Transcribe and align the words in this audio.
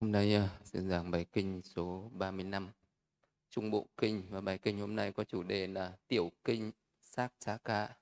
Hôm 0.00 0.12
nay 0.12 0.34
ờ, 0.34 0.48
sẽ 0.64 0.80
giảng 0.80 1.10
bài 1.10 1.26
kinh 1.32 1.62
số 1.64 2.10
35 2.12 2.70
Trung 3.50 3.70
Bộ 3.70 3.86
Kinh 3.96 4.22
và 4.30 4.40
bài 4.40 4.58
kinh 4.58 4.80
hôm 4.80 4.96
nay 4.96 5.12
có 5.12 5.24
chủ 5.24 5.42
đề 5.42 5.66
là 5.66 5.92
Tiểu 6.08 6.30
Kinh 6.44 6.72
Sát 7.00 7.32
Xá 7.40 7.58
Ca. 7.64 7.96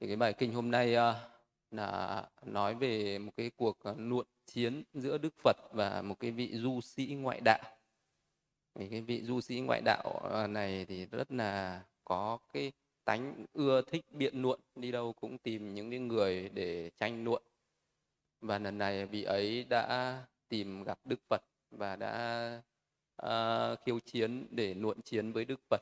Thì 0.00 0.06
cái 0.06 0.16
bài 0.16 0.32
kinh 0.32 0.52
hôm 0.54 0.70
nay 0.70 0.94
ờ, 0.94 1.30
là 1.70 2.24
nói 2.42 2.74
về 2.74 3.18
một 3.18 3.32
cái 3.36 3.50
cuộc 3.56 3.80
ờ, 3.80 3.94
luận 3.94 4.08
nuộn 4.08 4.26
chiến 4.46 4.82
giữa 4.92 5.18
Đức 5.18 5.34
Phật 5.44 5.56
và 5.72 6.02
một 6.02 6.20
cái 6.20 6.30
vị 6.30 6.50
du 6.54 6.80
sĩ 6.80 7.06
ngoại 7.06 7.40
đạo. 7.44 7.62
Thì 8.74 8.88
cái 8.88 9.00
vị 9.00 9.22
du 9.22 9.40
sĩ 9.40 9.60
ngoại 9.60 9.80
đạo 9.84 10.30
này 10.48 10.84
thì 10.84 11.06
rất 11.06 11.32
là 11.32 11.82
có 12.04 12.38
cái 12.52 12.72
tánh 13.04 13.46
ưa 13.52 13.82
thích 13.82 14.04
biện 14.10 14.42
luận, 14.42 14.60
đi 14.74 14.92
đâu 14.92 15.12
cũng 15.12 15.38
tìm 15.38 15.74
những 15.74 15.90
cái 15.90 16.00
người 16.00 16.48
để 16.48 16.90
tranh 16.96 17.24
luận 17.24 17.42
và 18.40 18.58
lần 18.58 18.78
này 18.78 19.06
vị 19.06 19.22
ấy 19.22 19.64
đã 19.64 20.18
tìm 20.52 20.84
gặp 20.84 20.98
Đức 21.04 21.20
Phật 21.28 21.42
và 21.70 21.96
đã 21.96 22.62
uh, 23.26 23.78
khiêu 23.86 24.00
chiến 24.00 24.46
để 24.50 24.74
luận 24.74 25.02
chiến 25.02 25.32
với 25.32 25.44
Đức 25.44 25.60
Phật. 25.70 25.80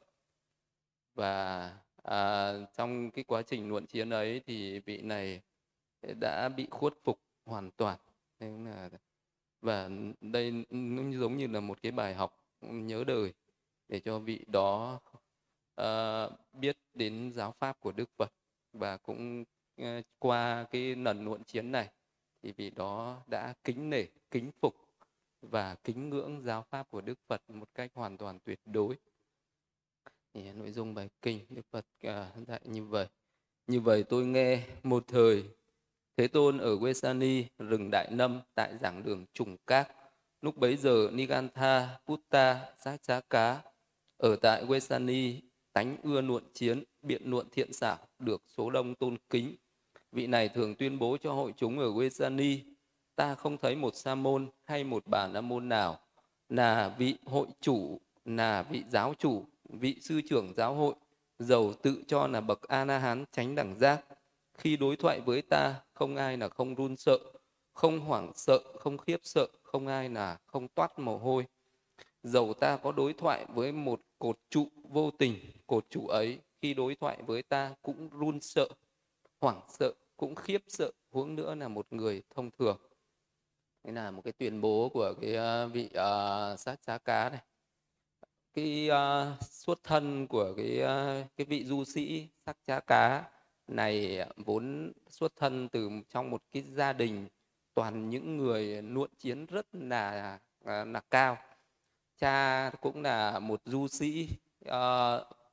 Và 1.15 1.65
uh, 1.99 2.69
trong 2.77 3.11
cái 3.11 3.25
quá 3.25 3.43
trình 3.43 3.69
luận 3.69 3.87
chiến 3.87 4.11
ấy 4.11 4.41
thì 4.47 4.79
vị 4.79 5.03
này 5.03 5.41
đã 6.21 6.49
bị 6.49 6.67
khuất 6.71 6.93
phục 7.05 7.21
hoàn 7.47 7.71
toàn. 7.71 7.99
Nên 8.41 8.65
là 8.65 8.91
và 9.61 9.91
đây 10.21 10.65
nó 10.71 11.03
giống 11.19 11.37
như 11.37 11.47
là 11.47 11.61
một 11.61 11.83
cái 11.83 11.93
bài 11.93 12.15
học 12.15 12.37
nhớ 12.61 13.05
đời 13.07 13.33
để 13.89 14.01
cho 14.01 14.19
vị 14.19 14.45
đó 14.47 15.01
uh, 15.81 16.33
biết 16.53 16.79
đến 16.95 17.33
giáo 17.33 17.53
pháp 17.53 17.81
của 17.81 17.93
Đức 17.93 18.11
Phật 18.17 18.33
và 18.73 18.97
cũng 18.97 19.45
uh, 19.83 19.87
qua 20.19 20.65
cái 20.71 20.95
lần 20.95 21.25
luận 21.25 21.45
chiến 21.45 21.73
này 21.73 21.89
thì 22.43 22.53
vì 22.57 22.71
đó 22.71 23.23
đã 23.27 23.55
kính 23.65 23.91
nể, 23.91 24.05
kính 24.31 24.51
phục 24.61 24.77
và 25.43 25.75
kính 25.75 26.11
ngưỡng 26.11 26.41
giáo 26.41 26.65
pháp 26.71 26.91
của 26.91 27.01
Đức 27.01 27.19
Phật 27.27 27.51
một 27.51 27.69
cách 27.75 27.91
hoàn 27.95 28.19
toàn 28.19 28.39
tuyệt 28.45 28.61
đối. 28.65 28.97
Thì 30.35 30.53
nội 30.53 30.71
dung 30.71 30.95
bài 30.95 31.09
kinh 31.23 31.47
Đức 31.49 31.67
Phật 31.71 31.87
à, 32.01 32.31
dạy 32.47 32.61
như 32.65 32.85
vậy. 32.85 33.07
Như 33.67 33.81
vậy 33.81 34.03
tôi 34.03 34.27
nghe 34.27 34.67
một 34.83 35.05
thời 35.07 35.45
Thế 36.17 36.29
Tôn 36.29 36.59
ở 36.59 36.77
Vesani, 36.77 37.45
rừng 37.59 37.91
Đại 37.91 38.09
Nâm 38.11 38.41
tại 38.55 38.79
giảng 38.79 39.03
đường 39.03 39.27
Trùng 39.33 39.57
Các. 39.67 39.89
Lúc 40.43 40.57
bấy 40.57 40.77
giờ 40.77 41.11
Nigantha, 41.13 41.99
Putta, 42.07 42.75
Sát 42.79 43.05
Giá 43.05 43.21
Cá 43.21 43.63
ở 44.17 44.37
tại 44.37 44.65
Vesani 44.65 45.41
tánh 45.73 45.97
ưa 46.03 46.23
nuộn 46.23 46.43
chiến, 46.55 46.85
biện 47.03 47.31
nuộn 47.31 47.47
thiện 47.51 47.73
xảo, 47.73 47.99
được 48.19 48.43
số 48.47 48.71
đông 48.71 48.95
tôn 48.95 49.17
kính. 49.31 49.57
Vị 50.13 50.27
này 50.27 50.49
thường 50.49 50.75
tuyên 50.75 50.99
bố 50.99 51.17
cho 51.23 51.33
hội 51.33 51.53
chúng 51.57 51.79
ở 51.79 51.93
Vesani, 51.93 52.61
ta 53.17 53.35
không 53.35 53.59
thấy 53.59 53.77
một 53.77 53.95
sa 53.97 54.15
môn 54.15 54.49
hay 54.65 54.85
một 54.85 55.03
bà 55.07 55.27
la 55.27 55.41
môn 55.41 55.69
nào 55.69 55.99
là 56.49 56.95
vị 56.99 57.15
hội 57.25 57.47
chủ, 57.61 58.01
là 58.25 58.63
vị 58.63 58.83
giáo 58.89 59.15
chủ, 59.19 59.45
vị 59.69 59.97
sư 60.01 60.21
trưởng 60.29 60.55
giáo 60.57 60.75
hội, 60.75 60.95
giàu 61.39 61.73
tự 61.73 62.03
cho 62.07 62.27
là 62.27 62.41
bậc 62.41 62.63
a 62.63 62.85
la 62.85 62.99
hán 62.99 63.25
tránh 63.33 63.55
đẳng 63.55 63.79
giác. 63.79 64.05
Khi 64.55 64.77
đối 64.77 64.97
thoại 64.97 65.21
với 65.21 65.43
ta, 65.43 65.75
không 65.93 66.17
ai 66.17 66.37
là 66.37 66.49
không 66.49 66.75
run 66.75 66.97
sợ, 66.97 67.19
không 67.73 68.01
hoảng 68.01 68.33
sợ, 68.35 68.59
không 68.79 68.99
khiếp 68.99 69.21
sợ, 69.23 69.47
không 69.63 69.87
ai 69.87 70.09
là 70.09 70.39
không 70.47 70.69
toát 70.69 70.99
mồ 70.99 71.19
hôi. 71.19 71.47
Dầu 72.23 72.55
ta 72.55 72.77
có 72.77 72.93
đối 72.93 73.13
thoại 73.13 73.47
với 73.55 73.73
một 73.73 74.01
cột 74.19 74.39
trụ 74.51 74.69
vô 74.89 75.11
tình, 75.11 75.37
cột 75.67 75.91
trụ 75.91 76.07
ấy 76.07 76.39
khi 76.63 76.75
đối 76.75 76.95
thoại 76.95 77.19
với 77.27 77.43
ta 77.43 77.75
cũng 77.83 78.09
run 78.09 78.41
sợ, 78.41 78.69
hoảng 79.41 79.61
sợ, 79.69 79.93
cũng 80.17 80.35
khiếp 80.35 80.63
sợ, 80.69 80.91
huống 81.11 81.35
nữa 81.35 81.55
là 81.55 81.69
một 81.69 81.87
người 81.91 82.23
thông 82.31 82.51
thường. 82.51 82.79
Đây 83.85 83.95
là 83.95 84.11
một 84.11 84.23
cái 84.25 84.33
tuyên 84.33 84.61
bố 84.61 84.89
của 84.89 85.15
cái 85.21 85.35
ờ, 85.35 85.69
vị 85.69 85.87
uh, 85.87 86.61
sát 86.61 86.77
giá 86.87 86.99
cá 86.99 87.31
này. 87.31 87.43
Cái 88.55 88.89
uh, 88.91 89.43
xuất 89.43 89.85
thân 89.85 90.27
của 90.27 90.55
cái 90.57 90.83
uh, 90.83 91.27
cái 91.37 91.45
vị 91.45 91.65
du 91.65 91.85
sĩ 91.85 92.29
sắc 92.47 92.57
giá 92.67 92.81
cá 92.81 93.31
này 93.67 94.27
vốn 94.37 94.93
xuất 95.09 95.37
thân 95.37 95.69
từ 95.69 95.91
trong 96.11 96.31
một 96.31 96.43
cái 96.53 96.63
gia 96.63 96.93
đình 96.93 97.29
toàn 97.75 98.11
những 98.11 98.37
người 98.37 98.83
nuộn 98.83 99.11
chiến 99.19 99.47
rất 99.47 99.67
là 99.73 100.39
là 100.65 101.01
cao 101.11 101.39
cha 102.19 102.71
cũng 102.81 103.03
là 103.03 103.39
một 103.39 103.61
du 103.65 103.89
sĩ 103.89 104.29
uh, 104.65 104.71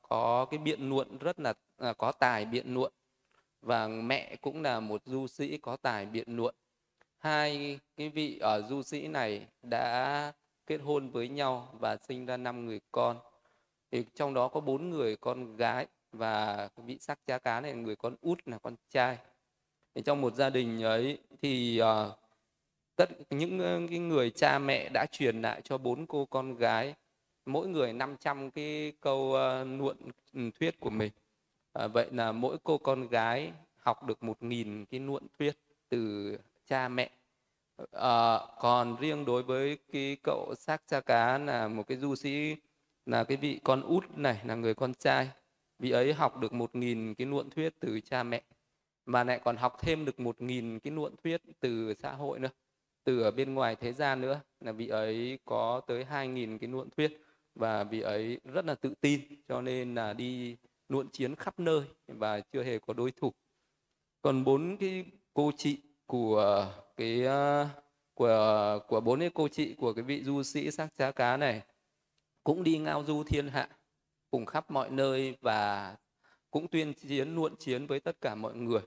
có 0.02 0.46
cái 0.50 0.58
biện 0.58 0.88
luận 0.88 1.18
rất 1.18 1.40
là 1.40 1.50
uh, 1.90 1.98
có 1.98 2.12
tài 2.12 2.44
biện 2.44 2.74
luận 2.74 2.92
và 3.62 3.88
mẹ 3.88 4.36
cũng 4.40 4.62
là 4.62 4.80
một 4.80 5.02
du 5.04 5.26
sĩ 5.26 5.58
có 5.58 5.76
tài 5.76 6.06
biện 6.06 6.36
luận. 6.36 6.54
Hai 7.18 7.78
cái 7.96 8.08
vị 8.08 8.38
ở 8.38 8.62
du 8.68 8.82
sĩ 8.82 9.08
này 9.08 9.46
đã 9.62 10.32
kết 10.66 10.78
hôn 10.78 11.10
với 11.10 11.28
nhau 11.28 11.68
và 11.72 11.96
sinh 11.96 12.26
ra 12.26 12.36
năm 12.36 12.66
người 12.66 12.80
con. 12.92 13.16
Thì 13.90 14.04
trong 14.14 14.34
đó 14.34 14.48
có 14.48 14.60
bốn 14.60 14.90
người 14.90 15.16
con 15.16 15.56
gái 15.56 15.86
và 16.12 16.68
vị 16.76 16.98
sắc 17.00 17.18
cha 17.26 17.38
cá 17.38 17.60
này 17.60 17.74
là 17.74 17.80
người 17.80 17.96
con 17.96 18.16
út 18.20 18.38
là 18.46 18.58
con 18.58 18.74
trai. 18.88 19.18
Thì 19.94 20.02
trong 20.02 20.20
một 20.20 20.34
gia 20.34 20.50
đình 20.50 20.82
ấy 20.82 21.18
thì 21.42 21.80
uh, 21.82 22.18
tất 22.96 23.08
những 23.30 23.58
ờ, 23.58 23.80
cái 23.90 23.98
người 23.98 24.30
cha 24.30 24.58
mẹ 24.58 24.88
đã 24.88 25.06
truyền 25.12 25.42
lại 25.42 25.60
cho 25.64 25.78
bốn 25.78 26.06
cô 26.06 26.26
con 26.26 26.54
gái 26.56 26.94
mỗi 27.46 27.68
người 27.68 27.92
500 27.92 28.50
cái 28.50 28.92
câu 29.00 29.36
uh, 29.82 29.96
thuyết 30.60 30.80
của 30.80 30.90
mình 30.90 31.12
à, 31.78 31.86
vậy 31.86 32.06
là 32.10 32.32
mỗi 32.32 32.56
cô 32.64 32.78
con 32.78 33.08
gái 33.08 33.52
học 33.76 34.04
được 34.06 34.22
một 34.22 34.42
nghìn 34.42 34.84
cái 34.84 35.00
luận 35.00 35.26
thuyết 35.38 35.58
từ 35.88 36.36
cha 36.66 36.88
mẹ. 36.88 37.10
À, 37.92 38.38
còn 38.60 38.96
riêng 39.00 39.24
đối 39.24 39.42
với 39.42 39.78
cái 39.92 40.16
cậu 40.22 40.54
xác 40.58 40.82
cha 40.86 41.00
cá 41.00 41.38
là 41.38 41.68
một 41.68 41.86
cái 41.86 41.98
du 41.98 42.14
sĩ 42.14 42.56
là 43.06 43.24
cái 43.24 43.36
vị 43.36 43.60
con 43.64 43.82
út 43.82 44.04
này 44.16 44.40
là 44.44 44.54
người 44.54 44.74
con 44.74 44.94
trai. 44.94 45.30
Vị 45.78 45.90
ấy 45.90 46.12
học 46.12 46.36
được 46.38 46.52
một 46.52 46.74
nghìn 46.74 47.14
cái 47.14 47.26
luận 47.26 47.50
thuyết 47.50 47.74
từ 47.80 48.00
cha 48.00 48.22
mẹ. 48.22 48.42
Mà 49.06 49.24
lại 49.24 49.40
còn 49.44 49.56
học 49.56 49.76
thêm 49.80 50.04
được 50.04 50.20
một 50.20 50.42
nghìn 50.42 50.78
cái 50.78 50.92
luận 50.92 51.14
thuyết 51.24 51.42
từ 51.60 51.94
xã 51.94 52.12
hội 52.12 52.38
nữa 52.38 52.50
từ 53.04 53.22
ở 53.22 53.30
bên 53.30 53.54
ngoài 53.54 53.76
thế 53.76 53.92
gian 53.92 54.20
nữa. 54.20 54.40
Là 54.60 54.72
vị 54.72 54.88
ấy 54.88 55.38
có 55.44 55.80
tới 55.86 56.04
hai 56.04 56.28
nghìn 56.28 56.58
cái 56.58 56.70
luận 56.70 56.88
thuyết 56.96 57.20
và 57.54 57.84
vị 57.84 58.00
ấy 58.00 58.40
rất 58.44 58.64
là 58.64 58.74
tự 58.74 58.94
tin 59.00 59.20
cho 59.48 59.60
nên 59.60 59.94
là 59.94 60.12
đi 60.12 60.56
luận 60.88 61.08
chiến 61.12 61.34
khắp 61.34 61.60
nơi 61.60 61.82
và 62.06 62.40
chưa 62.40 62.62
hề 62.62 62.78
có 62.78 62.92
đối 62.92 63.10
thủ. 63.10 63.32
Còn 64.22 64.44
bốn 64.44 64.76
cái 64.76 65.04
cô 65.34 65.52
chị 65.56 65.78
của 66.06 66.66
cái 66.96 67.26
à, 67.26 67.68
của 68.14 68.78
của 68.88 69.00
bốn 69.00 69.20
cái 69.20 69.30
cô 69.34 69.48
chị 69.48 69.74
của 69.74 69.92
cái 69.92 70.04
vị 70.04 70.24
du 70.24 70.42
sĩ 70.42 70.70
sắc 70.70 70.94
giá 70.94 71.10
cá 71.12 71.36
này 71.36 71.62
cũng 72.44 72.62
đi 72.62 72.78
ngao 72.78 73.04
du 73.04 73.24
thiên 73.24 73.48
hạ 73.48 73.68
cùng 74.30 74.46
khắp 74.46 74.70
mọi 74.70 74.90
nơi 74.90 75.36
và 75.40 75.96
cũng 76.50 76.68
tuyên 76.68 76.92
chiến, 76.94 77.34
luận 77.34 77.56
chiến 77.58 77.86
với 77.86 78.00
tất 78.00 78.20
cả 78.20 78.34
mọi 78.34 78.54
người. 78.54 78.80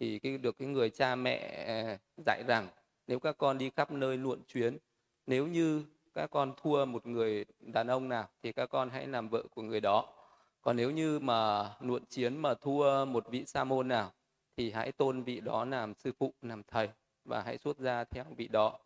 Thì 0.00 0.18
cái, 0.18 0.38
được 0.38 0.58
cái 0.58 0.68
người 0.68 0.90
cha 0.90 1.14
mẹ 1.14 1.36
à, 1.66 1.98
dạy 2.26 2.42
rằng 2.48 2.68
nếu 3.06 3.18
các 3.20 3.38
con 3.38 3.58
đi 3.58 3.70
khắp 3.70 3.90
nơi 3.90 4.16
luận 4.16 4.42
chuyến, 4.46 4.78
nếu 5.26 5.46
như 5.46 5.84
các 6.14 6.30
con 6.30 6.54
thua 6.56 6.84
một 6.84 7.06
người 7.06 7.44
đàn 7.60 7.86
ông 7.86 8.08
nào 8.08 8.28
thì 8.42 8.52
các 8.52 8.66
con 8.66 8.90
hãy 8.90 9.06
làm 9.06 9.28
vợ 9.28 9.42
của 9.50 9.62
người 9.62 9.80
đó 9.80 10.19
còn 10.62 10.76
nếu 10.76 10.90
như 10.90 11.18
mà 11.18 11.70
luận 11.80 12.04
chiến 12.08 12.36
mà 12.36 12.54
thua 12.54 13.04
một 13.04 13.28
vị 13.30 13.44
sa 13.46 13.64
môn 13.64 13.88
nào 13.88 14.12
thì 14.56 14.70
hãy 14.70 14.92
tôn 14.92 15.22
vị 15.22 15.40
đó 15.40 15.64
làm 15.64 15.94
sư 15.94 16.12
phụ 16.18 16.34
làm 16.42 16.62
thầy 16.62 16.88
và 17.24 17.42
hãy 17.42 17.58
xuất 17.58 17.78
gia 17.78 18.04
theo 18.04 18.24
vị 18.36 18.48
đó. 18.48 18.78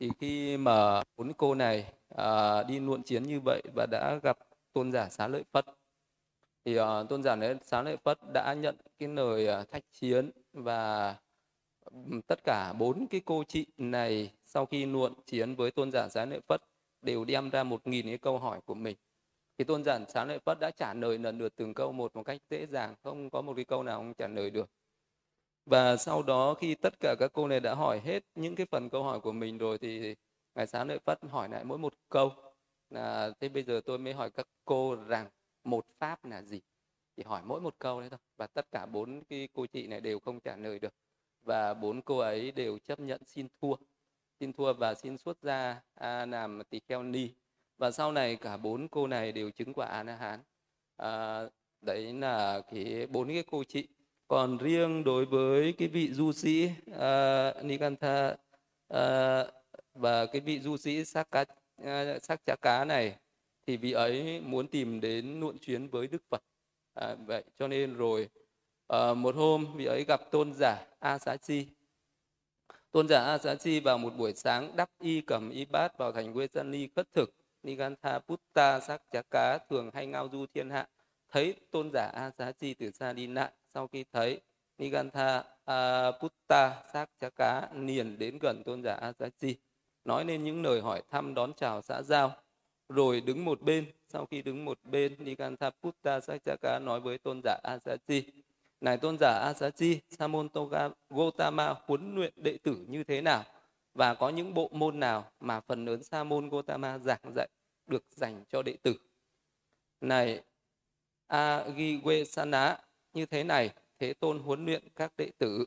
Thì 0.00 0.10
khi 0.18 0.56
mà 0.56 1.02
bốn 1.16 1.32
cô 1.32 1.54
này 1.54 1.92
à, 2.16 2.62
đi 2.62 2.80
luận 2.80 3.02
chiến 3.02 3.22
như 3.22 3.40
vậy 3.44 3.62
và 3.74 3.86
đã 3.90 4.18
gặp 4.22 4.38
tôn 4.72 4.92
giả 4.92 5.08
xá 5.08 5.28
lợi 5.28 5.44
phất 5.52 5.64
thì 6.64 6.76
à, 6.76 7.02
tôn 7.08 7.22
giả 7.22 7.36
đấy 7.36 7.56
xá 7.62 7.82
lợi 7.82 7.96
phất 7.96 8.18
đã 8.32 8.54
nhận 8.54 8.76
cái 8.98 9.08
lời 9.08 9.48
à, 9.48 9.64
thách 9.64 9.82
chiến 9.92 10.30
và 10.52 11.14
tất 12.26 12.44
cả 12.44 12.72
bốn 12.78 13.06
cái 13.06 13.20
cô 13.24 13.44
chị 13.44 13.66
này 13.76 14.32
sau 14.44 14.66
khi 14.66 14.86
luận 14.86 15.12
chiến 15.26 15.54
với 15.54 15.70
tôn 15.70 15.92
giả 15.92 16.08
xá 16.08 16.24
lợi 16.24 16.40
phất 16.48 16.62
đều 17.02 17.24
đem 17.24 17.50
ra 17.50 17.64
một 17.64 17.86
nghìn 17.86 18.06
cái 18.06 18.18
câu 18.18 18.38
hỏi 18.38 18.60
của 18.64 18.74
mình 18.74 18.96
thì 19.58 19.64
tôn 19.64 19.84
giản 19.84 20.04
xá 20.08 20.24
lợi 20.24 20.38
phất 20.38 20.60
đã 20.60 20.70
trả 20.70 20.94
lời 20.94 21.18
lần 21.18 21.38
lượt 21.38 21.52
từng 21.56 21.74
câu 21.74 21.92
một 21.92 22.16
một 22.16 22.22
cách 22.22 22.40
dễ 22.50 22.66
dàng 22.66 22.94
không 23.02 23.30
có 23.30 23.42
một 23.42 23.52
cái 23.56 23.64
câu 23.64 23.82
nào 23.82 23.98
không 23.98 24.14
trả 24.14 24.28
lời 24.28 24.50
được. 24.50 24.70
Và 25.66 25.96
sau 25.96 26.22
đó 26.22 26.54
khi 26.54 26.74
tất 26.74 27.00
cả 27.00 27.14
các 27.18 27.30
cô 27.32 27.48
này 27.48 27.60
đã 27.60 27.74
hỏi 27.74 28.00
hết 28.04 28.24
những 28.34 28.54
cái 28.54 28.66
phần 28.70 28.90
câu 28.90 29.02
hỏi 29.02 29.20
của 29.20 29.32
mình 29.32 29.58
rồi 29.58 29.78
thì 29.78 30.14
ngài 30.54 30.66
xá 30.66 30.84
lợi 30.84 30.98
phất 30.98 31.18
hỏi 31.30 31.48
lại 31.48 31.64
mỗi 31.64 31.78
một 31.78 31.94
câu. 32.08 32.32
Là 32.90 33.30
thế 33.40 33.48
bây 33.48 33.62
giờ 33.62 33.80
tôi 33.84 33.98
mới 33.98 34.12
hỏi 34.12 34.30
các 34.30 34.46
cô 34.64 34.96
rằng 34.96 35.28
một 35.64 35.86
pháp 35.98 36.24
là 36.24 36.42
gì? 36.42 36.60
Thì 37.16 37.22
hỏi 37.22 37.42
mỗi 37.44 37.60
một 37.60 37.74
câu 37.78 38.00
đấy 38.00 38.10
thôi. 38.10 38.18
Và 38.36 38.46
tất 38.46 38.70
cả 38.70 38.86
bốn 38.86 39.24
cái 39.24 39.48
cô 39.52 39.66
chị 39.66 39.86
này 39.86 40.00
đều 40.00 40.20
không 40.20 40.40
trả 40.40 40.56
lời 40.56 40.78
được. 40.78 40.94
Và 41.42 41.74
bốn 41.74 42.02
cô 42.02 42.18
ấy 42.18 42.52
đều 42.52 42.78
chấp 42.78 43.00
nhận 43.00 43.24
xin 43.24 43.48
thua. 43.60 43.74
Xin 44.40 44.52
thua 44.52 44.72
và 44.72 44.94
xin 44.94 45.18
xuất 45.18 45.42
ra 45.42 45.82
à, 45.94 46.26
làm 46.26 46.62
tỳ 46.70 46.80
kheo 46.88 47.02
ni 47.02 47.30
và 47.78 47.90
sau 47.90 48.12
này 48.12 48.36
cả 48.36 48.56
bốn 48.56 48.88
cô 48.88 49.06
này 49.06 49.32
đều 49.32 49.50
chứng 49.50 49.72
quả 49.72 49.86
a 49.86 50.02
la 50.02 50.16
hán. 50.16 50.40
À, 50.96 51.42
đấy 51.80 52.12
là 52.12 52.60
cái 52.72 53.06
bốn 53.06 53.28
cái 53.28 53.44
cô 53.50 53.64
chị. 53.64 53.88
Còn 54.28 54.58
riêng 54.58 55.04
đối 55.04 55.24
với 55.24 55.72
cái 55.72 55.88
vị 55.88 56.12
du 56.12 56.32
sĩ 56.32 56.70
uh, 56.90 57.64
Nikantha 57.64 58.36
uh, 58.94 59.48
và 59.94 60.26
cái 60.26 60.40
vị 60.40 60.60
du 60.60 60.76
sĩ 60.76 61.04
sắc 61.04 61.30
cá 61.30 61.44
uh, 61.82 62.22
sắc 62.22 62.40
chả 62.46 62.56
cá 62.62 62.84
này 62.84 63.16
thì 63.66 63.76
vị 63.76 63.92
ấy 63.92 64.40
muốn 64.40 64.68
tìm 64.68 65.00
đến 65.00 65.40
nuộn 65.40 65.58
chuyến 65.58 65.88
với 65.88 66.06
đức 66.06 66.22
phật. 66.30 66.42
À, 66.94 67.14
vậy 67.26 67.44
cho 67.58 67.68
nên 67.68 67.94
rồi 67.94 68.28
uh, 68.92 69.16
một 69.16 69.34
hôm 69.34 69.76
vị 69.76 69.84
ấy 69.84 70.04
gặp 70.04 70.20
tôn 70.30 70.52
giả 70.52 70.86
a 70.98 71.18
xá 71.18 71.36
chi. 71.36 71.66
Tôn 72.90 73.08
giả 73.08 73.24
a 73.24 73.38
xá 73.38 73.54
chi 73.54 73.80
vào 73.80 73.98
một 73.98 74.16
buổi 74.16 74.34
sáng 74.34 74.76
đắp 74.76 74.90
y 75.00 75.20
cầm 75.20 75.50
y 75.50 75.64
bát 75.64 75.98
vào 75.98 76.12
thành 76.12 76.34
quê 76.34 76.46
San 76.46 76.70
ly 76.70 76.88
khất 76.96 77.12
thực 77.12 77.34
nigantha 77.64 78.18
putta 78.18 78.80
sắc 78.80 79.02
chá 79.12 79.22
cá 79.30 79.58
thường 79.70 79.90
hay 79.94 80.06
ngao 80.06 80.28
du 80.32 80.46
thiên 80.54 80.70
hạ. 80.70 80.88
Thấy 81.32 81.54
tôn 81.70 81.90
giả 81.92 82.06
a 82.14 82.30
Giá 82.38 82.52
chi 82.52 82.74
từ 82.74 82.90
xa 82.90 83.12
đi 83.12 83.26
lại, 83.26 83.52
sau 83.74 83.86
khi 83.86 84.04
thấy 84.12 84.40
nigantha 84.78 85.44
à, 85.64 86.10
putta 86.10 86.82
sắc 86.92 87.10
chá 87.20 87.30
cá 87.30 87.68
niền 87.72 88.18
đến 88.18 88.38
gần 88.40 88.62
tôn 88.64 88.82
giả 88.84 88.94
a 89.00 89.12
Giá 89.18 89.28
chi, 89.38 89.56
nói 90.04 90.24
nên 90.24 90.44
những 90.44 90.62
lời 90.62 90.80
hỏi 90.80 91.02
thăm 91.10 91.34
đón 91.34 91.52
chào 91.56 91.82
xã 91.82 92.02
giao. 92.02 92.32
Rồi 92.88 93.20
đứng 93.20 93.44
một 93.44 93.62
bên, 93.62 93.86
sau 94.08 94.26
khi 94.26 94.42
đứng 94.42 94.64
một 94.64 94.78
bên, 94.84 95.16
Nigantha 95.18 95.70
Putta 95.70 96.20
Sakchaka 96.20 96.78
nói 96.78 97.00
với 97.00 97.18
tôn 97.18 97.40
giả 97.44 97.58
Asachi 97.62 98.22
này 98.80 98.96
tôn 98.96 99.16
giả 99.20 99.38
Asachi 99.38 100.00
Samontoga 100.10 100.88
Gotama 101.10 101.74
huấn 101.86 102.14
luyện 102.14 102.32
đệ 102.36 102.58
tử 102.62 102.84
như 102.88 103.04
thế 103.04 103.20
nào? 103.20 103.44
Và 103.94 104.14
có 104.14 104.28
những 104.28 104.54
bộ 104.54 104.68
môn 104.72 105.00
nào 105.00 105.30
mà 105.40 105.60
phần 105.60 105.84
lớn 105.84 106.02
Sa 106.02 106.24
môn 106.24 106.48
Gotama 106.48 106.98
giảng 106.98 107.32
dạy 107.36 107.48
được 107.86 108.04
dành 108.10 108.44
cho 108.50 108.62
đệ 108.62 108.76
tử 108.82 108.94
này 110.00 110.42
Agiwesana 111.28 112.76
như 113.12 113.26
thế 113.26 113.44
này 113.44 113.70
thế 113.98 114.14
tôn 114.14 114.38
huấn 114.38 114.66
luyện 114.66 114.88
các 114.94 115.12
đệ 115.16 115.30
tử 115.38 115.64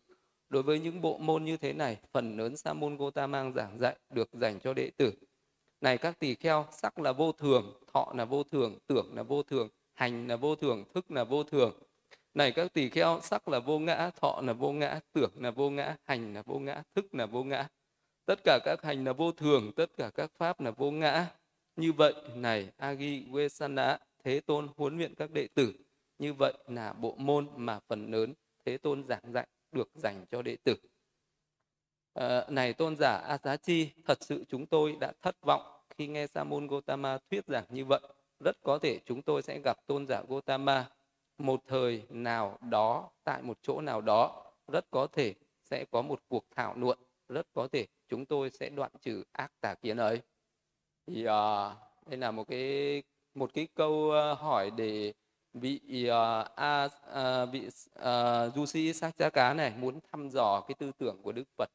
đối 0.49 0.63
với 0.63 0.79
những 0.79 1.01
bộ 1.01 1.17
môn 1.17 1.43
như 1.43 1.57
thế 1.57 1.73
này 1.73 1.97
phần 2.11 2.37
lớn 2.37 2.57
Sa 2.57 2.73
môn 2.73 2.97
Gotama 2.97 3.51
giảng 3.51 3.79
dạy 3.79 3.95
được 4.09 4.29
dành 4.33 4.59
cho 4.59 4.73
đệ 4.73 4.91
tử 4.97 5.13
này 5.81 5.97
các 5.97 6.19
tỳ 6.19 6.35
kheo 6.35 6.65
sắc 6.71 6.99
là 6.99 7.11
vô 7.11 7.31
thường 7.31 7.73
thọ 7.93 8.13
là 8.15 8.25
vô 8.25 8.43
thường 8.43 8.77
tưởng 8.87 9.15
là 9.15 9.23
vô 9.23 9.43
thường 9.43 9.69
hành 9.93 10.27
là 10.27 10.35
vô 10.35 10.55
thường 10.55 10.83
thức 10.93 11.11
là 11.11 11.23
vô 11.23 11.43
thường 11.43 11.79
này 12.33 12.51
các 12.51 12.73
tỳ 12.73 12.89
kheo 12.89 13.19
sắc 13.23 13.47
là 13.47 13.59
vô 13.59 13.79
ngã 13.79 14.11
thọ 14.21 14.41
là 14.41 14.53
vô 14.53 14.71
ngã 14.71 14.99
tưởng 15.13 15.31
là 15.35 15.51
vô 15.51 15.69
ngã 15.69 15.95
hành 16.03 16.33
là 16.33 16.41
vô 16.41 16.59
ngã 16.59 16.83
thức 16.95 17.15
là 17.15 17.25
vô 17.25 17.43
ngã 17.43 17.67
tất 18.27 18.43
cả 18.43 18.59
các 18.65 18.83
hành 18.83 19.03
là 19.03 19.13
vô 19.13 19.31
thường 19.31 19.71
tất 19.75 19.97
cả 19.97 20.09
các 20.15 20.31
pháp 20.37 20.59
là 20.61 20.71
vô 20.71 20.91
ngã 20.91 21.25
như 21.75 21.91
vậy 21.91 22.13
này 22.35 22.69
agi 22.77 23.31
vesana 23.31 23.99
thế 24.23 24.39
tôn 24.39 24.67
huấn 24.77 24.97
luyện 24.97 25.15
các 25.15 25.31
đệ 25.31 25.47
tử 25.47 25.73
như 26.19 26.33
vậy 26.33 26.53
là 26.67 26.93
bộ 26.93 27.15
môn 27.17 27.47
mà 27.55 27.79
phần 27.87 28.11
lớn 28.11 28.33
thế 28.65 28.77
tôn 28.77 29.03
giảng 29.03 29.31
dạy 29.33 29.47
được 29.71 29.89
dành 29.95 30.25
cho 30.31 30.41
đệ 30.41 30.55
tử 30.63 30.75
à, 32.13 32.45
này 32.49 32.73
tôn 32.73 32.95
giả 32.95 33.17
Asachi, 33.17 33.89
thật 34.05 34.17
sự 34.21 34.43
chúng 34.49 34.65
tôi 34.65 34.97
đã 34.99 35.13
thất 35.21 35.35
vọng 35.41 35.61
khi 35.97 36.07
nghe 36.07 36.27
Sa 36.27 36.43
môn 36.43 36.67
Gotama 36.67 37.17
thuyết 37.29 37.45
giảng 37.47 37.65
như 37.69 37.85
vậy. 37.85 37.99
Rất 38.39 38.57
có 38.63 38.79
thể 38.79 38.99
chúng 39.05 39.21
tôi 39.21 39.41
sẽ 39.41 39.59
gặp 39.63 39.77
tôn 39.87 40.07
giả 40.07 40.21
Gotama 40.27 40.89
một 41.37 41.63
thời 41.67 42.03
nào 42.09 42.57
đó 42.61 43.09
tại 43.23 43.41
một 43.41 43.57
chỗ 43.61 43.81
nào 43.81 44.01
đó. 44.01 44.45
Rất 44.67 44.85
có 44.91 45.07
thể 45.07 45.33
sẽ 45.63 45.85
có 45.91 46.01
một 46.01 46.21
cuộc 46.27 46.45
thảo 46.55 46.73
luận. 46.77 46.97
Rất 47.29 47.47
có 47.53 47.67
thể 47.71 47.87
chúng 48.07 48.25
tôi 48.25 48.49
sẽ 48.49 48.69
đoạn 48.69 48.91
trừ 49.01 49.23
ác 49.31 49.51
tà 49.61 49.75
kiến 49.75 49.97
ấy. 49.97 50.21
Thì 51.07 51.21
uh, 51.21 51.27
đây 52.05 52.17
là 52.17 52.31
một 52.31 52.47
cái 52.47 53.03
một 53.33 53.53
cái 53.53 53.67
câu 53.75 53.91
uh, 53.91 54.39
hỏi 54.39 54.71
để 54.77 55.13
vị 55.53 56.09
uh, 56.09 56.47
a 56.55 56.85
uh, 56.85 57.49
vị 57.51 57.67
uh, 57.67 58.55
du 58.55 58.65
sĩ 58.65 58.93
sát 58.93 59.17
giá 59.17 59.29
cá 59.29 59.53
này 59.53 59.73
muốn 59.77 59.99
thăm 60.11 60.29
dò 60.29 60.61
cái 60.67 60.75
tư 60.79 60.91
tưởng 60.97 61.21
của 61.21 61.31
Đức 61.31 61.43
Phật 61.57 61.69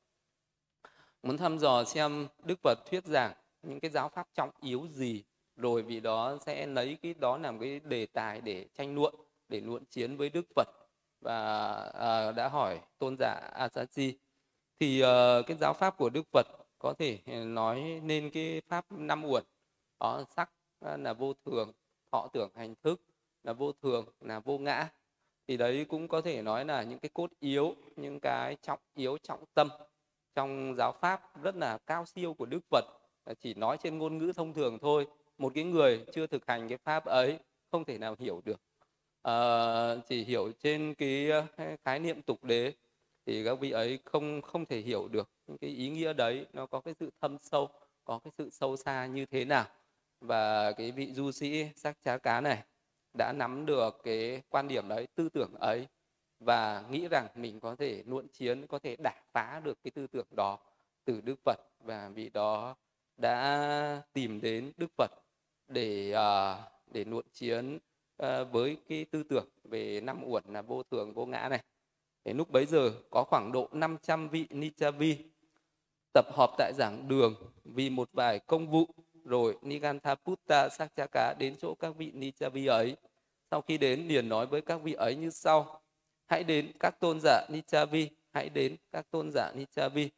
muốn 1.22 1.36
thăm 1.36 1.58
dò 1.58 1.84
xem 1.84 2.28
Đức 2.44 2.58
Phật 2.62 2.78
thuyết 2.90 3.04
giảng 3.06 3.32
những 3.62 3.80
cái 3.80 3.90
giáo 3.90 4.08
pháp 4.08 4.26
trọng 4.34 4.50
yếu 4.60 4.86
gì 4.88 5.24
rồi 5.56 5.82
vì 5.82 6.00
đó 6.00 6.38
sẽ 6.46 6.66
lấy 6.66 6.98
cái 7.02 7.14
đó 7.14 7.38
làm 7.38 7.58
cái 7.58 7.80
đề 7.80 8.06
tài 8.06 8.40
để 8.40 8.66
tranh 8.74 8.94
luận 8.94 9.14
để 9.48 9.60
luận 9.60 9.84
chiến 9.84 10.16
với 10.16 10.30
Đức 10.30 10.46
Phật 10.56 10.68
và 11.20 11.74
uh, 11.88 12.36
đã 12.36 12.48
hỏi 12.48 12.80
tôn 12.98 13.16
giả 13.18 13.50
Asachi 13.54 14.18
thì 14.80 15.02
uh, 15.02 15.46
cái 15.46 15.56
giáo 15.56 15.74
pháp 15.74 15.96
của 15.96 16.10
Đức 16.10 16.22
Phật 16.32 16.46
có 16.78 16.94
thể 16.98 17.18
ờ, 17.26 17.44
nói 17.44 18.00
nên 18.02 18.30
cái 18.30 18.62
pháp 18.68 18.92
năm 18.92 19.24
uẩn. 19.24 19.44
Đó 20.00 20.24
sắc 20.36 20.50
ờ, 20.78 20.96
là 20.96 21.12
vô 21.12 21.32
thường 21.44 21.72
thọ 22.12 22.28
tưởng 22.32 22.50
hành 22.54 22.74
thức 22.82 23.00
là 23.42 23.52
vô 23.52 23.72
thường 23.72 24.06
là 24.20 24.40
vô 24.40 24.58
ngã. 24.58 24.88
Thì 25.48 25.56
đấy 25.56 25.86
cũng 25.88 26.08
có 26.08 26.20
thể 26.20 26.42
nói 26.42 26.64
là 26.64 26.82
những 26.82 26.98
cái 26.98 27.10
cốt 27.14 27.30
yếu 27.40 27.74
những 27.96 28.20
cái 28.20 28.56
trọng 28.62 28.78
yếu 28.94 29.18
trọng 29.18 29.44
tâm 29.54 29.68
trong 30.34 30.74
giáo 30.78 30.92
pháp 30.92 31.42
rất 31.42 31.56
là 31.56 31.78
cao 31.78 32.06
siêu 32.06 32.34
của 32.34 32.46
Đức 32.46 32.60
Phật. 32.70 32.84
Chỉ 33.40 33.54
nói 33.54 33.76
trên 33.82 33.98
ngôn 33.98 34.18
ngữ 34.18 34.32
thông 34.36 34.54
thường 34.54 34.78
thôi. 34.78 35.06
Một 35.38 35.52
cái 35.54 35.64
người 35.64 36.04
chưa 36.12 36.26
thực 36.26 36.46
hành 36.46 36.68
cái 36.68 36.78
pháp 36.78 37.04
ấy 37.04 37.38
không 37.70 37.84
thể 37.84 37.98
nào 37.98 38.16
hiểu 38.18 38.40
được. 38.44 38.60
À, 39.22 39.34
chỉ 40.08 40.24
hiểu 40.24 40.52
trên 40.58 40.94
cái 40.94 41.30
khái 41.84 41.98
niệm 41.98 42.22
tục 42.22 42.44
đế 42.44 42.72
thì 43.26 43.44
các 43.44 43.60
vị 43.60 43.70
ấy 43.70 43.98
không 44.04 44.42
không 44.42 44.66
thể 44.66 44.80
hiểu 44.80 45.08
được 45.08 45.30
những 45.46 45.58
cái 45.58 45.70
ý 45.70 45.88
nghĩa 45.88 46.12
đấy 46.12 46.46
nó 46.52 46.66
có 46.66 46.80
cái 46.80 46.94
sự 47.00 47.10
thâm 47.20 47.38
sâu 47.38 47.68
có 48.04 48.18
cái 48.24 48.32
sự 48.38 48.50
sâu 48.50 48.76
xa 48.76 49.06
như 49.06 49.26
thế 49.26 49.44
nào. 49.44 49.66
Và 50.20 50.72
cái 50.72 50.92
vị 50.92 51.12
du 51.12 51.32
sĩ 51.32 51.66
sắc 51.76 51.96
chá 52.04 52.18
cá 52.18 52.40
này 52.40 52.62
đã 53.18 53.32
nắm 53.32 53.66
được 53.66 54.00
cái 54.04 54.42
quan 54.48 54.68
điểm 54.68 54.88
đấy 54.88 55.06
tư 55.14 55.28
tưởng 55.28 55.54
ấy 55.54 55.86
và 56.40 56.84
nghĩ 56.90 57.08
rằng 57.08 57.28
mình 57.34 57.60
có 57.60 57.76
thể 57.76 58.02
luận 58.06 58.28
chiến 58.28 58.66
có 58.66 58.78
thể 58.78 58.96
đả 59.04 59.22
phá 59.32 59.60
được 59.64 59.78
cái 59.82 59.90
tư 59.90 60.06
tưởng 60.06 60.26
đó 60.30 60.58
từ 61.04 61.20
đức 61.20 61.40
phật. 61.44 61.58
Và 61.80 62.08
vị 62.08 62.30
đó 62.30 62.76
đã 63.16 64.02
tìm 64.12 64.40
đến 64.40 64.72
đức 64.76 64.90
phật 64.96 65.10
để 65.68 66.14
uh, 66.14 66.72
để 66.92 67.04
luận 67.04 67.26
chiến 67.32 67.78
uh, 68.22 68.28
với 68.52 68.76
cái 68.88 69.04
tư 69.04 69.22
tưởng 69.22 69.48
về 69.64 70.00
năm 70.00 70.22
uẩn 70.24 70.44
là 70.46 70.62
vô 70.62 70.82
thường 70.82 71.12
vô 71.14 71.26
ngã 71.26 71.48
này. 71.48 71.62
Đến 72.24 72.36
lúc 72.36 72.50
bấy 72.50 72.66
giờ 72.66 72.92
có 73.10 73.24
khoảng 73.24 73.52
độ 73.52 73.68
500 73.72 74.28
vị 74.28 74.46
Nichavi 74.50 75.16
tập 76.14 76.26
họp 76.32 76.50
tại 76.58 76.72
giảng 76.76 77.08
đường 77.08 77.34
vì 77.64 77.90
một 77.90 78.08
vài 78.12 78.38
công 78.38 78.70
vụ 78.70 78.86
rồi 79.24 79.56
Niganthaputta 79.62 80.68
Sakchaka 80.68 81.34
đến 81.38 81.56
chỗ 81.60 81.74
các 81.74 81.96
vị 81.96 82.10
Nichavi 82.14 82.66
ấy. 82.66 82.96
Sau 83.50 83.60
khi 83.60 83.78
đến 83.78 84.08
liền 84.08 84.28
nói 84.28 84.46
với 84.46 84.60
các 84.60 84.82
vị 84.82 84.92
ấy 84.92 85.16
như 85.16 85.30
sau 85.30 85.82
hãy 86.26 86.44
đến 86.44 86.72
các 86.80 87.00
tôn 87.00 87.18
giả 87.22 87.46
Nichavi, 87.48 88.08
hãy 88.32 88.48
đến 88.48 88.76
các 88.92 89.10
tôn 89.10 89.30
giả 89.34 89.52
Nichavi. 89.54 90.10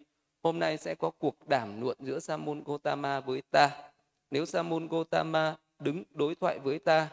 Hôm 0.43 0.59
nay 0.59 0.77
sẽ 0.77 0.95
có 0.95 1.11
cuộc 1.11 1.49
đàm 1.49 1.81
luận 1.81 1.97
giữa 2.01 2.19
Samun 2.19 2.65
Gotama 2.65 3.21
với 3.21 3.43
ta. 3.51 3.91
Nếu 4.31 4.47
Samun 4.47 4.89
Gotama 4.89 5.57
đứng 5.79 6.05
đối 6.11 6.35
thoại 6.35 6.59
với 6.59 6.79
ta 6.79 7.09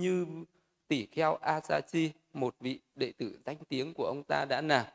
như 0.00 0.26
tỷ 0.88 1.06
kheo 1.06 1.36
Asachi, 1.36 2.10
một 2.36 2.56
vị 2.60 2.80
đệ 2.94 3.12
tử 3.12 3.38
danh 3.46 3.56
tiếng 3.68 3.94
của 3.94 4.04
ông 4.04 4.22
ta 4.22 4.44
đã 4.44 4.60
nào, 4.60 4.86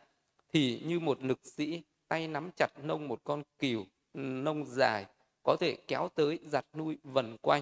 thì 0.53 0.81
như 0.85 0.99
một 0.99 1.23
lực 1.23 1.39
sĩ 1.43 1.81
tay 2.07 2.27
nắm 2.27 2.49
chặt 2.55 2.69
nông 2.83 3.07
một 3.07 3.21
con 3.23 3.43
cừu 3.59 3.85
nông 4.13 4.65
dài 4.65 5.05
có 5.43 5.55
thể 5.59 5.77
kéo 5.87 6.09
tới 6.15 6.39
giặt 6.45 6.65
nuôi 6.73 6.97
vần 7.03 7.37
quanh. 7.41 7.61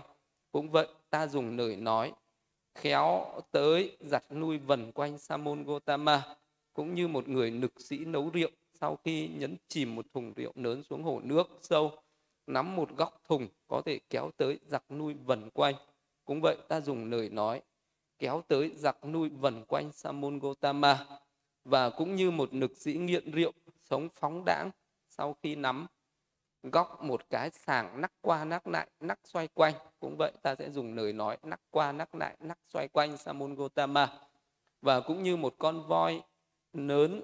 Cũng 0.52 0.70
vậy, 0.70 0.88
ta 1.10 1.28
dùng 1.28 1.58
lời 1.58 1.76
nói 1.76 2.14
khéo 2.76 3.26
tới 3.52 3.98
giặt 4.00 4.24
nuôi 4.32 4.58
vần 4.58 4.92
quanh 4.92 5.18
Samon 5.18 5.64
Gotama 5.64 6.36
cũng 6.74 6.94
như 6.94 7.08
một 7.08 7.28
người 7.28 7.52
nực 7.52 7.82
sĩ 7.82 7.98
nấu 7.98 8.30
rượu 8.30 8.50
sau 8.74 8.96
khi 9.04 9.28
nhấn 9.28 9.56
chìm 9.68 9.96
một 9.96 10.06
thùng 10.14 10.34
rượu 10.34 10.52
lớn 10.56 10.84
xuống 10.84 11.04
hồ 11.04 11.22
nước 11.24 11.48
sâu 11.62 11.92
nắm 12.48 12.76
một 12.76 12.98
góc 12.98 13.22
thùng 13.28 13.48
có 13.68 13.82
thể 13.86 14.00
kéo 14.10 14.32
tới 14.38 14.60
giặt 14.66 14.84
nuôi 14.90 15.14
vần 15.14 15.50
quanh 15.50 15.76
cũng 16.26 16.42
vậy 16.42 16.58
ta 16.68 16.82
dùng 16.82 17.12
lời 17.12 17.30
nói 17.30 17.62
kéo 18.20 18.44
tới 18.48 18.72
giặc 18.76 19.06
nuôi 19.06 19.30
vần 19.30 19.66
quanh 19.66 19.92
Samon 19.92 20.40
Gotama 20.40 21.06
và 21.66 21.90
cũng 21.90 22.16
như 22.16 22.32
một 22.32 22.54
nực 22.54 22.78
sĩ 22.78 22.94
nghiện 22.94 23.32
rượu 23.32 23.52
sống 23.84 24.10
phóng 24.16 24.46
đãng 24.46 24.72
sau 25.10 25.36
khi 25.44 25.56
nắm 25.56 25.88
góc 26.64 27.04
một 27.04 27.30
cái 27.30 27.50
sàng 27.50 28.02
nắc 28.02 28.12
qua 28.22 28.46
nắc 28.46 28.68
lại, 28.68 28.88
nắc 29.00 29.20
xoay 29.24 29.48
quanh. 29.48 29.74
Cũng 30.00 30.16
vậy 30.18 30.32
ta 30.42 30.56
sẽ 30.56 30.70
dùng 30.70 30.96
lời 30.96 31.14
nói 31.14 31.38
nắc 31.44 31.62
qua 31.72 31.92
nắc 31.92 32.16
lại, 32.16 32.38
nắc 32.40 32.58
xoay 32.68 32.88
quanh 32.88 33.18
Samon 33.18 33.56
Gotama. 33.56 34.20
Và 34.82 35.00
cũng 35.00 35.24
như 35.24 35.38
một 35.38 35.56
con 35.60 35.88
voi 35.88 36.22
lớn 36.74 37.22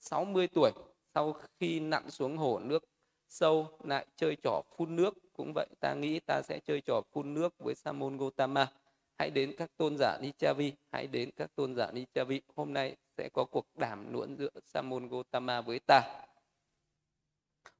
60 0.00 0.48
tuổi, 0.54 0.70
sau 1.14 1.34
khi 1.60 1.80
nặn 1.80 2.10
xuống 2.10 2.36
hồ 2.36 2.58
nước 2.58 2.84
sâu 3.28 3.68
lại 3.84 4.06
chơi 4.16 4.36
trò 4.42 4.62
phun 4.76 4.96
nước. 4.96 5.14
Cũng 5.32 5.52
vậy 5.54 5.66
ta 5.80 5.94
nghĩ 5.94 6.20
ta 6.20 6.42
sẽ 6.42 6.60
chơi 6.64 6.80
trò 6.80 7.00
phun 7.12 7.34
nước 7.34 7.54
với 7.58 7.74
Samon 7.74 8.16
Gotama 8.16 8.72
hãy 9.18 9.30
đến 9.30 9.54
các 9.58 9.70
tôn 9.76 9.96
giả 9.98 10.18
Nichavi 10.20 10.72
hãy 10.92 11.06
đến 11.06 11.30
các 11.36 11.50
tôn 11.54 11.74
giả 11.74 11.90
Nichavi. 11.92 12.40
Hôm 12.56 12.72
nay 12.72 12.96
sẽ 13.16 13.28
có 13.32 13.44
cuộc 13.44 13.66
đàm 13.76 14.12
luận 14.12 14.36
giữa 14.36 14.50
Samon 14.64 15.08
Gotama 15.08 15.60
với 15.60 15.80
ta. 15.86 16.24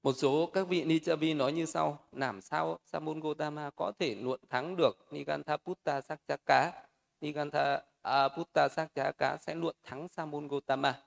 Một 0.02 0.12
số 0.12 0.46
các 0.46 0.68
vị 0.68 0.84
Nichavi 0.84 1.34
nói 1.34 1.52
như 1.52 1.66
sau, 1.66 1.98
làm 2.12 2.40
sao 2.40 2.78
Samon 2.84 3.20
Gotama 3.20 3.70
có 3.76 3.92
thể 3.98 4.14
luận 4.14 4.40
thắng 4.48 4.76
được 4.76 5.06
Nigantha 5.10 5.56
Putta 5.56 6.00
Sakchaka, 6.00 6.72
Nigantha 7.20 7.82
uh, 8.08 8.32
Putta 8.36 8.68
Sakchaka 8.68 9.36
sẽ 9.36 9.54
luận 9.54 9.76
thắng 9.84 10.08
Samon 10.08 10.48
Gotama. 10.48 11.02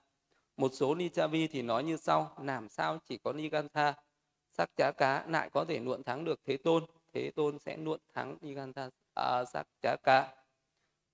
Một 0.57 0.71
số 0.73 0.95
Nichavi 0.95 1.47
thì 1.47 1.61
nói 1.61 1.83
như 1.83 1.97
sau, 1.97 2.35
làm 2.43 2.69
sao 2.69 2.99
chỉ 3.05 3.17
có 3.17 3.33
Nigantha 3.33 3.93
Sakchaka 4.53 4.91
cá 4.91 5.31
lại 5.31 5.49
có 5.49 5.65
thể 5.65 5.79
luận 5.79 6.03
thắng 6.03 6.25
được 6.25 6.39
thế 6.45 6.57
tôn? 6.57 6.85
Thế 7.13 7.31
tôn 7.35 7.59
sẽ 7.59 7.77
luận 7.77 7.99
thắng 8.13 8.37
nigantha 8.41 8.89
uh, 9.19 9.47
sắc 9.53 9.67
chá 9.81 9.95
cá 10.03 10.33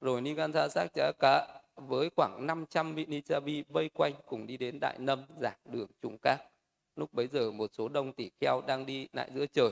rồi 0.01 0.22
Niganta 0.22 0.70
sắc 0.70 0.94
chá 0.94 1.12
cá 1.20 1.48
với 1.75 2.10
khoảng 2.16 2.48
500 2.48 2.96
vị 2.96 3.06
Nichabi 3.06 3.63
vây 3.70 3.89
quanh 3.89 4.13
cùng 4.25 4.48
đi 4.48 4.58
đến 4.58 4.80
Đại 4.80 4.98
Nâm 5.00 5.25
giảng 5.42 5.58
đường 5.66 5.89
trùng 6.01 6.18
các. 6.22 6.38
Lúc 6.96 7.13
bấy 7.13 7.27
giờ 7.27 7.51
một 7.51 7.72
số 7.74 7.89
đông 7.89 8.13
tỷ 8.13 8.30
kheo 8.39 8.62
đang 8.68 8.86
đi 8.86 9.08
lại 9.13 9.30
giữa 9.34 9.46
trời. 9.46 9.72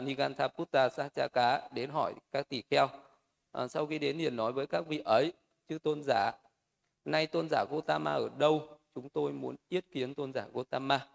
Nigantha 0.00 0.48
Putta 0.48 0.88
Sachaka 0.88 1.68
đến 1.74 1.90
hỏi 1.90 2.14
các 2.32 2.48
tỷ 2.48 2.62
kheo. 2.70 2.88
À, 3.52 3.68
sau 3.68 3.86
khi 3.86 3.98
đến 3.98 4.18
liền 4.18 4.36
nói 4.36 4.52
với 4.52 4.66
các 4.66 4.86
vị 4.86 5.02
ấy, 5.04 5.32
chư 5.68 5.78
tôn 5.78 6.02
giả, 6.02 6.32
nay 7.04 7.26
tôn 7.26 7.48
giả 7.50 7.64
Gotama 7.70 8.12
ở 8.12 8.28
đâu? 8.38 8.78
Chúng 8.94 9.08
tôi 9.08 9.32
muốn 9.32 9.56
yết 9.68 9.84
kiến 9.90 10.14
tôn 10.14 10.32
giả 10.32 10.46
Gotama. 10.52 11.08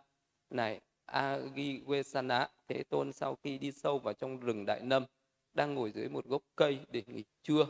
Này, 0.49 0.81
Agiwesana, 1.05 2.47
Thế 2.67 2.83
Tôn 2.83 3.13
sau 3.13 3.35
khi 3.43 3.57
đi 3.57 3.71
sâu 3.71 3.99
vào 3.99 4.13
trong 4.13 4.39
rừng 4.39 4.65
Đại 4.65 4.81
Nâm, 4.81 5.05
đang 5.57 5.73
ngồi 5.73 5.91
dưới 5.91 6.09
một 6.09 6.25
gốc 6.25 6.41
cây 6.55 6.79
để 6.91 7.03
nghỉ 7.07 7.23
trưa 7.43 7.65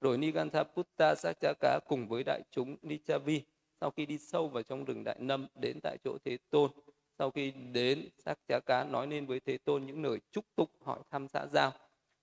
rồi 0.00 0.18
Nigantaputta 0.18 1.14
Sakchaka 1.14 1.78
cùng 1.88 2.08
với 2.08 2.24
đại 2.24 2.42
chúng 2.50 2.76
Nichavi 2.82 3.42
sau 3.82 3.90
khi 3.90 4.06
đi 4.06 4.18
sâu 4.18 4.48
vào 4.48 4.62
trong 4.62 4.84
rừng 4.84 5.04
Đại 5.04 5.16
Nâm 5.20 5.46
đến 5.54 5.78
tại 5.82 5.96
chỗ 6.04 6.18
Thế 6.24 6.38
Tôn. 6.50 6.70
Sau 7.18 7.30
khi 7.30 7.50
đến, 7.50 8.08
Sakchaka 8.18 8.84
nói 8.84 9.06
lên 9.06 9.26
với 9.26 9.40
Thế 9.40 9.58
Tôn 9.58 9.86
những 9.86 10.02
lời 10.02 10.18
chúc 10.32 10.44
tụng 10.56 10.68
hỏi 10.80 11.00
thăm 11.10 11.28
xã 11.28 11.46
giao. 11.46 11.72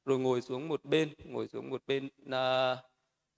Rồi 0.05 0.19
ngồi 0.19 0.41
xuống 0.41 0.67
một 0.67 0.85
bên, 0.85 1.09
ngồi 1.25 1.47
xuống 1.47 1.69
một 1.69 1.83
bên 1.87 2.09
à, 2.31 2.75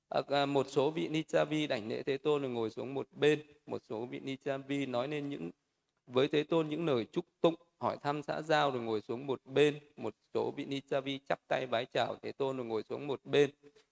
à, 0.10 0.22
à 0.28 0.46
một 0.46 0.68
số 0.70 0.92
vị 0.92 1.08
Nichavi 1.08 1.68
đảnh 1.68 1.90
lễ 1.90 2.04
Thế 2.04 2.18
Tôn 2.18 2.42
rồi 2.42 2.52
ngồi 2.52 2.70
xuống 2.70 2.94
một 2.94 3.08
bên. 3.12 3.42
Một 3.66 3.82
số 3.90 4.06
vị 4.06 4.20
Nichavi 4.20 4.86
nói 4.86 5.08
lên 5.08 5.30
những 5.30 5.52
với 6.08 6.28
Thế 6.28 6.44
Tôn 6.44 6.70
những 6.70 6.86
lời 6.86 7.06
chúc 7.12 7.26
tụng 7.42 7.56
hỏi 7.82 7.98
thăm 8.02 8.24
xã 8.24 8.42
giao 8.42 8.72
rồi 8.72 8.82
ngồi 8.82 9.02
xuống 9.02 9.28
một 9.28 9.42
bên. 9.46 9.80
Một 9.98 10.16
số 10.34 10.52
vị 10.52 10.66
Nichavi 10.66 11.20
chắp 11.30 11.40
tay 11.48 11.68
bái 11.68 11.86
chào 11.86 12.16
Thế 12.22 12.32
Tôn 12.32 12.58
rồi 12.58 12.66
ngồi 12.66 12.84
xuống 12.90 13.08
một 13.08 13.26
bên. 13.26 13.50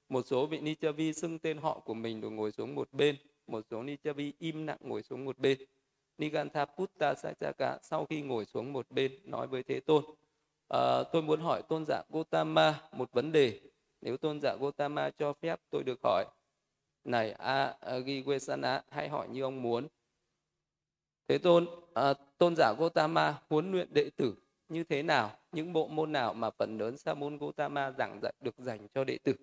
Một 0.09 0.25
số 0.25 0.45
vị 0.45 0.59
Nichavi 0.59 1.13
xưng 1.13 1.39
tên 1.39 1.57
họ 1.57 1.79
của 1.79 1.93
mình 1.93 2.21
rồi 2.21 2.31
ngồi 2.31 2.51
xuống 2.51 2.75
một 2.75 2.93
bên. 2.93 3.15
Một 3.47 3.65
số 3.71 3.83
Nichavi 3.83 4.33
im 4.39 4.67
lặng 4.67 4.77
ngồi 4.81 5.03
xuống 5.03 5.25
một 5.25 5.37
bên. 5.37 5.57
Nigantha 6.17 6.65
Putta 6.65 7.15
Sachaka 7.15 7.77
sau 7.81 8.05
khi 8.05 8.21
ngồi 8.21 8.45
xuống 8.45 8.73
một 8.73 8.91
bên 8.91 9.11
nói 9.23 9.47
với 9.47 9.63
Thế 9.63 9.79
Tôn. 9.79 10.03
À, 10.69 11.03
tôi 11.13 11.21
muốn 11.21 11.41
hỏi 11.41 11.61
tôn 11.69 11.85
giả 11.87 12.01
Gotama 12.09 12.81
một 12.91 13.11
vấn 13.11 13.31
đề. 13.31 13.59
Nếu 14.01 14.17
tôn 14.17 14.39
giả 14.41 14.55
Gotama 14.59 15.09
cho 15.09 15.33
phép 15.33 15.59
tôi 15.69 15.83
được 15.83 15.99
hỏi. 16.03 16.25
Này 17.03 17.31
a 17.31 17.77
Agiwesana 17.81 18.81
hãy 18.89 19.09
hỏi 19.09 19.27
như 19.29 19.41
ông 19.41 19.61
muốn. 19.61 19.87
Thế 21.29 21.37
Tôn 21.37 21.67
à, 21.93 22.13
tôn 22.37 22.55
giả 22.55 22.73
Gotama 22.77 23.35
huấn 23.49 23.71
luyện 23.71 23.93
đệ 23.93 24.09
tử 24.17 24.35
như 24.69 24.83
thế 24.83 25.03
nào 25.03 25.31
những 25.51 25.73
bộ 25.73 25.87
môn 25.87 26.11
nào 26.11 26.33
mà 26.33 26.49
phần 26.49 26.77
lớn 26.77 26.97
sa 26.97 27.13
môn 27.13 27.37
Gotama 27.37 27.91
giảng 27.91 28.19
dạy 28.21 28.33
được 28.41 28.55
dành 28.57 28.87
cho 28.93 29.03
đệ 29.03 29.17
tử 29.23 29.33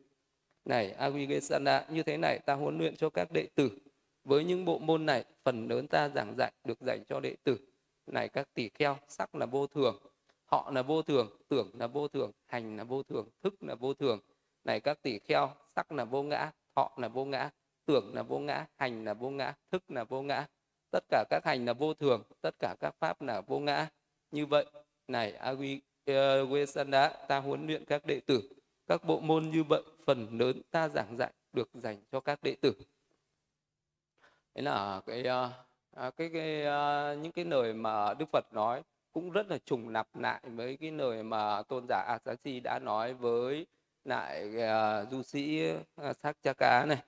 này 0.65 0.91
Aguigesana 0.91 1.87
như 1.91 2.03
thế 2.03 2.17
này 2.17 2.39
ta 2.39 2.55
huấn 2.55 2.79
luyện 2.79 2.97
cho 2.97 3.11
các 3.11 3.29
đệ 3.33 3.49
tử 3.55 3.71
với 4.25 4.45
những 4.45 4.65
bộ 4.65 4.79
môn 4.79 5.07
này 5.07 5.25
phần 5.45 5.69
lớn 5.69 5.87
ta 5.87 6.09
giảng 6.09 6.35
dạy 6.39 6.53
được 6.65 6.81
dành 6.81 7.05
cho 7.09 7.21
đệ 7.21 7.37
tử 7.45 7.59
này 8.07 8.29
các 8.29 8.55
tỷ 8.55 8.69
kheo 8.69 8.97
sắc 9.09 9.35
là 9.35 9.47
vô 9.47 9.67
thường 9.67 9.99
họ 10.45 10.71
là 10.75 10.83
vô 10.83 11.03
thường 11.03 11.31
tưởng 11.49 11.71
là 11.79 11.87
vô 11.87 12.09
thường 12.09 12.33
hành 12.47 12.77
là 12.77 12.85
vô 12.85 13.03
thường 13.03 13.29
thức 13.43 13.55
là 13.61 13.75
vô 13.75 13.95
thường 13.95 14.21
này 14.65 14.81
các 14.81 15.03
tỷ 15.03 15.19
kheo 15.19 15.51
sắc 15.77 15.93
là 15.93 16.05
vô 16.05 16.23
ngã 16.23 16.51
họ 16.77 16.99
là 17.01 17.09
vô 17.09 17.25
ngã 17.25 17.51
tưởng 17.85 18.15
là 18.15 18.23
vô 18.23 18.39
ngã 18.39 18.67
hành 18.77 19.05
là 19.05 19.15
vô 19.15 19.31
ngã 19.31 19.55
thức 19.71 19.83
là 19.89 20.05
vô 20.05 20.23
ngã 20.23 20.47
tất 20.97 21.05
cả 21.09 21.25
các 21.31 21.45
hành 21.45 21.65
là 21.65 21.73
vô 21.73 21.95
thường 21.95 22.23
tất 22.41 22.55
cả 22.59 22.75
các 22.81 22.95
pháp 22.99 23.23
là 23.23 23.41
vô 23.41 23.59
ngã. 23.59 23.89
Như 24.31 24.47
vậy 24.47 24.67
này 25.09 25.33
Avigesana 25.33 27.07
ờ, 27.07 27.27
ta 27.29 27.39
huấn 27.39 27.67
luyện 27.67 27.85
các 27.85 28.07
đệ 28.07 28.21
tử. 28.21 28.43
Các 28.87 29.05
bộ 29.05 29.21
môn 29.21 29.51
như 29.51 29.65
vậy 29.65 29.83
phần 30.07 30.39
lớn 30.39 30.63
ta 30.71 30.89
giảng 30.89 31.17
dạy 31.17 31.33
được 31.53 31.69
dành 31.75 31.97
cho 32.13 32.21
các 32.21 32.43
đệ 32.43 32.57
tử. 32.61 32.73
Đấy 34.55 34.63
là 34.63 35.01
cái 35.07 35.25
ờ, 35.25 35.51
à, 35.97 36.11
cái, 36.11 36.31
cái 36.33 36.63
ờ, 36.63 37.17
những 37.23 37.33
cái 37.33 37.45
lời 37.45 37.75
mà 37.75 38.15
Đức 38.15 38.29
Phật 38.33 38.45
nói 38.53 38.83
cũng 39.13 39.31
rất 39.31 39.47
là 39.49 39.59
trùng 39.59 39.89
lặp 39.89 40.17
lại 40.17 40.41
với 40.45 40.77
cái 40.77 40.91
lời 40.91 41.23
mà 41.23 41.63
tôn 41.63 41.87
giả 41.89 42.05
Asasi 42.09 42.61
đã 42.61 42.79
nói 42.79 43.15
với 43.15 43.67
lại 44.05 44.49
uh, 44.49 45.11
du 45.11 45.23
sĩ 45.23 45.73
uh, 46.11 46.17
Sakchaka 46.17 46.87
này. 46.87 47.03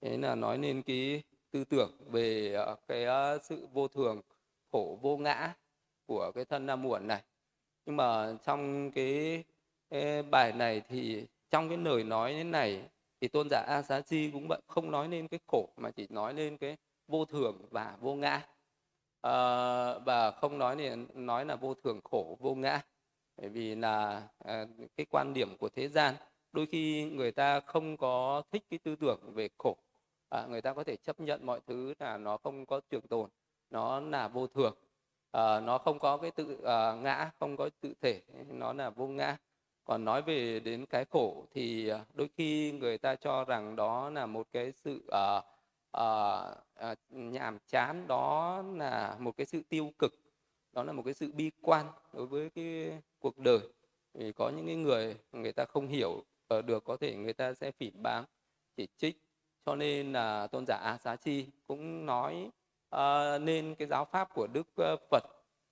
Thế 0.00 0.16
là 0.16 0.34
nói 0.34 0.58
nên 0.58 0.82
cái 0.82 1.22
tư 1.50 1.64
tưởng 1.64 1.90
về 2.10 2.52
ờ, 2.52 2.76
cái 2.88 3.04
ờ, 3.04 3.38
sự 3.42 3.66
vô 3.72 3.88
thường 3.88 4.20
khổ 4.72 4.98
vô 5.02 5.16
ngã 5.16 5.54
của 6.06 6.32
cái 6.34 6.44
thân 6.44 6.66
nam 6.66 6.82
muộn 6.82 7.06
này. 7.06 7.22
Nhưng 7.86 7.96
mà 7.96 8.36
trong 8.44 8.90
cái 8.90 9.44
bài 10.30 10.52
này 10.52 10.82
thì 10.88 11.26
trong 11.50 11.68
cái 11.68 11.78
lời 11.78 12.04
nói 12.04 12.32
thế 12.32 12.44
này 12.44 12.82
thì 13.20 13.28
tôn 13.28 13.48
giả 13.50 13.64
A 13.68 13.82
Xá 13.82 14.00
Chi 14.00 14.30
cũng 14.30 14.46
vậy 14.48 14.60
không 14.66 14.90
nói 14.90 15.08
lên 15.08 15.28
cái 15.28 15.40
khổ 15.46 15.68
mà 15.76 15.90
chỉ 15.90 16.06
nói 16.10 16.34
lên 16.34 16.56
cái 16.56 16.76
vô 17.08 17.24
thường 17.24 17.58
và 17.70 17.96
vô 18.00 18.14
ngã. 18.14 18.46
À, 19.20 19.32
và 19.98 20.30
không 20.30 20.58
nói 20.58 20.76
nên 20.76 21.06
nói 21.14 21.44
là 21.44 21.56
vô 21.56 21.74
thường 21.74 22.00
khổ 22.04 22.36
vô 22.40 22.54
ngã. 22.54 22.80
Bởi 23.36 23.48
vì 23.48 23.74
là 23.74 24.28
à, 24.38 24.66
cái 24.96 25.06
quan 25.10 25.34
điểm 25.34 25.56
của 25.58 25.68
thế 25.68 25.88
gian 25.88 26.14
đôi 26.52 26.66
khi 26.66 27.04
người 27.04 27.32
ta 27.32 27.60
không 27.60 27.96
có 27.96 28.42
thích 28.50 28.64
cái 28.70 28.78
tư 28.78 28.96
tưởng 28.96 29.20
về 29.34 29.48
khổ 29.58 29.76
à, 30.28 30.46
người 30.46 30.62
ta 30.62 30.74
có 30.74 30.84
thể 30.84 30.96
chấp 30.96 31.20
nhận 31.20 31.46
mọi 31.46 31.60
thứ 31.66 31.94
là 31.98 32.16
nó 32.18 32.36
không 32.36 32.66
có 32.66 32.80
trường 32.90 33.06
tồn 33.08 33.30
nó 33.70 34.00
là 34.00 34.28
vô 34.28 34.46
thường. 34.46 34.74
À, 35.30 35.60
nó 35.60 35.78
không 35.78 35.98
có 35.98 36.16
cái 36.16 36.30
tự 36.30 36.60
à, 36.64 36.94
ngã 36.94 37.30
không 37.40 37.56
có 37.56 37.70
tự 37.80 37.94
thể 38.00 38.22
nó 38.48 38.72
là 38.72 38.90
vô 38.90 39.06
ngã. 39.06 39.36
Còn 39.84 40.04
nói 40.04 40.22
về 40.22 40.60
đến 40.60 40.86
cái 40.86 41.04
khổ 41.10 41.46
thì 41.54 41.88
à, 41.88 42.04
đôi 42.14 42.28
khi 42.36 42.72
người 42.72 42.98
ta 42.98 43.16
cho 43.16 43.44
rằng 43.44 43.76
đó 43.76 44.10
là 44.10 44.26
một 44.26 44.46
cái 44.52 44.72
sự 44.72 45.08
à, 45.12 45.42
à, 45.92 46.42
à, 46.74 46.94
nhàm 47.08 47.58
chán 47.66 48.06
đó 48.08 48.62
là 48.74 49.16
một 49.20 49.36
cái 49.36 49.46
sự 49.46 49.62
tiêu 49.68 49.92
cực 49.98 50.12
đó 50.72 50.82
là 50.82 50.92
một 50.92 51.02
cái 51.04 51.14
sự 51.14 51.32
bi 51.32 51.50
quan 51.62 51.86
đối 52.12 52.26
với 52.26 52.50
cái 52.50 53.00
cuộc 53.18 53.38
đời. 53.38 53.60
Vì 54.14 54.32
có 54.32 54.50
những 54.56 54.66
cái 54.66 54.76
người 54.76 55.16
người 55.32 55.52
ta 55.52 55.64
không 55.64 55.88
hiểu 55.88 56.24
ờ, 56.48 56.62
được 56.62 56.84
có 56.84 56.96
thể 56.96 57.16
người 57.16 57.32
ta 57.32 57.54
sẽ 57.54 57.70
phỉ 57.70 57.90
báng 57.90 58.24
chỉ 58.76 58.88
trích 58.96 59.25
cho 59.66 59.76
nên 59.76 60.12
là 60.12 60.46
tôn 60.46 60.64
giả 60.66 60.76
A 60.76 60.98
Xá 60.98 61.16
Chi 61.16 61.46
cũng 61.66 62.06
nói 62.06 62.50
uh, 62.94 63.42
nên 63.42 63.74
cái 63.74 63.88
giáo 63.88 64.04
pháp 64.04 64.34
của 64.34 64.46
Đức 64.46 64.66
ờ, 64.76 64.96
Phật 65.10 65.24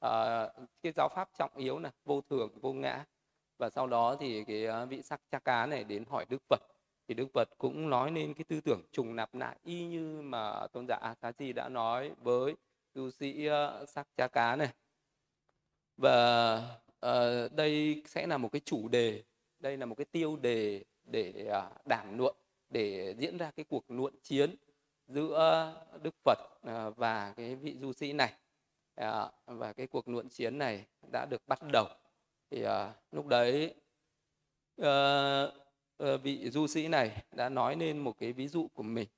uh, 0.06 0.68
cái 0.82 0.92
giáo 0.96 1.08
pháp 1.08 1.28
trọng 1.38 1.56
yếu 1.56 1.78
là 1.78 1.90
vô 2.04 2.20
thường 2.20 2.58
vô 2.60 2.72
ngã. 2.72 3.04
Và 3.58 3.70
sau 3.70 3.86
đó 3.86 4.16
thì 4.20 4.44
cái 4.44 4.86
vị 4.86 5.02
sắc 5.02 5.20
cha 5.30 5.38
cá 5.38 5.66
này 5.66 5.84
đến 5.84 6.04
hỏi 6.10 6.26
đức 6.28 6.42
phật. 6.48 6.60
Thì 7.08 7.14
đức 7.14 7.26
phật 7.34 7.48
cũng 7.58 7.90
nói 7.90 8.10
nên 8.10 8.34
cái 8.34 8.44
tư 8.44 8.60
tưởng 8.60 8.80
trùng 8.92 9.16
nạp 9.16 9.34
lại 9.34 9.56
y 9.64 9.84
như 9.84 10.22
mà 10.22 10.66
tôn 10.66 10.86
giả 10.88 10.96
Asachi 10.96 11.52
đã 11.52 11.68
nói 11.68 12.12
với 12.22 12.54
tu 12.92 13.10
sĩ 13.10 13.48
uh, 13.48 13.88
sắc 13.88 14.08
cha 14.16 14.28
cá 14.28 14.56
này. 14.56 14.68
Và 15.96 16.56
uh, 17.06 17.52
đây 17.52 18.02
sẽ 18.06 18.26
là 18.26 18.38
một 18.38 18.48
cái 18.52 18.60
chủ 18.64 18.88
đề 18.88 19.22
đây 19.58 19.76
là 19.76 19.86
một 19.86 19.94
cái 19.94 20.04
tiêu 20.04 20.36
đề 20.36 20.84
để 21.04 21.46
à, 21.52 21.66
uh, 21.66 21.86
đảm 21.86 22.18
luận 22.18 22.36
để 22.74 23.14
diễn 23.18 23.38
ra 23.38 23.50
cái 23.50 23.64
cuộc 23.68 23.90
luận 23.90 24.14
chiến 24.22 24.54
giữa 25.06 25.72
đức 26.02 26.14
phật 26.24 26.38
à, 26.62 26.90
và 26.90 27.34
cái 27.36 27.54
vị 27.56 27.76
du 27.80 27.92
sĩ 27.92 28.12
này. 28.12 28.32
À, 28.94 29.30
và 29.46 29.72
cái 29.72 29.86
cuộc 29.86 30.08
luận 30.08 30.28
chiến 30.28 30.58
này 30.58 30.86
đã 31.12 31.26
được 31.30 31.42
bắt 31.46 31.58
đầu. 31.72 31.86
Thì 32.50 32.62
à, 32.62 32.92
lúc 33.12 33.26
đấy 33.26 33.74
ờ, 34.76 35.52
ờ, 35.96 36.18
vị 36.18 36.50
du 36.50 36.66
sĩ 36.66 36.88
này 36.88 37.22
đã 37.32 37.48
nói 37.48 37.76
lên 37.76 37.98
một 37.98 38.18
cái 38.18 38.32
ví 38.32 38.48
dụ 38.48 38.68
của 38.74 38.82
mình. 38.82 39.08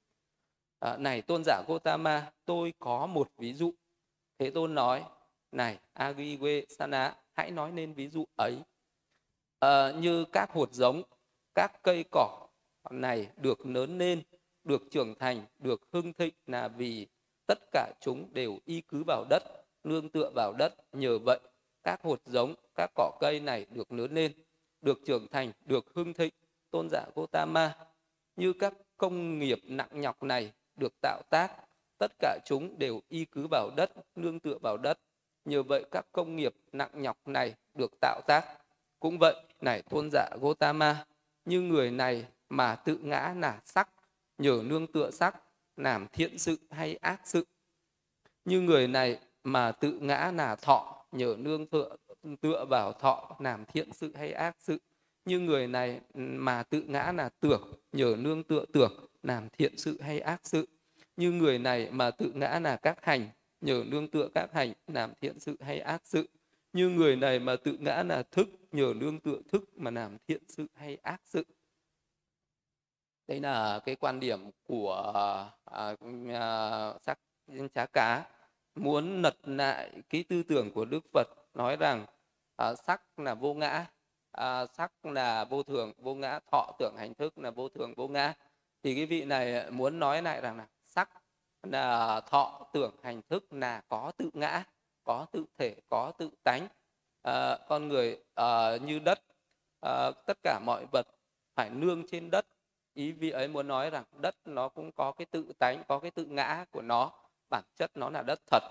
Này 0.99 1.23
tôn 1.23 1.43
giả 1.45 1.63
Gotama 1.69 2.33
tôi 2.45 2.73
có 2.79 3.07
một 3.07 3.31
ví 3.37 3.53
dụ. 3.55 3.75
Thế 4.39 4.51
tôn 4.51 4.75
nói, 4.75 5.05
này, 5.53 5.79
Agiwe 5.95 6.65
Sana, 6.79 7.17
hãy 7.33 7.51
nói 7.51 7.73
nên 7.73 7.95
ví 7.95 8.09
dụ 8.09 8.25
ấy. 8.37 8.59
Ờ, 9.59 9.93
như 9.93 10.25
các 10.33 10.51
hột 10.51 10.73
giống, 10.73 11.03
các 11.55 11.83
cây 11.83 12.05
cỏ 12.11 12.46
này 12.93 13.29
được 13.37 13.67
lớn 13.67 13.99
lên 13.99 14.23
được 14.65 14.83
trưởng 14.91 15.15
thành 15.15 15.43
được 15.59 15.89
hưng 15.93 16.13
thịnh 16.13 16.35
là 16.47 16.69
vì 16.69 17.07
tất 17.47 17.59
cả 17.73 17.93
chúng 18.01 18.35
đều 18.35 18.59
y 18.65 18.81
cứ 18.81 19.03
vào 19.07 19.25
đất 19.31 19.43
nương 19.85 20.09
tựa 20.09 20.31
vào 20.35 20.53
đất 20.53 20.75
nhờ 20.93 21.19
vậy 21.19 21.41
các 21.87 22.03
hột 22.03 22.21
giống, 22.27 22.55
các 22.75 22.91
cỏ 22.95 23.11
cây 23.21 23.41
này 23.41 23.67
được 23.71 23.93
lớn 23.93 24.15
lên, 24.15 24.33
được 24.81 24.99
trưởng 25.07 25.29
thành, 25.29 25.53
được 25.65 25.95
hưng 25.95 26.15
thịnh, 26.15 26.33
tôn 26.71 26.89
giả 26.91 27.07
Gotama. 27.15 27.77
Như 28.37 28.53
các 28.53 28.75
công 28.97 29.39
nghiệp 29.39 29.59
nặng 29.65 29.89
nhọc 29.93 30.23
này 30.23 30.53
được 30.77 30.93
tạo 31.03 31.23
tác, 31.31 31.51
tất 31.99 32.13
cả 32.19 32.39
chúng 32.45 32.79
đều 32.79 33.01
y 33.09 33.25
cứ 33.25 33.47
vào 33.51 33.71
đất, 33.77 33.91
nương 34.17 34.41
tựa 34.41 34.59
vào 34.63 34.77
đất. 34.77 34.99
Nhờ 35.45 35.63
vậy 35.63 35.85
các 35.91 36.07
công 36.13 36.37
nghiệp 36.37 36.55
nặng 36.73 36.91
nhọc 36.95 37.29
này 37.29 37.55
được 37.75 37.93
tạo 38.01 38.21
tác. 38.27 38.45
Cũng 39.01 39.19
vậy, 39.19 39.35
này 39.61 39.83
tôn 39.83 40.09
giả 40.13 40.29
Gotama, 40.41 41.07
như 41.45 41.61
người 41.61 41.91
này 41.91 42.27
mà 42.49 42.75
tự 42.75 42.99
ngã 43.03 43.35
là 43.39 43.61
sắc, 43.65 43.89
nhờ 44.39 44.63
nương 44.65 44.93
tựa 44.93 45.11
sắc, 45.11 45.37
làm 45.77 46.07
thiện 46.13 46.39
sự 46.39 46.59
hay 46.71 46.97
ác 46.97 47.21
sự. 47.25 47.45
Như 48.45 48.61
người 48.61 48.89
này 48.89 49.19
mà 49.45 49.73
tự 49.73 49.99
ngã 50.01 50.33
là 50.37 50.57
thọ, 50.57 51.07
nhờ 51.13 51.37
nương 51.39 51.67
tựa 51.67 51.97
tựa 52.41 52.65
vào 52.71 52.93
thọ 52.93 53.37
làm 53.39 53.65
thiện 53.65 53.93
sự 53.93 54.13
hay 54.15 54.33
ác 54.33 54.57
sự. 54.59 54.79
Như 55.25 55.41
người 55.41 55.67
này 55.67 56.01
mà 56.15 56.63
tự 56.63 56.83
ngã 56.83 57.13
là 57.13 57.29
tưởng 57.41 57.73
nhờ 57.93 58.17
nương 58.19 58.45
tựa 58.45 58.65
tưởng 58.73 59.07
làm 59.23 59.49
thiện 59.51 59.79
sự 59.79 60.01
hay 60.01 60.21
ác 60.21 60.41
sự. 60.45 60.69
Như 61.17 61.33
người 61.33 61.59
này 61.59 61.91
mà 61.91 62.11
tự 62.11 62.33
ngã 62.35 62.61
là 62.63 62.77
các 62.77 63.05
hành 63.05 63.29
nhờ 63.61 63.85
nương 63.87 64.11
tựa 64.11 64.29
các 64.35 64.53
hành 64.53 64.73
làm 64.87 65.11
thiện 65.21 65.41
sự 65.41 65.57
hay 65.61 65.81
ác 65.81 66.01
sự. 66.05 66.29
Như 66.73 66.89
người 66.89 67.17
này 67.17 67.39
mà 67.39 67.57
tự 67.57 67.77
ngã 67.81 68.03
là 68.03 68.23
thức 68.23 68.49
nhờ 68.73 68.95
nương 68.97 69.21
tựa 69.21 69.41
thức 69.53 69.65
mà 69.77 69.91
làm 69.91 70.17
thiện 70.29 70.43
sự 70.49 70.67
hay 70.75 70.97
ác 71.03 71.21
sự 71.25 71.45
đây 73.29 73.41
là 73.41 73.81
cái 73.85 73.97
quan 73.97 74.21
điểm 74.21 74.51
của 74.65 75.13
à, 75.65 75.97
à, 76.33 76.93
sắc 77.01 77.19
chá 77.75 77.87
cá. 77.93 78.25
Muốn 78.75 79.23
lật 79.23 79.37
lại 79.43 79.91
cái 80.09 80.25
tư 80.29 80.43
tưởng 80.43 80.71
của 80.75 80.85
đức 80.85 81.01
phật 81.13 81.29
nói 81.55 81.77
rằng 81.77 82.07
à, 82.57 82.75
sắc 82.75 83.19
là 83.19 83.35
vô 83.35 83.55
ngã 83.55 83.87
à, 84.33 84.67
sắc 84.67 85.07
là 85.07 85.45
vô 85.45 85.63
thường 85.63 85.93
vô 85.99 86.15
ngã 86.15 86.41
thọ 86.53 86.73
tưởng 86.79 86.97
hành 86.97 87.15
thức 87.15 87.39
là 87.39 87.51
vô 87.51 87.69
thường 87.69 87.95
vô 87.97 88.09
ngã. 88.09 88.35
Thì 88.83 88.95
cái 88.97 89.07
vị 89.07 89.25
này 89.25 89.71
muốn 89.71 89.99
nói 89.99 90.23
lại 90.23 90.41
rằng 90.41 90.57
là 90.57 90.67
sắc 90.87 91.11
là 91.63 92.21
thọ 92.21 92.67
tưởng 92.73 92.97
hành 93.03 93.23
thức 93.23 93.53
là 93.53 93.83
có 93.89 94.13
tự 94.17 94.31
ngã 94.35 94.65
có 95.05 95.27
tự 95.33 95.45
thể 95.59 95.77
có 95.89 96.13
tự 96.19 96.31
tánh. 96.45 96.69
À, 97.23 97.59
con 97.69 97.89
người 97.89 98.19
à, 98.35 98.77
như 98.77 98.99
đất 98.99 99.21
à, 99.81 100.11
tất 100.27 100.39
cả 100.43 100.61
mọi 100.67 100.87
vật 100.93 101.07
phải 101.55 101.71
nương 101.71 102.07
trên 102.09 102.31
đất 102.31 102.47
ý 102.97 103.13
vị 103.13 103.31
ấy 103.31 103.49
muốn 103.49 103.69
nói 103.69 103.91
rằng 103.91 104.05
đất 104.21 104.35
nó 104.45 104.69
cũng 104.69 104.93
có 104.93 105.13
cái 105.13 105.27
tự 105.31 105.53
tánh 105.59 105.83
có 105.89 105.99
cái 105.99 106.11
tự 106.11 106.25
ngã 106.25 106.65
của 106.71 106.83
nó 106.83 107.13
bản 107.51 107.65
chất 107.77 107.91
nó 107.97 108.11
là 108.11 108.23
đất 108.23 108.41
thật. 108.51 108.63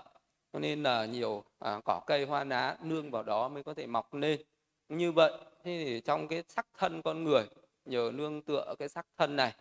Cho 0.52 0.58
nên 0.58 0.82
là 0.82 1.04
nhiều 1.04 1.44
à, 1.58 1.80
cỏ 1.84 2.00
cây 2.06 2.24
hoa 2.24 2.44
lá 2.44 2.76
nương 2.82 3.10
vào 3.10 3.22
đó 3.22 3.48
mới 3.48 3.62
có 3.62 3.74
thể 3.74 3.86
mọc 3.86 4.14
lên. 4.14 4.40
Như 4.88 5.12
vậy 5.12 5.32
thế 5.64 5.84
thì 5.84 6.00
trong 6.00 6.28
cái 6.28 6.44
sắc 6.48 6.66
thân 6.78 7.02
con 7.02 7.24
người 7.24 7.44
nhờ 7.84 8.10
nương 8.14 8.42
tựa 8.42 8.74
cái 8.78 8.88
sắc 8.88 9.06
thân 9.16 9.36
này 9.36 9.52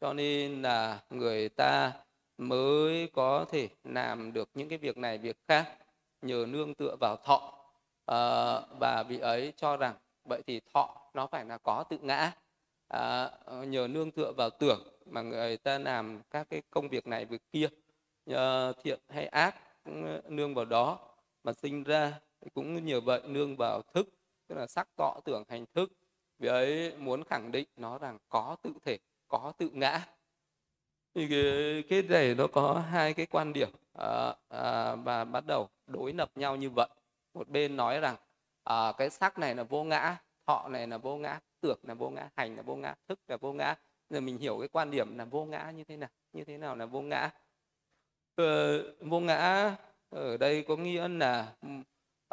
cho 0.00 0.12
nên 0.12 0.62
là 0.62 1.00
người 1.10 1.48
ta 1.48 1.92
mới 2.38 3.08
có 3.12 3.44
thể 3.50 3.68
làm 3.84 4.32
được 4.32 4.48
những 4.54 4.68
cái 4.68 4.78
việc 4.78 4.98
này 4.98 5.18
việc 5.18 5.36
khác 5.48 5.76
nhờ 6.22 6.46
nương 6.48 6.74
tựa 6.74 6.96
vào 7.00 7.16
thọ. 7.16 7.54
À, 8.06 8.60
và 8.80 9.04
vị 9.08 9.18
ấy 9.18 9.52
cho 9.56 9.76
rằng 9.76 9.94
vậy 10.24 10.42
thì 10.46 10.60
thọ 10.74 11.10
nó 11.14 11.26
phải 11.26 11.44
là 11.44 11.58
có 11.58 11.84
tự 11.84 11.98
ngã 12.02 12.32
à, 12.92 13.30
nhờ 13.66 13.88
nương 13.88 14.10
tựa 14.10 14.32
vào 14.36 14.50
tưởng 14.50 14.88
mà 15.06 15.22
người 15.22 15.56
ta 15.56 15.78
làm 15.78 16.20
các 16.30 16.46
cái 16.50 16.62
công 16.70 16.88
việc 16.88 17.06
này 17.06 17.24
việc 17.24 17.42
kia 17.52 17.68
nhờ 18.26 18.72
thiện 18.82 19.00
hay 19.08 19.26
ác 19.26 19.56
ờ, 19.84 20.22
nương 20.28 20.54
vào 20.54 20.64
đó 20.64 20.98
mà 21.44 21.52
sinh 21.52 21.82
ra. 21.82 22.20
Cũng 22.54 22.86
nhờ 22.86 23.00
vậy 23.00 23.22
nương 23.24 23.56
vào 23.56 23.82
thức 23.94 24.08
tức 24.48 24.54
là 24.54 24.66
sắc 24.66 24.88
tọ 24.96 25.20
tưởng 25.24 25.44
hành 25.48 25.64
thức. 25.74 25.92
Vì 26.38 26.48
ấy 26.48 26.96
muốn 26.96 27.24
khẳng 27.24 27.52
định 27.52 27.68
nó 27.76 27.98
rằng 27.98 28.18
có 28.28 28.56
tự 28.62 28.72
thể 28.84 28.98
có 29.28 29.52
tự 29.58 29.70
ngã. 29.72 30.00
Thì 31.14 31.28
cái, 31.30 31.82
cái 31.88 32.02
này 32.02 32.34
nó 32.34 32.46
có 32.46 32.84
hai 32.90 33.14
cái 33.14 33.26
quan 33.26 33.52
điểm 33.52 33.70
à, 33.98 34.34
à, 34.48 34.94
và 34.94 35.24
bắt 35.24 35.46
đầu 35.46 35.68
đối 35.86 36.12
lập 36.12 36.30
nhau 36.34 36.56
như 36.56 36.70
vậy. 36.70 36.88
Một 37.34 37.48
bên 37.48 37.76
nói 37.76 38.00
rằng 38.00 38.16
à, 38.64 38.92
cái 38.98 39.10
sắc 39.10 39.38
này 39.38 39.54
là 39.54 39.62
vô 39.62 39.84
ngã 39.84 40.16
thọ 40.46 40.68
này 40.68 40.86
là 40.86 40.98
vô 40.98 41.16
ngã 41.16 41.40
tưởng 41.62 41.78
là 41.82 41.94
vô 41.94 42.10
ngã 42.10 42.28
hành 42.36 42.56
là 42.56 42.62
vô 42.62 42.76
ngã 42.76 42.94
thức 43.08 43.20
là 43.28 43.36
vô 43.36 43.52
ngã. 43.52 43.74
Giờ 44.10 44.20
mình 44.20 44.38
hiểu 44.38 44.58
cái 44.58 44.68
quan 44.68 44.90
điểm 44.90 45.18
là 45.18 45.24
vô 45.24 45.44
ngã 45.44 45.70
như 45.70 45.84
thế 45.84 45.96
nào 45.96 46.10
như 46.32 46.44
thế 46.44 46.58
nào 46.58 46.76
là 46.76 46.86
vô 46.86 47.00
ngã. 47.00 47.30
Ờ, 48.34 48.82
vô 49.00 49.20
ngã 49.20 49.76
ở 50.10 50.36
đây 50.36 50.64
có 50.68 50.76
nghĩa 50.76 51.08
là 51.08 51.54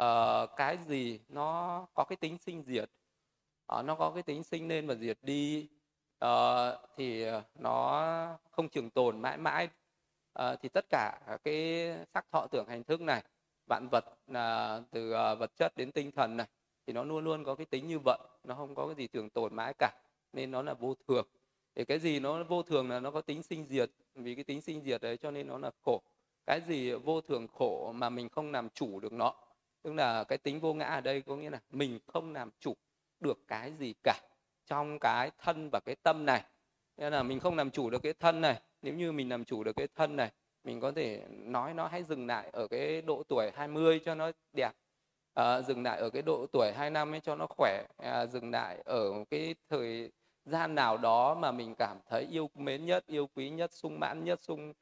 uh, 0.02 0.50
cái 0.56 0.78
gì 0.86 1.20
nó 1.28 1.86
có 1.94 2.04
cái 2.04 2.16
tính 2.16 2.38
sinh 2.38 2.62
diệt. 2.66 2.90
Uh, 3.78 3.84
nó 3.84 3.94
có 3.94 4.10
cái 4.10 4.22
tính 4.22 4.44
sinh 4.44 4.68
lên 4.68 4.86
và 4.86 4.94
diệt 4.94 5.18
đi. 5.22 5.68
Uh, 6.24 6.28
thì 6.96 7.26
nó 7.54 8.38
không 8.50 8.68
trường 8.68 8.90
tồn 8.90 9.22
mãi 9.22 9.38
mãi. 9.38 9.68
Uh, 10.38 10.60
thì 10.62 10.68
tất 10.68 10.84
cả 10.88 11.20
cái 11.44 11.88
sắc 12.14 12.26
thọ 12.32 12.46
tưởng 12.50 12.68
hành 12.68 12.84
thức 12.84 13.00
này 13.00 13.22
vạn 13.66 13.88
vật 13.90 14.04
là 14.26 14.80
từ 14.90 15.10
uh, 15.10 15.38
vật 15.38 15.56
chất 15.56 15.76
đến 15.76 15.92
tinh 15.92 16.10
thần 16.12 16.36
này 16.36 16.46
thì 16.90 16.94
nó 16.94 17.04
luôn 17.04 17.24
luôn 17.24 17.44
có 17.44 17.54
cái 17.54 17.66
tính 17.66 17.88
như 17.88 17.98
vậy, 17.98 18.18
nó 18.44 18.54
không 18.54 18.74
có 18.74 18.86
cái 18.86 18.94
gì 18.94 19.06
trường 19.06 19.30
tồn 19.30 19.56
mãi 19.56 19.74
cả, 19.78 19.92
nên 20.32 20.50
nó 20.50 20.62
là 20.62 20.74
vô 20.74 20.94
thường. 21.08 21.26
Để 21.74 21.84
cái 21.84 21.98
gì 21.98 22.20
nó 22.20 22.44
vô 22.44 22.62
thường 22.62 22.90
là 22.90 23.00
nó 23.00 23.10
có 23.10 23.20
tính 23.20 23.42
sinh 23.42 23.66
diệt, 23.68 23.90
vì 24.14 24.34
cái 24.34 24.44
tính 24.44 24.60
sinh 24.60 24.82
diệt 24.84 25.00
đấy 25.02 25.16
cho 25.16 25.30
nên 25.30 25.46
nó 25.46 25.58
là 25.58 25.70
khổ. 25.84 26.02
Cái 26.46 26.60
gì 26.68 26.92
vô 26.92 27.20
thường 27.20 27.46
khổ 27.48 27.92
mà 27.94 28.10
mình 28.10 28.28
không 28.28 28.52
làm 28.52 28.68
chủ 28.68 29.00
được 29.00 29.12
nó, 29.12 29.34
tức 29.82 29.92
là 29.92 30.24
cái 30.24 30.38
tính 30.38 30.60
vô 30.60 30.74
ngã 30.74 30.84
ở 30.84 31.00
đây 31.00 31.22
có 31.22 31.36
nghĩa 31.36 31.50
là 31.50 31.60
mình 31.70 31.98
không 32.06 32.32
làm 32.32 32.50
chủ 32.60 32.74
được 33.20 33.38
cái 33.48 33.72
gì 33.72 33.94
cả, 34.02 34.20
trong 34.66 34.98
cái 34.98 35.30
thân 35.38 35.68
và 35.72 35.80
cái 35.80 35.96
tâm 36.02 36.26
này. 36.26 36.44
Nên 36.96 37.12
là 37.12 37.22
mình 37.22 37.40
không 37.40 37.56
làm 37.56 37.70
chủ 37.70 37.90
được 37.90 38.02
cái 38.02 38.12
thân 38.12 38.40
này, 38.40 38.60
nếu 38.82 38.94
như 38.94 39.12
mình 39.12 39.28
làm 39.28 39.44
chủ 39.44 39.64
được 39.64 39.76
cái 39.76 39.88
thân 39.94 40.16
này, 40.16 40.30
mình 40.64 40.80
có 40.80 40.92
thể 40.92 41.22
nói 41.30 41.74
nó 41.74 41.88
hãy 41.88 42.02
dừng 42.02 42.26
lại 42.26 42.50
ở 42.52 42.68
cái 42.68 43.02
độ 43.02 43.22
tuổi 43.28 43.50
20 43.54 44.00
cho 44.04 44.14
nó 44.14 44.30
đẹp 44.52 44.72
à, 45.40 45.62
dừng 45.62 45.82
lại 45.82 45.98
ở 45.98 46.10
cái 46.10 46.22
độ 46.22 46.46
tuổi 46.52 46.72
2 46.72 46.90
năm 46.90 47.14
ấy 47.14 47.20
cho 47.20 47.36
nó 47.36 47.46
khỏe. 47.46 47.86
À, 47.98 48.26
dừng 48.26 48.50
lại 48.50 48.82
ở 48.84 49.24
cái 49.30 49.54
thời 49.70 50.12
gian 50.44 50.74
nào 50.74 50.98
đó 50.98 51.34
mà 51.34 51.52
mình 51.52 51.74
cảm 51.74 51.98
thấy 52.06 52.26
yêu 52.30 52.50
mến 52.54 52.86
nhất 52.86 53.06
yêu 53.06 53.26
quý 53.34 53.50
nhất 53.50 53.72
sung 53.72 54.00
mãn 54.00 54.24
nhất 54.24 54.40
sung 54.42 54.72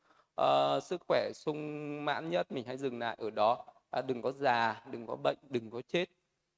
uh, 0.41 0.83
sức 0.83 1.03
khỏe 1.09 1.31
sung 1.35 2.05
mãn 2.05 2.31
nhất 2.31 2.53
mình 2.53 2.65
hãy 2.67 2.77
dừng 2.77 2.99
lại 2.99 3.17
ở 3.21 3.31
đó. 3.31 3.65
À, 3.91 4.03
đừng 4.03 4.23
có 4.23 4.33
già 4.33 4.83
đừng 4.91 5.07
có 5.07 5.17
bệnh 5.17 5.39
đừng 5.49 5.71
có 5.71 5.83
chết. 5.89 6.05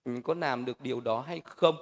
Mình 0.05 0.23
có 0.23 0.35
làm 0.35 0.65
được 0.65 0.81
điều 0.81 1.01
đó 1.01 1.21
hay 1.21 1.41
không? 1.45 1.77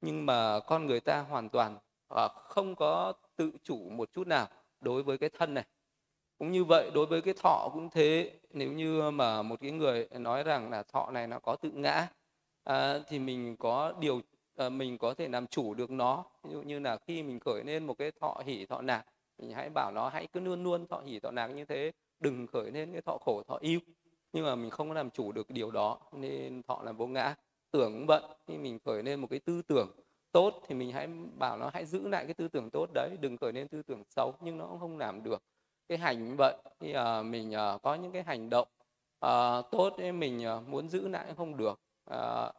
Nhưng 0.00 0.26
mà 0.26 0.60
con 0.60 0.86
người 0.86 1.00
ta 1.00 1.20
hoàn 1.20 1.48
toàn 1.48 1.78
uh, 2.14 2.30
không 2.34 2.74
có 2.76 3.12
tự 3.36 3.50
chủ 3.62 3.88
một 3.90 4.12
chút 4.12 4.26
nào 4.26 4.46
đối 4.80 5.02
với 5.02 5.18
cái 5.18 5.30
thân 5.38 5.54
này 5.54 5.64
cũng 6.38 6.50
như 6.52 6.64
vậy 6.64 6.90
đối 6.94 7.06
với 7.06 7.22
cái 7.22 7.34
thọ 7.34 7.70
cũng 7.72 7.90
thế. 7.90 8.32
Nếu 8.50 8.72
như 8.72 9.10
mà 9.10 9.42
một 9.42 9.60
cái 9.60 9.70
người 9.70 10.08
nói 10.12 10.42
rằng 10.44 10.70
là 10.70 10.82
thọ 10.82 11.10
này 11.10 11.26
nó 11.26 11.38
có 11.38 11.56
tự 11.56 11.70
ngã 11.70 12.08
à, 12.64 12.98
thì 13.08 13.18
mình 13.18 13.56
có 13.56 13.92
điều 14.00 14.20
à, 14.56 14.68
mình 14.68 14.98
có 14.98 15.14
thể 15.14 15.28
làm 15.28 15.46
chủ 15.46 15.74
được 15.74 15.90
nó. 15.90 16.24
Ví 16.42 16.50
dụ 16.52 16.62
như 16.62 16.78
là 16.78 16.96
khi 16.96 17.22
mình 17.22 17.40
khởi 17.40 17.64
lên 17.64 17.86
một 17.86 17.94
cái 17.98 18.10
thọ 18.20 18.42
hỉ 18.46 18.66
thọ 18.66 18.82
nạc 18.82 19.06
mình 19.38 19.50
hãy 19.50 19.70
bảo 19.70 19.92
nó 19.92 20.08
hãy 20.08 20.26
cứ 20.32 20.40
luôn 20.40 20.64
luôn 20.64 20.86
thọ 20.86 21.00
hỉ 21.06 21.20
thọ 21.20 21.30
nạc 21.30 21.50
như 21.50 21.64
thế. 21.64 21.92
Đừng 22.20 22.46
khởi 22.46 22.70
lên 22.70 22.92
cái 22.92 23.02
thọ 23.02 23.18
khổ 23.18 23.42
thọ 23.48 23.56
yêu 23.60 23.80
nhưng 24.32 24.44
mà 24.44 24.54
mình 24.54 24.70
không 24.70 24.88
có 24.88 24.94
làm 24.94 25.10
chủ 25.10 25.32
được 25.32 25.50
điều 25.50 25.70
đó 25.70 25.98
nên 26.12 26.62
thọ 26.62 26.82
là 26.82 26.92
vô 26.92 27.06
ngã. 27.06 27.34
Tưởng 27.70 27.92
cũng 27.92 28.06
vậy 28.06 28.22
khi 28.46 28.58
mình 28.58 28.78
khởi 28.84 29.02
lên 29.02 29.20
một 29.20 29.26
cái 29.30 29.38
tư 29.38 29.62
tưởng 29.62 29.88
tốt 30.32 30.62
thì 30.66 30.74
mình 30.74 30.92
hãy 30.92 31.06
bảo 31.38 31.58
nó 31.58 31.70
hãy 31.74 31.84
giữ 31.84 32.08
lại 32.08 32.24
cái 32.24 32.34
tư 32.34 32.48
tưởng 32.48 32.70
tốt 32.70 32.90
đấy. 32.94 33.16
Đừng 33.20 33.36
khởi 33.36 33.52
lên 33.52 33.68
tư 33.68 33.82
tưởng 33.82 34.02
xấu 34.10 34.34
nhưng 34.40 34.58
nó 34.58 34.66
cũng 34.66 34.80
không 34.80 34.98
làm 34.98 35.22
được 35.22 35.42
cái 35.88 35.98
hành 35.98 36.28
như 36.28 36.34
vậy. 36.38 36.56
Thì 36.80 36.94
uh, 36.96 37.26
mình 37.26 37.54
uh, 37.74 37.82
có 37.82 37.94
những 37.94 38.12
cái 38.12 38.22
hành 38.22 38.50
động 38.50 38.68
uh, 39.26 39.70
tốt 39.70 39.94
ấy 39.98 40.12
mình 40.12 40.44
uh, 40.56 40.68
muốn 40.68 40.88
giữ 40.88 41.08
lại 41.08 41.26
không 41.36 41.56
được 41.56 41.80
uh, 42.10 42.16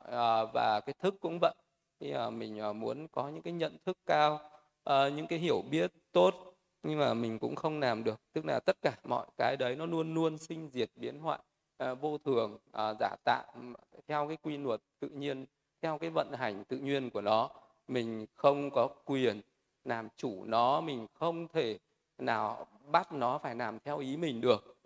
uh, 0.08 0.54
và 0.54 0.82
cái 0.86 0.94
thức 1.00 1.16
cũng 1.20 1.40
vậy. 1.42 1.56
Thì 2.00 2.16
uh, 2.28 2.34
mình 2.34 2.70
uh, 2.70 2.76
muốn 2.76 3.08
có 3.08 3.30
những 3.30 3.42
cái 3.42 3.54
nhận 3.54 3.78
thức 3.86 3.98
cao 4.06 4.40
uh, 4.90 5.14
những 5.14 5.28
cái 5.28 5.40
hiểu 5.40 5.62
biết 5.72 5.92
tốt 6.12 6.36
nhưng 6.84 7.00
mà 7.00 7.14
mình 7.14 7.40
cũng 7.40 7.56
không 7.56 7.80
làm 7.80 8.04
được. 8.04 8.20
Tức 8.34 8.46
là 8.46 8.60
tất 8.60 8.78
cả 8.82 8.94
mọi 9.04 9.26
cái 9.38 9.58
đấy 9.58 9.76
nó 9.76 9.86
luôn 9.86 10.14
luôn 10.14 10.38
sinh 10.38 10.70
diệt 10.70 10.90
biến 10.96 11.20
hoại 11.20 11.40
uh, 11.92 12.02
vô 12.02 12.18
thường 12.18 12.54
uh, 12.54 12.98
giả 13.00 13.16
tạm 13.24 13.74
theo 14.08 14.28
cái 14.28 14.38
quy 14.44 14.58
luật 14.58 14.82
tự 15.00 15.10
nhiên 15.10 15.46
theo 15.82 15.98
cái 15.98 16.10
vận 16.10 16.32
hành 16.32 16.64
tự 16.64 16.78
nhiên 16.78 17.10
của 17.10 17.22
nó. 17.22 17.50
Mình 17.88 18.26
không 18.36 18.70
có 18.72 18.88
quyền 19.06 19.42
làm 19.84 20.08
chủ 20.18 20.44
nó 20.46 20.82
mình 20.82 21.08
không 21.14 21.48
thể 21.48 21.78
nào 22.18 22.68
bắt 22.92 23.12
nó 23.12 23.38
phải 23.38 23.56
làm 23.56 23.80
theo 23.80 23.98
ý 23.98 24.18
mình 24.18 24.42
được. 24.42 24.78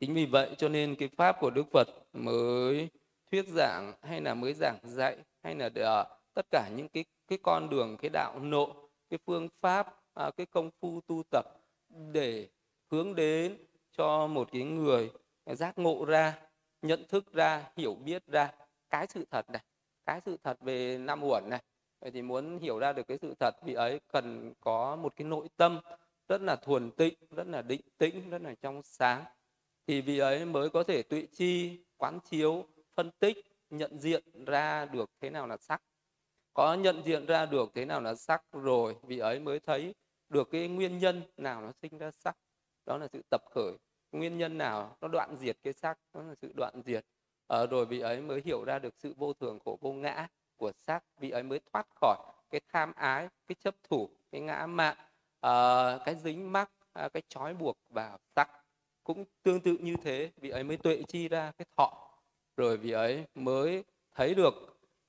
Chính 0.00 0.14
vì 0.14 0.26
vậy 0.26 0.54
cho 0.58 0.68
nên 0.68 0.94
cái 0.94 1.08
pháp 1.16 1.36
của 1.40 1.50
đức 1.50 1.64
phật 1.72 1.88
mới 2.12 2.88
thuyết 3.30 3.48
giảng 3.48 3.92
hay 4.02 4.20
là 4.20 4.34
mới 4.34 4.54
giảng 4.54 4.78
dạy 4.82 5.16
hay 5.42 5.54
là 5.54 5.66
uh, 5.66 6.06
tất 6.34 6.46
cả 6.50 6.68
những 6.76 6.88
cái 6.88 7.04
cái 7.28 7.38
con 7.42 7.70
đường 7.70 7.96
cái 7.96 8.10
đạo 8.10 8.38
nộ 8.40 8.74
cái 9.10 9.18
phương 9.26 9.48
pháp 9.60 9.86
uh, 10.26 10.36
cái 10.36 10.46
công 10.46 10.70
phu 10.80 11.00
tu 11.00 11.22
tập 11.30 11.44
để 11.88 12.48
hướng 12.90 13.14
đến 13.14 13.56
cho 13.92 14.26
một 14.26 14.48
cái 14.52 14.62
người 14.62 15.10
giác 15.46 15.78
ngộ 15.78 16.04
ra 16.04 16.38
nhận 16.82 17.04
thức 17.08 17.32
ra 17.32 17.70
hiểu 17.76 17.94
biết 17.94 18.26
ra 18.26 18.52
cái 18.90 19.06
sự 19.06 19.26
thật 19.30 19.50
này 19.50 19.62
cái 20.10 20.20
sự 20.24 20.36
thật 20.44 20.60
về 20.60 20.98
năm 20.98 21.24
uẩn 21.24 21.44
này. 21.50 21.62
Vậy 22.00 22.10
thì 22.10 22.22
muốn 22.22 22.58
hiểu 22.58 22.78
ra 22.78 22.92
được 22.92 23.08
cái 23.08 23.18
sự 23.22 23.34
thật 23.40 23.54
vì 23.64 23.74
ấy 23.74 24.00
cần 24.12 24.54
có 24.60 24.96
một 24.96 25.12
cái 25.16 25.24
nội 25.24 25.48
tâm 25.56 25.80
rất 26.30 26.42
là 26.42 26.56
thuần 26.56 26.90
tịnh 26.90 27.14
rất 27.30 27.46
là 27.46 27.62
định 27.62 27.80
tĩnh 27.98 28.30
rất 28.30 28.42
là 28.42 28.54
trong 28.62 28.82
sáng. 28.82 29.24
Thì 29.86 30.00
vì 30.00 30.18
ấy 30.18 30.44
mới 30.44 30.70
có 30.70 30.82
thể 30.82 31.02
tụy 31.02 31.28
chi 31.32 31.80
quán 31.96 32.18
chiếu 32.20 32.66
phân 32.94 33.10
tích 33.10 33.36
nhận 33.70 34.00
diện 34.00 34.44
ra 34.44 34.84
được 34.84 35.10
thế 35.20 35.30
nào 35.30 35.46
là 35.46 35.56
sắc. 35.56 35.82
Có 36.54 36.74
nhận 36.74 37.02
diện 37.04 37.26
ra 37.26 37.46
được 37.46 37.70
thế 37.74 37.84
nào 37.84 38.00
là 38.00 38.14
sắc 38.14 38.42
rồi 38.52 38.96
vì 39.02 39.18
ấy 39.18 39.40
mới 39.40 39.60
thấy 39.60 39.94
được 40.28 40.50
cái 40.50 40.68
nguyên 40.68 40.98
nhân 40.98 41.22
nào 41.36 41.60
nó 41.60 41.72
sinh 41.82 41.98
ra 41.98 42.10
sắc. 42.10 42.36
Đó 42.86 42.96
là 42.96 43.08
sự 43.12 43.22
tập 43.30 43.40
khởi. 43.50 43.72
Nguyên 44.12 44.38
nhân 44.38 44.58
nào 44.58 44.96
nó 45.00 45.08
đoạn 45.08 45.36
diệt 45.40 45.56
cái 45.62 45.72
sắc 45.72 45.98
đó 46.14 46.22
là 46.22 46.34
sự 46.34 46.52
đoạn 46.56 46.82
diệt. 46.84 47.04
À, 47.48 47.66
rồi 47.66 47.86
vị 47.86 48.00
ấy 48.00 48.20
mới 48.20 48.42
hiểu 48.44 48.64
ra 48.64 48.78
được 48.78 48.94
sự 48.98 49.14
vô 49.16 49.32
thường 49.32 49.58
khổ 49.64 49.78
vô 49.80 49.92
ngã 49.92 50.28
của 50.56 50.72
sắc. 50.72 51.04
vị 51.20 51.30
ấy 51.30 51.42
mới 51.42 51.60
thoát 51.72 51.86
khỏi 52.00 52.16
cái 52.50 52.60
tham 52.72 52.92
ái 52.92 53.28
cái 53.46 53.56
chấp 53.60 53.74
thủ 53.82 54.08
cái 54.32 54.40
ngã 54.40 54.66
mạn 54.66 54.96
à, 55.40 55.98
cái 56.04 56.14
dính 56.14 56.52
mắc 56.52 56.70
à, 56.92 57.08
cái 57.08 57.22
trói 57.28 57.54
buộc 57.54 57.76
vào 57.90 58.18
sắc 58.36 58.50
cũng 59.04 59.24
tương 59.42 59.60
tự 59.60 59.76
như 59.80 59.96
thế. 60.02 60.30
Vị 60.36 60.50
ấy 60.50 60.64
mới 60.64 60.76
tuệ 60.76 61.02
chi 61.08 61.28
ra 61.28 61.52
cái 61.58 61.66
thọ 61.76 62.10
rồi 62.56 62.76
vị 62.76 62.90
ấy 62.90 63.24
mới 63.34 63.84
thấy 64.14 64.34
được 64.34 64.54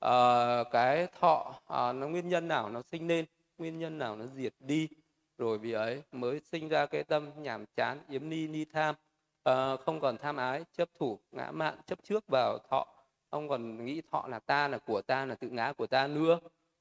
uh, 0.06 0.66
cái 0.70 1.06
thọ 1.20 1.54
uh, 1.56 1.94
nó 1.94 2.08
nguyên 2.08 2.28
nhân 2.28 2.48
nào 2.48 2.68
nó 2.68 2.82
sinh 2.82 3.08
lên 3.08 3.24
nguyên 3.58 3.78
nhân 3.78 3.98
nào 3.98 4.16
nó 4.16 4.26
diệt 4.26 4.54
đi. 4.60 4.88
Rồi 5.38 5.58
vị 5.58 5.72
ấy 5.72 6.02
mới 6.12 6.40
sinh 6.40 6.68
ra 6.68 6.86
cái 6.86 7.04
tâm 7.04 7.30
nhàm 7.36 7.64
chán 7.76 8.02
yếm 8.08 8.28
ni 8.28 8.48
ni 8.48 8.64
tham. 8.64 8.94
Uh, 9.50 9.80
không 9.80 10.00
còn 10.00 10.18
tham 10.18 10.36
ái 10.36 10.64
chấp 10.72 10.88
thủ 10.98 11.18
ngã 11.32 11.50
mạn 11.50 11.78
chấp 11.86 11.98
trước 12.02 12.24
vào 12.28 12.58
thọ. 12.70 12.86
Không 13.30 13.48
còn 13.48 13.84
nghĩ 13.84 14.02
thọ 14.10 14.26
là 14.28 14.38
ta 14.38 14.68
là 14.68 14.78
của 14.78 15.02
ta 15.02 15.26
là 15.26 15.34
tự 15.34 15.48
ngã 15.48 15.72
của 15.72 15.86
ta 15.86 16.06
nữa. 16.06 16.38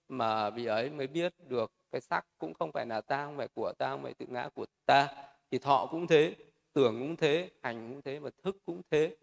Mà 0.10 0.50
vị 0.50 0.66
ấy 0.66 0.90
mới 0.90 1.08
biết 1.08 1.34
được 1.40 1.72
cái 1.92 2.02
sắc 2.02 2.26
cũng 2.38 2.54
không 2.54 2.72
phải 2.72 2.86
là 2.86 3.02
ta 3.02 3.26
không 3.26 3.38
phải 3.38 3.48
của 3.56 3.74
ta 3.78 3.90
không 3.90 4.04
phải 4.04 4.14
tự 4.14 4.26
ngã 4.30 4.50
của 4.56 4.66
ta. 4.86 5.08
Thì 5.52 5.58
thọ 5.60 5.88
cũng 5.92 6.08
thế 6.08 6.36
tưởng 6.74 7.00
cũng 7.00 7.16
thế 7.16 7.50
hành 7.64 7.90
cũng 7.90 8.02
thế 8.02 8.20
và 8.20 8.30
thức 8.44 8.58
cũng 8.66 8.82
thế. 8.92 9.16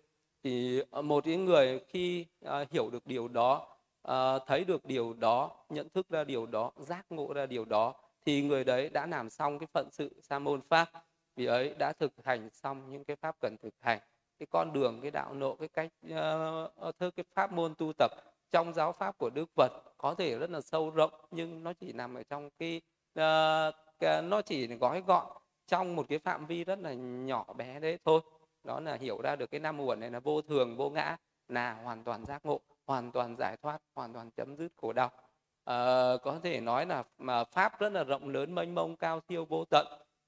Thì 0.42 0.82
ờ, 0.90 1.02
một 1.02 1.24
cái 1.24 1.36
người 1.36 1.80
khi 1.88 2.26
uh, 2.46 2.70
hiểu 2.70 2.90
được 2.90 3.06
điều 3.06 3.28
đó 3.28 3.76
uh, 4.08 4.42
thấy 4.46 4.64
được 4.64 4.84
điều 4.84 5.12
đó 5.12 5.50
nhận 5.68 5.88
thức 5.88 6.08
ra 6.08 6.24
điều 6.24 6.46
đó 6.46 6.72
giác 6.76 7.06
ngộ 7.10 7.32
ra 7.32 7.46
điều 7.46 7.64
đó 7.64 7.94
thì 8.26 8.42
người 8.42 8.64
đấy 8.64 8.88
đã 8.88 9.06
làm 9.06 9.30
xong 9.30 9.58
cái 9.58 9.66
phận 9.72 9.88
sự 9.92 10.20
sa 10.22 10.38
môn 10.38 10.60
pháp. 10.68 10.90
Vì 11.36 11.46
ấy 11.46 11.74
đã 11.78 11.92
thực 11.92 12.12
hành 12.24 12.50
xong 12.50 12.90
những 12.90 13.04
cái 13.04 13.16
pháp 13.16 13.36
cần 13.40 13.56
thực 13.62 13.74
hành. 13.80 13.98
Cái 14.38 14.46
con 14.50 14.72
đường 14.72 15.00
cái 15.02 15.10
đạo 15.10 15.34
nộ 15.34 15.56
cái 15.56 15.68
cách 15.68 15.90
uh, 16.06 16.98
thức 16.98 17.16
cái 17.16 17.24
pháp 17.34 17.52
môn 17.52 17.74
tu 17.74 17.92
tập 17.98 18.10
trong 18.50 18.74
giáo 18.74 18.92
pháp 18.92 19.18
của 19.18 19.30
đức 19.30 19.50
phật 19.56 19.72
có 19.98 20.14
thể 20.14 20.38
rất 20.38 20.50
là 20.50 20.60
sâu 20.60 20.90
rộng 20.90 21.12
nhưng 21.30 21.64
nó 21.64 21.72
chỉ 21.72 21.92
nằm 21.92 22.14
ở 22.14 22.22
trong 22.22 22.50
cái 22.58 22.80
uh, 23.18 23.74
cái, 23.98 24.22
nó 24.22 24.42
chỉ 24.42 24.66
gói 24.66 25.02
gọn 25.06 25.26
trong 25.66 25.96
một 25.96 26.06
cái 26.08 26.18
phạm 26.18 26.46
vi 26.46 26.64
rất 26.64 26.78
là 26.78 26.92
nhỏ 26.94 27.52
bé 27.56 27.80
đấy 27.80 27.98
thôi. 28.04 28.20
Đó 28.64 28.80
là 28.80 28.94
hiểu 28.94 29.20
ra 29.22 29.36
được 29.36 29.50
cái 29.50 29.60
năm 29.60 29.80
uẩn 29.80 30.00
này 30.00 30.10
là 30.10 30.20
vô 30.20 30.42
thường 30.42 30.76
vô 30.76 30.90
ngã 30.90 31.16
là 31.48 31.72
hoàn 31.72 32.04
toàn 32.04 32.24
giác 32.24 32.46
ngộ 32.46 32.60
hoàn 32.86 33.12
toàn 33.12 33.36
giải 33.38 33.56
thoát 33.62 33.78
hoàn 33.94 34.12
toàn 34.12 34.30
chấm 34.30 34.56
dứt 34.56 34.72
khổ 34.76 34.92
đau. 34.92 35.10
À, 35.64 36.12
có 36.22 36.40
thể 36.42 36.60
nói 36.60 36.86
là 36.86 37.04
mà 37.18 37.44
pháp 37.44 37.80
rất 37.80 37.92
là 37.92 38.04
rộng 38.04 38.28
lớn 38.28 38.54
mênh 38.54 38.74
mông 38.74 38.96
cao 38.96 39.20
siêu 39.28 39.44
vô 39.44 39.64
tận 39.64 39.86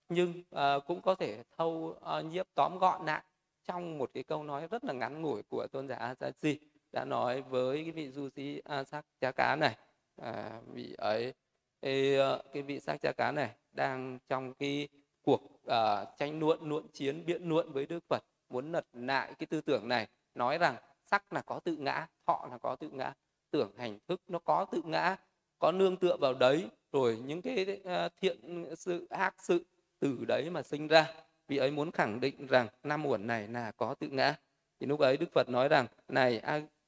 nhưng 0.09 0.43
à, 0.51 0.79
cũng 0.87 1.03
có 1.03 1.15
thể 1.15 1.43
thâu 1.59 1.95
à, 2.05 2.21
nhiếp 2.21 2.47
tóm 2.55 2.79
gọn 2.79 3.07
lại 3.07 3.23
trong 3.65 3.99
một 3.99 4.11
cái 4.15 4.23
câu 4.23 4.43
nói 4.43 4.67
rất 4.67 4.85
là 4.85 4.93
ngắn 4.93 5.23
ngủi 5.23 5.43
của 5.43 5.67
tôn 5.67 5.89
giả 5.89 5.97
Asaji 5.97 6.57
đã 6.93 7.05
nói 7.05 7.43
với 7.43 7.83
cái 7.83 7.93
vị 7.93 8.11
du 8.11 8.29
sĩ 8.29 8.61
à, 8.65 8.85
sắc 8.85 9.07
Chá 9.21 9.33
Cá 9.33 9.57
này. 9.57 9.77
À, 10.17 10.61
vị 10.67 10.95
ấy 10.99 11.35
cái, 11.83 12.17
ờ, 12.17 12.43
cái 12.53 12.63
vị 12.63 12.81
sắc 12.81 13.01
cha 13.01 13.13
cá 13.13 13.33
này 13.33 13.51
đang 13.73 14.19
trong 14.29 14.55
cái 14.55 14.89
cuộc 15.23 15.43
uh, 15.45 16.09
tranh 16.19 16.41
luận 16.41 16.69
luận 16.69 16.87
chiến 16.93 17.27
biện 17.27 17.49
luận 17.49 17.73
với 17.73 17.87
đức 17.87 18.05
phật 18.09 18.25
muốn 18.49 18.73
lật 18.73 18.87
lại 18.93 19.33
cái 19.39 19.47
tư 19.47 19.61
tưởng 19.61 19.89
này 19.89 20.09
nói 20.35 20.59
rằng 20.59 20.77
sắc 21.05 21.33
là 21.33 21.43
có 21.43 21.61
tự 21.65 21.77
ngã 21.77 22.07
thọ 22.27 22.49
là 22.51 22.59
có 22.59 22.77
tự 22.77 22.89
ngã 22.89 23.13
tưởng 23.51 23.73
hành 23.77 23.99
thức 24.09 24.21
nó 24.29 24.39
có 24.39 24.67
tự 24.73 24.83
ngã 24.85 25.17
có 25.59 25.73
nương 25.73 25.97
tựa 25.97 26.17
vào 26.17 26.35
đấy 26.35 26.69
rồi 26.93 27.19
những 27.25 27.43
cái 27.43 27.81
uh, 27.81 28.13
thiện 28.21 28.67
sự 28.77 29.07
ác 29.11 29.35
sự 29.39 29.65
từ 29.99 30.25
đấy 30.29 30.51
mà 30.51 30.63
sinh 30.63 30.89
ra. 30.89 31.15
Vị 31.49 31.57
ấy 31.57 31.71
muốn 31.71 31.91
khẳng 31.91 32.21
định 32.21 32.47
rằng 32.47 32.69
năm 32.83 33.07
uẩn 33.07 33.27
này 33.27 33.49
là 33.49 33.71
có 33.71 33.95
tự 33.95 34.09
ngã. 34.09 34.35
Thì 34.81 34.87
lúc 34.87 35.01
ấy 35.01 35.17
đức 35.17 35.33
phật 35.33 35.49
nói 35.49 35.69
rằng 35.69 35.87
này 36.09 36.39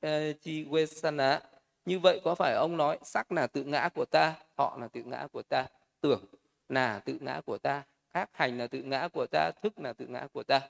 ajiwesana 0.02 1.40
như 1.84 1.98
vậy 1.98 2.20
có 2.24 2.34
phải 2.34 2.54
ông 2.54 2.76
nói 2.76 2.98
sắc 3.02 3.32
là 3.32 3.46
tự 3.46 3.64
ngã 3.64 3.88
của 3.94 4.04
ta 4.04 4.34
họ 4.56 4.78
là 4.80 4.88
tự 4.88 5.02
ngã 5.02 5.26
của 5.32 5.42
ta 5.42 5.66
tưởng 6.00 6.24
là 6.68 6.98
tự 6.98 7.18
ngã 7.20 7.40
của 7.46 7.58
ta 7.58 7.82
khác 8.10 8.30
hành 8.32 8.58
là 8.58 8.66
tự 8.66 8.82
ngã 8.82 9.08
của 9.08 9.26
ta 9.26 9.50
thức 9.62 9.78
là 9.78 9.92
tự 9.92 10.06
ngã 10.06 10.26
của 10.32 10.42
ta 10.42 10.60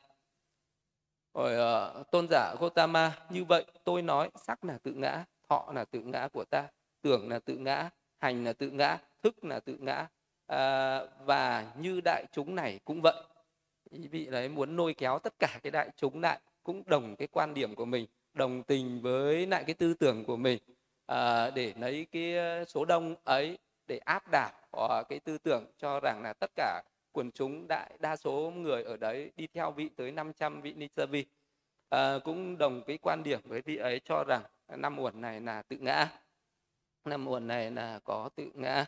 rồi 1.35 1.57
uh, 2.01 2.11
tôn 2.11 2.27
giả 2.31 2.55
Gotama 2.61 3.19
như 3.31 3.45
vậy 3.45 3.65
tôi 3.85 4.03
nói 4.03 4.31
sắc 4.37 4.65
là 4.65 4.79
tự 4.83 4.93
ngã 4.93 5.25
thọ 5.49 5.73
là 5.75 5.85
tự 5.85 6.01
ngã 6.01 6.29
của 6.33 6.45
ta 6.51 6.69
tưởng 7.03 7.29
là 7.29 7.39
tự 7.39 7.57
ngã 7.57 7.91
hành 8.19 8.45
là 8.45 8.53
tự 8.53 8.71
ngã 8.71 8.99
thức 9.23 9.45
là 9.45 9.61
tự 9.61 9.77
ngã 9.81 10.07
à, 10.47 11.01
và 11.25 11.73
như 11.79 12.01
đại 12.05 12.25
chúng 12.33 12.55
này 12.55 12.81
cũng 12.85 13.01
vậy 13.03 13.23
ý 13.91 14.07
vị 14.07 14.27
đấy 14.27 14.49
muốn 14.49 14.77
lôi 14.77 14.95
kéo 14.95 15.19
tất 15.19 15.39
cả 15.39 15.61
cái 15.63 15.71
đại 15.71 15.91
chúng 15.97 16.21
lại 16.21 16.41
cũng 16.63 16.83
đồng 16.87 17.17
cái 17.17 17.29
quan 17.29 17.55
điểm 17.55 17.75
của 17.75 17.85
mình 17.85 18.07
đồng 18.35 18.63
tình 18.63 19.01
với 19.03 19.47
lại 19.47 19.65
cái 19.67 19.75
tư 19.75 19.95
tưởng 19.95 20.25
của 20.25 20.37
mình 20.37 20.59
à, 21.07 21.51
để 21.51 21.73
lấy 21.77 22.07
cái 22.13 22.37
ờ, 22.37 22.65
số 22.65 22.85
đông 22.85 23.15
ấy 23.25 23.59
để 23.87 23.99
áp 23.99 24.23
đảo 24.33 24.53
ờ, 24.71 25.03
cái 25.09 25.21
tư 25.21 25.39
tưởng 25.39 25.65
cho 25.79 26.01
rằng 26.01 26.23
là 26.23 26.33
tất 26.33 26.51
cả 26.57 26.83
quần 27.13 27.31
chúng 27.31 27.69
đại 27.69 27.91
đa 28.01 28.17
số 28.17 28.53
người 28.57 28.83
ở 28.83 28.97
đấy 28.97 29.33
đi 29.37 29.47
theo 29.47 29.71
vị 29.71 29.89
tới 29.97 30.11
500 30.11 30.61
vị 30.61 30.73
Nisavi 30.73 31.21
à, 31.21 31.99
ờ, 31.99 32.21
cũng 32.25 32.59
đồng 32.59 32.83
cái 32.87 32.99
quan 33.03 33.23
điểm 33.23 33.41
với 33.45 33.61
vị 33.61 33.77
ấy 33.77 34.01
cho 34.05 34.25
rằng 34.25 34.43
năm 34.69 34.99
uẩn 34.99 35.21
này 35.21 35.41
là 35.41 35.63
tự 35.63 35.77
ngã 35.77 36.09
năm 37.05 37.29
uẩn 37.29 37.47
này 37.47 37.71
là 37.71 37.99
có 38.05 38.31
tự 38.37 38.51
ngã. 38.55 38.85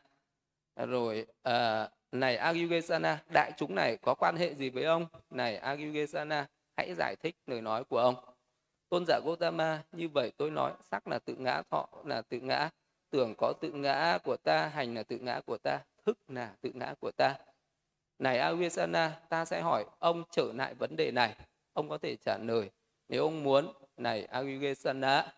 Rồi 0.76 1.26
à, 1.42 1.88
này 2.12 2.36
Agyugesana 2.36 3.22
đại 3.32 3.52
chúng 3.56 3.74
này 3.74 3.96
có 3.96 4.14
quan 4.14 4.36
hệ 4.36 4.54
gì 4.54 4.70
với 4.70 4.84
ông? 4.84 5.06
Này 5.30 5.56
Agyugesana 5.56 6.46
hãy 6.76 6.94
giải 6.94 7.16
thích 7.22 7.36
lời 7.46 7.60
nói 7.60 7.84
của 7.84 7.98
ông 7.98 8.33
tôn 8.94 9.04
giả 9.06 9.20
Gotama 9.24 9.82
như 9.92 10.08
vậy 10.08 10.32
tôi 10.36 10.50
nói 10.50 10.72
sắc 10.80 11.08
là 11.08 11.18
tự 11.18 11.34
ngã 11.38 11.62
thọ 11.70 11.88
là 12.04 12.22
tự 12.22 12.40
ngã 12.40 12.70
tưởng 13.10 13.34
có 13.38 13.52
tự 13.60 13.70
ngã 13.72 14.18
của 14.24 14.36
ta 14.36 14.68
hành 14.68 14.94
là 14.94 15.02
tự 15.02 15.18
ngã 15.18 15.40
của 15.46 15.58
ta 15.62 15.80
thức 16.06 16.18
là 16.28 16.52
tự 16.60 16.70
ngã 16.74 16.94
của 17.00 17.10
ta 17.16 17.36
này 18.18 18.38
Avisana, 18.38 19.12
ta 19.28 19.44
sẽ 19.44 19.60
hỏi 19.60 19.84
ông 19.98 20.24
trở 20.30 20.52
lại 20.54 20.74
vấn 20.74 20.96
đề 20.96 21.10
này. 21.10 21.36
Ông 21.72 21.88
có 21.88 21.98
thể 21.98 22.16
trả 22.16 22.38
lời 22.38 22.70
nếu 23.08 23.22
ông 23.22 23.42
muốn. 23.42 23.72
Này 23.96 24.24
Avisana, 24.24 25.32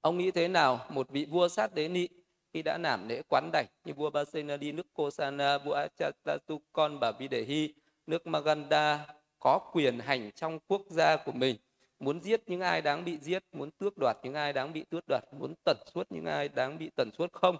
ông 0.00 0.18
nghĩ 0.18 0.30
thế 0.30 0.48
nào 0.48 0.86
một 0.88 1.10
vị 1.10 1.26
vua 1.30 1.48
sát 1.48 1.74
đế 1.74 1.88
nị 1.88 2.08
khi 2.52 2.62
đã 2.62 2.78
làm 2.78 3.08
lễ 3.08 3.22
quán 3.28 3.50
đảnh 3.52 3.66
như 3.84 3.94
vua 3.94 4.10
Basena 4.10 4.56
đi 4.56 4.72
nước 4.72 4.86
Kosana, 4.94 5.58
vua 5.58 5.72
Achatatukon 5.72 7.00
bà 7.00 7.12
Videhi, 7.12 7.74
nước 8.06 8.26
Maganda 8.26 9.06
có 9.38 9.58
quyền 9.72 9.98
hành 9.98 10.30
trong 10.32 10.58
quốc 10.66 10.82
gia 10.88 11.16
của 11.16 11.32
mình 11.32 11.56
muốn 12.04 12.20
giết 12.20 12.42
những 12.46 12.60
ai 12.60 12.82
đáng 12.82 13.04
bị 13.04 13.18
giết 13.18 13.42
muốn 13.52 13.70
tước 13.70 13.98
đoạt 13.98 14.16
những 14.22 14.34
ai 14.34 14.52
đáng 14.52 14.72
bị 14.72 14.84
tước 14.90 15.04
đoạt 15.08 15.24
muốn 15.40 15.54
tẩn 15.64 15.76
suốt 15.94 16.06
những 16.10 16.24
ai 16.24 16.48
đáng 16.48 16.78
bị 16.78 16.90
tẩn 16.96 17.10
suốt 17.18 17.32
không 17.32 17.56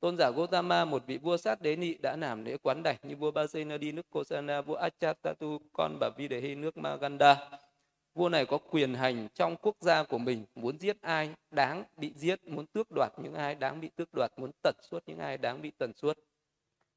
Tôn 0.00 0.16
giả 0.18 0.30
Gotama, 0.30 0.84
một 0.84 1.02
vị 1.06 1.18
vua 1.18 1.36
sát 1.36 1.60
đế 1.60 1.76
nị 1.76 1.94
đã 2.02 2.16
làm 2.16 2.44
lễ 2.44 2.56
quán 2.62 2.82
đảnh 2.82 2.96
như 3.02 3.16
vua 3.16 3.30
Basena 3.30 3.76
đi 3.76 3.92
nước 3.92 4.10
Kosana, 4.10 4.60
vua 4.60 4.74
Achatatu, 4.74 5.58
con 5.72 5.96
bà 6.00 6.10
Videhi 6.16 6.54
nước 6.54 6.76
Maganda. 6.76 7.50
Vua 8.14 8.28
này 8.28 8.46
có 8.46 8.58
quyền 8.58 8.94
hành 8.94 9.28
trong 9.34 9.56
quốc 9.56 9.76
gia 9.80 10.02
của 10.02 10.18
mình, 10.18 10.44
muốn 10.54 10.78
giết 10.78 10.96
ai 11.00 11.30
đáng 11.50 11.84
bị 11.96 12.12
giết, 12.16 12.44
muốn 12.44 12.66
tước 12.66 12.86
đoạt 12.90 13.12
những 13.22 13.34
ai 13.34 13.54
đáng 13.54 13.80
bị 13.80 13.90
tước 13.96 14.08
đoạt, 14.14 14.32
muốn 14.36 14.50
tẩn 14.62 14.74
suốt 14.90 15.02
những 15.06 15.18
ai 15.18 15.38
đáng 15.38 15.62
bị 15.62 15.70
tẩn 15.78 15.92
suốt. 15.94 16.18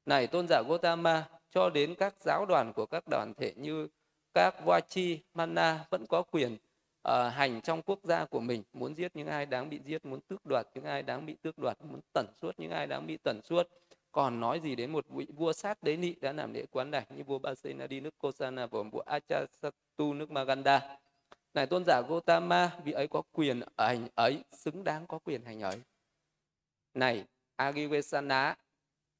Này 0.06 0.26
tôn 0.26 0.46
giả 0.48 0.62
Gotama, 0.68 1.28
cho 1.50 1.70
đến 1.70 1.94
các 1.94 2.14
giáo 2.20 2.46
đoàn 2.46 2.72
của 2.72 2.86
các 2.86 3.04
đoàn 3.10 3.34
thể 3.34 3.52
như 3.56 3.88
các 4.34 4.64
Vachi, 4.64 5.20
Mana 5.34 5.84
vẫn 5.90 6.06
có 6.06 6.22
quyền 6.22 6.54
uh, 7.08 7.32
hành 7.32 7.60
trong 7.60 7.82
quốc 7.82 7.98
gia 8.02 8.24
của 8.24 8.40
mình 8.40 8.62
muốn 8.72 8.94
giết 8.94 9.16
những 9.16 9.26
ai 9.26 9.46
đáng 9.46 9.70
bị 9.70 9.80
giết 9.84 10.04
muốn 10.04 10.20
tước 10.20 10.46
đoạt 10.46 10.66
những 10.74 10.84
ai 10.84 11.02
đáng 11.02 11.26
bị 11.26 11.36
tước 11.42 11.58
đoạt 11.58 11.78
muốn 11.90 12.00
tẩn 12.12 12.26
suốt 12.42 12.52
những 12.58 12.70
ai 12.70 12.86
đáng 12.86 13.06
bị 13.06 13.16
tẩn 13.16 13.40
suốt 13.44 13.68
còn 14.12 14.40
nói 14.40 14.60
gì 14.60 14.76
đến 14.76 14.92
một 14.92 15.06
vị 15.08 15.26
vua 15.36 15.52
sát 15.52 15.82
đế 15.82 15.96
nị 15.96 16.14
đã 16.20 16.32
làm 16.32 16.52
lễ 16.52 16.64
quán 16.70 16.90
đảnh 16.90 17.04
như 17.16 17.24
vua 17.24 17.38
Basena 17.38 17.86
đi 17.86 18.00
nước 18.00 18.18
Kosana 18.18 18.66
và 18.66 18.82
vua 18.82 19.02
Achasatu 19.06 20.14
nước 20.14 20.30
Maganda? 20.30 20.98
Này 21.54 21.66
tôn 21.66 21.84
giả 21.84 22.00
Gotama 22.08 22.70
vị 22.84 22.92
ấy 22.92 23.08
có 23.08 23.22
quyền 23.32 23.60
hành 23.76 24.08
ấy 24.14 24.44
xứng 24.52 24.84
đáng 24.84 25.06
có 25.06 25.18
quyền 25.18 25.44
hành 25.44 25.60
ấy. 25.60 25.82
Này 26.94 27.24
Agivesana 27.56 28.56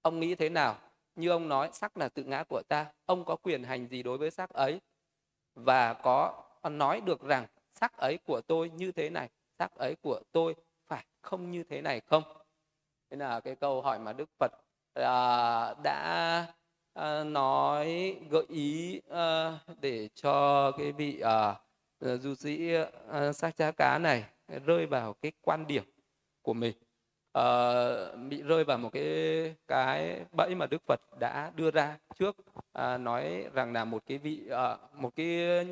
ông 0.03 0.21
nghĩ 0.21 0.35
thế 0.35 0.49
nào? 0.49 0.79
Như 1.17 1.29
ông 1.29 1.49
nói 1.49 1.71
sắc 1.73 1.97
là 1.97 2.09
tự 2.09 2.25
ngã 2.25 2.45
của 2.45 2.63
ta 2.69 2.87
ông 3.07 3.25
có 3.25 3.37
quyền 3.37 3.63
hành 3.63 3.89
gì 3.89 4.03
đối 4.03 4.19
với 4.19 4.31
sắc 4.31 4.51
ấy? 4.51 4.81
Và 5.55 5.95
có 5.95 6.45
nói 6.71 7.01
được 7.01 7.23
rằng 7.23 7.47
sắc 7.75 7.97
ấy 7.97 8.19
của 8.27 8.41
tôi 8.41 8.71
như 8.71 8.93
thế 8.93 9.11
này 9.11 9.29
sắc 9.59 9.75
ấy 9.75 9.95
của 10.03 10.21
tôi 10.33 10.55
phải 10.87 11.05
không 11.23 11.51
như 11.51 11.65
thế 11.65 11.83
này 11.83 12.01
không? 12.01 12.23
Thế 13.11 13.17
là 13.17 13.41
cái 13.41 13.55
câu 13.55 13.83
hỏi 13.83 13.99
mà 13.99 14.13
đức 14.13 14.31
phật 14.39 14.53
à, 14.95 15.75
đã 15.85 16.47
à, 16.95 17.25
nói 17.25 18.17
gợi 18.31 18.45
ý 18.49 19.01
à, 19.11 19.59
để 19.81 20.09
cho 20.15 20.71
cái 20.73 20.93
vị 20.93 21.21
à, 21.21 21.55
à 22.01 22.17
du 22.17 22.35
sĩ 22.35 22.75
à, 23.09 23.33
sát 23.33 23.57
cha 23.57 23.71
cá 23.71 23.99
này 23.99 24.25
rơi 24.67 24.87
vào 24.87 25.13
cái 25.13 25.33
quan 25.41 25.67
điểm 25.67 25.85
của 26.43 26.55
mình 26.55 26.82
uh, 27.39 28.29
bị 28.29 28.43
rơi 28.43 28.65
vào 28.65 28.79
một 28.79 28.91
cái 28.93 29.55
cái 29.69 30.25
bẫy 30.33 30.55
mà 30.55 30.67
đức 30.67 30.83
phật 30.87 31.01
đã 31.21 31.53
đưa 31.57 31.71
ra 31.71 31.99
trước. 32.19 32.37
Uh, 32.39 33.01
nói 33.01 33.47
rằng 33.53 33.73
là 33.73 33.85
một 33.85 34.03
cái 34.07 34.19
vị 34.19 34.43
uh, 34.47 35.01
một 35.01 35.17
cái 35.17 35.65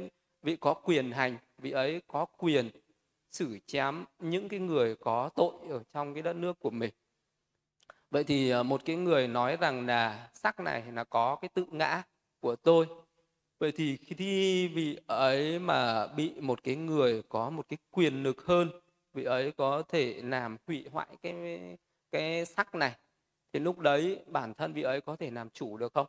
vị 0.42 0.56
có 0.56 0.74
quyền 0.74 1.12
hành 1.12 1.36
vị 1.58 1.70
ấy 1.70 2.02
có 2.06 2.24
quyền 2.24 2.70
xử 3.30 3.58
chém 3.66 4.04
những 4.18 4.48
cái 4.48 4.60
người 4.60 4.96
có 4.96 5.30
tội 5.34 5.54
ở 5.70 5.82
trong 5.92 6.14
cái 6.14 6.22
đất 6.22 6.36
nước 6.36 6.60
của 6.60 6.70
mình. 6.70 6.90
Vậy 8.10 8.24
thì 8.24 8.54
uh, 8.54 8.66
một 8.66 8.80
cái 8.84 8.96
người 8.96 9.28
nói 9.28 9.56
rằng 9.60 9.86
là 9.86 10.30
sắc 10.34 10.60
này 10.60 10.82
là 10.92 11.04
có 11.04 11.36
cái 11.36 11.48
tự 11.54 11.64
ngã 11.70 12.02
của 12.40 12.56
tôi. 12.56 12.86
Vậy 13.58 13.72
thì 13.72 13.96
khi 13.96 14.68
vị 14.68 14.98
ấy 15.06 15.58
mà 15.58 16.06
bị 16.06 16.32
một 16.40 16.62
cái 16.62 16.76
người 16.76 17.22
có 17.28 17.50
một 17.50 17.66
cái 17.68 17.78
quyền 17.90 18.22
lực 18.22 18.46
hơn 18.46 18.70
vị 19.14 19.24
ấy 19.24 19.52
có 19.52 19.82
thể 19.88 20.20
làm 20.24 20.56
hủy 20.66 20.86
hoại 20.92 21.08
cái 21.22 21.34
cái 22.12 22.44
sắc 22.44 22.74
này 22.74 22.92
thì 23.52 23.60
lúc 23.60 23.78
đấy 23.78 24.24
bản 24.26 24.54
thân 24.54 24.72
vị 24.72 24.82
ấy 24.82 25.00
có 25.00 25.16
thể 25.16 25.30
làm 25.30 25.50
chủ 25.50 25.76
được 25.76 25.92
không? 25.94 26.06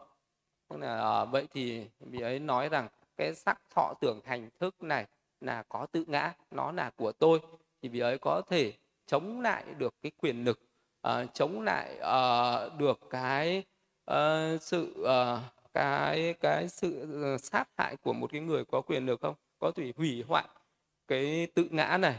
Là 0.70 1.00
ờ, 1.00 1.26
vậy 1.26 1.48
thì 1.54 1.88
vị 2.00 2.22
ấy 2.22 2.40
nói 2.40 2.70
rằng 2.70 2.88
cái 3.18 3.36
sắc 3.36 3.62
thọ 3.70 3.94
tưởng 4.02 4.20
hành 4.26 4.50
thức 4.60 4.84
này 4.84 5.06
là 5.42 5.64
có 5.70 5.86
tự 5.92 6.06
ngã 6.08 6.34
nó 6.52 6.72
là 6.72 6.90
của 6.96 7.12
tôi 7.12 7.40
thì 7.82 7.90
vị 7.90 8.00
ấy 8.00 8.18
có 8.18 8.42
thể 8.48 8.74
chống 9.06 9.42
lại 9.42 9.64
được 9.78 9.96
cái 10.02 10.12
quyền 10.18 10.44
lực 10.44 10.60
uh, 11.08 11.34
chống 11.34 11.62
lại 11.62 11.98
uh, 12.00 12.80
được 12.80 13.00
cái 13.10 13.64
uh, 14.12 14.62
sự 14.62 14.96
uh, 15.02 15.40
cái 15.74 16.34
cái 16.34 16.70
sự 16.70 17.08
sát 17.42 17.70
hại 17.78 17.96
của 17.98 18.14
một 18.14 18.32
cái 18.32 18.42
người 18.42 18.66
có 18.66 18.82
quyền 18.82 19.06
lực 19.06 19.22
không? 19.22 19.36
Có 19.60 19.72
thể 19.76 19.94
hủy 19.98 20.24
hoại 20.28 20.46
cái 21.08 21.48
tự 21.56 21.68
ngã 21.72 21.98
này 21.98 22.16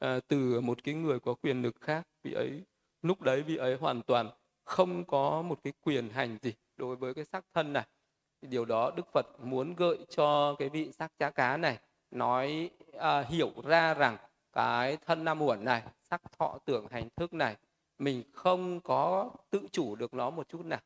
à, 0.00 0.20
từ 0.28 0.60
một 0.60 0.84
cái 0.84 0.94
người 0.94 1.20
có 1.20 1.34
quyền 1.34 1.62
lực 1.62 1.76
khác 1.80 2.06
vị 2.22 2.32
ấy 2.32 2.62
lúc 3.02 3.20
đấy 3.20 3.42
vị 3.42 3.56
ấy 3.56 3.76
hoàn 3.76 4.02
toàn 4.02 4.30
không 4.64 5.04
có 5.04 5.42
một 5.42 5.58
cái 5.64 5.72
quyền 5.80 6.08
hành 6.08 6.38
gì 6.42 6.52
đối 6.76 6.96
với 6.96 7.14
cái 7.14 7.24
xác 7.24 7.44
thân 7.54 7.72
này. 7.72 7.86
Điều 8.42 8.64
đó 8.64 8.90
đức 8.96 9.06
phật 9.12 9.26
muốn 9.44 9.74
gợi 9.74 9.98
cho 10.08 10.56
cái 10.58 10.68
vị 10.68 10.92
sắc 10.92 11.12
chá 11.18 11.30
cá 11.30 11.56
này 11.56 11.78
nói 12.10 12.70
à, 12.98 13.20
hiểu 13.22 13.52
ra 13.64 13.94
rằng 13.94 14.16
cái 14.52 14.96
thân 14.96 15.24
nam 15.24 15.42
uẩn 15.42 15.64
này 15.64 15.82
sắc 16.10 16.22
thọ 16.38 16.58
tưởng 16.64 16.86
hành 16.90 17.08
thức 17.16 17.34
này 17.34 17.56
mình 17.98 18.22
không 18.32 18.80
có 18.80 19.30
tự 19.50 19.60
chủ 19.72 19.96
được 19.96 20.14
nó 20.14 20.30
một 20.30 20.48
chút 20.48 20.64
nào. 20.64 20.80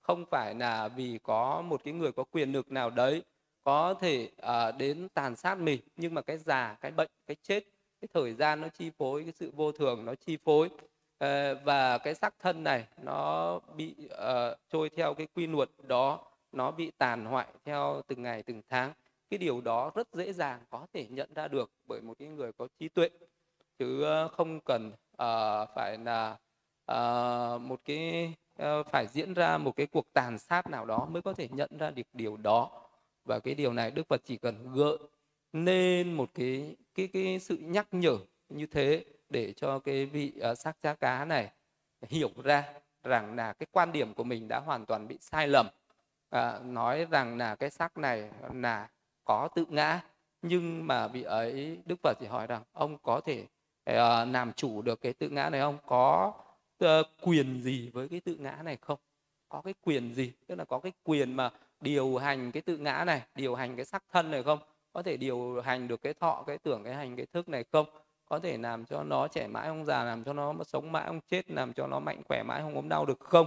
Không 0.00 0.24
phải 0.30 0.54
là 0.54 0.88
vì 0.88 1.18
có 1.22 1.62
một 1.62 1.80
cái 1.84 1.94
người 1.94 2.12
có 2.12 2.24
quyền 2.24 2.52
lực 2.52 2.72
nào 2.72 2.90
đấy 2.90 3.22
có 3.64 3.94
thể 3.94 4.30
à, 4.36 4.72
đến 4.72 5.08
tàn 5.14 5.36
sát 5.36 5.58
mình 5.58 5.80
nhưng 5.96 6.14
mà 6.14 6.22
cái 6.22 6.38
già 6.38 6.76
cái 6.80 6.90
bệnh 6.90 7.10
cái 7.26 7.36
chết 7.42 7.64
cái 8.04 8.22
thời 8.22 8.34
gian 8.34 8.60
nó 8.60 8.68
chi 8.68 8.90
phối 8.98 9.22
cái 9.22 9.32
sự 9.32 9.50
vô 9.56 9.72
thường 9.72 10.04
nó 10.04 10.14
chi 10.14 10.36
phối. 10.44 10.70
Ờ, 11.18 11.54
và 11.54 11.98
cái 11.98 12.14
sắc 12.14 12.34
thân 12.40 12.64
này 12.64 12.86
nó 13.02 13.60
bị 13.76 13.94
uh, 14.04 14.58
trôi 14.72 14.90
theo 14.90 15.14
cái 15.14 15.26
quy 15.34 15.46
luật 15.46 15.68
đó 15.82 16.24
nó 16.52 16.70
bị 16.70 16.90
tàn 16.98 17.24
hoại 17.24 17.46
theo 17.64 18.02
từng 18.06 18.22
ngày 18.22 18.42
từng 18.42 18.62
tháng. 18.68 18.92
Cái 19.30 19.38
điều 19.38 19.60
đó 19.60 19.90
rất 19.94 20.08
dễ 20.12 20.32
dàng 20.32 20.60
có 20.70 20.86
thể 20.92 21.06
nhận 21.10 21.34
ra 21.34 21.48
được 21.48 21.70
bởi 21.88 22.00
một 22.00 22.14
cái 22.18 22.28
người 22.28 22.52
có 22.52 22.68
trí 22.78 22.88
tuệ. 22.88 23.08
Chứ 23.78 24.02
ờ, 24.02 24.28
không 24.28 24.60
cần 24.60 24.92
uh, 25.12 25.68
phải 25.74 25.98
là 25.98 26.36
uh, 26.92 27.60
một 27.60 27.80
cái 27.84 28.32
uh, 28.62 28.86
phải 28.92 29.06
diễn 29.06 29.34
ra 29.34 29.58
một 29.58 29.76
cái 29.76 29.86
cuộc 29.86 30.12
tàn 30.12 30.38
sát 30.38 30.70
nào 30.70 30.84
đó 30.84 31.06
mới 31.10 31.22
có 31.22 31.32
thể 31.32 31.48
nhận 31.50 31.78
ra 31.78 31.90
được 31.90 32.06
điều 32.12 32.36
đó. 32.36 32.70
Và 33.24 33.38
cái 33.38 33.54
điều 33.54 33.72
này 33.72 33.90
Đức 33.90 34.08
Phật 34.08 34.20
chỉ 34.24 34.36
cần 34.36 34.72
gợi 34.74 34.98
nên 35.54 36.12
một 36.12 36.30
cái 36.34 36.76
cái 36.94 37.08
cái 37.12 37.38
sự 37.38 37.56
nhắc 37.56 37.86
nhở 37.92 38.18
như 38.48 38.66
thế 38.66 39.04
để 39.30 39.52
cho 39.52 39.78
cái 39.78 40.06
vị 40.06 40.32
à, 40.40 40.50
uh, 40.50 40.58
sắc 40.58 40.76
giá 40.82 40.94
cá 40.94 41.24
này 41.24 41.50
hiểu 42.08 42.30
ra 42.44 42.64
rằng 43.02 43.36
là 43.36 43.52
cái 43.52 43.66
quan 43.72 43.92
điểm 43.92 44.14
của 44.14 44.24
mình 44.24 44.48
đã 44.48 44.60
hoàn 44.60 44.86
toàn 44.86 45.08
bị 45.08 45.18
sai 45.20 45.48
lầm. 45.48 45.66
À, 46.30 46.58
nói 46.64 47.06
rằng 47.10 47.38
là 47.38 47.54
cái 47.54 47.70
sắc 47.70 47.98
này 47.98 48.30
là 48.54 48.88
có 49.24 49.48
tự 49.54 49.64
ngã 49.68 50.00
nhưng 50.42 50.86
mà 50.86 51.08
vị 51.08 51.22
ấy 51.22 51.78
đức 51.86 51.96
phật 52.02 52.16
chỉ 52.20 52.26
hỏi 52.26 52.46
rằng 52.46 52.62
ông 52.72 52.98
có 52.98 53.20
thể 53.20 53.46
uh, 53.90 54.28
làm 54.32 54.52
chủ 54.52 54.82
được 54.82 55.00
cái 55.00 55.12
tự 55.12 55.28
ngã 55.28 55.50
này 55.50 55.60
không? 55.60 55.78
Có 55.86 56.32
uh, 56.84 56.88
quyền 57.22 57.60
gì 57.62 57.90
với 57.90 58.08
cái 58.08 58.20
tự 58.20 58.34
ngã 58.34 58.58
này 58.64 58.78
không? 58.80 58.98
Có 59.48 59.62
cái 59.62 59.74
quyền 59.82 60.14
gì? 60.14 60.32
Tức 60.46 60.54
là 60.54 60.64
có 60.64 60.78
cái 60.78 60.92
quyền 61.02 61.34
mà 61.34 61.50
điều 61.80 62.16
hành 62.16 62.52
cái 62.52 62.62
tự 62.62 62.78
ngã 62.78 63.04
này 63.06 63.22
điều 63.34 63.54
hành 63.54 63.76
cái 63.76 63.84
sắc 63.84 64.04
thân 64.12 64.30
này 64.30 64.42
không? 64.42 64.58
Có 64.94 65.02
thể 65.02 65.16
điều 65.16 65.60
hành 65.60 65.88
được 65.88 66.02
cái 66.02 66.14
thọ 66.14 66.44
cái 66.46 66.58
tưởng 66.58 66.84
cái 66.84 66.94
hành 66.94 67.16
cái 67.16 67.26
thức 67.26 67.48
này 67.48 67.64
không? 67.72 67.86
Có 68.24 68.38
thể 68.38 68.58
làm 68.58 68.84
cho 68.84 69.02
nó 69.02 69.28
trẻ 69.28 69.46
mãi 69.46 69.68
không 69.68 69.84
già 69.84 70.04
làm 70.04 70.24
cho 70.24 70.32
nó 70.32 70.54
sống 70.64 70.92
mãi 70.92 71.04
không 71.06 71.20
chết 71.30 71.50
làm 71.50 71.72
cho 71.72 71.86
nó 71.86 71.98
mạnh 72.00 72.22
khỏe 72.28 72.42
mãi 72.42 72.62
không 72.62 72.74
ốm 72.74 72.88
đau 72.88 73.06
được 73.06 73.20
không? 73.20 73.46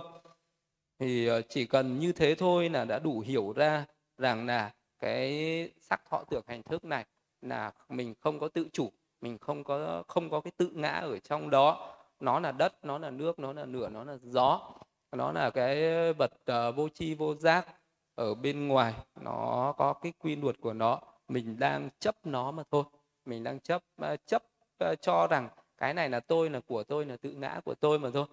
Thì 1.00 1.28
ờ, 1.28 1.42
chỉ 1.42 1.66
cần 1.66 2.00
như 2.00 2.12
thế 2.12 2.36
thôi 2.36 2.70
là 2.70 2.86
đã 2.86 3.00
đủ 3.00 3.20
hiểu 3.20 3.54
ra 3.56 3.86
rằng 4.18 4.46
là 4.46 4.74
cái 5.00 5.72
sắc 5.82 6.02
thọ 6.10 6.24
tưởng 6.30 6.44
hành 6.48 6.64
thức 6.64 6.86
này 6.86 7.06
là 7.42 7.72
mình 7.90 8.14
không 8.20 8.40
có 8.40 8.48
tự 8.48 8.68
chủ 8.74 8.92
mình 9.22 9.38
không 9.38 9.64
có 9.64 10.04
không 10.08 10.30
có 10.30 10.42
cái 10.42 10.52
tự 10.58 10.70
ngã 10.74 10.92
ở 10.92 11.20
trong 11.20 11.50
đó. 11.50 11.96
Nó 12.20 12.40
là 12.40 12.52
đất 12.52 12.86
nó 12.86 12.98
là 12.98 13.10
nước 13.10 13.40
nó 13.40 13.54
là 13.54 13.66
lửa 13.66 13.90
nó 13.90 14.04
là 14.04 14.18
gió 14.24 14.72
nó 15.12 15.32
là 15.32 15.50
cái 15.50 15.78
vật 16.14 16.32
uh, 16.52 16.76
vô 16.76 16.90
tri 16.90 17.16
vô 17.16 17.36
giác 17.36 17.68
ở 18.16 18.36
bên 18.36 18.68
ngoài. 18.68 18.94
Nó 19.22 19.74
có 19.78 19.94
cái 19.94 20.14
quy 20.20 20.36
luật 20.36 20.56
của 20.62 20.74
nó 20.74 21.02
mình 21.28 21.60
đang 21.60 21.90
chấp 22.00 22.16
nó 22.26 22.52
mà 22.52 22.64
thôi. 22.72 22.84
Mình 23.26 23.44
đang 23.44 23.60
chấp 23.60 23.84
ờ, 23.98 24.18
chấp 24.26 24.44
ờ, 24.80 24.96
cho 25.02 25.28
rằng 25.28 25.50
cái 25.78 25.94
này 25.94 26.10
là 26.10 26.20
tôi 26.20 26.50
là 26.50 26.60
của 26.60 26.84
tôi 26.84 27.06
là 27.06 27.18
tự 27.18 27.32
ngã 27.32 27.62
của 27.66 27.76
tôi 27.76 28.00
mà 28.00 28.10
thôi. 28.14 28.26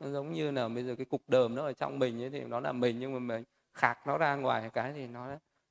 Nó 0.00 0.10
giống 0.10 0.32
như 0.32 0.50
là 0.50 0.68
bây 0.68 0.84
giờ 0.84 0.94
cái 0.94 1.04
cục 1.04 1.22
đờm 1.28 1.54
nó 1.54 1.62
ở 1.62 1.72
trong 1.72 1.98
mình 1.98 2.22
ấy 2.22 2.30
thì 2.30 2.40
nó 2.40 2.60
là 2.60 2.72
mình 2.72 2.98
nhưng 2.98 3.12
mà 3.12 3.18
mình 3.18 3.44
khạc 3.74 4.06
nó 4.06 4.18
ra 4.18 4.36
ngoài 4.36 4.70
cái 4.72 4.92
thì 4.92 5.06
nó 5.06 5.26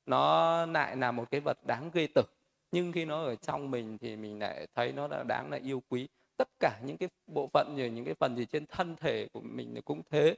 nó 0.06 0.66
lại 0.66 0.96
là 0.96 1.12
một 1.12 1.32
cái 1.32 1.42
vật 1.42 1.58
đáng 1.66 1.90
ghê 1.94 2.08
tởm, 2.16 2.26
nhưng 2.72 2.92
khi 2.92 3.06
nó 3.06 3.24
ở 3.24 3.36
trong 3.36 3.72
mình 3.72 3.98
thì 3.98 4.16
mình 4.16 4.40
lại 4.40 4.68
thấy 4.76 4.92
nó 4.92 5.08
là 5.08 5.24
đáng 5.28 5.52
là 5.52 5.58
yêu 5.64 5.84
quý. 5.90 6.08
Tất 6.38 6.50
cả 6.60 6.80
những 6.86 6.98
cái 6.98 7.10
bộ 7.28 7.50
phận 7.54 7.76
rồi 7.78 7.90
những 7.90 8.06
cái 8.06 8.14
phần 8.14 8.36
gì 8.36 8.46
trên 8.46 8.66
thân 8.66 8.96
thể 8.96 9.28
của 9.34 9.42
mình 9.42 9.82
cũng 9.86 10.02
thế. 10.10 10.36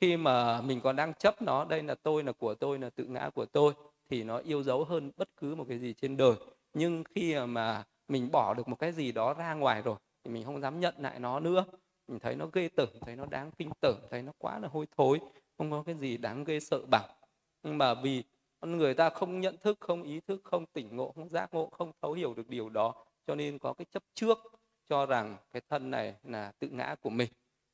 Khi 0.00 0.16
mà 0.16 0.60
mình 0.60 0.80
còn 0.80 0.96
đang 0.96 1.14
chấp 1.14 1.42
nó 1.42 1.64
đây 1.64 1.82
là 1.82 1.94
tôi 1.94 2.24
là 2.24 2.32
của 2.32 2.54
tôi 2.54 2.78
là 2.78 2.90
tự 2.90 3.04
ngã 3.04 3.30
của 3.34 3.46
tôi 3.46 3.74
thì 4.12 4.24
nó 4.24 4.38
yêu 4.38 4.62
dấu 4.62 4.84
hơn 4.84 5.10
bất 5.16 5.28
cứ 5.36 5.54
một 5.54 5.64
cái 5.68 5.78
gì 5.78 5.92
trên 5.92 6.16
đời. 6.16 6.34
Nhưng 6.74 7.04
khi 7.14 7.36
mà 7.46 7.84
mình 8.08 8.30
bỏ 8.32 8.54
được 8.54 8.68
một 8.68 8.76
cái 8.78 8.92
gì 8.92 9.12
đó 9.12 9.34
ra 9.34 9.54
ngoài 9.54 9.82
rồi, 9.82 9.96
thì 10.24 10.30
mình 10.30 10.44
không 10.44 10.60
dám 10.60 10.80
nhận 10.80 10.94
lại 10.98 11.18
nó 11.18 11.40
nữa. 11.40 11.64
Mình 12.08 12.18
thấy 12.18 12.36
nó 12.36 12.46
ghê 12.52 12.68
tởm, 12.68 12.88
thấy 13.00 13.16
nó 13.16 13.26
đáng 13.26 13.50
kinh 13.58 13.70
tởm, 13.80 13.94
thấy 14.10 14.22
nó 14.22 14.32
quá 14.38 14.58
là 14.58 14.68
hôi 14.68 14.86
thối, 14.96 15.20
không 15.58 15.70
có 15.70 15.82
cái 15.82 15.94
gì 15.94 16.16
đáng 16.16 16.44
ghê 16.44 16.60
sợ 16.60 16.78
bằng. 16.90 17.10
Nhưng 17.62 17.78
mà 17.78 17.94
vì 17.94 18.24
con 18.60 18.76
người 18.76 18.94
ta 18.94 19.10
không 19.10 19.40
nhận 19.40 19.56
thức, 19.62 19.76
không 19.80 20.02
ý 20.02 20.20
thức, 20.20 20.40
không 20.44 20.66
tỉnh 20.66 20.96
ngộ, 20.96 21.12
không 21.12 21.28
giác 21.28 21.54
ngộ, 21.54 21.68
không 21.72 21.92
thấu 22.02 22.12
hiểu 22.12 22.34
được 22.34 22.48
điều 22.48 22.68
đó, 22.68 22.94
cho 23.26 23.34
nên 23.34 23.58
có 23.58 23.72
cái 23.72 23.84
chấp 23.92 24.02
trước 24.14 24.38
cho 24.88 25.06
rằng 25.06 25.36
cái 25.52 25.62
thân 25.68 25.90
này 25.90 26.14
là 26.22 26.52
tự 26.58 26.68
ngã 26.68 26.94
của 27.02 27.10
mình. 27.10 27.28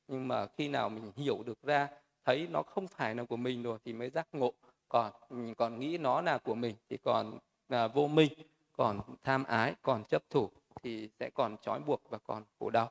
Nhưng 0.09 0.29
mà 0.29 0.47
khi 0.47 0.69
nào 0.69 0.89
mình 0.89 1.13
hiểu 1.17 1.43
được 1.47 1.63
ra, 1.63 1.89
thấy 2.25 2.49
nó 2.51 2.63
không 2.63 2.89
phải 2.89 3.15
là 3.15 3.25
của 3.25 3.37
mình 3.37 3.63
rồi, 3.63 3.79
thì 3.85 3.93
mới 3.93 4.11
giác 4.11 4.29
ngộ 4.33 4.53
còn 4.89 5.13
mình 5.31 5.55
còn 5.55 5.81
nghĩ 5.81 5.99
nó 5.99 6.21
là 6.21 6.39
của 6.39 6.55
mình 6.55 6.77
thì 6.91 6.97
còn 6.97 7.39
là 7.69 7.89
vô 7.89 8.07
minh 8.07 8.33
còn 8.77 9.01
tham 9.25 9.45
ái 9.45 9.75
còn 9.83 10.05
chấp 10.05 10.23
thủ 10.31 10.51
thì 10.83 11.09
sẽ 11.21 11.31
còn 11.35 11.57
trói 11.63 11.81
buộc 11.81 12.03
và 12.11 12.19
còn 12.19 12.45
khổ 12.59 12.71
đau. 12.71 12.91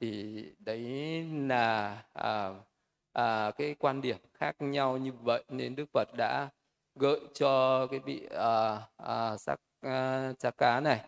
Thì 0.00 0.44
đấy 0.58 1.24
là 1.48 2.02
à, 2.12 2.50
à, 3.12 3.50
cái 3.50 3.74
quan 3.78 4.00
điểm 4.00 4.16
khác 4.34 4.56
nhau 4.58 4.96
như 4.96 5.12
vậy 5.12 5.44
nên 5.48 5.76
đức 5.76 5.84
phật 5.92 6.08
đã 6.16 6.48
gợi 6.94 7.20
cho 7.34 7.86
cái 7.86 8.00
vị 8.00 8.26
à, 8.30 8.80
à, 8.96 9.36
sắc 9.36 9.60
à, 9.80 10.32
chá 10.38 10.50
cá 10.50 10.80
này 10.80 11.00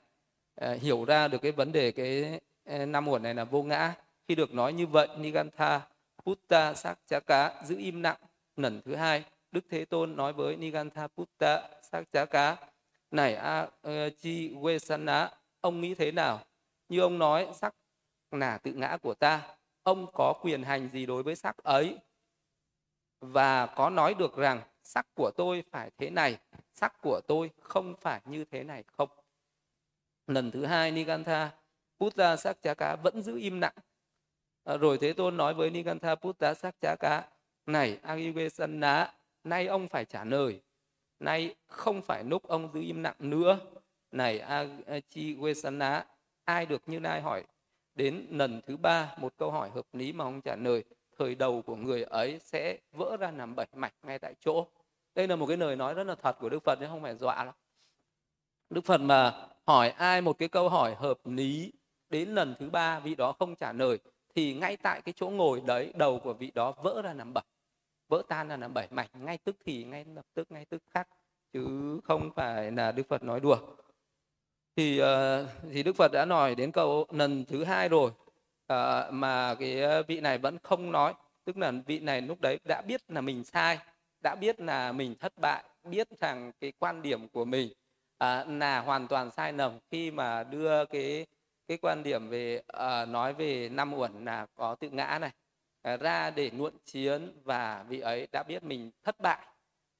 à, 0.55 0.73
hiểu 0.73 1.05
ra 1.05 1.29
được 1.29 1.39
cái 1.43 1.53
vấn 1.53 1.73
đề 1.73 1.93
cái 1.93 2.41
à, 2.65 2.87
năm 2.87 3.09
uẩn 3.09 3.23
này 3.23 3.35
là 3.35 3.45
vô 3.45 3.63
ngã. 3.63 3.95
Khi 4.29 4.35
được 4.35 4.55
nói 4.55 4.73
như 4.73 4.87
vậy 4.87 5.09
nigantha 5.19 5.81
putta 6.25 6.75
sắc 6.75 6.99
chá 7.07 7.21
cá 7.21 7.63
giữ 7.65 7.77
im 7.79 8.03
lặng 8.03 8.17
lần 8.57 8.81
thứ 8.85 8.95
hai 8.95 9.25
đức 9.53 9.65
thế 9.71 9.85
tôn 9.85 10.17
nói 10.17 10.33
với 10.33 10.57
nigantha 10.57 11.07
putta 11.07 11.69
sắc 11.83 12.05
chá 12.13 12.25
cá 12.25 12.57
này 13.11 13.35
a 13.35 13.69
ờ, 13.83 14.11
chi 14.11 14.55
vesana 14.63 15.31
ông 15.61 15.81
nghĩ 15.81 15.95
thế 15.95 16.13
nào? 16.13 16.41
Như 16.89 17.01
ông 17.01 17.19
nói 17.19 17.49
sắc 17.55 17.75
là 18.31 18.59
tự 18.59 18.73
ngã 18.73 18.97
của 19.03 19.15
ta, 19.15 19.57
ông 19.83 20.07
có 20.13 20.35
quyền 20.43 20.63
hành 20.63 20.89
gì 20.93 21.07
đối 21.07 21.23
với 21.23 21.37
sắc 21.37 21.57
ấy? 21.57 21.99
Và 23.21 23.67
có 23.67 23.91
nói 23.91 24.15
được 24.15 24.37
rằng 24.37 24.61
sắc 24.83 25.07
của 25.15 25.31
tôi 25.37 25.65
phải 25.71 25.91
thế 25.99 26.11
này 26.11 26.39
sắc 26.73 27.03
của 27.03 27.21
tôi 27.29 27.51
không 27.61 27.95
phải 28.01 28.21
như 28.25 28.45
thế 28.45 28.65
này 28.65 28.85
không. 28.97 29.09
Lần 30.27 30.51
thứ 30.51 30.65
hai 30.67 30.91
nigantha 30.91 31.51
Putta 32.01 32.37
sắc 32.37 32.63
chá 32.63 32.75
cá 32.75 32.97
vẫn 32.97 33.23
giữ 33.23 33.39
im 33.39 33.61
lặng. 33.61 33.75
Ờ, 34.65 34.79
rồi 34.79 34.99
thế 34.99 35.13
tôn 35.13 35.37
nói 35.37 35.55
với 35.55 35.71
nigantha 35.71 36.15
Putta 36.15 36.55
sắc 36.55 36.75
chá 36.81 36.97
cá 37.01 37.29
này 37.67 37.99
Agivesana 38.03 39.13
nay 39.45 39.67
ông 39.67 39.89
phải 39.89 40.05
trả 40.05 40.25
lời. 40.25 40.61
Nay 41.21 41.55
không 41.67 42.03
phải 42.03 42.25
lúc 42.25 42.49
ông 42.49 42.71
giữ 42.75 42.81
im 42.81 43.03
lặng 43.03 43.17
nữa. 43.19 43.59
Này 44.13 44.39
Achi 44.87 45.37
ai 46.45 46.67
được 46.67 46.83
như 46.87 47.01
nay 47.01 47.21
hỏi? 47.21 47.45
Đến 47.95 48.27
lần 48.31 48.61
thứ 48.67 48.77
ba, 48.77 49.15
một 49.19 49.35
câu 49.37 49.51
hỏi 49.51 49.71
hợp 49.71 49.87
lý 49.93 50.13
mà 50.13 50.25
ông 50.25 50.41
trả 50.41 50.57
lời. 50.57 50.85
Thời 51.19 51.35
đầu 51.35 51.63
của 51.63 51.77
người 51.77 52.03
ấy 52.03 52.39
sẽ 52.39 52.79
vỡ 52.93 53.17
ra 53.21 53.31
làm 53.31 53.57
bảy 53.57 53.67
mạch 53.73 53.95
ngay 54.03 54.19
tại 54.19 54.35
chỗ. 54.41 54.67
Đây 55.15 55.29
là 55.29 55.37
một 55.37 55.47
cái 55.47 55.57
lời 55.57 55.77
nói 55.77 55.95
rất 55.95 56.05
là 56.05 56.15
thật 56.15 56.37
của 56.41 56.49
đức 56.49 56.63
phật 56.65 56.79
chứ 56.81 56.87
không 56.89 57.03
phải 57.03 57.15
dọa 57.15 57.45
đâu. 57.45 57.53
Đức 58.71 58.85
phật 58.85 59.01
mà 59.01 59.49
hỏi 59.67 59.91
ai 59.91 60.21
một 60.21 60.39
cái 60.39 60.49
câu 60.49 60.69
hỏi 60.69 60.95
hợp 60.95 61.19
lý, 61.25 61.73
đến 62.11 62.29
lần 62.29 62.55
thứ 62.59 62.71
ba 62.71 63.01
vị 63.01 63.15
đó 63.15 63.33
không 63.39 63.57
trả 63.57 63.73
lời, 63.73 63.99
thì 64.35 64.55
ngay 64.55 64.77
tại 64.77 65.01
cái 65.01 65.15
chỗ 65.17 65.31
ngồi 65.31 65.63
đấy, 65.67 65.93
đầu 65.97 66.19
của 66.19 66.33
vị 66.33 66.51
đó 66.55 66.73
vỡ 66.83 67.03
ra 67.03 67.13
làm 67.13 67.35
bảy 67.35 67.45
vỡ 68.09 68.23
tan 68.29 68.49
ra 68.49 68.57
làm 68.57 68.75
bảy 68.75 68.89
mảnh 68.91 69.09
ngay 69.15 69.39
tức 69.39 69.57
thì 69.65 69.85
ngay 69.85 70.05
lập 70.15 70.25
tức 70.35 70.51
ngay 70.51 70.65
tức 70.65 70.83
khắc 70.91 71.09
chứ 71.53 72.01
không 72.05 72.31
phải 72.37 72.73
là 72.73 72.93
đức 72.93 73.09
phật 73.09 73.23
nói 73.23 73.41
đùa. 73.41 73.59
Thì 74.77 74.99
ờ, 74.99 75.47
thì 75.73 75.83
đức 75.83 75.97
phật 75.97 76.13
đã 76.13 76.25
nói 76.25 76.55
đến 76.55 76.73
câu 76.73 77.07
lần 77.11 77.45
thứ 77.45 77.65
hai 77.65 77.89
rồi 77.89 78.11
ờ, 78.67 79.11
mà 79.13 79.55
cái 79.55 80.03
vị 80.09 80.21
này 80.21 80.39
vẫn 80.39 80.59
không 80.63 80.93
nói. 80.93 81.15
Tức 81.45 81.57
là 81.59 81.73
vị 81.87 82.01
này 82.01 82.21
lúc 82.21 82.41
đấy 82.41 82.59
đã 82.69 82.83
biết 82.83 83.03
là 83.09 83.21
mình 83.21 83.45
sai 83.45 83.79
đã 84.23 84.35
biết 84.35 84.61
là 84.61 84.93
mình 84.93 85.15
thất 85.21 85.33
bại 85.41 85.65
biết 85.85 86.09
rằng 86.21 86.53
cái 86.61 86.73
quan 86.79 87.03
điểm 87.03 87.29
của 87.29 87.45
mình 87.45 87.73
à, 88.19 88.45
là 88.45 88.81
hoàn 88.81 89.09
toàn 89.09 89.31
sai 89.31 89.53
lầm 89.53 89.79
khi 89.91 90.11
mà 90.11 90.45
đưa 90.45 90.85
cái 90.85 91.27
cái 91.69 91.79
quan 91.83 92.03
điểm 92.03 92.29
về 92.29 92.63
à, 92.67 93.05
nói 93.07 93.35
về 93.35 93.69
năm 93.69 93.95
uẩn 93.95 94.25
là 94.25 94.47
có 94.55 94.75
tự 94.75 94.91
ngã 94.91 95.19
này. 95.21 95.31
À, 95.89 95.97
ra 95.97 96.31
để 96.31 96.51
luận 96.59 96.75
chiến 96.85 97.33
và 97.45 97.85
vị 97.89 98.01
ấy 98.01 98.29
đã 98.33 98.43
biết 98.43 98.65
mình 98.65 98.91
thất 99.03 99.21
bại. 99.21 99.47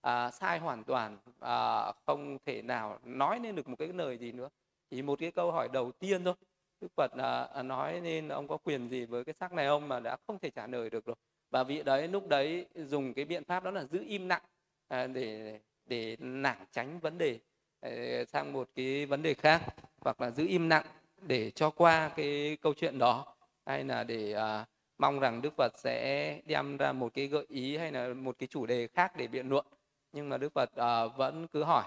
À, 0.01 0.31
sai 0.31 0.59
hoàn 0.59 0.85
toàn 0.85 1.19
à, 1.41 1.93
không 2.07 2.39
thể 2.47 2.63
nào 2.63 2.99
nói 3.05 3.39
nên 3.39 3.57
được 3.57 3.69
một 3.69 3.77
cái 3.79 3.89
lời 3.89 4.19
gì 4.19 4.33
nữa. 4.33 4.49
Chỉ 4.91 5.03
một 5.03 5.19
cái 5.19 5.31
câu 5.31 5.53
hỏi 5.53 5.69
đầu 5.73 5.93
tiên 5.93 6.25
thôi. 6.25 6.35
Đức 6.81 6.89
phật 6.97 7.13
à, 7.13 7.43
à 7.55 7.63
nói 7.63 8.01
nên 8.01 8.29
ông 8.29 8.49
có 8.49 8.57
quyền 8.57 8.89
gì 8.89 9.05
với 9.05 9.25
cái 9.25 9.35
sắc 9.35 9.53
này 9.53 9.67
ông 9.67 9.89
mà 9.89 10.01
đã 10.01 10.17
không 10.27 10.39
thể 10.39 10.51
trả 10.51 10.67
lời 10.67 10.91
được 10.91 11.05
rồi. 11.05 11.17
Và 11.51 11.65
vị 11.65 11.83
đấy 11.83 12.09
lúc 12.09 12.29
đấy 12.29 12.67
dùng 12.75 13.15
cái 13.15 13.25
biện 13.25 13.45
pháp 13.45 13.65
đó 13.65 13.71
là 13.71 13.85
giữ 13.85 14.05
im 14.09 14.29
lặng 14.29 14.43
à, 14.89 15.07
để 15.07 15.61
để 15.87 16.17
nản 16.21 16.59
tránh 16.73 16.99
vấn 16.99 17.19
đề 17.19 17.39
à, 17.81 17.91
sang 18.29 18.53
một 18.53 18.69
cái 18.75 19.07
vấn 19.07 19.23
đề 19.23 19.35
khác 19.35 19.63
hoặc 20.01 20.21
là 20.21 20.31
giữ 20.31 20.47
im 20.47 20.69
lặng 20.69 20.87
để 21.23 21.51
cho 21.51 21.71
qua 21.71 22.09
cái 22.09 22.59
câu 22.63 22.75
chuyện 22.75 22.99
đó 22.99 23.37
hay 23.67 23.85
là 23.85 24.05
để 24.05 24.33
à, 24.33 24.67
mong 24.99 25.21
rằng 25.21 25.43
Đức 25.43 25.55
Phật 25.57 25.79
sẽ 25.79 26.41
đem 26.45 26.77
ra 26.77 26.93
một 26.93 27.15
cái 27.15 27.27
gợi 27.27 27.47
ý 27.49 27.77
hay 27.77 27.93
là 27.93 28.15
một 28.15 28.39
cái 28.39 28.47
chủ 28.47 28.67
đề 28.67 28.87
khác 28.87 29.17
để 29.17 29.27
biện 29.27 29.49
luận. 29.49 29.67
Nhưng 30.13 30.29
mà 30.29 30.39
Đức 30.39 30.53
Phật 30.53 30.71
uh, 30.71 31.17
vẫn 31.17 31.47
cứ 31.49 31.65
hỏi 31.65 31.85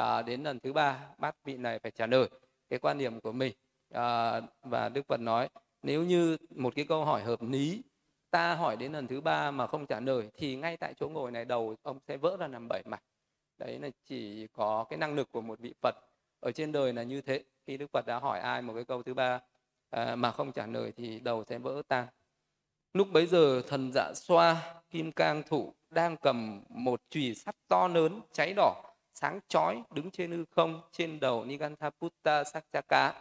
uh, 0.00 0.26
đến 0.26 0.42
lần 0.42 0.60
thứ 0.60 0.72
ba 0.72 1.00
bát 1.18 1.36
vị 1.44 1.56
này 1.56 1.78
phải 1.78 1.90
trả 1.90 2.06
lời 2.06 2.28
cái 2.70 2.78
quan 2.78 2.98
điểm 2.98 3.20
của 3.20 3.32
mình. 3.32 3.52
Uh, 3.94 4.44
và 4.62 4.88
Đức 4.94 5.06
Phật 5.06 5.20
nói 5.20 5.48
nếu 5.82 6.04
như 6.04 6.36
một 6.56 6.74
cái 6.76 6.84
câu 6.84 7.04
hỏi 7.04 7.22
hợp 7.22 7.42
lý 7.42 7.82
ta 8.30 8.54
hỏi 8.54 8.76
đến 8.76 8.92
lần 8.92 9.06
thứ 9.06 9.20
ba 9.20 9.50
mà 9.50 9.66
không 9.66 9.86
trả 9.86 10.00
lời 10.00 10.30
thì 10.34 10.56
ngay 10.56 10.76
tại 10.76 10.94
chỗ 10.94 11.08
ngồi 11.08 11.30
này 11.30 11.44
đầu 11.44 11.76
ông 11.82 11.98
sẽ 12.08 12.16
vỡ 12.16 12.36
ra 12.40 12.46
làm 12.46 12.68
bảy 12.68 12.82
mảnh 12.86 13.02
đấy 13.60 13.78
là 13.78 13.88
chỉ 14.04 14.46
có 14.52 14.84
cái 14.90 14.98
năng 14.98 15.14
lực 15.14 15.32
của 15.32 15.40
một 15.40 15.58
vị 15.58 15.74
Phật. 15.82 15.94
Ở 16.40 16.52
trên 16.52 16.72
đời 16.72 16.92
là 16.92 17.02
như 17.02 17.20
thế. 17.20 17.44
Khi 17.66 17.76
Đức 17.76 17.86
Phật 17.92 18.06
đã 18.06 18.18
hỏi 18.18 18.40
ai 18.40 18.62
một 18.62 18.74
cái 18.74 18.84
câu 18.84 19.02
thứ 19.02 19.14
ba 19.14 19.40
uh, 19.96 20.18
mà 20.18 20.30
không 20.30 20.52
trả 20.52 20.66
lời 20.66 20.92
thì 20.96 21.20
đầu 21.20 21.44
sẽ 21.44 21.58
vỡ 21.58 21.82
tan 21.88 22.06
lúc 22.92 23.08
bấy 23.12 23.26
giờ 23.26 23.62
thần 23.68 23.90
dạ 23.94 24.12
xoa 24.14 24.74
kim 24.90 25.12
cang 25.12 25.42
thủ 25.48 25.74
đang 25.90 26.16
cầm 26.16 26.62
một 26.68 27.00
chùy 27.10 27.34
sắt 27.34 27.54
to 27.68 27.88
lớn 27.88 28.20
cháy 28.32 28.52
đỏ 28.56 28.82
sáng 29.14 29.40
chói 29.48 29.82
đứng 29.94 30.10
trên 30.10 30.30
hư 30.30 30.44
không 30.50 30.80
trên 30.92 31.20
đầu 31.20 31.44
Nigantaputta 31.44 32.44
Sakchaka 32.44 33.12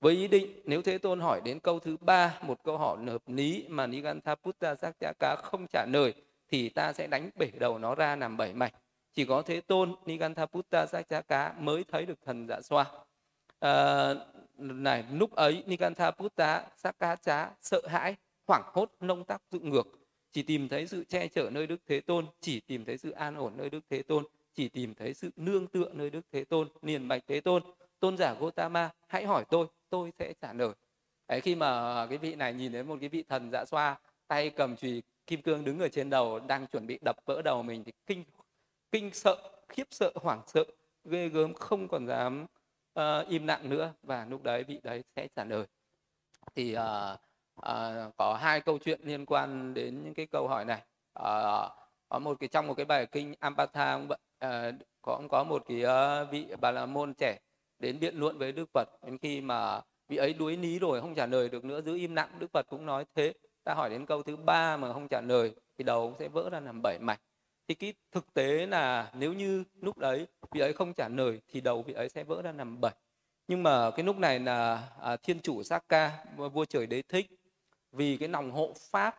với 0.00 0.14
ý 0.14 0.28
định 0.28 0.60
nếu 0.64 0.82
Thế 0.82 0.98
Tôn 0.98 1.20
hỏi 1.20 1.40
đến 1.44 1.60
câu 1.60 1.78
thứ 1.80 1.96
ba 2.00 2.38
một 2.42 2.64
câu 2.64 2.78
hỏi 2.78 2.98
hợp 3.06 3.22
lý 3.26 3.64
mà 3.68 3.86
Nigantaputta 3.86 4.74
Sakchaka 4.74 5.36
không 5.36 5.66
trả 5.72 5.86
lời 5.92 6.14
thì 6.48 6.68
ta 6.68 6.92
sẽ 6.92 7.06
đánh 7.06 7.30
bể 7.34 7.50
đầu 7.58 7.78
nó 7.78 7.94
ra 7.94 8.16
làm 8.16 8.36
bảy 8.36 8.52
mảnh. 8.52 8.72
Chỉ 9.12 9.24
có 9.24 9.42
Thế 9.42 9.60
Tôn 9.60 9.94
Nigantaputta 10.06 10.86
Sakchaka 10.86 11.52
mới 11.58 11.84
thấy 11.84 12.06
được 12.06 12.18
thần 12.24 12.46
dạ 12.48 12.60
xoa. 12.60 12.84
À, 13.60 14.14
này 14.58 15.04
lúc 15.12 15.34
ấy 15.34 15.62
Nigantaputta 15.66 16.64
Sakchaka 16.76 17.50
sợ 17.60 17.80
hãi 17.88 18.16
hoảng 18.46 18.62
hốt 18.74 18.92
nông 19.00 19.24
tác 19.24 19.42
dựng 19.50 19.70
ngược. 19.70 19.86
Chỉ 20.32 20.42
tìm 20.42 20.68
thấy 20.68 20.86
sự 20.86 21.04
che 21.04 21.28
chở 21.28 21.50
nơi 21.52 21.66
Đức 21.66 21.80
Thế 21.86 22.00
Tôn 22.00 22.26
chỉ 22.40 22.60
tìm 22.60 22.84
thấy 22.84 22.98
sự 22.98 23.10
an 23.10 23.34
ổn 23.34 23.52
nơi 23.56 23.70
Đức 23.70 23.80
Thế 23.90 24.02
Tôn 24.02 24.24
chỉ 24.54 24.68
tìm 24.68 24.94
thấy 24.94 25.14
sự 25.14 25.30
nương 25.36 25.66
tựa 25.66 25.90
nơi 25.92 26.10
Đức 26.10 26.26
Thế 26.32 26.44
Tôn 26.44 26.68
liền 26.82 27.08
bạch 27.08 27.22
Thế 27.26 27.40
Tôn. 27.40 27.62
Tôn 28.00 28.16
giả 28.16 28.34
Gotama 28.34 28.90
hãy 29.08 29.26
hỏi 29.26 29.44
tôi 29.50 29.66
tôi 29.90 30.12
sẽ 30.18 30.32
trả 30.40 30.52
lời. 30.52 30.72
Đấy, 31.28 31.40
khi 31.40 31.54
mà 31.54 32.06
cái 32.06 32.18
vị 32.18 32.34
này 32.34 32.54
nhìn 32.54 32.72
thấy 32.72 32.82
một 32.82 32.96
cái 33.00 33.08
vị 33.08 33.24
thần 33.28 33.50
dạ 33.50 33.64
xoa 33.64 33.98
tay 34.28 34.50
cầm 34.50 34.76
chùy 34.76 35.02
kim 35.26 35.42
cương 35.42 35.64
đứng 35.64 35.78
ở 35.78 35.88
trên 35.88 36.10
đầu 36.10 36.40
đang 36.40 36.66
chuẩn 36.66 36.86
bị 36.86 36.98
đập 37.02 37.16
vỡ 37.24 37.42
đầu 37.42 37.62
mình 37.62 37.84
thì 37.84 37.92
kinh 38.06 38.24
kinh 38.92 39.10
sợ 39.14 39.36
khiếp 39.68 39.86
sợ 39.90 40.12
hoảng 40.14 40.42
sợ 40.46 40.64
ghê 41.04 41.28
gớm 41.28 41.54
không 41.54 41.88
còn 41.88 42.06
dám 42.06 42.46
uh, 43.00 43.28
im 43.28 43.46
lặng 43.46 43.70
nữa. 43.70 43.92
Và 44.02 44.26
lúc 44.30 44.42
đấy 44.42 44.64
vị 44.64 44.80
đấy 44.82 45.02
sẽ 45.16 45.28
trả 45.36 45.44
lời. 45.44 45.66
Thì 46.54 46.76
uh, 46.76 47.20
à, 47.62 48.08
có 48.16 48.34
hai 48.34 48.60
câu 48.60 48.78
chuyện 48.78 49.00
liên 49.04 49.26
quan 49.26 49.74
đến 49.74 50.02
những 50.04 50.14
cái 50.14 50.26
câu 50.26 50.48
hỏi 50.48 50.64
này. 50.64 50.82
À, 51.14 51.30
có 52.08 52.18
một 52.18 52.36
cái 52.40 52.48
trong 52.48 52.66
một 52.66 52.74
cái 52.74 52.86
bài 52.86 53.06
kinh 53.06 53.34
Ampatha 53.40 53.94
uh, 53.94 54.10
à, 54.38 54.72
có 55.02 55.20
có 55.30 55.44
một 55.44 55.62
cái 55.68 55.82
uh, 55.84 56.30
vị 56.30 56.46
bà 56.60 56.70
la 56.70 56.86
môn 56.86 57.14
trẻ 57.14 57.38
đến 57.78 58.00
biện 58.00 58.16
luận 58.16 58.38
với 58.38 58.52
Đức 58.52 58.70
Phật. 58.74 58.88
Đến 59.04 59.18
khi 59.18 59.40
mà 59.40 59.80
vị 60.08 60.16
ấy 60.16 60.34
đuối 60.34 60.56
lý 60.56 60.78
rồi 60.78 61.00
không 61.00 61.14
trả 61.14 61.26
lời 61.26 61.48
được 61.48 61.64
nữa 61.64 61.80
giữ 61.80 61.96
im 61.96 62.14
lặng 62.14 62.28
Đức 62.38 62.50
Phật 62.52 62.66
cũng 62.68 62.86
nói 62.86 63.04
thế. 63.14 63.32
Ta 63.64 63.74
hỏi 63.74 63.90
đến 63.90 64.06
câu 64.06 64.22
thứ 64.22 64.36
ba 64.36 64.76
mà 64.76 64.92
không 64.92 65.08
trả 65.08 65.20
lời 65.20 65.54
thì 65.78 65.84
đầu 65.84 66.08
cũng 66.08 66.18
sẽ 66.18 66.28
vỡ 66.28 66.50
ra 66.50 66.60
làm 66.60 66.80
bảy 66.82 66.98
mảnh 67.00 67.18
thì 67.68 67.74
cái 67.74 67.94
thực 68.12 68.34
tế 68.34 68.66
là 68.66 69.10
nếu 69.14 69.32
như 69.32 69.64
lúc 69.80 69.98
đấy 69.98 70.26
vị 70.52 70.60
ấy 70.60 70.72
không 70.72 70.94
trả 70.94 71.08
lời 71.08 71.40
thì 71.48 71.60
đầu 71.60 71.82
vị 71.82 71.94
ấy 71.94 72.08
sẽ 72.08 72.24
vỡ 72.24 72.42
ra 72.42 72.52
làm 72.52 72.80
bảy. 72.80 72.94
Nhưng 73.48 73.62
mà 73.62 73.90
cái 73.90 74.04
lúc 74.04 74.18
này 74.18 74.40
là 74.40 74.88
à, 75.02 75.16
thiên 75.16 75.40
chủ 75.40 75.62
Sakka 75.62 76.24
vua 76.36 76.64
trời 76.64 76.86
đế 76.86 77.02
thích 77.02 77.26
vì 77.96 78.16
cái 78.16 78.28
lòng 78.28 78.50
hộ 78.50 78.72
pháp 78.90 79.18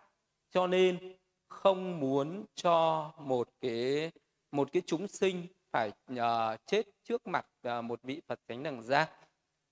cho 0.50 0.68
nên 0.68 1.16
không 1.48 2.00
muốn 2.00 2.46
cho 2.56 3.12
một 3.20 3.50
cái 3.62 4.12
một 4.52 4.70
cái 4.74 4.82
chúng 4.86 5.08
sinh 5.08 5.48
phải 5.72 5.92
uh, 6.12 6.60
chết 6.66 6.84
trước 7.04 7.28
mặt 7.28 7.46
uh, 7.68 7.84
một 7.84 8.00
vị 8.04 8.22
Phật 8.28 8.40
thánh 8.48 8.64
đẳng 8.64 8.84
giác 8.84 9.12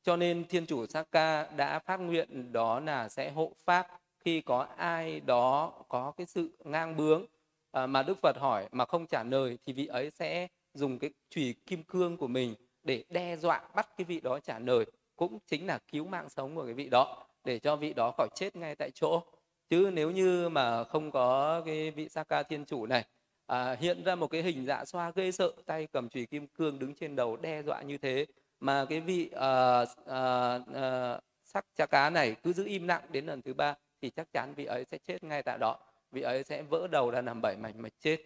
cho 0.04 0.18
nên 0.18 0.48
thiên 0.48 0.66
chủ 0.66 0.86
Sakka 0.86 1.48
đã 1.56 1.80
phát 1.80 1.98
nguyện 1.98 2.52
đó 2.52 2.80
là 2.80 3.10
sẽ 3.10 3.32
hộ 3.32 3.52
pháp 3.66 3.88
khi 4.20 4.42
có 4.42 4.68
ai 4.78 5.20
đó 5.20 5.74
có 5.90 6.12
cái 6.18 6.26
sự 6.26 6.58
ngang 6.64 6.98
bướng 6.98 7.24
uh, 7.24 7.90
mà 7.90 8.04
Đức 8.04 8.18
Phật 8.22 8.38
hỏi 8.38 8.70
mà 8.72 8.86
không 8.86 9.08
trả 9.08 9.24
lời 9.24 9.58
thì 9.66 9.74
vị 9.74 9.86
ấy 9.86 10.12
sẽ 10.12 10.48
dùng 10.74 11.00
cái 11.00 11.10
chùy 11.30 11.56
kim 11.66 11.84
cương 11.84 12.18
của 12.18 12.28
mình 12.28 12.56
để 12.84 13.04
đe 13.10 13.38
dọa 13.38 13.62
bắt 13.76 13.90
cái 13.98 14.06
vị 14.06 14.20
đó 14.20 14.40
trả 14.40 14.60
lời. 14.60 14.86
Cũng 15.16 15.40
chính 15.46 15.68
là 15.68 15.80
cứu 15.92 16.06
mạng 16.06 16.30
sống 16.30 16.56
của 16.56 16.66
cái 16.66 16.74
vị 16.74 16.90
đó 16.90 17.25
để 17.46 17.60
cho 17.60 17.76
vị 17.76 17.94
đó 17.94 18.12
khỏi 18.18 18.28
chết 18.36 18.56
ngay 18.56 18.76
tại 18.76 18.92
chỗ. 18.94 19.22
Chứ 19.70 19.90
nếu 19.94 20.12
như 20.12 20.50
mà 20.50 20.84
không 20.84 21.12
có 21.12 21.62
cái 21.66 21.92
vị 21.92 22.10
Sakka 22.10 22.44
thiên 22.44 22.66
chủ 22.66 22.86
này 22.86 23.06
à, 23.46 23.76
hiện 23.80 24.04
ra 24.04 24.16
một 24.16 24.28
cái 24.28 24.44
hình 24.44 24.66
dạ 24.66 24.86
xoa 24.86 25.12
ghê 25.16 25.32
sợ 25.32 25.52
tay 25.66 25.88
cầm 25.88 26.10
chùy 26.10 26.26
kim 26.26 26.48
cương 26.48 26.80
đứng 26.80 26.94
trên 26.96 27.16
đầu 27.16 27.38
đe 27.38 27.64
dọa 27.64 27.82
như 27.82 27.98
thế 27.98 28.26
mà 28.60 28.86
cái 28.90 29.00
vị 29.00 29.30
à, 29.36 29.86
à, 30.06 30.60
à, 30.74 31.20
sắc 31.44 31.66
cha 31.76 31.86
cá 31.86 32.10
này 32.10 32.36
cứ 32.44 32.54
giữ 32.54 32.66
im 32.66 32.88
lặng 32.88 33.02
đến 33.10 33.26
lần 33.26 33.42
thứ 33.42 33.54
ba 33.54 33.76
thì 34.02 34.10
chắc 34.10 34.28
chắn 34.34 34.54
vị 34.56 34.66
ấy 34.66 34.86
sẽ 34.92 34.98
chết 34.98 35.24
ngay 35.24 35.44
tại 35.44 35.58
đó. 35.58 35.78
Vị 36.12 36.22
ấy 36.22 36.44
sẽ 36.44 36.62
vỡ 36.62 36.88
đầu 36.92 37.12
ra 37.12 37.22
làm 37.22 37.42
bảy 37.42 37.56
mảnh 37.58 37.82
mà 37.82 37.90
chết. 38.00 38.18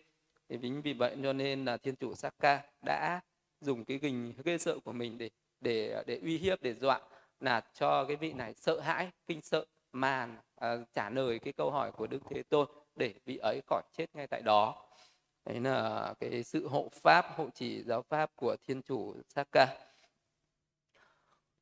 Thì 0.50 0.58
chính 0.62 0.82
vì 0.82 0.94
vậy 0.94 1.16
cho 1.24 1.34
nên 1.34 1.66
là 1.66 1.78
thiên 1.78 1.96
chủ 1.96 2.16
Sakka 2.16 2.62
đã 2.86 3.22
dùng 3.62 3.86
cái 3.86 3.98
gình 3.98 4.34
ghê 4.46 4.58
sợ 4.58 4.80
của 4.80 4.92
mình 4.92 5.18
để 5.18 5.30
để 5.62 6.04
để 6.08 6.20
uy 6.24 6.38
hiếp 6.38 6.62
để 6.62 6.74
dọa 6.74 7.02
là 7.40 7.62
cho 7.74 8.06
cái 8.06 8.16
vị 8.16 8.34
này 8.34 8.54
sợ 8.54 8.80
hãi 8.80 9.12
kinh 9.28 9.42
sợ 9.42 9.66
mà 9.92 10.28
à, 10.56 10.76
trả 10.94 11.10
lời 11.10 11.40
cái 11.40 11.54
câu 11.54 11.72
hỏi 11.72 11.92
của 11.92 12.08
Đức 12.08 12.20
Thế 12.30 12.44
Tôn 12.44 12.68
để 12.96 13.14
vị 13.26 13.38
ấy 13.38 13.62
khỏi 13.68 13.84
chết 13.98 14.06
ngay 14.14 14.28
tại 14.28 14.42
đó. 14.42 14.76
Đấy 15.46 15.60
là 15.60 16.14
cái 16.20 16.44
sự 16.44 16.68
hộ 16.68 16.90
pháp 17.02 17.26
hộ 17.38 17.50
chỉ 17.54 17.84
giáo 17.84 18.02
pháp 18.02 18.32
của 18.36 18.56
thiên 18.68 18.82
chủ 18.82 19.16
Saka 19.30 19.66
à, 19.66 19.76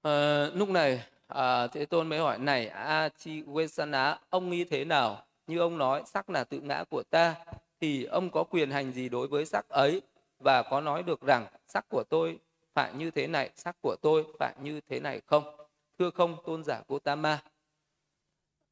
ờ, 0.01 0.51
lúc 0.55 0.69
này 0.69 1.03
à, 1.27 1.67
thế 1.67 1.85
tôn 1.85 2.07
mới 2.09 2.19
hỏi 2.19 2.39
này 2.39 2.67
a 2.67 3.09
chi 3.09 3.41
wesana 3.41 4.15
ông 4.29 4.49
nghĩ 4.49 4.63
thế 4.63 4.85
nào? 4.85 5.23
Như 5.47 5.59
ông 5.59 5.77
nói 5.77 6.03
sắc 6.05 6.29
là 6.29 6.43
tự 6.43 6.59
ngã 6.59 6.83
của 6.89 7.03
ta 7.09 7.35
thì 7.81 8.03
ông 8.03 8.29
có 8.29 8.43
quyền 8.43 8.71
hành 8.71 8.91
gì 8.91 9.09
đối 9.09 9.27
với 9.27 9.45
sắc 9.45 9.69
ấy? 9.69 10.01
Và 10.39 10.63
có 10.63 10.81
nói 10.81 11.03
được 11.03 11.21
rằng 11.21 11.47
sắc 11.67 11.85
của 11.89 12.03
tôi 12.09 12.39
phải 12.73 12.93
như 12.93 13.11
thế 13.11 13.27
này 13.27 13.49
sắc 13.55 13.75
của 13.81 13.95
tôi 14.01 14.23
phải 14.39 14.53
như 14.61 14.81
thế 14.89 14.99
này 14.99 15.21
không? 15.25 15.56
Thưa 15.99 16.09
không 16.09 16.37
tôn 16.45 16.63
giả 16.63 16.81
Gotama 16.87 17.41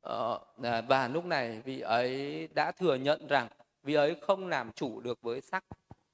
ờ, 0.01 0.39
à, 0.63 0.81
và 0.81 1.07
lúc 1.07 1.25
này 1.25 1.61
vị 1.65 1.79
ấy 1.79 2.47
đã 2.55 2.71
thừa 2.71 2.95
nhận 2.95 3.27
rằng 3.27 3.47
vị 3.83 3.93
ấy 3.93 4.15
không 4.21 4.47
làm 4.47 4.71
chủ 4.71 4.99
được 4.99 5.21
với 5.21 5.41
sắc 5.41 5.63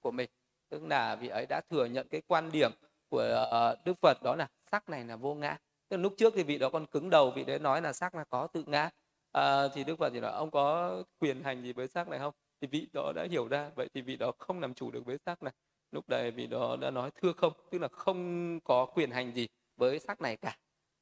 của 0.02 0.12
mình. 0.12 0.30
Tức 0.70 0.84
là 0.84 1.16
vị 1.16 1.28
ấy 1.28 1.46
đã 1.50 1.62
thừa 1.70 1.86
nhận 1.86 2.08
cái 2.08 2.22
quan 2.28 2.52
điểm 2.52 2.72
của 3.10 3.48
uh, 3.48 3.86
Đức 3.86 3.94
Phật 4.02 4.24
đó 4.24 4.36
là 4.36 4.48
sắc 4.72 4.90
này 4.90 5.06
là 5.06 5.16
vô 5.16 5.36
ngã. 5.36 5.58
Tức 5.90 5.98
là 5.98 6.04
lúc 6.04 6.14
trước 6.18 6.34
thì 6.36 6.44
vị 6.44 6.58
đó 6.58 6.70
còn 6.70 6.86
cứng 6.86 7.10
đầu 7.10 7.32
vị 7.32 7.44
đấy 7.44 7.60
nói 7.60 7.82
là 7.82 7.94
sắc 7.94 8.16
là 8.16 8.24
có 8.24 8.48
tự 8.48 8.64
ngã. 8.68 8.90
À, 9.32 9.68
thì 9.74 9.84
Đức 9.84 9.96
Phật 10.00 10.10
thì 10.14 10.20
nói 10.20 10.32
ông 10.32 10.52
có 10.52 10.96
quyền 11.20 11.44
hành 11.44 11.64
gì 11.64 11.74
với 11.74 11.88
sắc 11.88 12.08
này 12.08 12.20
không? 12.20 12.34
Thì 12.62 12.68
vị 12.68 12.88
đó 12.94 13.12
đã 13.16 13.28
hiểu 13.32 13.48
ra 13.48 13.72
vậy 13.76 13.90
thì 13.94 14.02
vị 14.02 14.16
đó 14.16 14.32
không 14.38 14.60
làm 14.60 14.74
chủ 14.74 14.92
được 14.92 15.06
với 15.06 15.18
sắc 15.26 15.44
này. 15.44 15.54
Lúc 15.92 16.10
này 16.10 16.32
vị 16.32 16.48
đó 16.48 16.76
đã 16.82 16.92
nói 16.92 17.12
thưa 17.16 17.34
không 17.34 17.54
tức 17.72 17.78
là 17.82 17.88
không 17.88 18.60
có 18.64 18.86
quyền 18.86 19.12
hành 19.12 19.34
gì 19.34 19.48
với 19.78 20.00
sắc 20.00 20.22
này 20.22 20.38
cả 20.38 20.58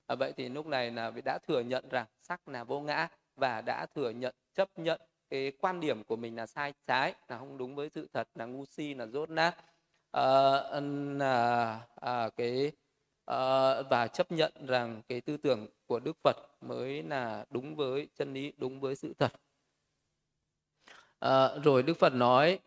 à, 0.10 0.16
vậy 0.16 0.34
thì 0.38 0.50
lúc 0.50 0.68
này 0.68 0.92
là 0.92 1.10
vị 1.10 1.22
đã 1.22 1.38
thừa 1.48 1.62
nhận 1.62 1.90
rằng 1.90 2.06
sắc 2.22 2.48
là 2.48 2.64
vô 2.64 2.82
ngã 2.82 3.08
và 3.36 3.62
đã 3.62 3.86
thừa 3.86 4.10
nhận 4.10 4.36
chấp 4.54 4.80
nhận 4.80 5.02
cái 5.30 5.52
quan 5.60 5.80
điểm 5.80 6.04
của 6.04 6.16
mình 6.16 6.36
là 6.36 6.46
sai 6.46 6.74
trái 6.88 7.14
là 7.28 7.38
không 7.38 7.58
đúng 7.58 7.76
với 7.76 7.90
sự 7.90 8.08
thật 8.14 8.28
là 8.36 8.46
ngu 8.46 8.66
si 8.66 8.94
là 8.94 9.06
rốt 9.06 9.30
nát. 9.30 9.56
À, 10.12 10.22
là 11.18 11.80
à, 11.96 12.30
cái 12.38 12.72
à, 13.26 13.82
và 13.82 14.08
chấp 14.08 14.32
nhận 14.32 14.54
rằng 14.68 15.02
cái 15.08 15.22
tư 15.22 15.38
tưởng 15.38 15.68
của 15.86 16.00
Đức 16.00 16.18
Phật 16.24 16.38
mới 16.62 17.04
là 17.04 17.46
đúng 17.50 17.76
với 17.76 18.08
chân 18.16 18.34
lý 18.34 18.54
đúng 18.58 18.80
với 18.80 18.96
sự 18.96 19.14
thật. 19.20 19.32
À, 21.20 21.50
rồi 21.64 21.84
Đức 21.84 21.98
Phật 21.98 22.14
nói 22.14 22.60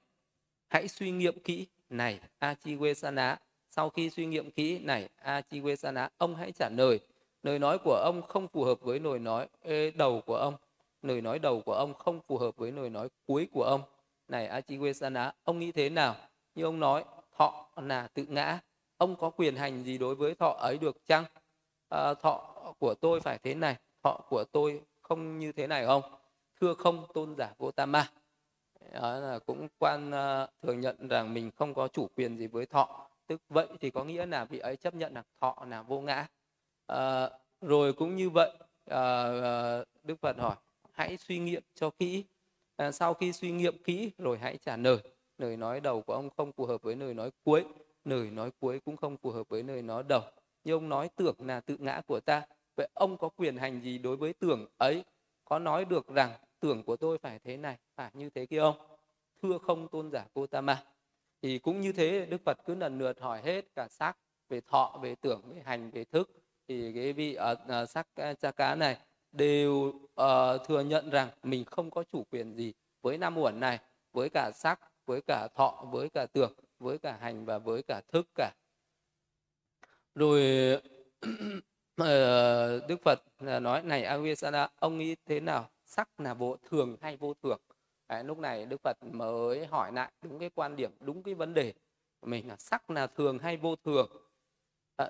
hãy 0.69 0.89
suy 0.89 1.11
nghiệm 1.11 1.41
kỹ 1.41 1.67
này 1.91 2.21
Achiwesana. 2.41 3.37
Sau 3.71 3.91
khi 3.91 4.11
suy 4.11 4.27
nghiệm 4.27 4.51
kỹ 4.51 4.79
này 4.79 5.09
Achiwesana 5.25 6.09
ông 6.19 6.37
hãy 6.37 6.53
trả 6.53 6.69
lời 6.69 7.01
lời 7.43 7.59
nói 7.59 7.79
của 7.79 7.95
ông 7.95 8.23
không 8.23 8.49
phù 8.49 8.65
hợp 8.65 8.81
với 8.81 9.01
lời 9.01 9.19
nói 9.19 9.49
đầu 9.95 10.21
của 10.27 10.37
ông. 10.37 10.55
Lời 11.03 11.21
nói 11.21 11.39
đầu 11.39 11.61
của 11.61 11.75
ông 11.75 11.95
không 11.95 12.21
phù 12.27 12.39
hợp 12.39 12.57
với 12.57 12.73
lời 12.73 12.91
nói 12.91 13.09
cuối 13.27 13.49
của 13.53 13.65
ông. 13.65 13.83
Này 14.29 14.49
Achiwesana 14.49 15.31
ông 15.45 15.59
nghĩ 15.59 15.73
thế 15.73 15.91
nào? 15.91 16.17
Như 16.55 16.65
ông 16.65 16.81
nói 16.81 17.05
thọ 17.39 17.69
là 17.77 18.09
tự 18.15 18.25
ngã. 18.29 18.59
Ông 18.97 19.17
có 19.17 19.31
quyền 19.31 19.57
hành 19.57 19.85
gì 19.85 19.99
đối 19.99 20.15
với 20.15 20.35
thọ 20.35 20.57
ấy 20.59 20.79
được 20.79 21.07
chăng? 21.07 21.25
À, 21.89 22.15
thọ 22.15 22.55
của 22.79 22.95
tôi 22.95 23.21
phải 23.21 23.39
thế 23.39 23.55
này 23.55 23.77
thọ 24.03 24.21
của 24.29 24.45
tôi 24.53 24.81
không 25.01 25.39
như 25.39 25.53
thế 25.53 25.67
này 25.67 25.87
không? 25.87 26.03
Thưa 26.61 26.75
không 26.75 27.07
tôn 27.15 27.35
giả 27.37 27.55
Gotama 27.59 28.09
đó 28.93 29.19
là 29.19 29.39
cũng 29.39 29.69
quan 29.79 30.11
uh, 30.11 30.51
thừa 30.63 30.73
nhận 30.73 31.09
rằng 31.09 31.35
mình 31.35 31.51
không 31.51 31.75
có 31.75 31.89
chủ 31.89 32.09
quyền 32.17 32.37
gì 32.39 32.47
với 32.47 32.67
thọ. 32.67 33.09
Tức 33.27 33.41
vậy 33.49 33.67
thì 33.81 33.91
có 33.91 34.05
nghĩa 34.05 34.27
là 34.27 34.45
vị 34.45 34.59
ấy 34.59 34.77
chấp 34.77 34.95
nhận 34.95 35.15
là 35.15 35.23
thọ 35.41 35.57
là 35.69 35.83
vô 35.83 36.01
ngã 36.01 36.27
à, 36.93 37.31
rồi 37.61 37.93
cũng 37.93 38.17
như 38.17 38.31
vậy 38.31 38.51
à, 38.87 39.25
đức 40.03 40.21
phật 40.21 40.39
hỏi 40.39 40.57
hãy 40.93 41.17
suy 41.17 41.39
nghiệm 41.39 41.63
cho 41.75 41.91
kỹ. 41.91 42.25
À, 42.77 42.93
sau 42.93 43.15
khi 43.15 43.33
suy 43.33 43.51
nghiệm 43.51 43.83
kỹ 43.83 44.11
rồi 44.19 44.39
hãy 44.39 44.57
trả 44.57 44.77
lời. 44.77 44.99
Lời 45.39 45.57
nói 45.57 45.81
đầu 45.81 46.03
của 46.03 46.13
ông 46.13 46.31
không 46.31 46.53
phù 46.53 46.67
hợp 46.67 46.83
với 46.83 46.97
lời 46.97 47.15
nói 47.15 47.31
cuối 47.45 47.65
lời 48.05 48.31
nói 48.31 48.51
cuối 48.61 48.81
cũng 48.85 48.97
không 48.97 49.17
phù 49.17 49.31
hợp 49.31 49.49
với 49.49 49.63
lời 49.63 49.83
nói 49.83 50.03
đầu. 50.03 50.23
Như 50.65 50.73
ông 50.73 50.89
nói 50.89 51.11
tưởng 51.17 51.37
là 51.39 51.61
tự 51.61 51.77
ngã 51.79 52.01
của 52.07 52.21
ta. 52.21 52.43
Vậy 52.77 52.89
ông 52.95 53.17
có 53.17 53.29
quyền 53.29 53.57
hành 53.57 53.81
gì 53.81 53.99
đối 53.99 54.17
với 54.17 54.33
tưởng 54.33 54.67
ấy? 54.79 55.05
Có 55.45 55.59
nói 55.59 55.85
được 55.85 56.09
rằng 56.09 56.33
tưởng 56.61 56.83
của 56.83 56.97
tôi 56.97 57.19
phải 57.19 57.39
thế 57.39 57.57
này 57.57 57.77
phải 57.97 58.11
như 58.15 58.31
thế 58.31 58.47
kia 58.47 58.61
không? 58.61 58.77
Thưa 59.43 59.59
không 59.59 59.89
tôn 59.89 60.11
giả 60.11 60.25
Gotama 60.35 60.85
thì 61.43 61.59
cũng 61.59 61.81
như 61.81 61.93
thế 61.93 62.27
Đức 62.27 62.41
Phật 62.45 62.59
cứ 62.65 62.75
lần 62.75 62.99
lượt 62.99 63.21
hỏi 63.21 63.43
hết 63.43 63.65
cả 63.75 63.89
sắc 63.89 64.17
về 64.49 64.61
thọ 64.61 64.99
về 65.03 65.15
tưởng 65.15 65.43
về 65.55 65.63
hành 65.65 65.91
về 65.91 66.05
thức 66.05 66.42
thì 66.73 66.93
cái 66.95 67.13
vị 67.13 67.35
ở 67.35 67.57
uh, 67.83 67.89
sắc 67.89 68.07
ờ, 68.15 68.35
cha 68.35 68.51
cá 68.51 68.75
này 68.75 68.97
đều 69.33 69.73
uh, 70.21 70.67
thừa 70.67 70.81
nhận 70.81 71.11
rằng 71.11 71.29
mình 71.43 71.65
không 71.65 71.91
có 71.91 72.05
chủ 72.13 72.25
quyền 72.31 72.55
gì 72.55 72.73
với 73.03 73.19
năm 73.19 73.39
uẩn 73.39 73.61
này 73.61 73.79
với 74.13 74.29
cả 74.29 74.51
sắc 74.55 74.81
với 75.07 75.21
cả 75.27 75.49
thọ 75.55 75.85
với 75.93 76.09
cả 76.09 76.27
tưởng 76.33 76.53
với 76.79 76.99
cả 76.99 77.17
hành 77.21 77.45
và 77.45 77.59
với 77.59 77.83
cả 77.83 78.01
thức 78.13 78.27
cả. 78.35 78.53
Rồi 80.15 80.41
Đức 82.89 82.97
Phật 83.05 83.23
nói 83.41 83.83
này 83.83 84.05
Avisana 84.05 84.69
ông 84.79 84.99
nghĩ 84.99 85.17
thế 85.27 85.41
nào? 85.41 85.71
Sắc 85.85 86.21
là 86.21 86.35
vô 86.35 86.57
thường 86.71 86.97
hay 87.01 87.17
vô 87.17 87.35
thường 87.43 87.61
Đấy, 88.09 88.25
lúc 88.25 88.39
này 88.39 88.67
Đức 88.67 88.83
Phật 88.83 88.97
mới 89.03 89.67
hỏi 89.67 89.93
lại 89.93 90.13
đúng 90.23 90.39
cái 90.39 90.51
quan 90.55 90.77
điểm 90.77 90.91
đúng 91.01 91.23
cái 91.23 91.35
vấn 91.35 91.55
đề 91.55 91.73
của 92.21 92.27
mình 92.27 92.49
là 92.49 92.57
sắc 92.57 92.91
là 92.91 93.07
thường 93.07 93.39
hay 93.39 93.57
vô 93.57 93.77
thường 93.77 94.11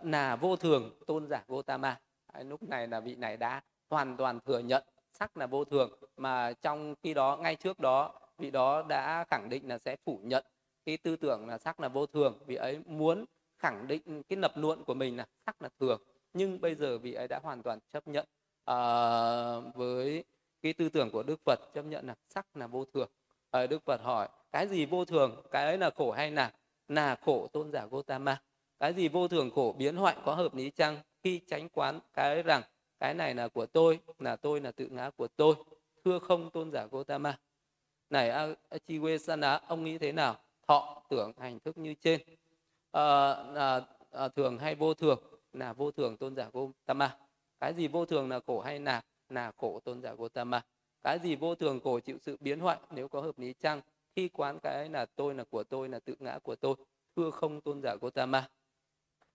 là 0.02 0.36
vô 0.36 0.56
thường 0.56 0.98
tôn 1.06 1.26
giả 1.28 1.44
Gotama 1.48 2.00
lúc 2.44 2.62
này 2.62 2.88
là 2.88 3.00
vị 3.00 3.14
này 3.14 3.36
đã 3.36 3.60
hoàn 3.90 4.16
toàn 4.16 4.40
thừa 4.40 4.58
nhận 4.58 4.84
sắc 5.12 5.36
là 5.36 5.46
vô 5.46 5.64
thường 5.64 5.90
mà 6.16 6.52
trong 6.52 6.94
khi 7.02 7.14
đó 7.14 7.38
ngay 7.42 7.56
trước 7.56 7.80
đó 7.80 8.20
vị 8.38 8.50
đó 8.50 8.82
đã 8.82 9.24
khẳng 9.30 9.48
định 9.48 9.68
là 9.68 9.78
sẽ 9.78 9.96
phủ 10.04 10.20
nhận 10.22 10.44
cái 10.84 10.96
tư 10.96 11.16
tưởng 11.16 11.48
là 11.48 11.58
sắc 11.58 11.80
là 11.80 11.88
vô 11.88 12.06
thường. 12.06 12.38
Vị 12.46 12.54
ấy 12.54 12.80
muốn 12.86 13.24
khẳng 13.58 13.86
định 13.86 14.22
cái 14.22 14.36
lập 14.36 14.52
luận 14.56 14.84
của 14.84 14.94
mình 14.94 15.16
là 15.16 15.26
sắc 15.46 15.62
là 15.62 15.68
thường 15.80 16.02
nhưng 16.32 16.60
bây 16.60 16.74
giờ 16.74 16.98
vị 16.98 17.12
ấy 17.12 17.28
đã 17.28 17.40
hoàn 17.42 17.62
toàn 17.62 17.78
chấp 17.92 18.08
nhận 18.08 18.26
uh, 18.70 19.74
với 19.74 20.24
cái 20.62 20.72
tư 20.72 20.88
tưởng 20.88 21.10
của 21.10 21.22
Đức 21.22 21.40
Phật 21.44 21.60
chấp 21.74 21.82
nhận 21.82 22.06
là 22.06 22.14
sắc 22.28 22.56
là 22.56 22.66
vô 22.66 22.84
thường. 22.84 23.08
Uh, 23.62 23.70
Đức 23.70 23.84
Phật 23.84 24.00
hỏi 24.02 24.28
cái 24.52 24.68
gì 24.68 24.86
vô 24.86 25.04
thường? 25.04 25.42
Cái 25.50 25.64
ấy 25.64 25.78
là 25.78 25.90
khổ 25.90 26.12
hay 26.12 26.30
là 26.30 26.52
là 26.88 27.16
khổ 27.16 27.46
tôn 27.52 27.72
giả 27.72 27.86
Gotama 27.86 28.42
cái 28.82 28.92
gì 28.92 29.08
vô 29.08 29.28
thường 29.28 29.50
khổ 29.50 29.74
biến 29.78 29.96
hoại 29.96 30.16
có 30.24 30.34
hợp 30.34 30.54
lý 30.54 30.70
chăng? 30.70 31.00
Khi 31.22 31.40
tránh 31.46 31.68
quán 31.68 32.00
cái 32.14 32.42
rằng 32.42 32.62
cái 32.98 33.14
này 33.14 33.34
là 33.34 33.48
của 33.48 33.66
tôi 33.66 33.98
là 34.18 34.36
tôi 34.36 34.60
là 34.60 34.72
tự 34.72 34.86
ngã 34.86 35.10
của 35.10 35.28
tôi 35.28 35.54
thưa 36.04 36.18
không 36.18 36.50
tôn 36.50 36.70
giả 36.72 36.86
Gotama 36.90 37.38
này 38.10 38.54
Achiwesana 38.70 39.60
ông 39.66 39.84
nghĩ 39.84 39.98
thế 39.98 40.12
nào? 40.12 40.36
Thọ 40.68 41.02
tưởng 41.10 41.32
hành 41.38 41.60
thức 41.60 41.78
như 41.78 41.94
trên. 41.94 42.20
À, 42.92 43.32
à, 43.54 43.80
à, 44.10 44.28
thường 44.28 44.58
hay 44.58 44.74
vô 44.74 44.94
thường? 44.94 45.18
Là 45.52 45.72
vô 45.72 45.90
thường 45.90 46.16
tôn 46.16 46.36
giả 46.36 46.50
Gotama 46.52 47.16
cái 47.60 47.74
gì 47.74 47.88
vô 47.88 48.04
thường 48.04 48.28
là 48.28 48.40
khổ 48.46 48.60
hay 48.60 48.80
là 48.80 49.02
là 49.28 49.52
khổ 49.56 49.80
tôn 49.84 50.02
giả 50.02 50.14
Gotama 50.14 50.62
cái 51.02 51.18
gì 51.18 51.36
vô 51.36 51.54
thường 51.54 51.80
khổ 51.84 52.00
chịu 52.00 52.18
sự 52.22 52.36
biến 52.40 52.60
hoại 52.60 52.78
nếu 52.90 53.08
có 53.08 53.20
hợp 53.20 53.38
lý 53.38 53.52
chăng? 53.52 53.80
Khi 54.16 54.28
quán 54.28 54.58
cái 54.62 54.88
là 54.88 55.06
tôi 55.16 55.34
là 55.34 55.44
của 55.44 55.64
tôi 55.64 55.88
là 55.88 55.98
tự 55.98 56.14
ngã 56.18 56.38
của 56.38 56.56
tôi 56.56 56.74
thưa 57.16 57.30
không 57.30 57.60
tôn 57.60 57.80
giả 57.82 57.96
Gotama 58.00 58.48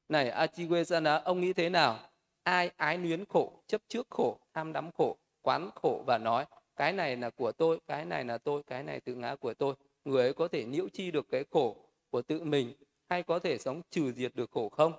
này 0.09 0.31
Achiwesana 0.31 1.21
ông 1.23 1.41
nghĩ 1.41 1.53
thế 1.53 1.69
nào 1.69 1.99
ai 2.43 2.71
ái 2.77 2.97
luyến 2.97 3.25
khổ 3.25 3.63
chấp 3.67 3.81
trước 3.87 4.07
khổ 4.09 4.39
tham 4.53 4.73
đắm 4.73 4.91
khổ 4.91 5.17
quán 5.41 5.69
khổ 5.75 6.03
và 6.07 6.17
nói 6.17 6.45
cái 6.75 6.93
này 6.93 7.17
là 7.17 7.29
của 7.29 7.51
tôi 7.51 7.79
cái 7.87 8.05
này 8.05 8.25
là 8.25 8.37
tôi 8.37 8.63
cái 8.63 8.83
này 8.83 8.99
tự 8.99 9.15
ngã 9.15 9.35
của 9.35 9.53
tôi 9.53 9.75
người 10.05 10.23
ấy 10.23 10.33
có 10.33 10.47
thể 10.47 10.65
nhiễu 10.65 10.89
chi 10.93 11.11
được 11.11 11.25
cái 11.31 11.43
khổ 11.51 11.75
của 12.09 12.21
tự 12.21 12.43
mình 12.43 12.73
hay 13.09 13.23
có 13.23 13.39
thể 13.39 13.57
sống 13.57 13.81
trừ 13.89 14.11
diệt 14.11 14.35
được 14.35 14.51
khổ 14.51 14.69
không 14.69 14.93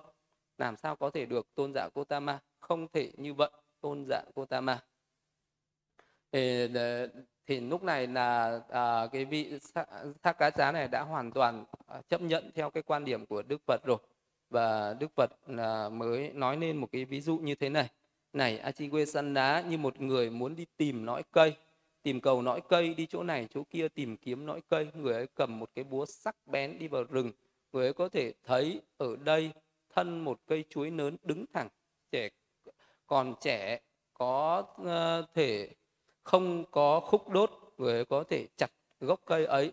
làm 0.59 0.77
sao 0.77 0.97
có 0.97 1.11
thể 1.11 1.27
được 1.27 1.55
tôn 1.55 1.73
giả 1.75 1.89
Gotama 1.95 2.39
không 2.61 2.89
thể 2.89 3.13
như 3.17 3.35
vậy 3.35 3.51
tôn 3.81 4.05
giả 4.09 4.23
Gotama 4.35 4.83
thì, 6.33 6.69
thì 7.47 7.61
lúc 7.61 7.83
này 7.83 8.07
là 8.07 8.61
à, 8.69 9.07
cái 9.13 9.25
vị 9.25 9.59
thác 10.23 10.39
cá 10.39 10.51
giá 10.51 10.73
này 10.73 10.89
đã 10.89 11.03
hoàn 11.03 11.31
toàn 11.31 11.65
chấp 12.09 12.21
nhận 12.21 12.51
theo 12.55 12.71
cái 12.71 12.83
quan 12.83 13.05
điểm 13.05 13.27
của 13.27 13.43
Đức 13.43 13.61
Phật 13.67 13.85
rồi 13.85 13.99
và 14.51 14.95
Đức 15.01 15.15
Phật 15.15 15.31
là 15.47 15.89
mới 15.89 16.33
nói 16.33 16.57
nên 16.57 16.77
một 16.77 16.89
cái 16.93 17.05
ví 17.05 17.21
dụ 17.21 17.39
như 17.39 17.55
thế 17.55 17.69
này. 17.69 17.89
Này 18.33 18.61
Achigwe 18.65 19.05
săn 19.05 19.35
đá 19.35 19.65
như 19.71 19.79
một 19.79 20.01
người 20.01 20.31
muốn 20.31 20.57
đi 20.57 20.67
tìm 20.77 21.05
nõi 21.05 21.23
cây, 21.33 21.57
tìm 22.03 22.21
cầu 22.21 22.43
nõi 22.43 22.61
cây 22.69 22.95
đi 22.95 23.07
chỗ 23.07 23.23
này, 23.23 23.49
chỗ 23.55 23.63
kia, 23.71 23.89
tìm 23.89 24.17
kiếm 24.17 24.47
nõi 24.47 24.61
cây, 24.69 24.89
người 24.95 25.15
ấy 25.15 25.27
cầm 25.35 25.59
một 25.59 25.71
cái 25.75 25.85
búa 25.85 26.07
sắc 26.07 26.37
bén 26.47 26.79
đi 26.79 26.89
vào 26.89 27.05
rừng. 27.05 27.33
Người 27.73 27.87
ấy 27.87 27.93
có 27.93 28.09
thể 28.09 28.33
thấy 28.45 28.81
ở 28.97 29.17
đây 29.17 29.53
thân 29.95 30.21
một 30.25 30.41
cây 30.47 30.65
chuối 30.69 30.91
lớn 30.91 31.17
đứng 31.23 31.45
thẳng, 31.53 31.69
trẻ, 32.11 32.29
còn 33.07 33.35
trẻ 33.41 33.81
có 34.15 34.65
ờ, 34.85 35.27
thể 35.35 35.69
không 36.23 36.65
có 36.71 37.01
khúc 37.01 37.29
đốt, 37.29 37.51
người 37.79 37.93
ấy 37.93 38.05
có 38.05 38.25
thể 38.25 38.47
chặt 38.57 38.71
gốc 39.01 39.21
cây 39.27 39.45
ấy 39.47 39.73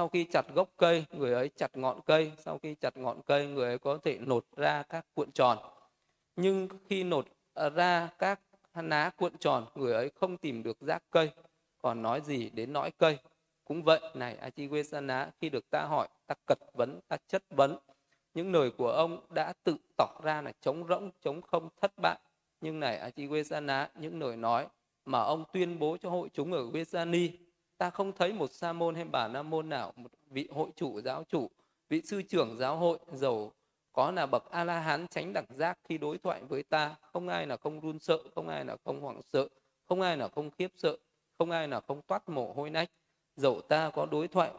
sau 0.00 0.08
khi 0.08 0.24
chặt 0.24 0.46
gốc 0.54 0.68
cây, 0.76 1.04
người 1.12 1.32
ấy 1.32 1.50
chặt 1.56 1.76
ngọn 1.76 2.00
cây. 2.06 2.32
Sau 2.38 2.58
khi 2.58 2.74
chặt 2.74 2.96
ngọn 2.96 3.20
cây, 3.26 3.46
người 3.46 3.68
ấy 3.68 3.78
có 3.78 3.98
thể 4.04 4.18
nột 4.18 4.46
ra 4.56 4.82
các 4.82 5.06
cuộn 5.14 5.32
tròn. 5.32 5.58
Nhưng 6.36 6.68
khi 6.88 7.04
nột 7.04 7.26
à, 7.54 7.70
ra 7.70 8.08
các 8.18 8.40
ná 8.74 9.10
cuộn 9.16 9.38
tròn, 9.38 9.66
người 9.74 9.92
ấy 9.92 10.10
không 10.14 10.36
tìm 10.36 10.62
được 10.62 10.80
rác 10.80 11.02
cây, 11.10 11.30
còn 11.78 12.02
nói 12.02 12.20
gì 12.20 12.50
đến 12.50 12.72
nõi 12.72 12.90
cây. 12.90 13.18
Cũng 13.64 13.82
vậy, 13.82 14.00
này 14.14 14.38
Achiwesana, 14.42 15.26
khi 15.40 15.48
được 15.48 15.70
ta 15.70 15.84
hỏi, 15.84 16.08
ta 16.26 16.34
cật 16.46 16.58
vấn, 16.72 17.00
ta 17.08 17.16
chất 17.28 17.42
vấn. 17.50 17.78
Những 18.34 18.52
lời 18.52 18.70
của 18.70 18.90
ông 18.90 19.26
đã 19.30 19.52
tự 19.64 19.76
tỏ 19.96 20.20
ra 20.22 20.42
là 20.42 20.52
trống 20.60 20.86
rỗng, 20.88 21.10
trống 21.22 21.42
không, 21.42 21.68
thất 21.80 21.92
bại. 22.02 22.18
Nhưng 22.60 22.80
này 22.80 23.10
Achiwesana, 23.10 23.86
những 23.94 24.20
lời 24.20 24.36
nói 24.36 24.66
mà 25.04 25.20
ông 25.20 25.44
tuyên 25.52 25.78
bố 25.78 25.96
cho 25.96 26.10
hội 26.10 26.28
chúng 26.32 26.52
ở 26.52 26.66
Vesani 26.66 27.30
ta 27.80 27.90
không 27.90 28.12
thấy 28.12 28.32
một 28.32 28.52
sa 28.52 28.72
môn 28.72 28.94
hay 28.94 29.04
bà 29.04 29.28
la 29.28 29.42
môn 29.42 29.68
nào, 29.68 29.92
một 29.96 30.10
vị 30.30 30.48
hội 30.50 30.70
chủ, 30.76 31.00
giáo 31.00 31.24
chủ, 31.28 31.50
vị 31.88 32.02
sư 32.04 32.22
trưởng 32.22 32.56
giáo 32.58 32.76
hội 32.76 32.98
giàu 33.12 33.52
có 33.92 34.10
là 34.10 34.26
bậc 34.26 34.50
a 34.50 34.64
la 34.64 34.80
hán 34.80 35.06
tránh 35.10 35.32
đặc 35.32 35.44
giác 35.50 35.78
khi 35.88 35.98
đối 35.98 36.18
thoại 36.18 36.42
với 36.48 36.62
ta. 36.62 36.96
Không 37.12 37.28
ai 37.28 37.46
là 37.46 37.56
không 37.56 37.80
run 37.80 37.98
sợ, 37.98 38.18
không 38.34 38.48
ai 38.48 38.64
là 38.64 38.76
không 38.84 39.00
hoảng 39.00 39.20
sợ, 39.32 39.48
không 39.88 40.00
ai 40.00 40.16
là 40.16 40.28
không 40.28 40.50
khiếp 40.50 40.72
sợ, 40.76 40.96
không 41.38 41.50
ai 41.50 41.68
là 41.68 41.80
không 41.80 42.02
toát 42.02 42.28
mồ 42.28 42.52
hôi 42.52 42.70
nách. 42.70 42.90
Dẫu 43.36 43.60
ta 43.60 43.90
có 43.90 44.06
đối 44.06 44.28
thoại 44.28 44.50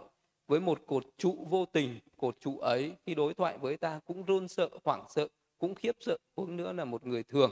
với 0.48 0.60
một 0.60 0.82
cột 0.88 1.06
trụ 1.18 1.48
vô 1.50 1.66
tình, 1.66 2.00
cột 2.18 2.38
trụ 2.40 2.60
ấy, 2.60 2.94
khi 3.06 3.16
đối 3.16 3.34
thoại 3.34 3.58
với 3.58 3.78
ta 3.78 4.00
cũng 4.06 4.26
run 4.26 4.48
sợ, 4.48 4.70
hoảng 4.84 5.06
sợ, 5.10 5.28
cũng 5.58 5.76
khiếp 5.76 5.96
sợ 6.00 6.18
cũng 6.36 6.58
nữa 6.58 6.74
là 6.74 6.86
một 6.86 7.06
người 7.06 7.24
thường. 7.24 7.52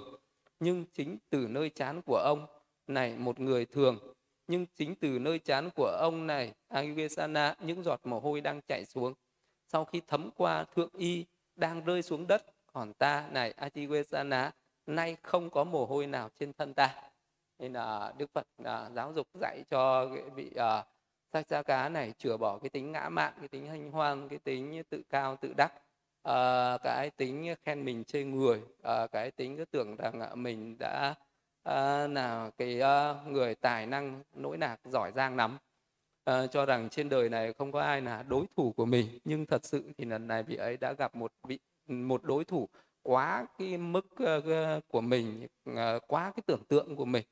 Nhưng 0.60 0.86
chính 0.94 1.18
từ 1.30 1.48
nơi 1.50 1.70
chán 1.70 2.02
của 2.02 2.18
ông 2.18 2.46
này, 2.88 3.18
một 3.18 3.40
người 3.40 3.66
thường 3.66 4.00
nhưng 4.50 4.66
chính 4.76 4.96
từ 4.96 5.20
nơi 5.20 5.40
chán 5.40 5.70
của 5.76 5.98
ông 6.00 6.28
này 6.28 6.54
Agyesana 6.68 7.56
những 7.60 7.84
giọt 7.84 8.00
mồ 8.04 8.20
hôi 8.20 8.42
đang 8.42 8.62
chảy 8.68 8.86
xuống. 8.86 9.14
Sau 9.68 9.86
khi 9.86 10.02
thấm 10.08 10.30
qua 10.38 10.64
thượng 10.76 10.90
y 10.98 11.26
đang 11.56 11.84
rơi 11.86 12.02
xuống 12.02 12.28
đất 12.28 12.46
còn 12.74 12.94
ta 12.94 13.28
này 13.32 13.52
Agyesana 13.52 14.52
nay 14.86 15.18
không 15.22 15.50
có 15.50 15.64
mồ 15.64 15.86
hôi 15.86 16.08
nào 16.08 16.30
trên 16.40 16.54
thân 16.54 16.74
ta. 16.74 16.96
Nên 17.60 17.74
là 17.74 18.14
đức 18.18 18.34
phật 18.34 18.48
là 18.58 18.90
giáo 18.96 19.14
dục 19.14 19.28
dạy 19.42 19.64
cho 19.70 20.10
vị 20.36 20.52
à, 20.56 20.78
uh, 20.78 20.86
sát 21.34 21.48
cha 21.48 21.64
cá 21.64 21.90
này 21.90 22.14
chừa 22.18 22.38
bỏ 22.38 22.58
cái 22.58 22.70
tính 22.70 22.92
ngã 22.92 23.10
mạn 23.10 23.34
cái 23.40 23.48
tính 23.48 23.68
hanh 23.68 23.92
hoang 23.92 24.30
cái 24.30 24.40
tính 24.40 24.84
tự 24.90 25.02
cao 25.10 25.36
tự 25.36 25.54
đắc. 25.58 25.74
Uh, 26.30 26.82
cái 26.84 27.10
tính 27.18 27.56
khen 27.64 27.86
mình 27.86 28.04
chê 28.04 28.24
người 28.24 28.62
uh, 28.80 29.12
cái 29.12 29.32
tính 29.32 29.58
cứ 29.58 29.66
tưởng 29.66 29.96
rằng 29.96 30.44
mình 30.44 30.78
đã 30.80 31.16
Ờ, 31.64 32.08
là 32.08 32.52
cái 32.58 32.80
ờ, 32.80 33.18
người 33.28 33.56
tài 33.56 33.86
năng 33.86 34.24
nỗi 34.36 34.58
nạc 34.58 34.80
giỏi 34.86 35.12
giang 35.16 35.36
lắm 35.36 35.58
à, 36.24 36.34
ờ, 36.34 36.48
cho 36.48 36.66
rằng 36.66 36.90
trên 36.90 37.10
đời 37.10 37.30
này 37.30 37.54
không 37.54 37.72
có 37.72 37.82
ai 37.82 38.02
là 38.02 38.24
đối 38.24 38.46
thủ 38.58 38.74
của 38.78 38.86
mình 38.86 39.20
nhưng 39.26 39.46
thật 39.46 39.66
sự 39.66 39.92
thì 39.98 40.06
lần 40.06 40.28
này 40.28 40.44
vị 40.44 40.56
ấy 40.56 40.78
đã 40.78 40.94
gặp 40.94 41.16
một 41.16 41.32
vị 41.48 41.60
một 41.88 42.24
đối 42.24 42.46
thủ 42.46 42.70
quá 43.04 43.46
cái 43.58 43.78
mức 43.78 44.06
uh, 44.24 44.88
của 44.88 45.02
mình 45.02 45.48
uh, 45.70 45.78
quá 46.08 46.32
cái 46.36 46.44
tưởng 46.46 46.64
tượng 46.68 46.96
của 46.96 47.06
mình. 47.06 47.24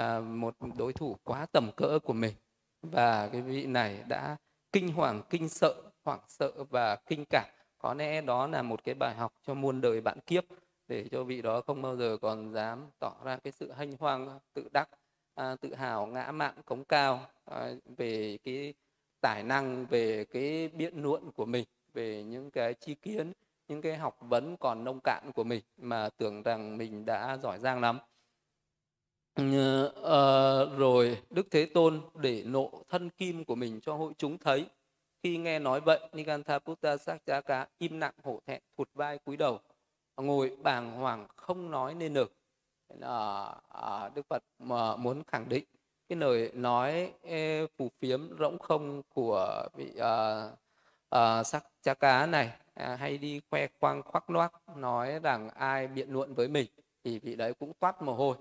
Uh, 0.00 0.24
một 0.24 0.54
đối 0.78 0.92
thủ 0.92 1.16
quá 1.24 1.46
tầm 1.52 1.70
cỡ 1.76 1.98
của 1.98 2.12
mình. 2.12 2.34
Và 2.82 3.28
cái 3.28 3.40
vị 3.40 3.66
này 3.66 4.04
đã 4.08 4.36
kinh 4.72 4.88
hoàng 4.88 5.22
kinh 5.30 5.48
sợ 5.48 5.74
hoảng 6.04 6.20
sợ 6.28 6.52
và 6.70 6.96
kinh 6.96 7.24
cảm. 7.30 7.48
Có 7.78 7.94
lẽ 7.94 8.20
đó 8.20 8.46
là 8.46 8.62
một 8.62 8.84
cái 8.84 8.94
bài 8.94 9.14
học 9.14 9.32
cho 9.46 9.54
muôn 9.54 9.80
đời 9.80 10.00
bạn 10.00 10.18
kiếp 10.26 10.44
để 10.90 11.08
cho 11.10 11.24
vị 11.24 11.42
đó 11.42 11.60
không 11.60 11.82
bao 11.82 11.96
giờ 11.96 12.16
còn 12.22 12.52
dám 12.52 12.86
tỏ 12.98 13.14
ra 13.24 13.36
cái 13.36 13.52
sự 13.52 13.72
hanh 13.72 13.92
hoang 13.98 14.38
tự 14.54 14.68
đắc 14.72 14.88
à, 15.34 15.56
tự 15.60 15.74
hào 15.74 16.06
ngã 16.06 16.32
mạn 16.32 16.54
cống 16.64 16.84
cao 16.84 17.26
à, 17.44 17.70
về 17.96 18.38
cái 18.44 18.74
tài 19.20 19.42
năng 19.42 19.86
về 19.86 20.24
cái 20.24 20.68
biện 20.68 21.02
luận 21.02 21.32
của 21.32 21.44
mình 21.44 21.64
về 21.92 22.22
những 22.22 22.50
cái 22.50 22.74
chi 22.74 22.94
kiến 22.94 23.32
những 23.68 23.82
cái 23.82 23.96
học 23.96 24.18
vấn 24.20 24.56
còn 24.56 24.84
nông 24.84 25.00
cạn 25.04 25.30
của 25.34 25.44
mình 25.44 25.62
mà 25.76 26.08
tưởng 26.16 26.42
rằng 26.42 26.78
mình 26.78 27.04
đã 27.04 27.36
giỏi 27.36 27.58
giang 27.58 27.80
lắm. 27.80 27.98
À, 29.34 30.64
rồi 30.76 31.18
đức 31.30 31.46
thế 31.50 31.66
tôn 31.74 32.00
để 32.14 32.42
nộ 32.46 32.84
thân 32.88 33.10
kim 33.10 33.44
của 33.44 33.54
mình 33.54 33.80
cho 33.80 33.94
hội 33.94 34.12
chúng 34.18 34.38
thấy. 34.38 34.66
Khi 35.22 35.36
nghe 35.36 35.58
nói 35.58 35.80
vậy 35.80 36.00
nikantha 36.12 36.58
Putta 36.58 36.96
Sakchaka 36.96 37.66
im 37.78 38.00
lặng 38.00 38.14
hổ 38.22 38.40
thẹn 38.46 38.62
thụt 38.76 38.88
vai 38.94 39.18
cúi 39.18 39.36
đầu 39.36 39.60
ngồi 40.20 40.56
bàng 40.62 40.92
hoàng 40.92 41.26
không 41.36 41.70
nói 41.70 41.94
nên 41.94 42.14
được 42.14 42.32
là 42.88 43.54
à, 43.68 44.08
Đức 44.14 44.26
Phật 44.28 44.42
mà 44.58 44.96
muốn 44.96 45.22
khẳng 45.24 45.48
định 45.48 45.64
cái 46.08 46.18
lời 46.18 46.50
nói 46.54 47.12
ê, 47.22 47.66
phù 47.66 47.88
phiếm 48.00 48.38
rỗng 48.38 48.58
không 48.58 49.02
của 49.14 49.68
vị 49.74 49.92
à, 49.98 50.44
à, 51.10 51.42
sắc 51.42 51.64
cha 51.82 51.94
cá 51.94 52.26
này 52.26 52.52
à, 52.74 52.96
hay 52.96 53.18
đi 53.18 53.40
khoe 53.50 53.66
khoang 53.80 54.02
khoác 54.02 54.30
loác 54.30 54.52
nói 54.76 55.18
rằng 55.18 55.50
ai 55.50 55.88
biện 55.88 56.10
luận 56.12 56.34
với 56.34 56.48
mình 56.48 56.66
thì 57.04 57.18
vị 57.18 57.36
đấy 57.36 57.54
cũng 57.54 57.72
toát 57.80 58.02
mồ 58.02 58.14
hôi. 58.14 58.36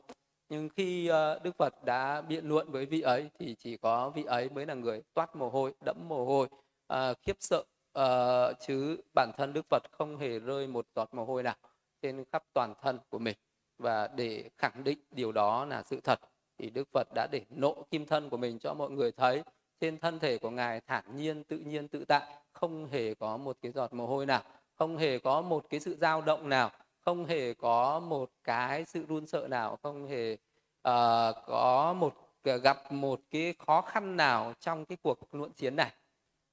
Nhưng 0.49 0.69
khi 0.69 1.11
uh, 1.11 1.43
Đức 1.43 1.55
Phật 1.57 1.83
đã 1.85 2.21
biện 2.21 2.45
luận 2.45 2.71
với 2.71 2.85
vị 2.85 3.01
ấy 3.01 3.29
thì 3.39 3.55
chỉ 3.59 3.77
có 3.77 4.09
vị 4.09 4.23
ấy 4.23 4.49
mới 4.49 4.65
là 4.65 4.73
người 4.73 5.01
toát 5.13 5.35
mồ 5.35 5.49
hôi 5.49 5.73
đẫm 5.85 5.97
mồ 6.07 6.25
hôi 6.25 6.47
uh, 6.93 7.17
khiếp 7.21 7.37
sợ 7.39 7.63
uh, 7.99 8.55
chứ 8.67 8.97
bản 9.15 9.31
thân 9.37 9.53
Đức 9.53 9.65
Phật 9.69 9.83
không 9.91 10.17
hề 10.17 10.39
rơi 10.39 10.67
một 10.67 10.85
giọt 10.95 11.13
mồ 11.13 11.25
hôi 11.25 11.43
nào 11.43 11.55
trên 12.01 12.23
khắp 12.31 12.43
toàn 12.53 12.73
thân 12.81 12.99
của 13.09 13.19
mình. 13.19 13.35
Và 13.77 14.07
để 14.07 14.49
khẳng 14.57 14.83
định 14.83 14.99
điều 15.11 15.31
đó 15.31 15.65
là 15.65 15.83
sự 15.83 15.99
thật 16.03 16.19
thì 16.57 16.69
Đức 16.69 16.87
Phật 16.93 17.07
đã 17.15 17.27
để 17.31 17.41
nộ 17.49 17.85
kim 17.91 18.05
thân 18.05 18.29
của 18.29 18.37
mình 18.37 18.59
cho 18.59 18.73
mọi 18.73 18.89
người 18.89 19.11
thấy. 19.11 19.43
Trên 19.79 19.97
thân 19.97 20.19
thể 20.19 20.37
của 20.37 20.49
ngài 20.49 20.81
thản 20.81 21.15
nhiên 21.15 21.43
tự 21.43 21.57
nhiên 21.57 21.87
tự 21.87 22.05
tại 22.05 22.21
không 22.51 22.87
hề 22.87 23.13
có 23.13 23.37
một 23.37 23.57
cái 23.61 23.71
giọt 23.71 23.93
mồ 23.93 24.07
hôi 24.07 24.25
nào 24.25 24.43
không 24.79 24.97
hề 24.97 25.19
có 25.19 25.41
một 25.41 25.69
cái 25.69 25.79
sự 25.79 25.97
dao 26.01 26.21
động 26.21 26.49
nào 26.49 26.71
không 26.99 27.25
hề 27.25 27.53
có 27.53 27.99
một 27.99 28.31
cái 28.43 28.85
sự 28.85 29.05
run 29.05 29.27
sợ 29.27 29.47
nào 29.47 29.77
không 29.83 30.07
hề 30.07 30.33
uh, 30.33 31.35
có 31.45 31.95
một 31.99 32.15
ờ, 32.43 32.57
gặp 32.57 32.91
một 32.91 33.21
cái 33.29 33.53
khó 33.65 33.81
khăn 33.81 34.17
nào 34.17 34.53
trong 34.59 34.85
cái 34.85 34.97
cuộc 35.01 35.35
luận 35.35 35.51
chiến 35.51 35.75
này. 35.75 35.91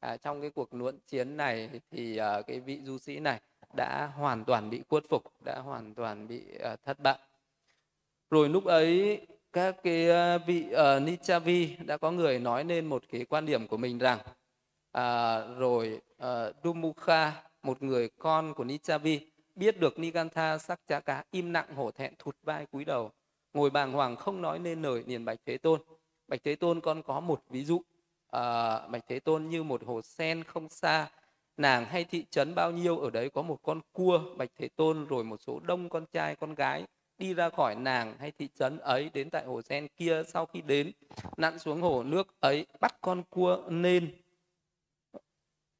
À, 0.00 0.16
trong 0.16 0.40
cái 0.40 0.50
cuộc 0.50 0.74
luận 0.74 0.98
chiến 1.06 1.36
này 1.36 1.70
thì 1.90 2.20
uh, 2.20 2.46
cái 2.46 2.60
vị 2.60 2.80
du 2.84 2.98
sĩ 2.98 3.20
này 3.20 3.40
đã 3.76 4.12
hoàn 4.16 4.44
toàn 4.44 4.70
bị 4.70 4.82
khuất 4.88 5.04
phục 5.08 5.24
đã 5.44 5.58
hoàn 5.58 5.94
toàn 5.94 6.28
bị 6.28 6.42
uh, 6.72 6.82
thất 6.84 7.00
bại. 7.00 7.18
Rồi 8.30 8.48
lúc 8.48 8.64
ấy 8.64 9.20
các 9.52 9.76
cái 9.82 10.08
uh, 10.36 10.42
vị 10.46 10.66
uh, 10.72 11.02
Nichavi 11.02 11.76
đã 11.86 11.96
có 11.96 12.10
người 12.10 12.38
nói 12.38 12.64
lên 12.64 12.86
một 12.86 13.02
cái 13.12 13.24
quan 13.24 13.46
điểm 13.46 13.68
của 13.68 13.76
mình 13.76 13.98
rằng 13.98 14.18
uh, 14.98 15.58
rồi 15.58 16.00
uh, 16.22 16.54
Dumukha 16.64 17.32
một 17.62 17.82
người 17.82 18.08
con 18.18 18.54
của 18.54 18.64
Nichavi 18.64 19.20
biết 19.54 19.80
được 19.80 19.98
Nigantha 19.98 20.58
sắc 20.58 20.80
chá 20.88 21.00
cá 21.00 21.24
im 21.30 21.52
lặng 21.52 21.74
hổ 21.74 21.90
thẹn 21.90 22.14
thụt 22.18 22.36
vai 22.42 22.66
cúi 22.66 22.84
đầu 22.84 23.10
ngồi 23.54 23.70
bàng 23.70 23.92
hoàng 23.92 24.16
không 24.16 24.42
nói 24.42 24.58
nên 24.58 24.82
lời 24.82 25.04
liền 25.06 25.24
bạch 25.24 25.38
thế 25.46 25.58
tôn. 25.58 25.80
Bạch 26.28 26.40
thế 26.44 26.56
tôn 26.56 26.80
con 26.80 27.02
có 27.02 27.20
một 27.20 27.42
ví 27.50 27.64
dụ 27.64 27.76
uh, 27.76 27.82
bạch 28.90 29.04
thế 29.08 29.20
tôn 29.20 29.48
như 29.48 29.62
một 29.62 29.84
hồ 29.86 30.02
sen 30.02 30.44
không 30.44 30.68
xa 30.68 31.08
nàng 31.56 31.84
hay 31.84 32.04
thị 32.04 32.24
trấn 32.30 32.54
bao 32.54 32.70
nhiêu, 32.70 32.98
ở 32.98 33.10
đấy 33.10 33.30
có 33.30 33.42
một 33.42 33.58
con 33.62 33.80
cua, 33.92 34.20
bạch 34.36 34.50
thế 34.58 34.68
tôn, 34.68 35.06
rồi 35.06 35.24
một 35.24 35.40
số 35.40 35.60
đông 35.60 35.88
con 35.88 36.06
trai, 36.12 36.36
con 36.36 36.54
gái 36.54 36.84
đi 37.18 37.34
ra 37.34 37.50
khỏi 37.50 37.74
nàng 37.74 38.16
hay 38.18 38.32
thị 38.38 38.48
trấn 38.58 38.78
ấy, 38.78 39.10
đến 39.14 39.30
tại 39.30 39.44
hồ 39.44 39.62
sen 39.62 39.88
kia. 39.96 40.22
Sau 40.28 40.46
khi 40.46 40.60
đến, 40.60 40.92
nặn 41.36 41.58
xuống 41.58 41.82
hồ 41.82 42.02
nước 42.02 42.40
ấy, 42.40 42.66
bắt 42.80 42.96
con 43.00 43.22
cua 43.30 43.62
nên 43.68 44.14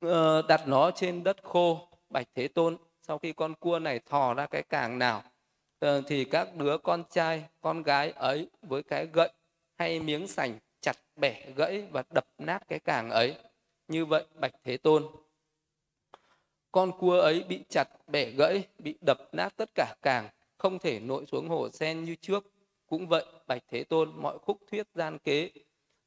ờ, 0.00 0.42
đặt 0.42 0.68
nó 0.68 0.90
trên 0.90 1.24
đất 1.24 1.36
khô. 1.42 1.88
Bạch 2.10 2.26
thế 2.34 2.48
tôn, 2.48 2.76
sau 3.02 3.18
khi 3.18 3.32
con 3.32 3.54
cua 3.54 3.78
này 3.78 4.00
thò 4.06 4.34
ra 4.34 4.46
cái 4.46 4.62
càng 4.62 4.98
nào 4.98 5.22
ờ, 5.78 6.02
thì 6.06 6.24
các 6.24 6.56
đứa 6.56 6.78
con 6.78 7.04
trai, 7.10 7.44
con 7.60 7.82
gái 7.82 8.10
ấy 8.10 8.48
với 8.62 8.82
cái 8.82 9.06
gậy 9.12 9.28
hay 9.78 10.00
miếng 10.00 10.26
sành 10.26 10.58
chặt 10.80 10.96
bẻ 11.16 11.46
gãy 11.56 11.86
và 11.92 12.02
đập 12.14 12.26
nát 12.38 12.68
cái 12.68 12.78
càng 12.78 13.10
ấy. 13.10 13.36
Như 13.88 14.06
vậy 14.06 14.24
bạch 14.40 14.52
thế 14.64 14.76
tôn 14.76 15.06
con 16.76 16.92
cua 16.98 17.20
ấy 17.20 17.44
bị 17.48 17.64
chặt 17.68 17.88
bẻ 18.06 18.30
gãy 18.30 18.66
bị 18.78 18.94
đập 19.00 19.18
nát 19.32 19.56
tất 19.56 19.70
cả 19.74 19.94
càng 20.02 20.28
không 20.58 20.78
thể 20.78 21.00
nội 21.00 21.26
xuống 21.26 21.48
hồ 21.48 21.70
sen 21.70 22.04
như 22.04 22.14
trước. 22.14 22.52
Cũng 22.86 23.08
vậy 23.08 23.24
bạch 23.46 23.62
thế 23.68 23.84
tôn 23.84 24.12
mọi 24.16 24.38
khúc 24.38 24.58
thuyết 24.70 24.86
gian 24.94 25.18
kế 25.18 25.50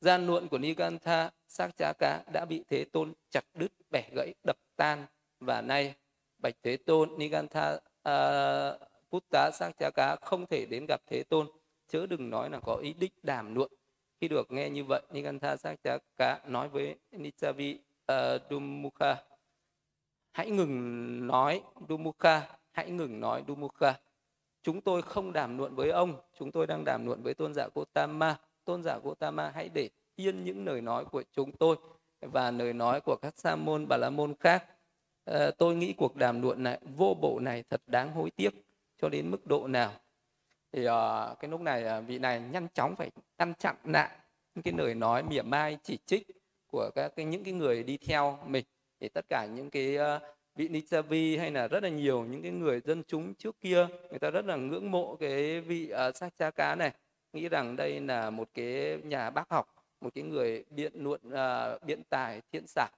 gian 0.01 0.27
luận 0.27 0.47
của 0.47 0.57
nikantha 0.57 1.29
xác 1.47 1.77
trá 1.77 1.93
cá 1.99 2.23
đã 2.33 2.45
bị 2.45 2.63
thế 2.69 2.85
tôn 2.85 3.13
chặt 3.29 3.45
đứt 3.53 3.71
bẻ 3.91 4.03
gãy 4.15 4.33
đập 4.43 4.57
tan. 4.75 5.05
Và 5.39 5.61
nay 5.61 5.93
bạch 6.37 6.55
thế 6.63 6.77
tôn 6.77 7.09
nigantha 7.17 7.79
à, 8.03 8.69
uh, 8.69 8.81
Putta 9.11 9.51
cá 9.95 10.15
không 10.21 10.45
thể 10.47 10.65
đến 10.65 10.85
gặp 10.87 11.01
Thế 11.07 11.23
Tôn, 11.23 11.47
chớ 11.87 12.05
đừng 12.05 12.29
nói 12.29 12.49
là 12.49 12.59
có 12.59 12.75
ý 12.75 12.93
định 12.93 13.11
đàm 13.23 13.55
luận. 13.55 13.71
Khi 14.21 14.27
được 14.27 14.51
nghe 14.51 14.69
như 14.69 14.83
vậy, 14.83 15.01
Nigantha 15.11 15.55
cá 16.17 16.39
nói 16.47 16.69
với 16.69 16.95
Nichavi 17.11 17.73
uh, 17.73 17.79
à, 18.05 18.37
Dumukha, 18.49 19.15
hãy 20.31 20.49
ngừng 20.49 21.27
nói 21.27 21.61
Dumukha, 21.89 22.49
hãy 22.71 22.89
ngừng 22.91 23.19
nói 23.19 23.43
Dumukha. 23.47 23.99
Chúng 24.63 24.81
tôi 24.81 25.01
không 25.01 25.33
đàm 25.33 25.57
luận 25.57 25.75
với 25.75 25.89
ông, 25.89 26.15
chúng 26.39 26.51
tôi 26.51 26.67
đang 26.67 26.85
đàm 26.85 27.05
luận 27.05 27.23
với 27.23 27.33
tôn 27.33 27.53
giả 27.53 27.67
Gotama. 27.75 28.39
Tôn 28.65 28.83
giả 28.83 28.99
Gotama 29.03 29.51
hãy 29.55 29.69
để 29.69 29.89
yên 30.15 30.43
những 30.43 30.65
lời 30.65 30.81
nói 30.81 31.05
của 31.05 31.23
chúng 31.31 31.51
tôi 31.51 31.75
và 32.21 32.51
lời 32.51 32.73
nói 32.73 33.01
của 33.01 33.15
các 33.21 33.33
sa 33.37 33.55
môn 33.55 33.87
bà 33.87 33.97
la 33.97 34.09
môn 34.09 34.33
khác 34.39 34.65
À, 35.29 35.51
tôi 35.57 35.75
nghĩ 35.75 35.93
cuộc 35.93 36.15
đàm 36.15 36.41
luận 36.41 36.63
này 36.63 36.79
vô 36.95 37.17
bộ 37.21 37.39
này 37.39 37.63
thật 37.69 37.81
đáng 37.87 38.11
hối 38.11 38.31
tiếc 38.31 38.49
cho 39.01 39.09
đến 39.09 39.31
mức 39.31 39.47
độ 39.47 39.67
nào 39.67 39.91
thì 40.71 40.85
à, 40.85 41.27
cái 41.39 41.51
lúc 41.51 41.61
này 41.61 41.83
à, 41.83 41.99
vị 41.99 42.19
này 42.19 42.41
nhanh 42.51 42.67
chóng 42.73 42.95
phải 42.95 43.11
ngăn 43.37 43.53
chặn 43.53 43.75
lại 43.83 44.09
những 44.55 44.63
cái 44.63 44.73
lời 44.77 44.95
nói 44.95 45.23
mỉa 45.23 45.41
mai 45.41 45.77
chỉ 45.83 45.99
trích 46.05 46.27
của 46.67 46.89
các 46.95 47.11
cái 47.15 47.25
những 47.25 47.43
cái 47.43 47.53
người 47.53 47.83
đi 47.83 47.97
theo 47.97 48.39
mình 48.45 48.65
thì 48.99 49.09
tất 49.09 49.25
cả 49.29 49.45
những 49.45 49.69
cái 49.69 49.95
ờ, 49.95 50.19
vị 50.55 50.67
Nichavi 50.67 51.37
hay 51.37 51.51
là 51.51 51.67
rất 51.67 51.83
là 51.83 51.89
nhiều 51.89 52.25
những 52.25 52.41
cái 52.41 52.51
người 52.51 52.81
dân 52.85 53.03
chúng 53.07 53.33
trước 53.33 53.61
kia 53.61 53.87
người 54.09 54.19
ta 54.19 54.29
rất 54.29 54.45
là 54.45 54.55
ngưỡng 54.55 54.91
mộ 54.91 55.15
cái 55.15 55.61
vị 55.61 55.91
uh, 56.39 56.55
cá 56.55 56.75
này. 56.75 56.91
Nghĩ 57.33 57.49
rằng 57.49 57.75
đây 57.75 57.99
là 57.99 58.29
một 58.29 58.49
cái 58.53 58.97
nhà 59.03 59.29
bác 59.29 59.49
học 59.49 59.79
một 60.01 60.09
cái 60.15 60.23
người 60.23 60.65
biện 60.69 60.93
luận 60.95 61.21
uh, 61.27 61.83
biện 61.83 62.03
tài 62.09 62.41
thiện 62.51 62.67
sản 62.67 62.91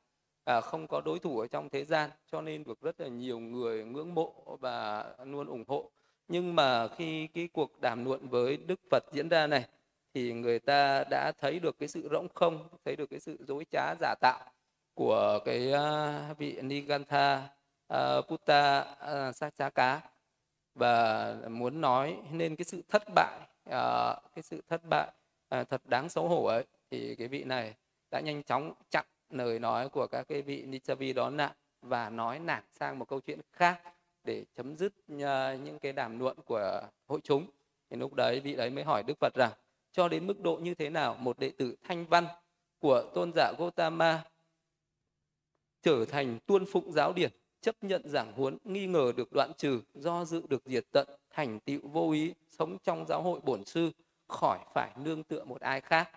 uh, 0.58 0.64
không 0.64 0.88
có 0.88 1.02
đối 1.02 1.20
thủ 1.20 1.39
ở 1.39 1.47
trong 1.47 1.70
thế 1.70 1.86
gian 1.86 2.10
cho 2.32 2.41
nên 2.41 2.64
được 2.64 2.82
rất 2.82 3.02
là 3.02 3.08
nhiều 3.08 3.39
người 3.39 3.84
ngưỡng 3.86 4.16
mộ 4.16 4.58
và 4.62 5.06
luôn 5.26 5.47
ủng 5.47 5.64
hộ. 5.68 5.91
Nhưng 6.28 6.56
mà 6.56 6.88
khi 6.88 7.28
cái 7.28 7.49
cuộc 7.54 7.82
đàm 7.82 8.06
luận 8.06 8.30
với 8.30 8.58
đức 8.58 8.80
phật 8.91 9.04
diễn 9.14 9.30
ra 9.30 9.47
này 9.47 9.66
thì 10.14 10.34
người 10.34 10.60
ta 10.60 11.04
đã 11.10 11.32
thấy 11.39 11.60
được 11.60 11.80
cái 11.80 11.88
sự 11.88 12.10
rỗng 12.12 12.28
không 12.34 12.68
thấy 12.86 12.95
được 12.95 13.10
cái 13.10 13.20
sự 13.20 13.38
dối 13.47 13.66
trá 13.72 13.95
giả 14.02 14.16
tạo 14.22 14.52
của 14.94 15.39
cái 15.46 15.74
à, 15.74 16.34
vị 16.38 16.62
nigantha 16.62 17.50
uh, 17.94 18.28
putta 18.28 18.80
uh, 18.80 19.36
sachaka 19.36 20.02
và 20.76 21.36
muốn 21.50 21.82
nói 21.82 22.18
nên 22.32 22.56
cái 22.56 22.66
sự 22.66 22.82
thất 22.89 23.04
bại 23.16 23.39
uh, 23.70 24.34
cái 24.36 24.44
sự 24.44 24.62
thất 24.70 24.82
bại 24.89 25.08
uh, 25.56 25.70
thật 25.70 25.82
đáng 25.86 26.10
xấu 26.10 26.28
hổ 26.28 26.46
ấy 26.46 26.66
thì 26.92 27.16
cái 27.16 27.28
vị 27.28 27.44
này 27.44 27.74
đã 28.12 28.20
nhanh 28.20 28.44
chóng 28.44 28.74
chặn 28.89 29.06
lời 29.30 29.60
nói 29.60 29.89
của 29.89 30.08
các 30.08 30.28
cái 30.28 30.42
vị 30.42 30.64
Nichavi 30.66 31.14
đó 31.14 31.30
lại 31.30 31.52
và 31.82 32.10
nói 32.10 32.39
nản 32.39 32.64
sang 32.72 33.00
một 33.00 33.08
câu 33.08 33.20
chuyện 33.20 33.39
khác 33.52 33.82
để 34.24 34.46
chấm 34.56 34.78
dứt 34.78 34.94
những 35.08 35.80
cái 35.82 35.94
đàm 35.94 36.20
luận 36.20 36.38
của 36.46 36.82
hội 37.08 37.20
chúng. 37.24 37.48
Thì 37.89 37.98
lúc 37.98 38.14
đấy 38.14 38.39
vị 38.39 38.56
đấy 38.56 38.70
mới 38.70 38.84
hỏi 38.84 39.04
đức 39.04 39.14
phật 39.20 39.34
rằng 39.36 39.52
cho 39.92 40.08
đến 40.08 40.28
mức 40.28 40.39
độ 40.39 40.58
như 40.58 40.74
thế 40.74 40.89
nào 40.89 41.16
một 41.20 41.39
đệ 41.39 41.52
tử 41.58 41.76
thanh 41.84 42.06
văn 42.06 42.28
của 42.80 43.04
tôn 43.14 43.32
giả 43.36 43.54
Gotama 43.58 44.24
trở 45.82 46.06
thành 46.06 46.40
tuân 46.46 46.66
phụng 46.66 46.92
giáo 46.92 47.14
điển 47.14 47.32
chấp 47.62 47.76
nhận 47.84 48.02
giảng 48.10 48.34
huấn 48.34 48.58
nghi 48.64 48.88
ngờ 48.88 49.12
được 49.18 49.32
đoạn 49.32 49.52
trừ 49.58 49.82
do 49.94 50.26
dự 50.26 50.42
được 50.50 50.62
diệt 50.66 50.86
tận 50.92 51.08
thành 51.30 51.60
tựu 51.60 51.80
vô 51.84 52.12
ý 52.12 52.34
sống 52.50 52.78
trong 52.84 53.06
giáo 53.08 53.22
hội 53.22 53.40
bổn 53.44 53.66
sư 53.66 53.92
khỏi 54.28 54.60
phải 54.74 54.92
nương 55.04 55.24
tựa 55.24 55.44
một 55.44 55.62
ai 55.62 55.82
khác. 55.82 56.10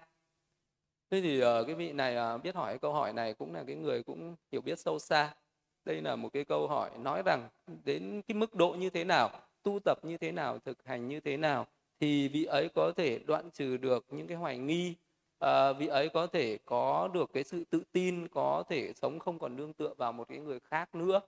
Thế 1.11 1.21
thì 1.21 1.43
uh, 1.43 1.67
cái 1.67 1.75
vị 1.75 1.93
này 1.93 2.35
uh, 2.35 2.43
biết 2.43 2.55
hỏi 2.55 2.79
câu 2.79 2.93
hỏi 2.93 3.13
này 3.13 3.35
cũng 3.35 3.55
là 3.55 3.65
cái 3.67 3.77
người 3.77 4.03
cũng 4.03 4.37
hiểu 4.53 4.61
biết 4.61 4.79
sâu 4.79 4.99
xa. 4.99 5.35
Đây 5.85 6.03
là 6.03 6.17
một 6.17 6.29
cái 6.33 6.45
câu 6.45 6.69
hỏi 6.69 6.91
nói 6.99 7.23
rằng 7.27 7.49
đến 7.85 8.23
cái 8.29 8.35
mức 8.35 8.55
độ 8.55 8.71
như 8.79 8.91
thế 8.91 9.05
nào 9.05 9.31
tu 9.63 9.79
tập 9.85 9.99
như 10.03 10.19
thế 10.19 10.33
nào 10.33 10.59
thực 10.59 10.85
hành 10.85 11.09
như 11.09 11.21
thế 11.21 11.37
nào 11.37 11.67
thì 12.01 12.29
vị 12.29 12.45
ấy 12.45 12.69
có 12.75 12.93
thể 12.97 13.19
đoạn 13.19 13.51
trừ 13.51 13.77
được 13.77 14.07
những 14.11 14.27
cái 14.27 14.37
hoài 14.37 14.59
nghi 14.59 14.95
à, 15.39 15.73
vị 15.73 15.87
ấy 15.87 16.09
có 16.09 16.27
thể 16.27 16.59
có 16.65 17.09
được 17.15 17.31
cái 17.33 17.45
sự 17.45 17.65
tự 17.71 17.83
tin 17.93 18.29
có 18.29 18.65
thể 18.69 18.93
sống 18.95 19.19
không 19.19 19.39
còn 19.39 19.57
nương 19.57 19.73
tựa 19.73 19.95
vào 19.99 20.13
một 20.13 20.29
cái 20.29 20.39
người 20.39 20.61
khác 20.61 20.95
nữa. 20.95 21.21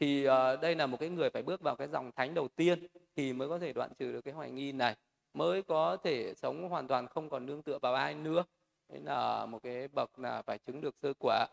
Thì 0.00 0.24
à, 0.24 0.56
đây 0.56 0.74
là 0.76 0.86
một 0.86 0.96
cái 1.00 1.08
người 1.08 1.30
phải 1.30 1.42
bước 1.42 1.60
vào 1.60 1.76
cái 1.76 1.88
dòng 1.88 2.12
thánh 2.12 2.34
đầu 2.34 2.48
tiên 2.48 2.86
thì 3.16 3.32
mới 3.32 3.48
có 3.48 3.58
thể 3.58 3.72
đoạn 3.72 3.90
trừ 3.98 4.12
được 4.12 4.20
cái 4.20 4.34
hoài 4.34 4.50
nghi 4.50 4.72
này 4.72 4.96
mới 5.34 5.62
có 5.62 5.96
thể 5.96 6.34
sống 6.36 6.68
hoàn 6.68 6.88
toàn 6.88 7.06
không 7.08 7.30
còn 7.30 7.46
nương 7.46 7.62
tựa 7.62 7.78
vào 7.78 7.94
ai 7.94 8.14
nữa. 8.14 8.44
Đấy 8.88 9.00
là 9.04 9.46
một 9.46 9.62
cái 9.62 9.88
bậc 9.88 10.18
là 10.18 10.42
phải 10.42 10.58
chứng 10.58 10.80
được 10.80 10.94
sơ 11.02 11.12
quả 11.18 11.46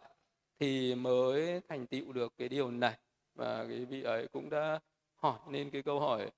thì 0.60 0.96
mới 0.96 1.62
thành 1.70 1.88
tựu 1.88 2.14
được 2.14 2.34
cái 2.38 2.50
điều 2.50 2.72
này. 2.72 2.98
Và 3.36 3.66
cái 3.70 3.86
vị 3.86 4.04
ấy 4.04 4.28
cũng 4.28 4.50
đã 4.50 4.80
hỏi 5.16 5.40
nên 5.50 5.70
cái 5.72 5.84
câu 5.84 6.00
hỏi 6.00 6.32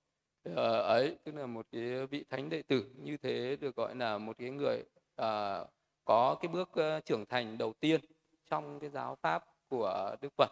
ờ, 0.55 0.81
ấy 0.81 1.17
tức 1.23 1.35
là 1.35 1.45
một 1.45 1.65
cái 1.71 2.07
vị 2.07 2.25
thánh 2.29 2.49
đệ 2.49 2.61
tử 2.61 2.85
như 2.95 3.17
thế 3.17 3.57
được 3.61 3.75
gọi 3.75 3.95
là 3.95 4.17
một 4.17 4.37
cái 4.37 4.49
người 4.49 4.83
uh, 5.21 5.67
có 6.05 6.35
cái 6.41 6.49
bước 6.49 6.69
uh, 6.69 7.05
trưởng 7.05 7.25
thành 7.25 7.57
đầu 7.57 7.73
tiên 7.79 8.01
trong 8.49 8.79
cái 8.79 8.89
giáo 8.89 9.17
pháp 9.21 9.45
của 9.67 10.15
Đức 10.21 10.33
Phật. 10.37 10.49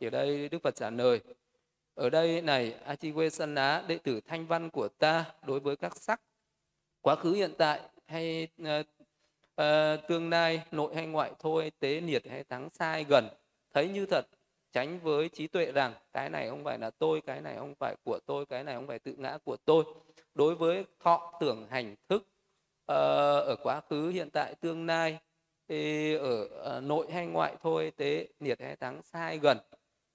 Thì 0.00 0.06
ở 0.06 0.10
đây 0.10 0.48
Đức 0.48 0.62
Phật 0.62 0.74
trả 0.74 0.90
lời 0.90 1.20
ở 1.94 2.10
đây 2.10 2.42
này 2.42 2.74
Achiwesana 2.86 3.86
đệ 3.86 3.98
tử 3.98 4.20
thanh 4.20 4.46
văn 4.46 4.70
của 4.70 4.88
ta 4.88 5.24
đối 5.46 5.60
với 5.60 5.76
các 5.76 5.96
sắc 5.96 6.20
quá 7.00 7.16
khứ 7.16 7.32
hiện 7.32 7.54
tại 7.58 7.80
hay 8.06 8.48
uh, 8.62 8.68
uh, 9.60 10.08
tương 10.08 10.30
lai 10.30 10.62
nội 10.70 10.94
hay 10.94 11.06
ngoại 11.06 11.32
thôi 11.38 11.72
tế 11.78 12.00
nhiệt 12.00 12.22
hay 12.30 12.44
thắng 12.44 12.70
sai 12.70 13.04
gần 13.08 13.28
thấy 13.74 13.88
như 13.88 14.06
thật 14.06 14.26
tránh 14.72 14.98
với 15.02 15.28
trí 15.28 15.46
tuệ 15.46 15.72
rằng 15.72 15.92
cái 16.12 16.30
này 16.30 16.48
không 16.48 16.64
phải 16.64 16.78
là 16.78 16.90
tôi 16.90 17.20
cái 17.20 17.40
này 17.40 17.56
không 17.56 17.74
phải 17.74 17.96
của 18.04 18.18
tôi 18.26 18.46
cái 18.46 18.64
này 18.64 18.74
không 18.74 18.86
phải 18.86 18.98
tự 18.98 19.14
ngã 19.18 19.38
của 19.44 19.56
tôi. 19.64 19.84
Đối 20.34 20.54
với 20.54 20.84
thọ 21.00 21.32
tưởng 21.40 21.66
hành 21.70 21.94
thức 22.08 22.26
Ờ, 22.88 23.40
ở 23.40 23.56
quá 23.62 23.80
khứ, 23.90 24.08
hiện 24.08 24.30
tại, 24.30 24.54
tương 24.54 24.86
lai, 24.86 25.18
thì 25.68 26.14
ở 26.14 26.44
ờ, 26.44 26.80
nội 26.80 27.06
hay 27.12 27.26
ngoại 27.26 27.56
thôi, 27.62 27.92
tế, 27.96 28.28
nhiệt 28.40 28.60
hay 28.60 28.76
thắng, 28.76 29.02
sai, 29.02 29.38
gần. 29.38 29.58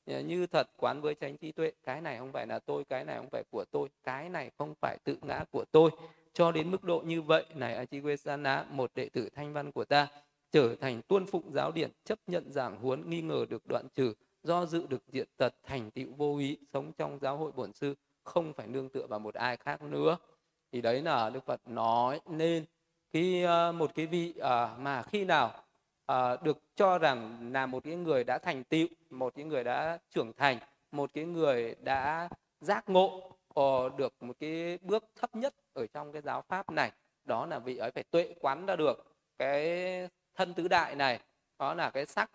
Ờ, 0.05 0.19
như 0.19 0.47
thật, 0.47 0.67
quán 0.78 1.01
với 1.01 1.15
tránh 1.15 1.38
trí 1.38 1.51
tuệ, 1.51 1.71
cái 1.84 2.01
này 2.01 2.17
không 2.17 2.32
phải 2.32 2.47
là 2.47 2.59
tôi, 2.59 2.84
cái 2.84 3.03
này 3.05 3.17
không 3.17 3.30
phải 3.32 3.43
của 3.51 3.65
tôi, 3.71 3.89
cái 4.03 4.30
này 4.30 4.51
không 4.57 4.74
phải 4.82 4.97
tự 5.03 5.17
ngã 5.21 5.43
của 5.51 5.65
tôi. 5.71 5.91
Cho 6.34 6.51
đến 6.51 6.71
mức 6.71 6.84
độ 6.84 7.01
như 7.05 7.21
vậy, 7.21 7.45
này 7.55 7.86
Achiwesana 7.86 8.63
một 8.69 8.91
đệ 8.95 9.09
tử 9.09 9.30
thanh 9.36 9.53
văn 9.53 9.71
của 9.71 9.86
ta, 9.86 10.07
trở 10.51 10.76
thành 10.76 11.01
tuân 11.01 11.26
phụng 11.26 11.51
giáo 11.53 11.71
điển, 11.71 11.91
chấp 12.03 12.19
nhận 12.28 12.51
giảng 12.51 12.76
huấn, 12.80 13.09
nghi 13.09 13.21
ngờ 13.21 13.45
được 13.49 13.67
đoạn 13.67 13.88
trừ, 13.95 14.13
do 14.43 14.65
dự 14.65 14.86
được 14.88 15.03
diện 15.07 15.28
tật, 15.38 15.53
thành 15.63 15.91
tựu 15.91 16.07
vô 16.17 16.38
ý, 16.38 16.57
sống 16.74 16.91
trong 16.97 17.19
giáo 17.21 17.38
hội 17.38 17.51
bổn 17.51 17.74
sư, 17.74 17.95
không 18.24 18.53
phải 18.53 18.67
nương 18.67 18.89
tựa 18.89 19.07
vào 19.07 19.19
một 19.19 19.34
ai 19.34 19.57
khác 19.57 19.82
nữa 19.82 20.17
thì 20.74 20.82
đấy 20.82 21.01
là 21.01 21.30
đức 21.30 21.45
phật 21.45 21.61
nói 21.67 22.21
nên 22.26 22.65
khi 23.13 23.43
ờ, 23.43 23.71
một 23.71 23.91
cái 23.95 24.05
vị 24.05 24.34
ờ, 24.39 24.76
mà 24.80 25.03
khi 25.03 25.26
nào 25.26 25.53
ờ, 26.05 26.38
được 26.43 26.57
cho 26.76 26.97
rằng 26.97 27.49
là 27.53 27.65
một 27.65 27.84
cái 27.84 27.95
người 27.95 28.24
đã 28.24 28.38
thành 28.38 28.63
tựu 28.63 28.88
một 29.09 29.34
cái 29.36 29.45
người 29.45 29.63
đã 29.63 29.97
trưởng 30.09 30.34
thành 30.38 30.57
một 30.91 31.09
cái 31.13 31.26
người 31.26 31.76
đã 31.84 32.30
giác 32.61 32.89
ngộ 32.89 33.32
được 33.97 34.24
một 34.24 34.36
cái 34.39 34.78
bước 34.82 35.05
thấp 35.15 35.36
nhất 35.36 35.53
ở 35.74 35.88
trong 35.88 36.11
cái 36.11 36.21
giáo 36.21 36.41
pháp 36.41 36.71
này 36.71 36.91
đó 37.26 37.45
là 37.45 37.59
vị 37.59 37.78
ấy 37.78 37.91
phải 37.91 38.03
tuệ 38.03 38.34
quán 38.41 38.65
ra 38.65 38.76
được 38.76 39.15
cái 39.38 39.69
thân 40.36 40.53
tứ 40.53 40.67
đại 40.67 40.95
này 40.95 41.19
đó 41.59 41.74
là 41.74 41.89
cái 41.89 42.05
sắc 42.05 42.32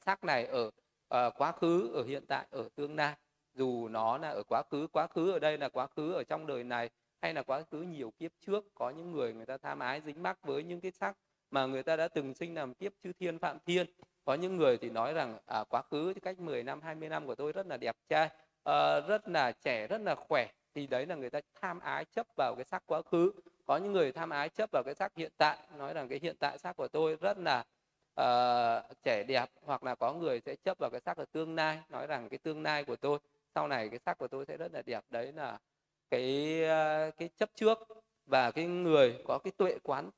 sắc 0.00 0.24
này 0.24 0.46
ở 0.46 0.70
uh, 1.14 1.34
quá 1.38 1.52
khứ 1.52 1.90
ở 1.94 2.04
hiện 2.04 2.26
tại 2.26 2.46
ở 2.50 2.68
tương 2.74 2.96
lai. 2.96 3.14
Dù 3.54 3.88
nó 3.88 4.18
là 4.18 4.28
ở 4.28 4.42
quá 4.42 4.62
khứ 4.70 4.86
quá 4.92 5.06
khứ 5.06 5.32
ở 5.32 5.38
đây 5.38 5.58
là 5.58 5.68
quá 5.68 5.86
khứ 5.86 6.12
ở 6.12 6.24
trong 6.24 6.46
đời 6.46 6.64
này 6.64 6.90
hay 7.22 7.34
là 7.34 7.42
quá 7.42 7.62
khứ 7.70 7.80
nhiều 7.82 8.12
kiếp 8.18 8.30
trước 8.46 8.64
có 8.74 8.90
những 8.90 9.12
người 9.12 9.32
người 9.32 9.46
ta 9.46 9.58
tham 9.58 9.78
ái 9.78 10.00
dính 10.06 10.22
mắc 10.22 10.38
với 10.42 10.62
những 10.62 10.80
cái 10.80 10.90
sắc 10.90 11.16
mà 11.50 11.66
người 11.66 11.82
ta 11.82 11.96
đã 11.96 12.08
từng 12.08 12.34
sinh 12.34 12.54
làm 12.54 12.74
kiếp 12.74 12.92
chư 13.04 13.12
thiên 13.12 13.38
phạm 13.38 13.58
thiên. 13.66 13.86
Có 14.24 14.34
những 14.34 14.56
người 14.56 14.76
thì 14.76 14.90
nói 14.90 15.12
rằng 15.12 15.38
à, 15.46 15.64
quá 15.64 15.82
khứ 15.82 16.14
cách 16.22 16.40
10 16.40 16.62
năm 16.62 16.80
20 16.80 17.08
năm 17.08 17.26
của 17.26 17.34
tôi 17.34 17.52
rất 17.52 17.66
là 17.66 17.76
đẹp 17.76 17.96
trai 18.08 18.28
à, 18.64 19.00
rất 19.00 19.28
là 19.28 19.52
trẻ 19.52 19.86
rất 19.86 20.00
là 20.00 20.14
khỏe. 20.14 20.48
Thì 20.74 20.86
đấy 20.86 21.06
là 21.06 21.14
người 21.14 21.30
ta 21.30 21.40
tham 21.60 21.80
ái 21.80 22.04
chấp 22.04 22.26
vào 22.36 22.54
cái 22.54 22.64
sắc 22.64 22.82
quá 22.86 23.02
khứ. 23.02 23.32
Có 23.66 23.76
những 23.76 23.92
người 23.92 24.12
tham 24.12 24.30
ái 24.30 24.48
chấp 24.48 24.70
vào 24.72 24.82
cái 24.82 24.94
sắc 24.94 25.12
hiện 25.16 25.32
tại 25.36 25.58
nói 25.78 25.94
rằng 25.94 26.08
cái 26.08 26.18
hiện 26.22 26.36
tại 26.38 26.58
sắc 26.58 26.76
của 26.76 26.88
tôi 26.88 27.16
rất 27.20 27.38
là 27.38 27.64
uh, 28.20 28.96
trẻ 29.02 29.24
đẹp. 29.28 29.50
Hoặc 29.62 29.84
là 29.84 29.94
có 29.94 30.12
người 30.12 30.40
sẽ 30.40 30.56
chấp 30.56 30.78
vào 30.78 30.90
cái 30.90 31.00
sắc 31.00 31.16
ở 31.16 31.24
tương 31.32 31.54
lai 31.54 31.78
nói 31.88 32.06
rằng 32.06 32.28
cái 32.28 32.38
tương 32.38 32.62
lai 32.62 32.84
của 32.84 32.96
tôi 32.96 33.18
sau 33.54 33.68
này 33.68 33.88
cái 33.88 33.98
sắc 33.98 34.18
của 34.18 34.28
tôi 34.28 34.44
sẽ 34.46 34.56
rất 34.56 34.72
là 34.72 34.82
đẹp. 34.82 35.04
Đấy 35.10 35.32
là 35.32 35.58
cái 36.12 36.62
ờ, 36.64 37.10
cái 37.10 37.28
chấp 37.36 37.50
trước 37.54 37.78
và 38.26 38.50
cái 38.50 38.66
người 38.66 39.22
có 39.24 39.38
cái 39.38 39.52
tuệ 39.56 39.78
quán 39.82 40.10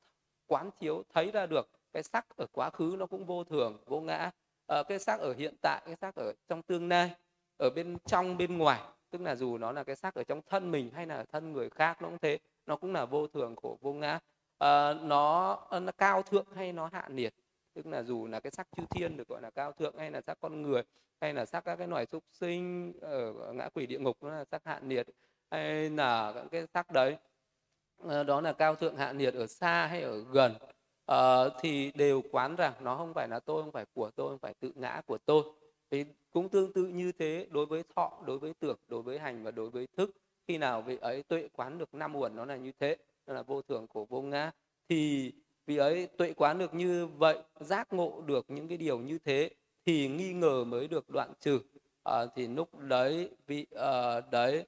quán 0.47 0.69
chiếu 0.79 1.03
thấy 1.13 1.31
ra 1.31 1.45
được 1.45 1.69
cái 1.93 2.03
sắc 2.03 2.25
ở 2.37 2.45
quá 2.51 2.69
khứ 2.69 2.95
nó 2.99 3.05
cũng 3.05 3.25
vô 3.25 3.43
thường 3.43 3.77
vô 3.85 4.01
ngã. 4.01 4.31
Ở 4.65 4.83
cái 4.83 4.99
sắc 4.99 5.19
ở 5.19 5.33
hiện 5.33 5.55
tại 5.61 5.81
cái 5.85 5.95
sắc 6.01 6.15
ở 6.15 6.33
trong 6.47 6.61
tương 6.61 6.89
lai 6.89 7.11
ở 7.57 7.69
bên 7.69 7.97
trong 8.05 8.37
bên 8.37 8.57
ngoài 8.57 8.81
tức 9.09 9.21
là 9.21 9.35
dù 9.35 9.57
nó 9.57 9.71
là 9.71 9.83
cái 9.83 9.95
sắc 9.95 10.15
ở 10.15 10.23
trong 10.23 10.41
thân 10.49 10.71
mình 10.71 10.91
hay 10.93 11.05
là 11.05 11.25
thân 11.31 11.53
người 11.53 11.69
khác 11.69 12.01
nó 12.01 12.09
cũng 12.09 12.17
thế 12.21 12.39
nó 12.65 12.75
cũng 12.75 12.93
là 12.93 13.05
vô 13.05 13.27
thường 13.27 13.55
khổ 13.55 13.77
vô 13.81 13.93
ngã. 13.93 14.19
À, 14.57 14.93
nó, 14.93 15.57
nó 15.71 15.91
cao 15.97 16.21
thượng 16.21 16.45
hay 16.55 16.73
nó 16.73 16.89
hạ 16.93 17.07
nhiệt 17.09 17.33
tức 17.73 17.85
là 17.87 18.03
dù 18.03 18.27
là 18.27 18.39
cái 18.39 18.51
sắc 18.51 18.67
chư 18.77 18.83
thiên 18.89 19.17
được 19.17 19.27
gọi 19.27 19.41
là 19.41 19.49
cao 19.49 19.71
thượng 19.71 19.97
hay 19.97 20.11
là 20.11 20.21
sắc 20.21 20.37
con 20.41 20.61
người 20.61 20.83
hay 21.21 21.33
là 21.33 21.45
sắc 21.45 21.65
các 21.65 21.75
cái 21.75 21.87
loài 21.87 22.05
súc 22.05 22.23
sinh 22.31 22.93
ở 23.01 23.33
ngã 23.53 23.69
quỷ 23.73 23.85
địa 23.85 23.99
ngục 23.99 24.17
nó 24.23 24.29
là 24.29 24.45
sắc 24.51 24.61
hạ 24.65 24.79
nhiệt 24.79 25.07
hay 25.51 25.89
là 25.89 26.31
các 26.35 26.45
cái 26.51 26.67
sắc 26.73 26.91
đấy. 26.91 27.17
Ờ, 28.03 28.23
đó 28.23 28.41
là 28.41 28.53
cao 28.53 28.75
thượng 28.75 28.97
hạ 28.97 29.11
nhiệt 29.11 29.33
ở 29.33 29.47
xa 29.47 29.87
hay 29.87 30.01
ở 30.01 30.23
gần. 30.31 30.53
Uh, 31.11 31.53
thì 31.59 31.91
đều 31.95 32.21
quán 32.31 32.55
rằng 32.55 32.73
nó 32.81 32.97
không 32.97 33.13
phải 33.13 33.27
là 33.27 33.39
tôi 33.39 33.63
không 33.63 33.71
phải 33.71 33.85
của 33.93 34.11
tôi 34.15 34.29
không 34.29 34.39
phải 34.39 34.53
tự 34.53 34.71
ngã 34.75 35.01
của 35.05 35.17
tôi. 35.17 35.43
Thì 35.91 36.05
cũng 36.31 36.49
tương 36.49 36.73
tự 36.73 36.85
như 36.85 37.11
thế 37.11 37.47
đối 37.51 37.65
với 37.65 37.83
thọ 37.95 38.11
đối 38.25 38.39
với 38.39 38.53
tưởng 38.59 38.77
đối 38.87 39.01
với 39.01 39.19
hành 39.19 39.43
và 39.43 39.51
đối 39.51 39.69
với 39.69 39.87
thức 39.97 40.11
khi 40.47 40.57
nào 40.57 40.81
vị 40.81 40.97
ấy 41.01 41.23
tuệ 41.23 41.47
quán 41.53 41.77
được 41.77 41.93
năm 41.93 42.15
uẩn 42.15 42.35
nó 42.35 42.45
là 42.45 42.55
như 42.55 42.71
thế 42.79 42.97
đó 43.25 43.33
là 43.33 43.43
vô 43.43 43.61
thường 43.61 43.87
của 43.87 44.05
vô 44.05 44.21
ngã. 44.21 44.51
Thì 44.89 45.31
vì 45.65 45.77
ấy 45.77 46.07
tuệ 46.17 46.33
quán 46.33 46.57
được 46.57 46.73
như 46.73 47.07
vậy 47.07 47.37
giác 47.59 47.93
ngộ 47.93 48.21
được 48.25 48.45
những 48.47 48.67
cái 48.67 48.77
điều 48.77 48.99
như 48.99 49.17
thế 49.17 49.49
thì 49.85 50.07
nghi 50.07 50.33
ngờ 50.33 50.63
mới 50.63 50.87
được 50.87 51.09
đoạn 51.09 51.33
trừ. 51.39 51.59
À, 52.03 52.25
thì 52.35 52.47
lúc 52.47 52.75
đấy 52.79 53.29
vị 53.47 53.67
uh, 53.75 54.31
đấy 54.31 54.65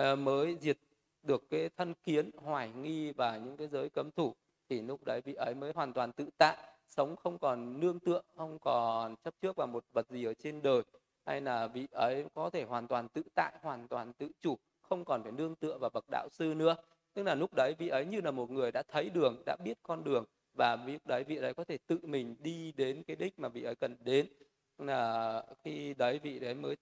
Ờ, 0.00 0.16
mới 0.16 0.56
diệt 0.60 0.78
được 1.22 1.50
cái 1.50 1.68
thân 1.76 1.94
kiến, 2.04 2.30
hoài 2.36 2.70
nghi 2.70 3.12
và 3.12 3.38
những 3.38 3.56
cái 3.56 3.68
giới 3.68 3.88
cấm 3.88 4.10
thủ, 4.10 4.34
thì 4.68 4.82
lúc 4.82 5.04
đấy 5.04 5.20
vị 5.24 5.34
ấy 5.34 5.54
mới 5.54 5.72
hoàn 5.74 5.92
toàn 5.92 6.12
tự 6.12 6.26
tại 6.38 6.56
sống 6.88 7.16
không 7.16 7.38
còn 7.38 7.80
nương 7.80 7.98
tựa, 8.00 8.22
không 8.36 8.58
còn 8.58 9.16
chấp 9.24 9.34
trước 9.42 9.56
vào 9.56 9.66
một 9.66 9.84
vật 9.92 10.06
gì 10.10 10.24
ở 10.24 10.34
trên 10.34 10.62
đời. 10.62 10.82
Hay 11.26 11.40
là 11.40 11.66
vị 11.66 11.86
ấy 11.92 12.24
có 12.34 12.50
thể 12.50 12.64
hoàn 12.64 12.88
toàn 12.88 13.08
tự 13.08 13.22
tại, 13.34 13.52
hoàn 13.62 13.88
toàn 13.88 14.12
tự 14.12 14.28
chủ, 14.40 14.58
không 14.82 15.04
còn 15.04 15.22
phải 15.22 15.32
nương 15.32 15.54
tựa 15.54 15.78
vào 15.78 15.90
bậc 15.94 16.04
đạo 16.10 16.28
sư 16.32 16.54
nữa. 16.56 16.76
Tức 17.14 17.22
là 17.22 17.34
lúc 17.34 17.50
đấy 17.54 17.74
vị 17.78 17.88
ấy 17.88 18.06
như 18.06 18.20
là 18.20 18.30
một 18.30 18.50
người 18.50 18.70
đã 18.72 18.82
thấy 18.88 19.10
đường, 19.10 19.42
đã 19.46 19.56
biết 19.64 19.78
con 19.82 20.04
đường, 20.04 20.24
và 20.54 20.76
vị 20.76 20.98
đấy 21.04 21.24
vị 21.24 21.36
đấy 21.36 21.54
có 21.54 21.64
thể 21.64 21.78
tự 21.86 21.98
mình 22.02 22.36
đi 22.38 22.72
đến 22.76 23.02
cái 23.02 23.16
đích 23.16 23.38
mà 23.38 23.48
vị 23.48 23.62
ấy 23.62 23.74
cần 23.74 23.96
đến. 24.04 24.26
Là 24.78 25.42
khi 25.64 25.94
đấy 25.94 26.18
vị 26.22 26.38
đấy 26.38 26.54
mới 26.54 26.76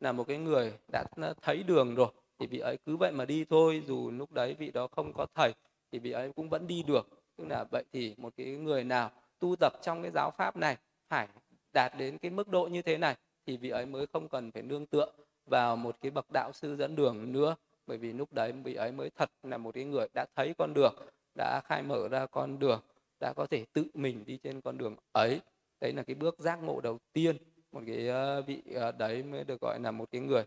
là 0.00 0.12
một 0.12 0.24
cái 0.24 0.38
người 0.38 0.72
đã 0.92 1.04
thấy 1.42 1.62
đường 1.62 1.94
rồi 1.94 2.08
thì 2.42 2.48
vị 2.48 2.58
ấy 2.58 2.76
cứ 2.86 2.96
vậy 2.96 3.12
mà 3.12 3.24
đi 3.24 3.44
thôi, 3.44 3.82
dù 3.86 4.10
lúc 4.10 4.32
đấy 4.32 4.54
vị 4.58 4.70
đó 4.70 4.88
không 4.92 5.12
có 5.12 5.26
thầy, 5.34 5.52
thì 5.92 5.98
vị 5.98 6.10
ấy 6.12 6.32
cũng 6.32 6.48
vẫn 6.48 6.66
đi 6.66 6.82
được. 6.82 7.08
Tức 7.36 7.44
là 7.48 7.64
vậy 7.70 7.84
thì 7.92 8.14
một 8.18 8.32
cái 8.36 8.46
người 8.46 8.84
nào 8.84 9.10
tu 9.38 9.56
tập 9.56 9.72
trong 9.82 10.02
cái 10.02 10.10
giáo 10.14 10.30
pháp 10.30 10.56
này 10.56 10.76
phải 11.08 11.28
đạt 11.72 11.92
đến 11.98 12.18
cái 12.18 12.30
mức 12.30 12.48
độ 12.48 12.66
như 12.66 12.82
thế 12.82 12.98
này, 12.98 13.16
thì 13.46 13.56
vị 13.56 13.68
ấy 13.70 13.86
mới 13.86 14.06
không 14.06 14.28
cần 14.28 14.50
phải 14.52 14.62
nương 14.62 14.86
tựa 14.86 15.06
vào 15.46 15.76
một 15.76 15.96
cái 16.00 16.10
bậc 16.10 16.26
đạo 16.32 16.52
sư 16.52 16.76
dẫn 16.76 16.96
đường 16.96 17.32
nữa. 17.32 17.54
Bởi 17.86 17.98
vì 17.98 18.12
lúc 18.12 18.32
đấy 18.32 18.52
vị 18.52 18.74
ấy 18.74 18.92
mới 18.92 19.10
thật 19.10 19.30
là 19.42 19.58
một 19.58 19.74
cái 19.74 19.84
người 19.84 20.06
đã 20.14 20.26
thấy 20.36 20.54
con 20.58 20.74
đường, 20.74 20.94
đã 21.34 21.60
khai 21.64 21.82
mở 21.82 22.08
ra 22.08 22.26
con 22.26 22.58
đường, 22.58 22.80
đã 23.20 23.32
có 23.36 23.46
thể 23.46 23.64
tự 23.72 23.84
mình 23.94 24.24
đi 24.26 24.38
trên 24.42 24.60
con 24.60 24.78
đường 24.78 24.96
ấy. 25.12 25.40
Đấy 25.80 25.92
là 25.92 26.02
cái 26.02 26.14
bước 26.14 26.38
giác 26.38 26.62
ngộ 26.62 26.80
đầu 26.80 26.98
tiên. 27.12 27.36
Một 27.72 27.80
cái 27.86 28.08
ờ, 28.08 28.42
vị 28.42 28.62
ờ, 28.74 28.92
đấy 28.92 29.22
mới 29.22 29.44
được 29.44 29.60
gọi 29.60 29.80
là 29.80 29.90
một 29.90 30.10
cái 30.10 30.20
người 30.20 30.44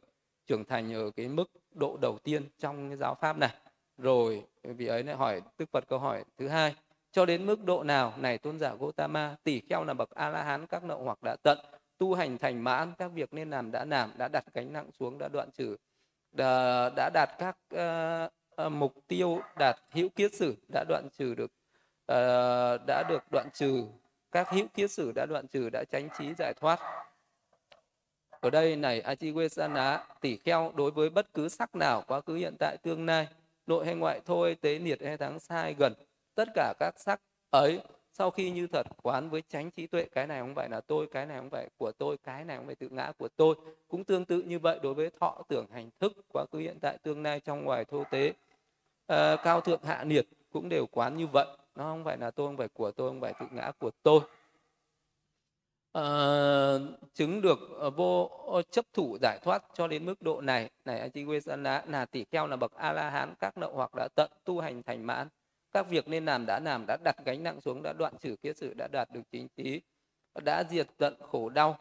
trưởng 0.48 0.66
thành 0.66 0.94
ở 0.94 1.12
cái 1.12 1.28
mức 1.28 1.52
độ 1.72 1.98
đầu 2.02 2.18
tiên 2.24 2.44
trong 2.58 2.90
cái 2.90 2.98
giáo 2.98 3.16
pháp 3.16 3.38
này. 3.38 3.54
Rồi 3.98 4.44
vị 4.64 4.88
ấy 4.88 5.04
lại 5.04 5.16
hỏi 5.16 5.42
đức 5.58 5.70
phật 5.72 5.88
câu 5.88 6.00
hỏi 6.00 6.24
thứ 6.38 6.48
hai 6.48 6.76
cho 7.16 7.26
đến 7.26 7.46
mức 7.46 7.64
độ 7.64 7.84
nào 7.84 8.14
này 8.18 8.38
tôn 8.38 8.60
giả 8.60 8.74
Gotama 8.80 9.36
tỷ 9.44 9.62
kheo 9.70 9.84
là 9.84 9.94
bậc 9.94 10.10
a 10.10 10.30
la 10.30 10.44
hán 10.44 10.68
các 10.68 10.84
nậu 10.84 11.04
hoặc 11.04 11.24
đã 11.24 11.36
tận 11.44 11.58
tu 11.98 12.14
hành 12.14 12.38
thành 12.38 12.64
mãn 12.64 12.94
các 12.98 13.12
việc 13.14 13.34
nên 13.34 13.50
làm 13.50 13.72
đã 13.72 13.86
làm 13.86 14.12
đã 14.18 14.28
đặt 14.28 14.46
gánh 14.54 14.74
nặng 14.74 14.90
xuống 15.00 15.18
đã 15.18 15.28
đoạn 15.34 15.50
trừ 15.52 15.76
đã, 16.32 16.90
đã 16.96 17.10
đạt 17.14 17.30
các 17.40 17.58
uh, 17.74 18.66
uh, 18.66 18.72
mục 18.72 18.94
tiêu 19.08 19.40
đạt 19.58 19.76
hữu 19.92 20.10
kiết 20.10 20.34
sử 20.34 20.56
đã 20.74 20.84
đoạn 20.90 21.08
trừ 21.18 21.36
được 21.36 21.52
uh, 22.12 22.82
đã 22.88 23.04
được 23.10 23.24
đoạn 23.32 23.50
trừ 23.54 23.86
các 24.32 24.50
hữu 24.50 24.68
kiết 24.74 24.92
sử 24.92 25.12
đã 25.16 25.26
đoạn 25.26 25.48
trừ 25.48 25.70
đã 25.70 25.84
tránh 25.92 26.10
trí 26.18 26.34
giải 26.38 26.54
thoát 26.54 26.80
ở 28.46 28.50
đây 28.50 28.76
này 28.76 29.02
Ajiwesana 29.02 29.98
tỷ 30.22 30.38
kheo 30.38 30.72
đối 30.76 30.92
với 30.92 31.10
bất 31.10 31.34
cứ 31.34 31.50
sắc 31.50 31.76
nào 31.76 32.04
quá 32.08 32.22
khứ 32.22 32.36
hiện 32.36 32.56
tại 32.60 32.78
tương 32.78 33.06
lai 33.06 33.28
nội 33.68 33.86
hay 33.86 33.96
ngoại 33.96 34.22
thôi 34.26 34.58
tế 34.62 34.80
nhiệt 34.80 35.02
hay 35.04 35.18
tháng 35.18 35.40
sai 35.40 35.74
gần. 35.74 35.94
Tất 36.36 36.48
cả 36.54 36.74
các 36.80 36.94
sắc 36.98 37.22
ấy 37.50 37.80
sau 38.12 38.32
khi 38.32 38.52
như 38.52 38.68
thật 38.68 38.88
quán 39.04 39.30
với 39.30 39.44
tránh 39.50 39.72
trí 39.72 39.88
tuệ 39.88 40.06
cái 40.12 40.28
này 40.28 40.40
không 40.40 40.56
phải 40.56 40.70
là 40.70 40.82
tôi 40.82 41.08
cái 41.08 41.26
này 41.26 41.38
không 41.38 41.50
phải 41.50 41.68
của 41.78 41.92
tôi 41.92 42.18
cái 42.18 42.46
này 42.46 42.58
không 42.58 42.66
phải 42.66 42.76
tự 42.76 42.90
ngã 42.90 43.12
của 43.18 43.28
tôi. 43.36 43.56
Cũng 43.88 44.04
tương 44.04 44.26
tự 44.26 44.42
như 44.42 44.60
vậy 44.60 44.80
đối 44.84 44.94
với 44.94 45.10
thọ 45.20 45.44
tưởng 45.48 45.66
hành 45.72 45.90
thức 46.00 46.14
quá 46.34 46.46
khứ 46.52 46.60
hiện 46.60 46.80
tại 46.82 46.98
tương 47.04 47.24
lai 47.24 47.40
trong 47.40 47.66
ngoài 47.66 47.86
thô 47.86 48.04
tế. 48.12 48.34
À, 49.08 49.36
cao 49.44 49.62
thượng 49.62 49.84
hạ 49.84 50.04
nhiệt 50.04 50.26
cũng 50.52 50.70
đều 50.70 50.86
quán 50.92 51.18
như 51.18 51.28
vậy. 51.28 51.48
Nó 51.76 51.84
không 51.84 52.04
phải 52.04 52.18
là 52.18 52.32
tôi 52.32 52.48
không 52.48 52.58
phải 52.58 52.68
của 52.68 52.92
tôi 52.92 53.10
không 53.10 53.22
phải 53.22 53.34
tự 53.40 53.46
ngã 53.52 53.72
của 53.80 53.92
tôi 54.04 54.20
uh, 56.00 56.82
chứng 57.14 57.42
được 57.42 57.60
ờ, 57.80 57.90
vô 57.90 58.26
ờ, 58.48 58.62
chấp 58.62 58.86
thủ 58.94 59.18
giải 59.22 59.40
thoát 59.44 59.64
cho 59.74 59.88
đến 59.88 60.06
mức 60.06 60.22
độ 60.22 60.42
này. 60.42 60.70
Này 60.86 61.00
anh 61.00 61.12
chị 61.12 61.26
là 61.58 62.06
tỷ 62.06 62.24
kheo 62.32 62.48
là 62.48 62.56
bậc 62.56 62.74
a 62.76 62.94
la 62.94 63.10
hán 63.10 63.34
các 63.40 63.58
nậu 63.58 63.74
hoặc 63.74 63.92
đã 63.96 64.08
tận 64.16 64.32
tu 64.44 64.60
hành 64.60 64.84
thành 64.84 65.06
mãn. 65.06 65.28
Các 65.72 65.90
việc 65.90 66.08
nên 66.08 66.26
làm 66.26 66.46
đã 66.46 66.60
làm 66.60 66.86
đã 66.88 66.98
đặt 67.04 67.16
gánh 67.26 67.44
nặng 67.44 67.62
xuống 67.62 67.82
đã 67.84 67.94
đoạn 67.94 68.14
trừ 68.20 68.36
kiết 68.36 68.58
sự 68.58 68.74
đã 68.74 68.88
đạt 68.92 69.10
được 69.14 69.22
chính 69.32 69.48
trí 69.58 69.82
đã 70.46 70.64
diệt 70.70 70.88
tận 70.98 71.16
khổ 71.32 71.50
đau. 71.50 71.78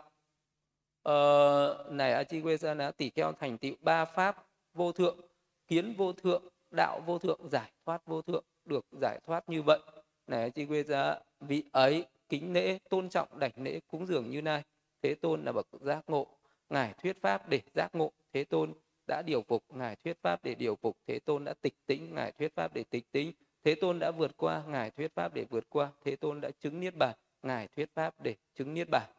Uh, 1.08 1.92
này 1.92 2.12
a 2.12 2.22
chi 2.22 2.40
quê 2.40 2.56
sa 2.56 2.90
tỷ 2.96 3.10
kheo 3.10 3.32
thành 3.32 3.58
tựu 3.58 3.74
ba 3.80 4.04
pháp 4.04 4.46
vô 4.74 4.92
thượng 4.92 5.20
kiến 5.68 5.94
vô 5.96 6.12
thượng 6.12 6.42
đạo 6.70 7.00
vô 7.06 7.18
thượng 7.18 7.48
giải 7.48 7.72
thoát 7.86 8.06
vô 8.06 8.22
thượng 8.22 8.44
được 8.64 8.86
giải 9.00 9.20
thoát 9.26 9.48
như 9.48 9.62
vậy. 9.62 9.78
Này 10.26 10.42
a 10.42 10.48
chi 10.48 10.66
quê 10.66 10.82
ra 10.82 11.18
vị 11.40 11.64
ấy 11.72 12.06
kính 12.29 12.53
lễ 12.53 12.79
tôn 12.91 13.09
trọng 13.09 13.39
đảnh 13.39 13.53
lễ 13.57 13.81
cúng 13.89 14.07
dường 14.07 14.31
như 14.31 14.43
nay 14.43 14.62
thế 15.03 15.14
tôn 15.14 15.45
là 15.45 15.53
bậc 15.53 15.66
giác 15.81 16.05
ngộ 16.07 16.27
ngài 16.70 16.95
thuyết 17.03 17.22
pháp 17.22 17.49
để 17.49 17.61
giác 17.75 17.95
ngộ. 17.95 18.12
Thế 18.33 18.45
tôn 18.45 18.72
đã 19.07 19.22
điều 19.27 19.43
phục 19.43 19.64
ngài 19.68 19.97
thuyết 19.97 20.22
pháp 20.22 20.45
để 20.45 20.55
điều 20.55 20.77
phục. 20.77 20.97
Thế 21.07 21.18
tôn 21.18 21.45
đã 21.45 21.55
tịch 21.62 21.75
tĩnh 21.87 22.14
ngài 22.14 22.33
thuyết 22.33 22.55
pháp 22.55 22.75
để 22.75 22.85
tịch 22.91 23.12
tĩnh. 23.12 23.33
Thế 23.64 23.75
tôn 23.75 23.99
đã 23.99 24.11
vượt 24.11 24.37
qua 24.37 24.62
ngài 24.66 24.91
thuyết 24.91 25.14
pháp 25.14 25.35
để 25.35 25.45
vượt 25.51 25.64
qua. 25.68 25.89
Thế 26.05 26.16
tôn 26.16 26.41
đã 26.41 26.51
chứng 26.61 26.81
niết 26.81 26.97
bàn 26.97 27.14
ngài 27.43 27.68
thuyết 27.68 27.95
pháp 27.95 28.14
để 28.22 28.35
chứng 28.55 28.75
niết 28.75 28.89
bàn. 28.91 29.11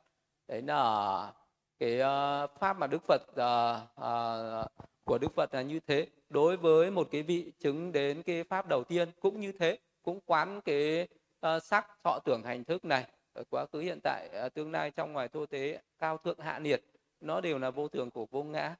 Đấy 0.47 0.62
là 0.62 1.34
cái 1.80 1.99
uh, 1.99 2.60
pháp 2.60 2.78
mà 2.78 2.88
đức 2.88 3.01
phật 3.08 3.22
uh, 3.32 3.82
uh, 3.99 4.88
của 5.03 5.18
đức 5.18 5.34
phật 5.36 5.53
là 5.53 5.62
như 5.62 5.80
thế. 5.80 6.08
Đối 6.30 6.58
với 6.58 6.91
một 6.91 7.08
cái 7.12 7.24
vị 7.24 7.51
chứng 7.60 7.91
đến 7.91 8.24
cái 8.24 8.43
pháp 8.43 8.68
đầu 8.68 8.84
tiên 8.84 9.10
cũng 9.20 9.39
như 9.39 9.51
thế 9.51 9.78
cũng 10.03 10.20
quán 10.26 10.62
cái 10.62 11.08
uh, 11.47 11.63
sắc 11.63 11.87
thọ 12.03 12.19
tưởng 12.25 12.43
hành 12.43 12.63
thức 12.63 12.85
này 12.85 13.05
ở 13.33 13.43
quá 13.49 13.65
khứ 13.65 13.79
hiện 13.79 13.99
tại 14.03 14.29
uh, 14.45 14.53
tương 14.53 14.71
lai 14.71 14.91
trong 14.91 15.13
ngoài 15.13 15.27
thô 15.27 15.45
tế 15.45 15.81
cao 15.99 16.17
thượng 16.17 16.39
hạ 16.39 16.59
nhiệt 16.59 16.81
nó 17.21 17.41
đều 17.41 17.59
là 17.59 17.71
vô 17.71 17.87
thường 17.87 18.11
của 18.11 18.25
vô 18.25 18.43
ngã. 18.43 18.75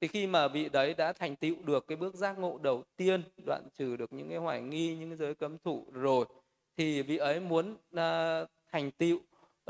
Thì 0.00 0.08
khi 0.08 0.26
mà 0.26 0.48
vị 0.48 0.68
đấy 0.68 0.94
đã 0.94 1.12
thành 1.12 1.36
tựu 1.36 1.56
được 1.64 1.86
cái 1.86 1.96
bước 1.96 2.14
giác 2.14 2.38
ngộ 2.38 2.58
đầu 2.58 2.82
tiên 2.96 3.22
đoạn 3.46 3.68
trừ 3.74 3.96
được 3.96 4.12
những 4.12 4.28
cái 4.28 4.38
hoài 4.38 4.60
nghi 4.60 4.96
những 4.96 5.10
cái 5.10 5.16
giới 5.16 5.34
cấm 5.34 5.58
thủ 5.58 5.86
rồi 5.92 6.26
thì 6.76 7.02
vị 7.02 7.16
ấy 7.16 7.40
muốn 7.40 7.72
uh, 7.72 8.48
thành 8.72 8.90
tựu 8.90 9.20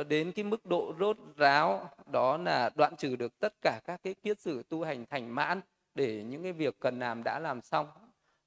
đến 0.08 0.32
cái 0.32 0.44
mức 0.44 0.66
độ 0.66 0.94
rốt 1.00 1.16
ráo 1.36 1.90
đó 2.12 2.36
là 2.36 2.70
đoạn 2.74 2.96
trừ 2.96 3.16
được 3.16 3.38
tất 3.38 3.52
cả 3.62 3.80
các 3.84 4.00
cái 4.02 4.14
kiết 4.14 4.40
sử 4.40 4.62
tu 4.68 4.82
hành 4.82 5.06
thành 5.06 5.34
mãn 5.34 5.60
để 5.94 6.24
những 6.24 6.42
cái 6.42 6.52
việc 6.52 6.76
cần 6.80 6.98
làm 6.98 7.22
đã 7.24 7.38
làm 7.38 7.62
xong 7.62 7.88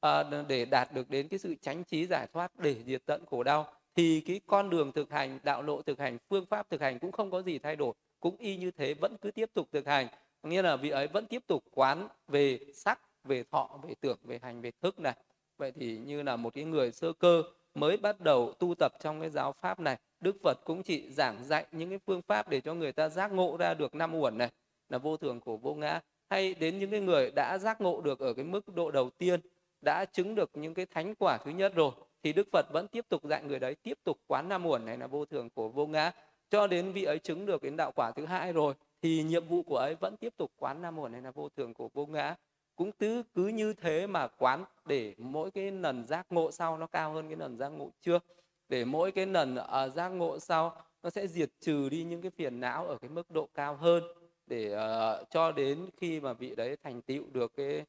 à, 0.01 0.23
để 0.47 0.65
đạt 0.65 0.93
được 0.93 1.09
đến 1.09 1.27
cái 1.27 1.39
sự 1.39 1.55
tránh 1.61 1.83
trí 1.83 2.05
giải 2.05 2.27
thoát 2.33 2.59
để 2.59 2.75
diệt 2.85 3.01
tận 3.05 3.25
khổ 3.29 3.43
đau 3.43 3.73
thì 3.95 4.21
cái 4.21 4.41
con 4.47 4.69
đường 4.69 4.91
thực 4.91 5.11
hành, 5.11 5.39
đạo 5.43 5.61
lộ 5.61 5.81
thực 5.81 5.99
hành, 5.99 6.17
phương 6.29 6.45
pháp 6.45 6.69
thực 6.69 6.81
hành 6.81 6.99
cũng 6.99 7.11
không 7.11 7.31
có 7.31 7.41
gì 7.41 7.59
thay 7.59 7.75
đổi. 7.75 7.93
Cũng 8.19 8.37
y 8.37 8.57
như 8.57 8.71
thế, 8.71 8.93
vẫn 8.93 9.17
cứ 9.21 9.31
tiếp 9.31 9.49
tục 9.53 9.67
thực 9.71 9.87
hành. 9.87 10.07
Nghĩa 10.43 10.61
là 10.61 10.75
vị 10.75 10.89
ấy 10.89 11.07
vẫn 11.07 11.25
tiếp 11.25 11.43
tục 11.47 11.63
quán 11.71 12.07
về 12.27 12.59
sắc, 12.73 12.99
về 13.23 13.43
thọ, 13.43 13.79
về 13.83 13.93
tưởng, 14.01 14.17
về 14.23 14.39
hành, 14.41 14.61
về 14.61 14.71
thức 14.81 14.99
này. 14.99 15.13
Vậy 15.57 15.71
thì 15.71 15.97
như 15.97 16.23
là 16.23 16.35
một 16.35 16.53
cái 16.53 16.63
người 16.63 16.91
sơ 16.91 17.13
cơ 17.13 17.43
mới 17.73 17.97
bắt 17.97 18.21
đầu 18.21 18.53
tu 18.59 18.75
tập 18.75 18.91
trong 18.99 19.21
cái 19.21 19.29
giáo 19.29 19.53
pháp 19.61 19.79
này, 19.79 19.97
đức 20.19 20.35
phật 20.43 20.57
cũng 20.65 20.83
chỉ 20.83 21.11
giảng 21.11 21.43
dạy 21.43 21.65
những 21.71 21.89
cái 21.89 21.99
phương 22.05 22.21
pháp 22.21 22.49
để 22.49 22.61
cho 22.61 22.73
người 22.73 22.91
ta 22.91 23.09
giác 23.09 23.31
ngộ 23.31 23.57
ra 23.57 23.73
được 23.73 23.95
năm 23.95 24.15
uẩn 24.15 24.37
này, 24.37 24.49
là 24.89 24.97
vô 24.97 25.17
thường, 25.17 25.39
khổ, 25.45 25.59
vô 25.61 25.73
ngã. 25.73 25.99
Hay 26.29 26.53
đến 26.53 26.79
những 26.79 26.91
cái 26.91 26.99
người 26.99 27.31
đã 27.31 27.57
giác 27.57 27.81
ngộ 27.81 28.01
được 28.01 28.19
ở 28.19 28.33
cái 28.33 28.45
mức 28.45 28.75
độ 28.75 28.91
đầu 28.91 29.09
tiên, 29.09 29.39
đã 29.81 30.05
chứng 30.05 30.35
được 30.35 30.51
những 30.53 30.73
cái 30.73 30.85
thánh 30.85 31.15
quả 31.15 31.37
thứ 31.37 31.51
nhất 31.51 31.75
rồi 31.75 31.91
thì 32.23 32.33
đức 32.33 32.47
phật 32.51 32.65
vẫn 32.73 32.87
tiếp 32.87 33.05
tục 33.09 33.23
dạy 33.23 33.43
người 33.43 33.59
đấy 33.59 33.75
tiếp 33.75 33.97
tục 34.03 34.17
quán 34.27 34.49
năm 34.49 34.65
uẩn 34.65 34.85
này 34.85 34.97
là 34.97 35.07
vô 35.07 35.25
thường 35.25 35.49
của 35.49 35.69
vô 35.69 35.87
ngã. 35.87 36.11
Cho 36.49 36.67
đến 36.67 36.91
vị 36.91 37.03
ấy 37.03 37.19
chứng 37.19 37.45
được 37.45 37.63
đến 37.63 37.77
đạo 37.77 37.91
quả 37.95 38.11
thứ 38.11 38.25
hai 38.25 38.53
rồi 38.53 38.73
thì 39.01 39.23
nhiệm 39.23 39.47
vụ 39.47 39.63
của 39.63 39.77
ấy 39.77 39.95
vẫn 39.95 40.17
tiếp 40.17 40.33
tục 40.37 40.51
quán 40.57 40.81
nam 40.81 40.99
uẩn 40.99 41.11
này 41.11 41.21
là 41.21 41.31
vô 41.31 41.49
thường 41.49 41.73
của 41.73 41.89
vô 41.93 42.05
ngã. 42.05 42.35
Cũng 42.75 42.91
tứ 42.91 43.23
cứ 43.35 43.47
như 43.47 43.73
thế 43.73 44.07
mà 44.07 44.27
quán 44.27 44.65
để 44.85 45.15
mỗi 45.17 45.51
cái 45.51 45.71
lần 45.71 46.05
giác 46.07 46.25
ngộ 46.29 46.51
sau 46.51 46.77
nó 46.77 46.87
cao 46.87 47.13
hơn 47.13 47.27
cái 47.27 47.37
lần 47.37 47.57
giác 47.57 47.69
ngộ 47.69 47.91
trước 48.01 48.25
để 48.69 48.85
mỗi 48.85 49.11
cái 49.11 49.25
lần 49.25 49.53
uh, 49.53 49.67
à, 49.67 49.87
giác 49.87 50.09
ngộ 50.09 50.39
sau 50.39 50.75
nó 51.03 51.09
sẽ 51.09 51.27
diệt 51.27 51.49
trừ 51.59 51.89
đi 51.89 52.03
những 52.03 52.21
cái 52.21 52.31
phiền 52.31 52.59
não 52.59 52.87
ở 52.87 52.97
cái 53.01 53.09
mức 53.09 53.31
độ 53.31 53.49
cao 53.53 53.75
hơn. 53.75 54.03
Để 54.47 54.75
uh, 54.75 55.29
cho 55.29 55.51
đến 55.51 55.89
khi 55.97 56.19
mà 56.19 56.33
vị 56.33 56.55
đấy 56.55 56.77
thành 56.83 57.01
tựu 57.01 57.23
được 57.31 57.51
cái 57.55 57.85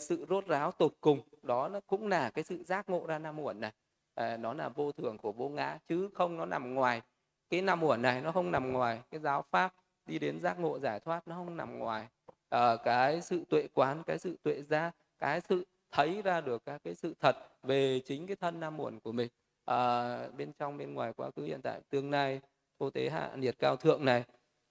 sự 0.00 0.26
rốt 0.28 0.46
ráo 0.46 0.72
tột 0.72 0.92
cùng. 1.00 1.20
Đó 1.42 1.68
nó 1.68 1.80
cũng 1.86 2.08
là 2.08 2.30
cái 2.30 2.44
sự 2.44 2.64
giác 2.64 2.88
ngộ 2.88 3.06
ra 3.06 3.18
nam 3.18 3.40
uẩn 3.40 3.60
này. 3.60 3.72
À, 4.14 4.36
nó 4.36 4.54
là 4.54 4.68
vô 4.68 4.92
thường 4.92 5.18
của 5.18 5.32
vô 5.32 5.48
ngã 5.48 5.78
chứ 5.88 6.08
không 6.14 6.36
nó 6.36 6.46
nằm 6.46 6.74
ngoài. 6.74 7.02
Cái 7.50 7.62
nam 7.62 7.82
uẩn 7.82 8.02
này 8.02 8.20
nó 8.20 8.32
không 8.32 8.50
nằm 8.50 8.72
ngoài 8.72 9.00
cái 9.10 9.20
giáo 9.20 9.44
pháp 9.50 9.74
đi 10.06 10.18
đến 10.18 10.40
giác 10.40 10.58
ngộ 10.58 10.78
giải 10.78 11.00
thoát 11.00 11.28
nó 11.28 11.34
không 11.34 11.56
nằm 11.56 11.78
ngoài. 11.78 12.08
À, 12.48 12.76
cái 12.84 13.20
sự 13.22 13.44
tuệ 13.48 13.68
quán 13.74 14.02
cái 14.06 14.18
sự 14.18 14.36
tuệ 14.42 14.62
ra 14.68 14.92
cái 15.18 15.40
sự 15.40 15.66
thấy 15.90 16.22
ra 16.22 16.40
được 16.40 16.64
các 16.64 16.80
cái 16.84 16.94
sự 16.94 17.14
thật 17.20 17.36
về 17.62 18.00
chính 18.04 18.26
cái 18.26 18.36
thân 18.36 18.60
nam 18.60 18.76
muộn 18.76 19.00
của 19.00 19.12
mình. 19.12 19.28
À, 19.64 20.18
bên 20.28 20.52
trong 20.58 20.78
bên 20.78 20.94
ngoài 20.94 21.12
quá 21.12 21.30
khứ 21.36 21.42
hiện 21.42 21.60
tại 21.62 21.80
tương 21.90 22.10
lai 22.10 22.40
vô 22.78 22.90
tế 22.90 23.10
hạ 23.10 23.30
nhiệt 23.36 23.58
cao 23.58 23.76
thượng 23.76 24.04
này 24.04 24.24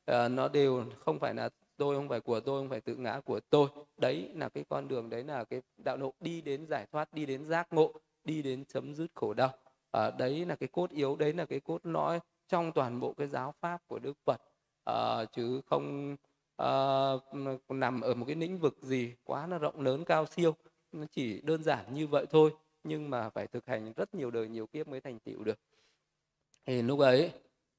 à, 0.06 0.28
nó 0.28 0.48
đều 0.50 0.86
không 1.00 1.20
phải 1.20 1.34
là 1.34 1.50
tôi 1.78 1.96
không 1.96 2.10
phải 2.10 2.20
của 2.20 2.40
tôi 2.40 2.62
không 2.62 2.70
phải 2.70 2.82
tự 2.82 2.96
ngã 2.96 3.22
của 3.26 3.40
tôi. 3.40 3.68
Đấy 3.98 4.30
là 4.36 4.50
cái 4.50 4.66
con 4.70 4.88
đường 4.88 5.10
đấy 5.10 5.24
là 5.24 5.44
cái 5.44 5.62
đạo 5.78 5.98
lộ 5.98 6.14
đi 6.20 6.42
đến 6.42 6.66
giải 6.68 6.86
thoát 6.92 7.14
đi 7.14 7.26
đến 7.26 7.46
giác 7.46 7.68
ngộ 7.74 7.94
đi 8.24 8.42
đến 8.42 8.66
chấm 8.66 8.94
dứt 8.96 9.08
khổ 9.14 9.34
đau. 9.34 9.50
À, 9.92 10.12
đấy 10.12 10.46
là 10.46 10.56
cái 10.56 10.70
cốt 10.72 10.90
yếu 10.90 11.16
đấy 11.16 11.34
là 11.34 11.46
cái 11.46 11.60
cốt 11.60 11.80
lõi 11.84 12.20
trong 12.48 12.72
toàn 12.72 13.00
bộ 13.00 13.14
cái 13.14 13.28
giáo 13.28 13.54
pháp 13.62 13.82
của 13.88 14.00
đức 14.00 14.18
phật. 14.26 14.42
À, 14.86 15.26
chứ 15.26 15.62
không 15.66 16.16
à, 16.58 16.70
nằm 17.70 18.02
ở 18.02 18.14
một 18.14 18.26
cái 18.26 18.36
lĩnh 18.36 18.60
vực 18.60 18.78
gì 18.82 19.16
quá 19.24 19.48
là 19.48 19.58
rộng 19.58 19.82
lớn 19.82 20.06
cao 20.06 20.26
siêu. 20.26 20.56
Nó 20.92 21.06
chỉ 21.12 21.42
đơn 21.42 21.64
giản 21.64 21.94
như 21.94 22.08
vậy 22.08 22.26
thôi 22.32 22.52
nhưng 22.84 23.10
mà 23.10 23.30
phải 23.30 23.48
thực 23.48 23.66
hành 23.66 23.94
rất 23.96 24.16
nhiều 24.16 24.32
đời 24.32 24.48
nhiều 24.48 24.68
kiếp 24.68 24.88
mới 24.88 25.02
thành 25.02 25.20
tựu 25.20 25.44
được. 25.44 25.60
Thì 26.66 26.82
lúc 26.82 27.00
ấy 27.00 27.32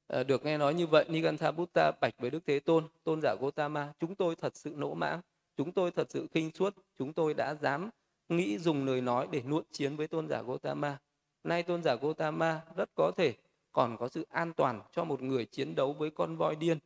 Ờ, 0.06 0.24
được 0.24 0.44
nghe 0.44 0.58
nói 0.58 0.74
như 0.74 0.86
vậy, 0.86 1.04
Nigantha 1.08 1.50
Buddha 1.50 1.92
bạch 2.00 2.14
với 2.18 2.30
Đức 2.30 2.40
Thế 2.46 2.60
Tôn 2.60 2.88
tôn 3.04 3.20
giả 3.22 3.34
Gotama 3.40 3.92
chúng 4.00 4.14
tôi 4.14 4.36
thật 4.36 4.56
sự 4.56 4.72
nỗ 4.76 4.94
mãng 4.94 5.20
chúng 5.56 5.72
tôi 5.72 5.90
thật 5.90 6.06
sự 6.10 6.26
khinh 6.34 6.50
suốt 6.54 6.74
chúng 6.98 7.12
tôi 7.12 7.34
đã 7.34 7.54
dám 7.54 7.90
nghĩ 8.28 8.58
dùng 8.58 8.86
lời 8.86 9.00
nói 9.00 9.28
để 9.30 9.42
nuốt 9.42 9.66
chiến 9.72 9.96
với 9.96 10.08
tôn 10.08 10.28
giả 10.28 10.42
Gotama 10.42 10.98
nay 11.44 11.62
tôn 11.62 11.82
giả 11.82 11.94
Gotama 11.94 12.60
rất 12.76 12.90
có 12.94 13.12
thể 13.16 13.34
còn 13.76 13.96
có 13.96 14.08
sự 14.08 14.26
an 14.30 14.52
toàn 14.52 14.82
cho 14.92 15.04
một 15.04 15.22
người 15.22 15.44
chiến 15.44 15.74
đấu 15.74 15.92
với 15.92 16.10
con 16.10 16.36
voi 16.36 16.56
điên, 16.56 16.78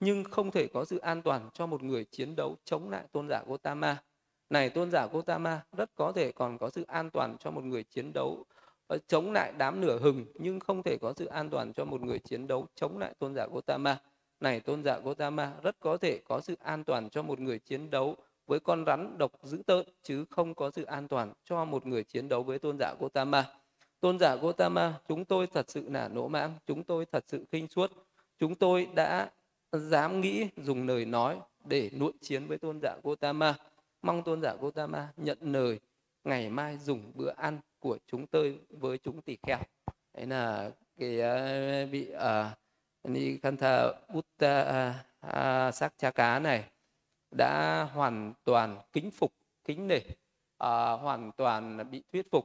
nhưng 0.00 0.24
không 0.24 0.50
thể 0.50 0.66
có 0.66 0.84
sự 0.84 0.98
an 0.98 1.22
toàn 1.22 1.50
cho 1.54 1.66
một 1.66 1.82
người 1.82 2.04
chiến 2.04 2.36
đấu 2.36 2.56
chống 2.64 2.90
lại 2.90 3.04
tôn 3.12 3.28
giả 3.28 3.42
Gotama. 3.46 4.02
Này 4.50 4.70
tôn 4.70 4.90
giả 4.90 5.06
Gotama 5.06 5.60
rất 5.76 5.90
có 5.94 6.12
thể 6.12 6.32
còn 6.32 6.58
có 6.58 6.70
sự 6.70 6.84
an 6.88 7.10
toàn 7.10 7.36
cho 7.40 7.50
một 7.50 7.64
người 7.64 7.84
chiến 7.84 8.12
đấu 8.12 8.44
Ờ, 8.86 8.98
chống 9.08 9.32
lại 9.32 9.52
đám 9.58 9.80
nửa 9.80 9.98
hừng 9.98 10.26
nhưng 10.34 10.60
không 10.60 10.82
thể 10.82 10.96
có 11.00 11.12
sự 11.16 11.26
an 11.26 11.50
toàn 11.50 11.72
cho 11.72 11.84
một 11.84 12.00
người 12.00 12.18
chiến 12.18 12.46
đấu 12.46 12.66
chống 12.74 12.98
lại 12.98 13.14
tôn 13.18 13.34
giả 13.34 13.46
Gotama. 13.52 14.00
Này 14.40 14.60
tôn 14.60 14.84
giả 14.84 14.98
Gotama 14.98 15.52
rất 15.62 15.76
có 15.80 15.96
thể 15.96 16.20
có 16.28 16.40
sự 16.40 16.56
an 16.60 16.84
toàn 16.84 17.10
cho 17.10 17.22
một 17.22 17.40
người 17.40 17.58
chiến 17.58 17.90
đấu 17.90 18.16
với 18.46 18.60
con 18.60 18.84
rắn 18.86 19.18
độc 19.18 19.32
dữ 19.42 19.62
tợn 19.66 19.86
chứ 20.02 20.24
không 20.30 20.54
có 20.54 20.70
sự 20.70 20.84
an 20.84 21.08
toàn 21.08 21.32
cho 21.44 21.64
một 21.64 21.86
người 21.86 22.04
chiến 22.04 22.28
đấu 22.28 22.42
với 22.42 22.58
tôn 22.58 22.76
giả 22.78 22.94
Gotama. 23.00 23.44
Tôn 24.00 24.18
giả 24.18 24.36
Gotama, 24.36 24.94
chúng 25.08 25.24
tôi 25.24 25.46
thật 25.46 25.70
sự 25.70 25.88
là 25.88 26.08
nỗ 26.08 26.28
mãng, 26.28 26.52
chúng 26.66 26.84
tôi 26.84 27.06
thật 27.12 27.24
sự 27.28 27.44
khinh 27.52 27.68
suốt. 27.68 27.92
Chúng 28.38 28.54
tôi 28.54 28.88
đã 28.94 29.30
dám 29.72 30.20
nghĩ 30.20 30.46
dùng 30.56 30.86
lời 30.86 31.04
nói 31.04 31.40
để 31.64 31.90
nuộn 31.98 32.12
chiến 32.20 32.46
với 32.46 32.58
tôn 32.58 32.78
giả 32.82 32.96
Gotama 33.02 33.54
mong 34.02 34.22
tôn 34.22 34.42
giả 34.42 34.54
Gotama 34.60 35.08
nhận 35.16 35.38
lời 35.40 35.80
ngày 36.24 36.50
mai 36.50 36.78
dùng 36.78 37.12
bữa 37.14 37.32
ăn 37.36 37.58
của 37.86 37.98
chúng 38.06 38.26
tôi 38.26 38.58
với 38.70 38.98
chúng 38.98 39.22
tỳ 39.22 39.36
kheo. 39.42 39.58
Đấy 40.14 40.26
là 40.26 40.70
cái 40.98 41.18
uh, 41.18 41.90
vị 41.90 42.10
ờ, 42.10 42.50
uh, 42.50 43.10
Nikantha 43.10 43.92
Buddha 44.08 44.88
uh, 44.90 45.06
ờ, 45.20 45.70
sắc 45.70 45.94
cha 45.96 46.10
cá 46.10 46.38
này 46.38 46.64
đã 47.30 47.82
hoàn 47.82 48.32
toàn 48.44 48.78
kính 48.92 49.10
phục 49.10 49.32
kính 49.64 49.88
nể 49.88 49.98
uh, 49.98 51.00
hoàn 51.00 51.32
toàn 51.36 51.90
bị 51.90 52.02
thuyết 52.12 52.30
phục 52.30 52.44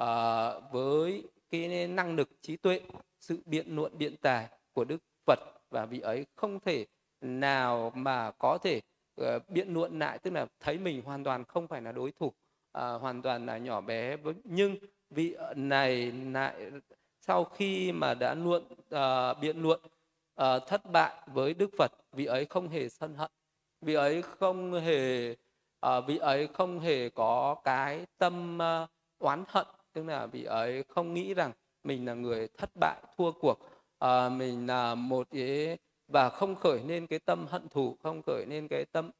uh, 0.00 0.72
với 0.72 1.28
cái 1.50 1.86
năng 1.86 2.16
lực 2.16 2.28
trí 2.40 2.56
tuệ 2.56 2.80
sự 3.20 3.38
biện 3.46 3.76
luận 3.76 3.98
biện 3.98 4.16
tài 4.16 4.48
của 4.72 4.84
đức 4.84 5.02
phật. 5.26 5.38
Và 5.70 5.86
vị 5.86 6.00
ấy 6.00 6.26
không 6.36 6.60
thể 6.60 6.86
nào 7.20 7.92
mà 7.94 8.30
có 8.30 8.58
thể 8.58 8.80
uh, 9.20 9.48
biện 9.48 9.74
luận 9.74 9.98
lại 9.98 10.18
tức 10.18 10.32
là 10.32 10.46
thấy 10.60 10.78
mình 10.78 11.02
hoàn 11.02 11.24
toàn 11.24 11.44
không 11.44 11.68
phải 11.68 11.82
là 11.82 11.92
đối 11.92 12.12
thủ 12.12 12.32
à, 12.72 12.92
hoàn 12.92 13.22
toàn 13.22 13.46
là 13.46 13.58
nhỏ 13.58 13.80
bé 13.80 14.16
nhưng 14.44 14.76
vị 15.10 15.36
này 15.56 16.12
lại 16.12 16.70
sau 17.20 17.44
khi 17.44 17.92
mà 17.92 18.14
đã 18.14 18.34
luận 18.34 18.64
à, 18.70 19.00
ờ, 19.00 19.34
biện 19.34 19.62
luận 19.62 19.80
à, 19.84 19.88
ờ, 20.34 20.58
thất 20.58 20.90
bại 20.92 21.12
với 21.26 21.54
đức 21.54 21.70
phật 21.78 21.92
vị 22.12 22.24
ấy 22.24 22.44
không 22.44 22.68
hề 22.68 22.88
sân 22.88 23.14
hận. 23.14 23.30
Vị 23.80 23.94
ấy 23.94 24.22
không 24.22 24.72
hề 24.72 25.34
à, 25.80 26.00
vị 26.00 26.18
ấy 26.18 26.46
không 26.46 26.80
hề 26.80 27.08
có 27.08 27.56
cái 27.64 28.06
tâm 28.18 28.62
à, 28.62 28.86
oán 29.18 29.44
hận. 29.48 29.66
Tức 29.92 30.04
là 30.04 30.26
vị 30.26 30.44
ấy 30.44 30.84
không 30.88 31.14
nghĩ 31.14 31.34
rằng 31.34 31.52
mình 31.84 32.06
là 32.06 32.14
người 32.14 32.48
thất 32.58 32.70
bại 32.80 33.02
thua 33.16 33.32
cuộc. 33.32 33.58
À, 33.98 34.28
mình 34.28 34.66
là 34.66 34.94
một 34.94 35.28
cái 35.30 35.78
và 36.08 36.28
không 36.28 36.54
khởi 36.54 36.82
nên 36.86 37.06
cái 37.06 37.18
tâm 37.18 37.46
hận 37.46 37.68
thù 37.68 37.96
không 38.02 38.22
khởi 38.22 38.46
nên 38.48 38.68
cái 38.68 38.84
tâm 38.84 39.10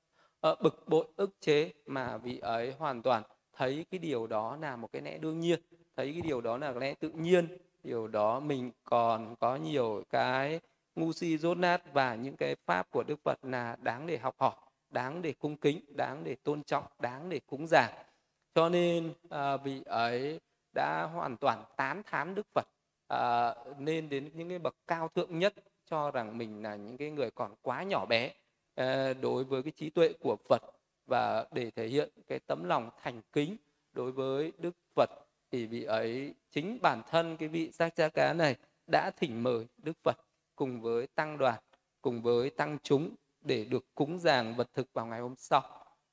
uh, 0.49 0.61
bực 0.62 0.88
bội 0.88 1.07
ức 1.16 1.30
chế 1.40 1.72
mà 1.86 2.16
vị 2.16 2.38
ấy 2.38 2.72
hoàn 2.78 3.03
toàn 3.03 3.22
thấy 3.59 3.86
cái 3.90 3.98
điều 3.98 4.26
đó 4.26 4.56
là 4.61 4.76
một 4.76 4.92
cái 4.92 5.02
lẽ 5.02 5.18
đương 5.18 5.40
nhiên 5.40 5.61
thấy 5.96 6.12
cái 6.12 6.22
điều 6.22 6.40
đó 6.40 6.59
là 6.59 6.70
lẽ 6.72 6.94
tự 6.94 7.11
nhiên 7.11 7.59
điều 7.84 8.09
đó 8.09 8.40
mình 8.40 8.70
còn 8.84 9.36
có 9.36 9.56
nhiều 9.56 10.02
cái 10.11 10.61
ngu 10.96 11.12
si 11.12 11.38
rốt 11.38 11.59
nát 11.59 11.92
và 11.92 12.14
những 12.14 12.36
cái 12.36 12.56
pháp 12.66 12.90
của 12.90 13.02
đức 13.02 13.20
phật 13.24 13.38
là 13.44 13.76
đáng 13.82 14.06
để 14.06 14.18
học 14.18 14.34
hỏi 14.38 14.54
đáng 14.90 15.22
để 15.22 15.34
cung 15.38 15.56
kính 15.56 15.80
đáng 15.88 16.24
để 16.24 16.36
tôn 16.42 16.62
trọng 16.62 16.84
đáng 16.98 17.28
để 17.28 17.40
cúng 17.46 17.66
dường. 17.66 17.90
Cho 18.54 18.68
nên 18.68 19.12
à, 19.30 19.56
vị 19.56 19.82
ấy 19.84 20.40
đã 20.74 21.02
hoàn 21.02 21.36
toàn 21.36 21.64
tán 21.76 22.02
thán 22.06 22.34
đức 22.34 22.46
phật 22.54 22.68
à, 23.09 23.54
nên 23.78 24.09
đến 24.09 24.30
những 24.34 24.48
cái 24.48 24.59
bậc 24.59 24.74
cao 24.86 25.09
thượng 25.09 25.38
nhất 25.38 25.54
cho 25.84 26.11
rằng 26.11 26.38
mình 26.38 26.62
là 26.62 26.76
những 26.76 26.96
cái 26.96 27.11
người 27.11 27.30
còn 27.30 27.54
quá 27.62 27.82
nhỏ 27.82 28.06
bé 28.06 28.32
à, 28.74 29.12
đối 29.20 29.44
với 29.44 29.62
cái 29.62 29.72
trí 29.76 29.90
tuệ 29.90 30.12
của 30.20 30.36
phật 30.48 30.78
và 31.09 31.46
để 31.52 31.70
thể 31.70 31.86
hiện 31.86 32.09
cái 32.26 32.38
tấm 32.38 32.64
lòng 32.64 32.90
thành 33.02 33.20
kính 33.32 33.56
đối 33.92 34.12
với 34.12 34.52
đức 34.59 34.76
phật 34.94 35.11
thì 35.50 35.66
vị 35.66 35.84
ấy 35.84 36.34
chính 36.50 36.78
bản 36.82 37.02
thân 37.11 37.36
cái 37.36 37.48
vị 37.48 37.70
giác 37.70 37.96
cha 37.96 38.09
cá 38.09 38.32
này 38.32 38.56
đã 38.86 39.11
thỉnh 39.11 39.42
mời 39.42 39.66
đức 39.78 39.96
phật 40.02 40.16
cùng 40.56 40.80
với 40.80 41.06
tăng 41.06 41.38
đoàn 41.38 41.61
cùng 42.02 42.22
với 42.22 42.50
tăng 42.50 42.78
chúng 42.82 43.14
để 43.40 43.64
được 43.64 43.84
cúng 43.94 44.18
dường 44.18 44.54
vật 44.56 44.68
thực 44.74 44.92
vào 44.92 45.06
ngày 45.06 45.20
hôm 45.20 45.34
sau. 45.36 45.62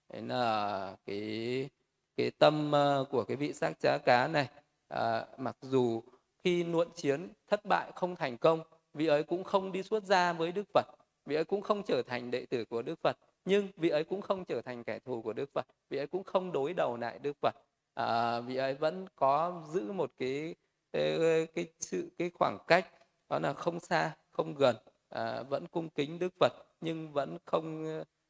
Đấy 0.10 0.22
là 0.22 0.96
cái 1.06 1.70
cái 2.18 2.32
tâm 2.32 2.72
ờ, 2.72 3.06
của 3.12 3.24
cái 3.24 3.38
vị 3.38 3.54
sát 3.54 3.80
cha 3.80 3.98
cá 3.98 4.28
này 4.28 4.50
à, 4.88 5.26
mặc 5.38 5.58
dù 5.62 6.04
khi 6.44 6.64
nuộn 6.64 6.88
chiến 6.96 7.30
thất 7.48 7.66
bại 7.66 7.92
không 7.96 8.16
thành 8.16 8.38
công 8.38 8.64
vị 8.94 9.08
ấy 9.08 9.24
cũng 9.24 9.44
không 9.44 9.72
đi 9.72 9.84
xuất 9.84 10.04
gia 10.04 10.34
với 10.34 10.52
đức 10.52 10.64
phật 10.74 10.86
vị 11.26 11.36
ấy 11.36 11.46
cũng 11.46 11.62
không 11.62 11.84
trở 11.84 12.02
thành 12.02 12.32
đệ 12.32 12.46
tử 12.46 12.66
của 12.66 12.82
đức 12.82 13.00
phật 13.04 13.18
nhưng 13.46 13.68
vị 13.78 13.90
ấy 13.90 14.04
cũng 14.04 14.22
không 14.22 14.46
trở 14.46 14.62
thành 14.62 14.84
kẻ 14.84 15.00
thù 15.00 15.22
của 15.22 15.34
đức 15.34 15.50
phật 15.54 15.66
vị 15.90 15.98
ấy 15.98 16.08
cũng 16.08 16.24
không 16.24 16.52
đối 16.52 16.74
đầu 16.74 16.98
lại 16.98 17.20
đức 17.20 17.38
phật. 17.42 17.56
À, 17.94 18.40
vị 18.40 18.56
ấy 18.56 18.74
vẫn 18.74 19.08
có 19.16 19.64
giữ 19.74 19.92
một 19.92 20.12
cái 20.18 20.56
cái, 20.94 21.48
cái 21.56 21.68
sự 21.80 22.10
cái 22.18 22.30
khoảng 22.34 22.58
cách 22.68 22.88
đó 23.30 23.40
là 23.40 23.54
không 23.54 23.80
xa 23.80 24.16
không 24.32 24.56
gần 24.56 24.76
à, 25.10 25.44
vẫn 25.44 25.68
cung 25.68 25.90
kính 25.90 26.20
đức 26.20 26.34
phật 26.40 26.54
nhưng 26.82 27.12
vẫn 27.14 27.38
không 27.46 27.86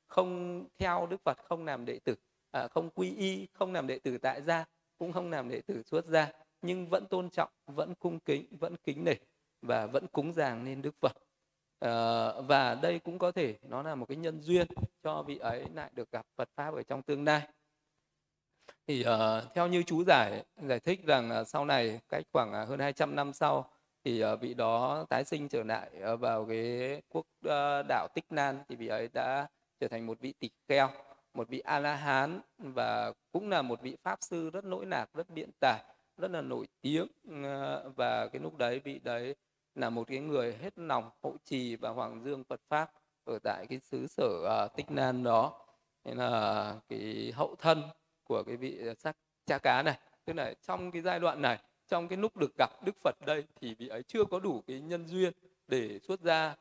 không 0.08 0.64
theo 0.78 1.08
đức 1.10 1.22
phật 1.26 1.38
không 1.44 1.66
làm 1.66 1.86
đệ 1.86 2.00
tử 2.00 2.16
à, 2.52 2.68
không 2.68 2.90
quy 2.90 3.16
y 3.16 3.48
không 3.54 3.74
làm 3.74 3.88
đệ 3.88 4.00
tử 4.00 4.18
tại 4.18 4.42
gia 4.42 4.66
cũng 4.98 5.12
không 5.12 5.30
làm 5.30 5.50
đệ 5.50 5.62
tử 5.62 5.84
xuất 5.84 6.06
gia 6.06 6.32
nhưng 6.62 6.90
vẫn 6.90 7.06
tôn 7.06 7.30
trọng 7.30 7.50
vẫn 7.66 7.96
cung 7.96 8.20
kính 8.20 8.58
vẫn 8.60 8.76
kính 8.78 9.04
nể 9.04 9.16
và 9.62 9.88
vẫn 9.88 10.08
cúng 10.08 10.34
dường 10.34 10.64
nên 10.64 10.82
đức 10.82 10.96
phật 11.02 11.14
à, 11.80 12.32
và 12.42 12.76
đây 12.76 13.00
cũng 13.00 13.20
có 13.20 13.32
thể 13.32 13.56
nó 13.62 13.84
là 13.84 13.96
một 13.96 14.06
cái 14.06 14.18
nhân 14.18 14.42
duyên 14.42 14.68
cho 15.04 15.24
vị 15.24 15.38
ấy 15.38 15.66
lại 15.74 15.90
được 15.94 16.12
gặp 16.12 16.26
phật 16.36 16.50
pháp 16.56 16.74
ở 16.74 16.84
trong 16.84 17.02
tương 17.02 17.24
lai. 17.24 17.48
Thì 18.88 19.06
uh, 19.08 19.54
theo 19.56 19.68
như 19.68 19.84
chú 19.84 20.04
giải 20.04 20.44
giải 20.68 20.80
thích 20.80 21.06
rằng 21.06 21.32
uh, 21.42 21.48
sau 21.48 21.66
này 21.66 22.00
cách 22.10 22.24
khoảng 22.34 22.62
uh, 22.64 22.70
hơn 22.70 22.80
200 22.80 23.16
năm 23.16 23.34
sau 23.34 23.70
thì 24.04 24.24
uh, 24.24 24.42
vị 24.42 24.54
đó 24.54 25.06
tái 25.10 25.24
sinh 25.24 25.50
trở 25.50 25.64
lại 25.64 25.90
uh, 26.14 26.20
vào 26.20 26.46
cái 26.46 27.02
quốc 27.10 27.26
uh, 27.46 27.86
đảo 27.90 28.08
Tích 28.16 28.26
Nan 28.30 28.60
thì 28.70 28.76
vị 28.76 28.88
ấy 28.88 29.10
đã 29.14 29.48
trở 29.80 29.88
thành 29.88 30.06
một 30.06 30.20
vị 30.20 30.34
tỳ 30.40 30.50
kheo, 30.68 30.90
một 31.34 31.50
vị 31.50 31.60
a 31.60 31.80
la 31.80 31.96
hán 31.96 32.40
và 32.58 33.14
cũng 33.32 33.50
là 33.50 33.62
một 33.62 33.82
vị 33.82 33.98
pháp 34.04 34.20
sư 34.22 34.50
rất 34.50 34.66
lỗi 34.66 34.86
lạc, 34.86 35.10
rất 35.14 35.30
biện 35.30 35.50
tài, 35.60 35.84
rất 36.18 36.32
là 36.32 36.42
nổi 36.42 36.68
tiếng 36.82 37.08
uh, 37.30 37.96
và 37.96 38.28
cái 38.28 38.42
lúc 38.42 38.58
đấy 38.58 38.80
vị 38.80 39.00
đấy 39.04 39.36
là 39.76 39.90
một 39.90 40.04
cái 40.08 40.20
người 40.20 40.56
hết 40.62 40.80
lòng 40.80 41.10
hộ 41.24 41.36
trì 41.44 41.76
và 41.76 41.90
hoàng 41.90 42.22
dương 42.24 42.44
Phật 42.44 42.62
pháp 42.70 42.92
ở 43.24 43.40
tại 43.40 43.68
cái 43.70 43.80
xứ 43.80 44.08
sở 44.08 44.66
uh, 44.66 44.76
Tích 44.76 44.92
Nan 44.92 45.24
đó. 45.24 45.66
Nên 46.04 46.18
là 46.18 46.76
cái 46.90 47.34
hậu 47.36 47.56
thân 47.56 47.84
của 48.24 48.44
cái 48.44 48.58
vị 48.58 48.80
sắc 49.00 49.18
cha 49.46 49.58
cá 49.58 49.84
này, 49.84 50.00
tức 50.26 50.34
là 50.34 50.54
trong 50.68 50.92
cái 50.92 51.02
giai 51.02 51.20
đoạn 51.20 51.42
này 51.42 51.60
trong 51.88 52.08
cái 52.08 52.18
lúc 52.18 52.38
được 52.38 52.58
gặp 52.58 52.70
Đức 52.86 52.96
Phật 53.04 53.16
đây 53.26 53.44
thì 53.62 53.76
vị 53.76 53.88
ấy 53.88 54.04
chưa 54.04 54.26
có 54.26 54.40
đủ 54.40 54.64
cái 54.68 54.80
nhân 54.80 55.08
duyên 55.08 55.34
để 55.68 56.00
xuất 56.00 56.22
gia, 56.22 56.56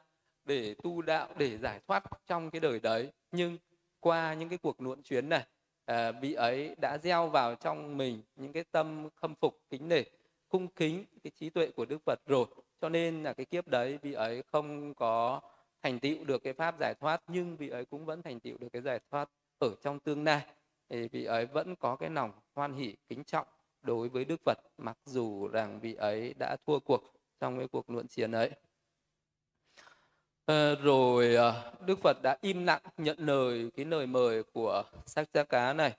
để 0.44 0.74
tu 0.82 1.02
đạo, 1.02 1.28
để 1.36 1.58
giải 1.58 1.80
thoát 1.88 2.04
trong 2.26 2.50
cái 2.50 2.60
đời 2.60 2.80
đấy. 2.80 3.12
Nhưng 3.32 3.58
qua 4.00 4.34
những 4.34 4.48
cái 4.48 4.58
cuộc 4.58 4.80
luận 4.80 5.02
chuyến 5.02 5.28
này, 5.28 5.46
à, 5.84 6.12
vị 6.12 6.34
ấy 6.34 6.74
đã 6.80 6.98
gieo 7.02 7.28
vào 7.28 7.54
trong 7.54 7.96
mình 7.96 8.22
những 8.36 8.52
cái 8.52 8.64
tâm 8.70 9.08
khâm 9.14 9.34
phục, 9.34 9.60
kính 9.70 9.88
nể, 9.88 10.02
cung 10.48 10.68
kính 10.68 11.04
cái 11.24 11.30
trí 11.30 11.50
tuệ 11.50 11.70
của 11.70 11.84
Đức 11.84 11.98
Phật 12.06 12.20
rồi. 12.26 12.46
Cho 12.84 12.88
nên 12.88 13.22
là 13.22 13.32
cái 13.32 13.46
kiếp 13.46 13.68
đấy 13.68 13.98
vị 14.02 14.12
ấy 14.12 14.42
không 14.52 14.94
có 14.94 15.40
thành 15.82 15.98
tựu 16.00 16.24
được 16.24 16.42
cái 16.42 16.52
pháp 16.52 16.74
giải 16.80 16.94
thoát 17.00 17.22
nhưng 17.28 17.56
vị 17.56 17.68
ấy 17.68 17.84
cũng 17.84 18.04
vẫn 18.04 18.22
thành 18.22 18.40
tựu 18.40 18.58
được 18.58 18.68
cái 18.72 18.82
giải 18.82 19.00
thoát 19.10 19.28
ở 19.58 19.74
trong 19.82 19.98
tương 19.98 20.24
lai 20.24 20.46
thì 20.88 21.08
vị 21.08 21.24
ấy 21.24 21.46
vẫn 21.46 21.76
có 21.76 21.96
cái 21.96 22.10
lòng 22.10 22.32
hoan 22.54 22.74
hỷ 22.74 22.96
kính 23.08 23.24
trọng 23.24 23.46
đối 23.82 24.08
với 24.08 24.24
Đức 24.24 24.40
Phật 24.44 24.58
mặc 24.78 24.98
dù 25.04 25.48
rằng 25.48 25.80
vị 25.80 25.94
ấy 25.94 26.34
đã 26.38 26.56
thua 26.66 26.78
cuộc 26.78 27.02
trong 27.40 27.58
cái 27.58 27.68
cuộc 27.68 27.90
luận 27.90 28.06
chiến 28.08 28.32
ấy. 28.32 28.50
À, 30.46 30.74
rồi 30.82 31.34
ờ, 31.34 31.72
Đức 31.86 31.98
Phật 32.02 32.16
đã 32.22 32.36
im 32.40 32.64
lặng 32.64 32.82
nhận 32.96 33.18
lời 33.18 33.70
cái 33.76 33.84
lời 33.84 34.06
mời 34.06 34.42
của 34.42 34.82
Sakchaka 35.06 35.72
này. 35.72 35.96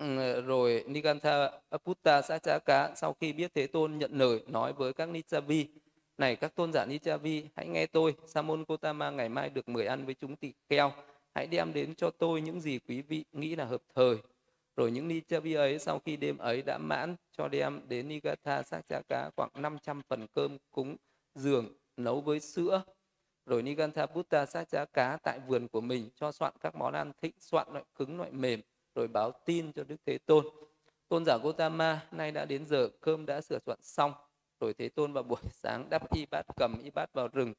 Ờ, 0.00 0.40
rồi 0.40 0.84
Nikantha 0.86 1.50
Aputta 1.70 2.22
Sachaka 2.22 2.94
sau 2.96 3.12
khi 3.12 3.32
biết 3.32 3.54
Thế 3.54 3.66
Tôn 3.66 3.98
nhận 3.98 4.18
lời, 4.18 4.40
nói 4.46 4.72
với 4.72 4.92
các 4.92 5.08
Nichavi, 5.08 5.66
này 6.18 6.36
các 6.36 6.54
tôn 6.54 6.72
giả 6.72 6.84
Nichavi, 6.86 7.44
hãy 7.56 7.68
nghe 7.68 7.86
tôi. 7.86 8.14
Samon 8.26 8.64
Gotama 8.68 9.10
ngày 9.10 9.28
mai 9.28 9.50
được 9.50 9.68
mời 9.68 9.86
ăn 9.86 10.04
với 10.06 10.14
chúng 10.14 10.36
tỳ 10.36 10.52
kheo. 10.68 10.92
Hãy 11.34 11.46
đem 11.46 11.72
đến 11.72 11.94
cho 11.94 12.10
tôi 12.10 12.40
những 12.40 12.60
gì 12.60 12.78
quý 12.88 13.02
vị 13.02 13.24
nghĩ 13.32 13.56
là 13.56 13.64
hợp 13.64 13.82
thời. 13.94 14.16
Rồi 14.76 14.90
những 14.90 15.08
Nichavi 15.08 15.54
ấy 15.54 15.78
sau 15.78 15.98
khi 15.98 16.16
đêm 16.16 16.38
ấy 16.38 16.62
đã 16.62 16.78
mãn, 16.78 17.16
cho 17.32 17.48
đem 17.48 17.80
đến 17.88 18.08
Nigatha 18.08 18.62
Sachaka 18.62 19.30
khoảng 19.36 19.50
500 19.54 20.02
phần 20.08 20.26
cơm 20.34 20.58
cúng 20.70 20.96
giường 21.34 21.68
nấu 21.96 22.20
với 22.20 22.40
sữa. 22.40 22.82
Rồi 23.46 23.62
Nigantha 23.62 24.06
Buddha 24.06 24.46
Sakchaka 24.46 25.16
tại 25.22 25.40
vườn 25.48 25.68
của 25.68 25.80
mình 25.80 26.08
cho 26.14 26.32
soạn 26.32 26.52
các 26.60 26.74
món 26.74 26.94
ăn 26.94 27.12
thịnh 27.22 27.34
soạn, 27.40 27.66
loại 27.72 27.84
cứng, 27.94 28.18
loại 28.18 28.30
mềm 28.30 28.60
rồi 29.00 29.08
báo 29.08 29.32
tin 29.44 29.72
cho 29.72 29.84
Đức 29.84 29.96
Thế 30.06 30.18
Tôn. 30.18 30.46
Tôn 31.08 31.24
giả 31.24 31.36
Gotama 31.36 32.06
nay 32.10 32.32
đã 32.32 32.44
đến 32.44 32.66
giờ 32.66 32.88
cơm 33.00 33.26
đã 33.26 33.40
sửa 33.40 33.58
soạn 33.66 33.78
xong. 33.82 34.12
Rồi 34.60 34.74
Thế 34.74 34.88
Tôn 34.88 35.12
vào 35.12 35.22
buổi 35.22 35.40
sáng, 35.52 35.90
đắp 35.90 36.14
y 36.14 36.26
bát, 36.30 36.46
cầm 36.56 36.82
y 36.82 36.90
bát 36.90 37.12
vào 37.12 37.28
rừng. 37.28 37.54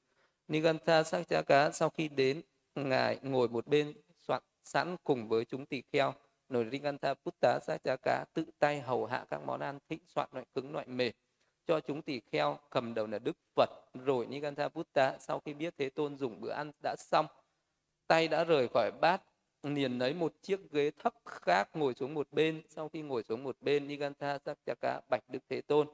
Nigantha 0.48 1.04
Sakchaka 1.04 1.72
sau 1.72 1.90
khi 1.90 2.08
đến, 2.08 2.42
ngài 2.76 3.20
ngồi 3.22 3.48
một 3.48 3.68
bên 3.68 3.94
soạn 4.20 4.44
sẵn 4.64 4.96
cùng 5.04 5.28
với 5.28 5.46
chúng 5.46 5.66
tỳ 5.66 5.82
kheo 5.92 6.14
nổi 6.50 6.66
nigantha 6.66 7.14
Putta 7.14 7.60
Sachaka 7.68 8.26
tự 8.34 8.46
tay 8.60 8.82
hầu 8.82 9.06
hạ 9.06 9.26
các 9.30 9.42
món 9.46 9.60
ăn 9.60 9.80
thịnh 9.90 10.02
soạn 10.08 10.30
loại 10.32 10.46
cứng, 10.56 10.74
loại 10.74 10.88
mềm 10.88 11.12
cho 11.66 11.80
chúng 11.80 12.02
tỳ 12.02 12.22
kheo, 12.32 12.60
cầm 12.70 12.94
đầu 12.94 13.08
là 13.08 13.20
Đức 13.20 13.38
Phật 13.56 13.70
rồi 13.94 14.26
Niganta 14.26 14.70
Putta 14.70 15.18
sau 15.20 15.40
khi 15.46 15.54
biết 15.54 15.74
Thế 15.78 15.90
Tôn 15.90 16.18
dùng 16.18 16.42
bữa 16.42 16.52
ăn 16.52 16.72
đã 16.84 16.96
xong, 17.00 17.26
tay 18.08 18.28
đã 18.28 18.44
rời 18.44 18.68
khỏi 18.74 18.92
bát 19.02 19.22
liền 19.64 19.98
lấy 19.98 20.14
một 20.14 20.34
chiếc 20.42 20.72
ghế 20.72 20.92
thấp 20.92 21.14
khác 21.26 21.70
ngồi 21.74 21.94
xuống 21.94 22.14
một 22.14 22.28
bên. 22.32 22.62
Sau 22.70 22.90
khi 22.90 23.02
ngồi 23.02 23.24
xuống 23.24 23.44
một 23.44 23.58
bên 23.62 23.88
Niganta 23.88 24.40
Sakchaka 24.46 25.02
bạch 25.10 25.24
Đức 25.30 25.44
Thế 25.50 25.62
Tôn 25.62 25.88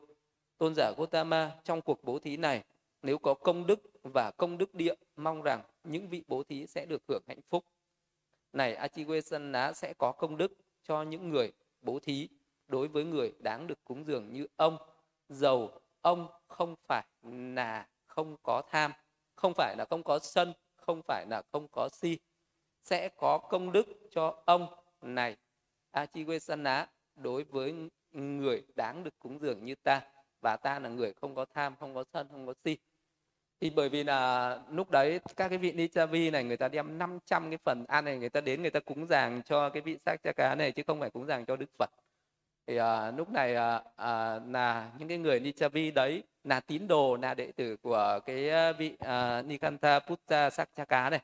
tôn 0.57 0.73
giả 0.75 0.91
Gotama 0.97 1.51
trong 1.63 1.81
cuộc 1.81 2.03
bố 2.03 2.19
thí 2.19 2.37
này, 2.37 2.63
nếu 3.01 3.17
có 3.17 3.33
công 3.33 3.67
đức 3.67 3.79
và 4.03 4.31
công 4.31 4.57
đức 4.57 4.75
địa, 4.75 4.93
mong 5.15 5.41
rằng 5.41 5.63
những 5.83 6.09
vị 6.09 6.23
bố 6.27 6.43
thí 6.43 6.67
sẽ 6.67 6.85
được 6.85 7.01
hưởng 7.07 7.23
hạnh 7.27 7.41
phúc. 7.49 7.65
Này 8.53 8.75
Achiwesanna 8.75 9.73
sẽ 9.73 9.93
có 9.97 10.11
công 10.11 10.37
đức 10.37 10.51
cho 10.83 11.03
những 11.03 11.29
người 11.29 11.51
bố 11.81 11.99
thí 11.99 12.29
đối 12.67 12.87
với 12.87 13.03
người 13.03 13.33
đáng 13.39 13.67
được 13.67 13.83
cúng 13.83 14.05
dường 14.05 14.33
như 14.33 14.47
ông. 14.55 14.77
Giàu 15.29 15.79
ông 16.01 16.27
không 16.47 16.75
phải 16.87 17.05
là 17.23 17.87
không 18.05 18.35
có 18.43 18.61
tham, 18.69 18.91
không 19.35 19.53
phải 19.53 19.75
là 19.77 19.85
không 19.89 20.03
có 20.03 20.19
sân, 20.19 20.53
không 20.75 21.01
phải 21.07 21.25
là 21.29 21.41
không 21.51 21.67
có 21.71 21.89
si 21.89 22.17
sẽ 22.89 23.09
có 23.17 23.37
công 23.37 23.71
đức 23.71 23.87
cho 24.11 24.35
ông 24.45 24.67
này. 25.01 25.35
Achiwesana 25.93 26.85
đối 27.15 27.43
với 27.43 27.75
người 28.11 28.63
đáng 28.75 29.03
được 29.03 29.19
cúng 29.19 29.39
dường 29.41 29.65
như 29.65 29.75
ta 29.75 30.01
và 30.41 30.55
ta 30.55 30.79
là 30.79 30.89
người 30.89 31.13
không 31.13 31.35
có 31.35 31.45
tham 31.53 31.75
không 31.79 31.95
có 31.95 32.03
sân 32.13 32.27
không 32.31 32.47
có 32.47 32.53
si. 32.65 32.77
Thì 33.59 33.69
bởi 33.69 33.89
vì 33.89 34.03
là 34.03 34.59
lúc 34.71 34.91
đấy 34.91 35.19
các 35.35 35.49
cái 35.49 35.57
vị 35.57 35.71
Nichavi 35.71 36.29
này 36.31 36.43
người 36.43 36.57
ta 36.57 36.67
đem 36.67 36.97
500 36.97 37.49
cái 37.49 37.57
phần 37.57 37.85
ăn 37.87 38.05
này 38.05 38.17
người 38.17 38.29
ta 38.29 38.41
đến 38.41 38.61
người 38.61 38.71
ta 38.71 38.79
cúng 38.79 39.07
dường 39.07 39.41
cho 39.45 39.69
cái 39.69 39.81
vị 39.81 39.97
sắc 40.05 40.23
cha 40.23 40.31
cá 40.31 40.55
này 40.55 40.71
chứ 40.71 40.83
không 40.87 40.99
phải 40.99 41.09
cúng 41.09 41.27
dường 41.27 41.45
cho 41.45 41.55
Đức 41.55 41.69
Phật. 41.79 41.89
Thì 42.67 42.77
à, 42.77 43.11
lúc 43.11 43.29
này 43.29 43.55
à, 43.55 43.81
à, 43.95 44.39
là 44.39 44.91
những 44.99 45.07
cái 45.07 45.17
người 45.17 45.39
Nichavi 45.39 45.91
đấy 45.91 46.23
là 46.43 46.59
tín 46.59 46.87
đồ 46.87 47.17
là 47.21 47.33
đệ 47.33 47.51
tử 47.51 47.77
của 47.77 48.19
cái 48.25 48.49
à, 48.49 48.71
vị 48.71 48.97
à, 48.99 49.41
Nikanta 49.41 49.99
Putta 49.99 50.49
Sakchaka 50.49 51.09
này 51.09 51.21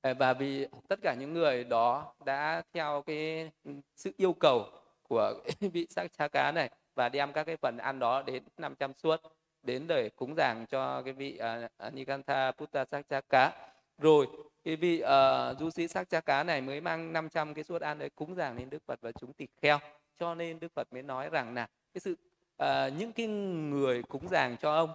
Ờ, 0.00 0.14
và 0.14 0.32
vì 0.32 0.66
tất 0.88 0.98
cả 1.02 1.14
những 1.14 1.34
người 1.34 1.64
đó 1.64 2.14
đã 2.24 2.62
theo 2.72 3.02
cái 3.06 3.50
sự 3.96 4.12
yêu 4.16 4.32
cầu 4.32 4.66
của 5.02 5.34
vị 5.72 5.86
sát 5.90 6.12
cha 6.18 6.28
cá 6.28 6.52
này 6.52 6.70
và 6.94 7.08
đem 7.08 7.32
các 7.32 7.44
cái 7.44 7.56
phần 7.56 7.78
ăn 7.78 7.98
đó 7.98 8.22
đến 8.22 8.42
500 8.56 8.92
suất 8.94 9.20
đến 9.62 9.86
để 9.86 10.08
cúng 10.16 10.34
dường 10.36 10.66
cho 10.66 11.02
cái 11.02 11.12
vị 11.12 11.36
ờ, 11.36 11.68
uh, 11.86 11.94
Nikantha 11.94 12.52
Putta 12.52 12.84
cá. 13.28 13.52
Rồi 13.98 14.26
cái 14.64 14.76
vị 14.76 15.02
uh, 15.02 15.58
du 15.58 15.70
sĩ 15.70 15.88
sát 15.88 16.08
cha 16.10 16.20
cá 16.20 16.44
này 16.44 16.60
mới 16.60 16.80
mang 16.80 17.12
500 17.12 17.54
cái 17.54 17.64
suất 17.64 17.82
ăn 17.82 17.98
đấy 17.98 18.10
cúng 18.10 18.34
dường 18.36 18.56
lên 18.56 18.70
Đức 18.70 18.82
Phật 18.86 19.00
và 19.00 19.12
chúng 19.12 19.32
tỳ 19.32 19.46
kheo. 19.62 19.78
Cho 20.18 20.34
nên 20.34 20.60
Đức 20.60 20.72
Phật 20.74 20.92
mới 20.92 21.02
nói 21.02 21.28
rằng 21.30 21.54
là 21.54 21.66
cái 21.94 22.00
sự 22.00 22.16
uh, 22.62 22.98
những 22.98 23.12
cái 23.12 23.26
người 23.26 24.02
cúng 24.02 24.28
dường 24.28 24.56
cho 24.56 24.74
ông 24.74 24.90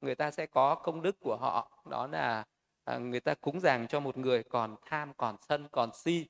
người 0.00 0.14
ta 0.14 0.30
sẽ 0.30 0.46
có 0.46 0.74
công 0.74 1.02
đức 1.02 1.20
của 1.20 1.36
họ. 1.36 1.82
Đó 1.90 2.06
là 2.06 2.44
à, 2.84 2.98
người 2.98 3.20
ta 3.20 3.34
cúng 3.34 3.60
dường 3.60 3.86
cho 3.88 4.00
một 4.00 4.18
người 4.18 4.42
còn 4.42 4.76
tham 4.84 5.12
còn 5.16 5.36
sân 5.48 5.68
còn 5.72 5.90
si 5.94 6.26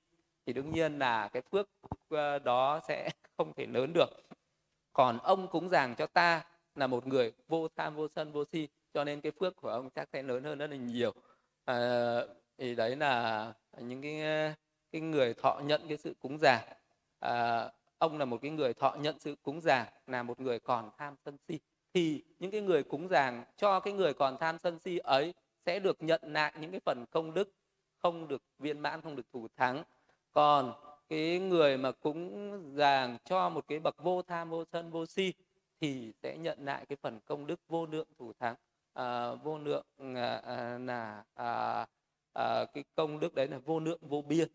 thì 0.46 0.52
đương 0.52 0.70
nhiên 0.70 0.98
là 0.98 1.28
cái 1.28 1.42
phước 1.42 1.70
ờ, 2.08 2.38
đó 2.38 2.80
sẽ 2.88 3.10
không 3.36 3.52
thể 3.54 3.66
lớn 3.66 3.92
được. 3.92 4.08
Còn 4.92 5.18
ông 5.18 5.48
cúng 5.48 5.68
dường 5.68 5.94
cho 5.98 6.06
ta 6.06 6.44
là 6.74 6.86
một 6.86 7.06
người 7.06 7.32
vô 7.48 7.68
tham 7.76 7.94
vô 7.96 8.08
sân 8.08 8.32
vô 8.32 8.44
si 8.52 8.68
cho 8.94 9.04
nên 9.04 9.20
cái 9.20 9.32
phước 9.40 9.56
của 9.56 9.68
ông 9.68 9.90
chắc 9.90 10.08
sẽ 10.12 10.22
lớn 10.22 10.44
hơn 10.44 10.58
rất 10.58 10.70
là 10.70 10.76
nhiều. 10.76 11.14
À, 11.64 11.76
thì 12.58 12.74
đấy 12.74 12.96
là 12.96 13.52
những 13.78 14.02
cái 14.02 14.22
ờ, 14.22 14.52
cái 14.92 15.00
người 15.00 15.34
thọ 15.34 15.60
nhận 15.64 15.88
cái 15.88 15.96
sự 15.96 16.14
cúng 16.20 16.38
dường. 16.38 16.60
À, 17.20 17.70
ông 17.98 18.18
là 18.18 18.24
một 18.24 18.38
cái 18.42 18.50
người 18.50 18.74
thọ 18.74 18.96
nhận 19.00 19.18
sự 19.18 19.34
cúng 19.42 19.60
dường 19.60 19.84
là 20.06 20.22
một 20.22 20.40
người 20.40 20.58
còn 20.60 20.90
tham 20.98 21.14
sân 21.24 21.36
si. 21.48 21.60
Thì 21.94 22.24
những 22.38 22.50
cái 22.50 22.60
người 22.60 22.82
cúng 22.82 23.08
dường 23.08 23.42
cho 23.56 23.80
cái 23.80 23.92
người 23.92 24.14
còn 24.14 24.36
tham 24.40 24.58
sân 24.58 24.78
si 24.78 24.98
ấy 24.98 25.34
sẽ 25.66 25.78
được 25.78 26.02
nhận 26.02 26.20
lại 26.24 26.52
những 26.60 26.70
cái 26.70 26.80
phần 26.84 27.04
công 27.10 27.34
đức 27.34 27.52
không 27.98 28.28
được 28.28 28.42
viên 28.58 28.78
mãn 28.78 29.00
không 29.02 29.16
được 29.16 29.26
thủ 29.32 29.48
thắng. 29.56 29.84
Còn 30.32 30.72
cái 31.08 31.38
người 31.38 31.78
mà 31.78 31.92
cúng 31.92 32.50
dường 32.76 33.16
cho 33.24 33.48
một 33.48 33.64
cái 33.68 33.80
bậc 33.80 34.02
vô 34.02 34.22
tham 34.22 34.50
vô 34.50 34.64
sân 34.64 34.90
vô 34.90 35.06
si 35.06 35.32
thì 35.80 36.12
sẽ 36.22 36.36
nhận 36.36 36.64
lại 36.64 36.86
cái 36.86 36.96
phần 37.02 37.20
công 37.26 37.46
đức 37.46 37.60
vô 37.68 37.86
lượng 37.86 38.08
thủ 38.18 38.32
thắng. 38.32 38.54
À, 38.92 39.34
vô 39.34 39.58
lượng 39.58 39.86
à, 40.16 40.36
à, 40.36 40.78
là 40.78 41.24
à, 41.34 41.86
à, 42.32 42.64
cái 42.64 42.84
công 42.94 43.20
đức 43.20 43.34
đấy 43.34 43.48
là 43.48 43.58
vô 43.58 43.80
lượng 43.80 44.00
vô 44.02 44.22
biên. 44.22 44.48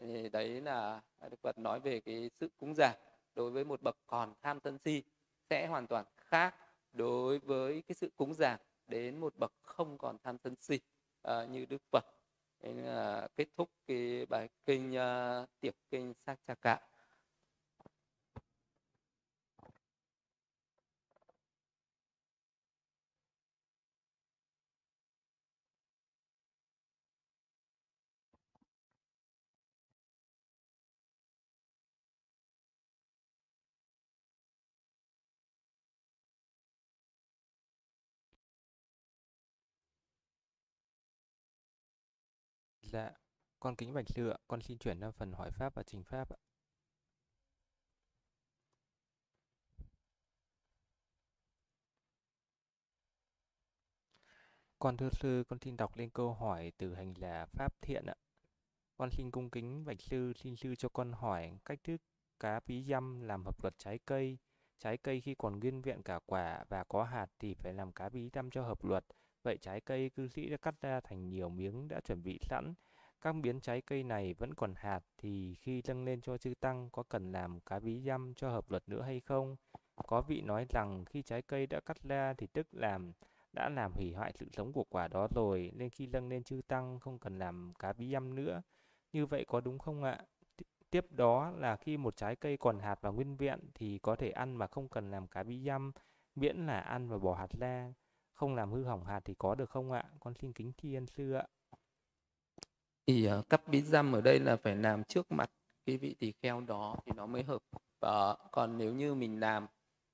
Thì 0.00 0.28
đấy 0.28 0.60
là 0.60 1.00
đức 1.30 1.36
phật 1.42 1.58
nói 1.58 1.80
về 1.80 2.00
cái 2.00 2.30
sự 2.40 2.48
cúng 2.58 2.74
dường. 2.74 2.92
Đối 3.34 3.50
với 3.50 3.64
một 3.64 3.82
bậc 3.82 3.96
còn 4.06 4.34
tham 4.42 4.58
sân 4.64 4.78
si 4.84 5.02
sẽ 5.50 5.66
hoàn 5.66 5.86
toàn 5.86 6.04
khác 6.16 6.54
đối 6.92 7.38
với 7.38 7.82
cái 7.88 7.94
sự 7.94 8.10
cúng 8.16 8.34
dường 8.34 8.56
đến 8.88 9.20
một 9.20 9.34
bậc 9.36 9.52
không 9.62 9.98
còn 9.98 10.16
tham 10.24 10.36
sân 10.44 10.54
si 10.60 10.80
à, 11.22 11.44
như 11.44 11.64
đức 11.64 11.82
phật. 11.90 12.04
Nên 12.62 12.76
là 12.76 13.28
kết 13.36 13.48
thúc 13.56 13.70
cái 13.86 14.26
bài 14.26 14.48
kinh 14.66 14.96
à, 14.96 15.40
uh, 15.42 15.48
tiểu 15.60 15.72
kinh 15.90 16.14
Sa 16.26 16.36
cha 16.46 16.54
cạ 16.54 16.80
Dạ, 42.92 43.10
con 43.60 43.76
kính 43.76 43.94
bạch 43.94 44.08
sư 44.08 44.28
ạ, 44.28 44.36
con 44.48 44.60
xin 44.62 44.78
chuyển 44.78 45.00
sang 45.00 45.12
phần 45.12 45.32
hỏi 45.32 45.50
pháp 45.50 45.74
và 45.74 45.82
trình 45.82 46.02
pháp 46.04 46.28
ạ. 46.30 46.36
Con 54.78 54.96
thưa 54.96 55.10
sư, 55.10 55.44
con 55.48 55.58
xin 55.60 55.76
đọc 55.76 55.96
lên 55.96 56.10
câu 56.10 56.34
hỏi 56.34 56.72
từ 56.78 56.94
hành 56.94 57.14
là 57.18 57.46
Pháp 57.46 57.80
Thiện 57.82 58.06
ạ. 58.06 58.14
Con 58.96 59.10
xin 59.10 59.30
cung 59.30 59.50
kính 59.50 59.84
bạch 59.84 60.00
sư, 60.00 60.32
xin 60.36 60.56
sư 60.56 60.74
cho 60.74 60.88
con 60.88 61.12
hỏi 61.12 61.58
cách 61.64 61.78
thức 61.84 61.96
cá 62.40 62.60
bí 62.66 62.84
dăm 62.84 63.20
làm 63.20 63.44
hợp 63.44 63.62
luật 63.62 63.74
trái 63.78 63.98
cây. 63.98 64.38
Trái 64.78 64.96
cây 64.98 65.20
khi 65.20 65.34
còn 65.38 65.60
nguyên 65.60 65.82
vẹn 65.82 66.02
cả 66.02 66.20
quả 66.26 66.64
và 66.68 66.84
có 66.84 67.04
hạt 67.04 67.26
thì 67.38 67.54
phải 67.54 67.74
làm 67.74 67.92
cá 67.92 68.08
bí 68.08 68.30
dăm 68.32 68.50
cho 68.50 68.62
hợp 68.62 68.84
luật. 68.84 69.04
Vậy 69.48 69.58
trái 69.60 69.80
cây 69.80 70.10
cư 70.10 70.28
sĩ 70.28 70.48
đã 70.48 70.56
cắt 70.56 70.74
ra 70.80 71.00
thành 71.00 71.28
nhiều 71.28 71.48
miếng 71.48 71.88
đã 71.88 72.00
chuẩn 72.00 72.22
bị 72.22 72.38
sẵn. 72.42 72.74
Các 73.20 73.34
miếng 73.34 73.60
trái 73.60 73.80
cây 73.80 74.02
này 74.02 74.34
vẫn 74.34 74.54
còn 74.54 74.74
hạt 74.76 75.00
thì 75.18 75.54
khi 75.54 75.82
dâng 75.84 76.04
lên 76.04 76.20
cho 76.20 76.38
chư 76.38 76.54
tăng 76.60 76.90
có 76.90 77.02
cần 77.02 77.32
làm 77.32 77.60
cá 77.60 77.78
bí 77.78 78.00
dăm 78.00 78.34
cho 78.36 78.50
hợp 78.50 78.70
luật 78.70 78.88
nữa 78.88 79.02
hay 79.02 79.20
không? 79.20 79.56
Có 80.06 80.20
vị 80.20 80.40
nói 80.40 80.66
rằng 80.70 81.04
khi 81.04 81.22
trái 81.22 81.42
cây 81.42 81.66
đã 81.66 81.80
cắt 81.80 81.96
ra 82.02 82.34
thì 82.38 82.46
tức 82.46 82.66
làm 82.72 83.12
đã 83.52 83.68
làm 83.68 83.92
hủy 83.92 84.12
hoại 84.12 84.32
sự 84.34 84.48
sống 84.52 84.72
của 84.72 84.84
quả 84.84 85.08
đó 85.08 85.28
rồi 85.34 85.70
nên 85.74 85.90
khi 85.90 86.06
dâng 86.06 86.28
lên 86.28 86.42
chư 86.42 86.60
tăng 86.68 87.00
không 87.00 87.18
cần 87.18 87.38
làm 87.38 87.72
cá 87.78 87.92
bí 87.92 88.12
dăm 88.12 88.34
nữa. 88.34 88.62
Như 89.12 89.26
vậy 89.26 89.44
có 89.48 89.60
đúng 89.60 89.78
không 89.78 90.04
ạ? 90.04 90.18
Tiếp 90.90 91.06
đó 91.10 91.50
là 91.50 91.76
khi 91.76 91.96
một 91.96 92.16
trái 92.16 92.36
cây 92.36 92.56
còn 92.56 92.78
hạt 92.78 92.98
và 93.00 93.10
nguyên 93.10 93.36
vẹn 93.36 93.60
thì 93.74 93.98
có 93.98 94.16
thể 94.16 94.30
ăn 94.30 94.56
mà 94.56 94.66
không 94.66 94.88
cần 94.88 95.10
làm 95.10 95.28
cá 95.28 95.42
bí 95.42 95.64
dăm, 95.66 95.92
miễn 96.34 96.66
là 96.66 96.80
ăn 96.80 97.08
và 97.08 97.18
bỏ 97.18 97.34
hạt 97.34 97.50
ra 97.60 97.92
không 98.38 98.54
làm 98.54 98.72
hư 98.72 98.84
hỏng 98.84 99.04
hạt 99.04 99.20
thì 99.24 99.34
có 99.38 99.54
được 99.54 99.70
không 99.70 99.92
ạ? 99.92 100.04
Con 100.20 100.34
xin 100.34 100.52
kính 100.52 100.72
tri 100.82 100.94
ân 100.94 101.06
sư 101.06 101.32
ạ. 101.32 101.46
Thì 103.06 103.28
uh, 103.38 103.48
cắp 103.48 103.68
bí 103.68 103.82
dăm 103.82 104.12
ở 104.12 104.20
đây 104.20 104.40
là 104.40 104.56
phải 104.56 104.76
làm 104.76 105.04
trước 105.04 105.32
mặt 105.32 105.50
cái 105.86 105.96
vị 105.96 106.14
tỳ 106.18 106.32
kheo 106.42 106.60
đó 106.60 106.96
thì 107.06 107.12
nó 107.16 107.26
mới 107.26 107.42
hợp. 107.42 107.62
Uh, 107.76 108.50
còn 108.52 108.78
nếu 108.78 108.94
như 108.94 109.14
mình 109.14 109.40
làm 109.40 109.66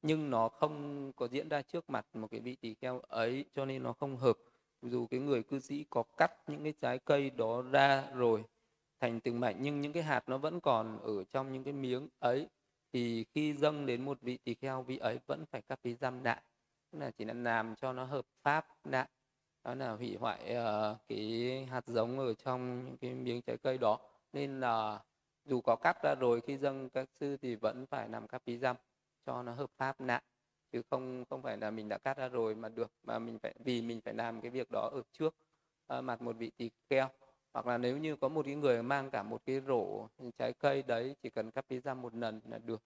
nhưng 0.03 0.31
nó 0.31 0.49
không 0.49 1.13
có 1.17 1.29
diễn 1.29 1.49
ra 1.49 1.63
trước 1.63 1.91
mặt 1.91 2.07
một 2.15 2.29
cái 2.31 2.41
vị 2.41 2.57
tỳ 2.61 2.75
kheo 2.75 3.01
ấy 3.01 3.45
cho 3.55 3.65
nên 3.65 3.83
nó 3.83 3.93
không 3.93 4.17
hợp. 4.17 4.37
Dù 4.83 5.07
cái 5.07 5.21
người 5.21 5.43
cư 5.43 5.61
sĩ 5.61 5.85
có 5.91 6.03
cắt 6.17 6.33
những 6.47 6.63
cái 6.63 6.75
trái 6.81 6.99
cây 6.99 7.31
đó 7.31 7.63
ra 7.63 8.05
rồi 8.15 8.45
thành 9.01 9.21
từng 9.21 9.41
mảnh 9.41 9.57
nhưng 9.61 9.81
những 9.81 9.93
cái 9.93 10.03
hạt 10.03 10.29
nó 10.29 10.39
vẫn 10.39 10.61
còn 10.61 10.99
ở 11.03 11.25
trong 11.25 11.53
những 11.53 11.65
cái 11.65 11.73
miếng 11.73 12.09
ấy 12.19 12.49
thì 12.93 13.25
khi 13.25 13.55
dâng 13.55 13.87
đến 13.87 14.05
một 14.05 14.19
vị 14.21 14.39
tỳ 14.45 14.55
kheo 14.55 14.83
vị 14.83 14.99
ấy 14.99 15.19
vẫn 15.27 15.45
phải 15.51 15.63
cắt 15.63 15.79
bí 15.85 15.95
dăm 15.95 16.25
lại 16.25 16.43
là 17.01 17.11
chỉ 17.11 17.25
là 17.25 17.35
làm 17.35 17.75
cho 17.77 17.93
nó 17.93 18.05
hợp 18.05 18.25
pháp 18.43 18.67
đã. 18.85 19.07
Đó 19.65 19.75
là 19.75 19.93
hủy 19.93 20.17
hoại 20.21 20.57
uh, 20.57 20.99
cái 21.09 21.67
hạt 21.71 21.87
giống 21.87 22.19
ở 22.19 22.35
trong 22.35 22.85
những 22.85 22.97
cái 22.97 23.15
miếng 23.15 23.43
trái 23.43 23.57
cây 23.57 23.79
đó. 23.79 23.99
Nên 24.33 24.61
là 24.61 25.01
dù 25.45 25.61
có 25.61 25.77
cắt 25.77 26.03
ra 26.03 26.15
rồi 26.15 26.41
khi 26.41 26.57
dâng 26.57 26.91
các 26.91 27.09
sư 27.21 27.37
thì 27.43 27.55
vẫn 27.55 27.87
phải 27.87 28.09
làm 28.09 28.29
các 28.29 28.43
bí 28.47 28.59
dăm 28.59 28.77
cho 29.27 29.43
nó 29.43 29.53
hợp 29.53 29.71
pháp 29.77 30.01
nạ 30.01 30.21
chứ 30.73 30.83
không 30.91 31.25
không 31.31 31.43
phải 31.43 31.57
là 31.57 31.71
mình 31.71 31.89
đã 31.89 31.99
cắt 31.99 32.17
ra 32.17 32.29
rồi 32.29 32.55
mà 32.55 32.69
được 32.69 32.93
mà 33.03 33.19
mình 33.19 33.39
phải 33.39 33.55
vì 33.65 33.83
mình 33.83 34.01
phải 34.05 34.15
làm 34.15 34.41
cái 34.41 34.51
việc 34.51 34.71
đó 34.71 34.91
ở 34.93 35.03
trước 35.13 35.35
uh, 35.99 36.05
mặt 36.05 36.23
một 36.23 36.37
vị 36.37 36.51
tỳ 36.57 36.71
kheo 36.91 37.09
hoặc 37.53 37.67
là 37.67 37.79
nếu 37.79 37.99
như 37.99 38.17
có 38.17 38.29
một 38.29 38.45
cái 38.47 38.55
người 38.55 38.83
mang 38.83 39.11
cả 39.11 39.23
một 39.23 39.43
cái 39.47 39.61
rổ 39.61 40.09
trái 40.39 40.53
cây 40.53 40.83
đấy 40.83 41.17
chỉ 41.23 41.31
cần 41.31 41.51
cắt 41.51 41.65
bí 41.69 41.81
dăm 41.81 42.03
một 42.03 42.15
lần 42.15 42.41
là 42.49 42.59
được 42.59 42.83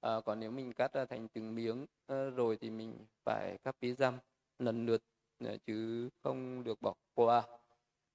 à, 0.00 0.20
còn 0.24 0.40
nếu 0.40 0.50
mình 0.50 0.72
cắt 0.72 0.92
ra 0.92 1.04
thành 1.04 1.28
từng 1.28 1.54
miếng 1.54 1.86
à, 2.06 2.24
rồi 2.36 2.58
thì 2.60 2.70
mình 2.70 3.06
phải 3.24 3.58
cắt 3.64 3.76
bí 3.80 3.94
dăm 3.94 4.18
lần 4.58 4.86
lượt 4.86 5.02
à, 5.44 5.52
chứ 5.66 6.08
không 6.22 6.64
được 6.64 6.82
bỏ 6.82 6.94
qua 7.14 7.42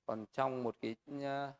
còn 0.06 0.26
trong 0.34 0.64
một 0.64 0.76
cái 0.82 0.96
à, 1.24 1.54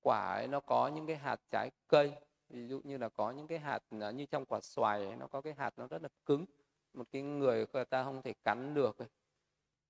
quả 0.00 0.34
ấy 0.34 0.48
nó 0.48 0.60
có 0.60 0.88
những 0.88 1.06
cái 1.06 1.16
hạt 1.16 1.40
trái 1.50 1.70
cây 1.88 2.12
ví 2.48 2.68
dụ 2.68 2.80
như 2.84 2.98
là 2.98 3.08
có 3.08 3.30
những 3.30 3.46
cái 3.46 3.58
hạt 3.58 3.82
như 3.90 4.26
trong 4.26 4.44
quả 4.44 4.60
xoài 4.60 5.06
ấy, 5.06 5.16
nó 5.16 5.26
có 5.26 5.40
cái 5.40 5.54
hạt 5.54 5.78
nó 5.78 5.86
rất 5.86 6.02
là 6.02 6.08
cứng 6.26 6.44
một 6.94 7.04
cái 7.12 7.22
người 7.22 7.66
người 7.72 7.84
ta 7.84 8.04
không 8.04 8.22
thể 8.22 8.32
cắn 8.44 8.74
được 8.74 8.98
ấy. 8.98 9.08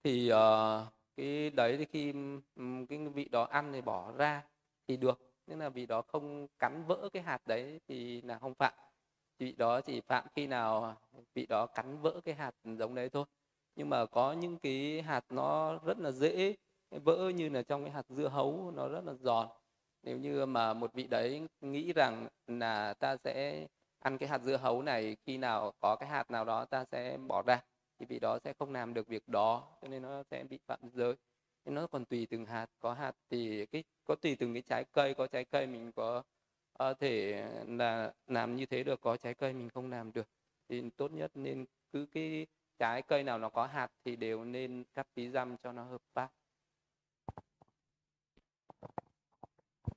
thì 0.03 0.33
uh, 0.33 0.93
cái 1.17 1.51
đấy 1.51 1.77
thì 1.77 1.85
khi 1.85 2.15
cái 2.89 2.99
vị 2.99 3.29
đó 3.29 3.43
ăn 3.45 3.73
thì 3.73 3.81
bỏ 3.81 4.13
ra 4.13 4.45
thì 4.89 4.97
được 4.97 5.21
nhưng 5.47 5.59
là 5.59 5.69
vị 5.69 5.87
đó 5.87 6.03
không 6.03 6.47
cắn 6.59 6.85
vỡ 6.87 7.09
cái 7.13 7.23
hạt 7.23 7.47
đấy 7.47 7.81
thì 7.89 8.23
là 8.23 8.39
không 8.39 8.55
phạm 8.55 8.75
vị 9.41 9.55
đó 9.59 9.81
chỉ 9.81 10.01
phạm 10.01 10.27
khi 10.35 10.47
nào, 10.47 10.97
vị 11.35 11.47
đó 11.47 11.67
cắn 11.67 11.99
vỡ 12.01 12.21
cái 12.25 12.35
hạt 12.35 12.55
giống 12.65 12.95
đấy 12.95 13.09
thôi. 13.11 13.25
Nhưng 13.77 13.91
mà 13.91 14.07
có 14.07 14.33
những 14.33 14.59
cái 14.59 15.03
hạt 15.03 15.25
nó 15.31 15.79
rất 15.85 15.99
là 15.99 16.11
dễ 16.11 16.57
vỡ, 16.91 17.29
như 17.29 17.49
là 17.49 17.63
trong 17.63 17.85
cái 17.85 17.93
hạt 17.93 18.07
dưa 18.09 18.29
hấu, 18.29 18.73
nó 18.77 18.89
rất 18.89 19.05
là 19.05 19.15
giòn. 19.15 19.49
Nếu 20.03 20.19
như 20.19 20.47
mà 20.47 20.75
một 20.75 20.93
vị 20.95 21.07
đấy 21.07 21.43
nghĩ 21.61 21.93
rằng 21.93 22.29
là 22.47 22.95
ta 22.95 23.17
sẽ 23.25 23.67
ăn 23.99 24.19
cái 24.19 24.29
hạt 24.29 24.43
dưa 24.43 24.57
hấu 24.57 24.83
này, 24.83 25.17
khi 25.27 25.39
nào 25.39 25.73
có 25.81 25.97
cái 25.97 26.09
hạt 26.09 26.31
nào 26.31 26.45
đó 26.45 26.65
ta 26.65 26.85
sẽ 26.93 27.17
bỏ 27.17 27.43
ra, 27.43 27.61
thì 27.99 28.07
vị 28.07 28.19
đó 28.19 28.39
sẽ 28.45 28.53
không 28.59 28.73
làm 28.73 28.95
được 28.95 29.09
việc 29.09 29.29
đó, 29.29 29.63
cho 29.83 29.89
nên 29.89 30.03
nó 30.03 30.23
sẽ 30.31 30.45
bị 30.45 30.59
phạm 30.67 30.81
giới. 30.93 31.15
Nên 31.65 31.75
nó 31.75 31.87
còn 31.87 32.05
tùy 32.05 32.27
từng 32.31 32.47
hạt. 32.47 32.67
Có 32.81 32.93
hạt 32.93 33.13
thì 33.31 33.67
cái, 33.67 33.85
có 34.05 34.15
tùy 34.15 34.37
từng 34.39 34.53
cái 34.53 34.63
trái 34.63 34.85
cây, 34.93 35.15
có 35.15 35.27
trái 35.27 35.45
cây 35.45 35.67
mình 35.67 35.93
có 35.93 36.23
uh, 36.91 36.99
thể 36.99 37.45
là 37.69 38.13
làm 38.27 38.57
như 38.57 38.67
thế 38.67 38.83
được 38.85 39.01
có 39.01 39.17
trái 39.17 39.35
cây 39.35 39.53
mình 39.53 39.69
không 39.71 39.91
làm 39.91 40.13
được 40.13 40.29
thì 40.69 40.91
tốt 40.97 41.13
nhất 41.13 41.31
nên 41.35 41.67
cứ 41.93 42.07
cái 42.13 42.47
trái 42.79 43.03
cây 43.03 43.23
nào 43.23 43.39
nó 43.39 43.49
có 43.49 43.67
hạt 43.67 43.89
thì 44.05 44.17
đều 44.17 44.45
nên 44.45 44.85
cắt 44.95 45.07
tí 45.15 45.31
răm 45.31 45.57
cho 45.57 45.73
nó 45.73 45.85
hợp 45.85 46.01
bát 46.15 46.31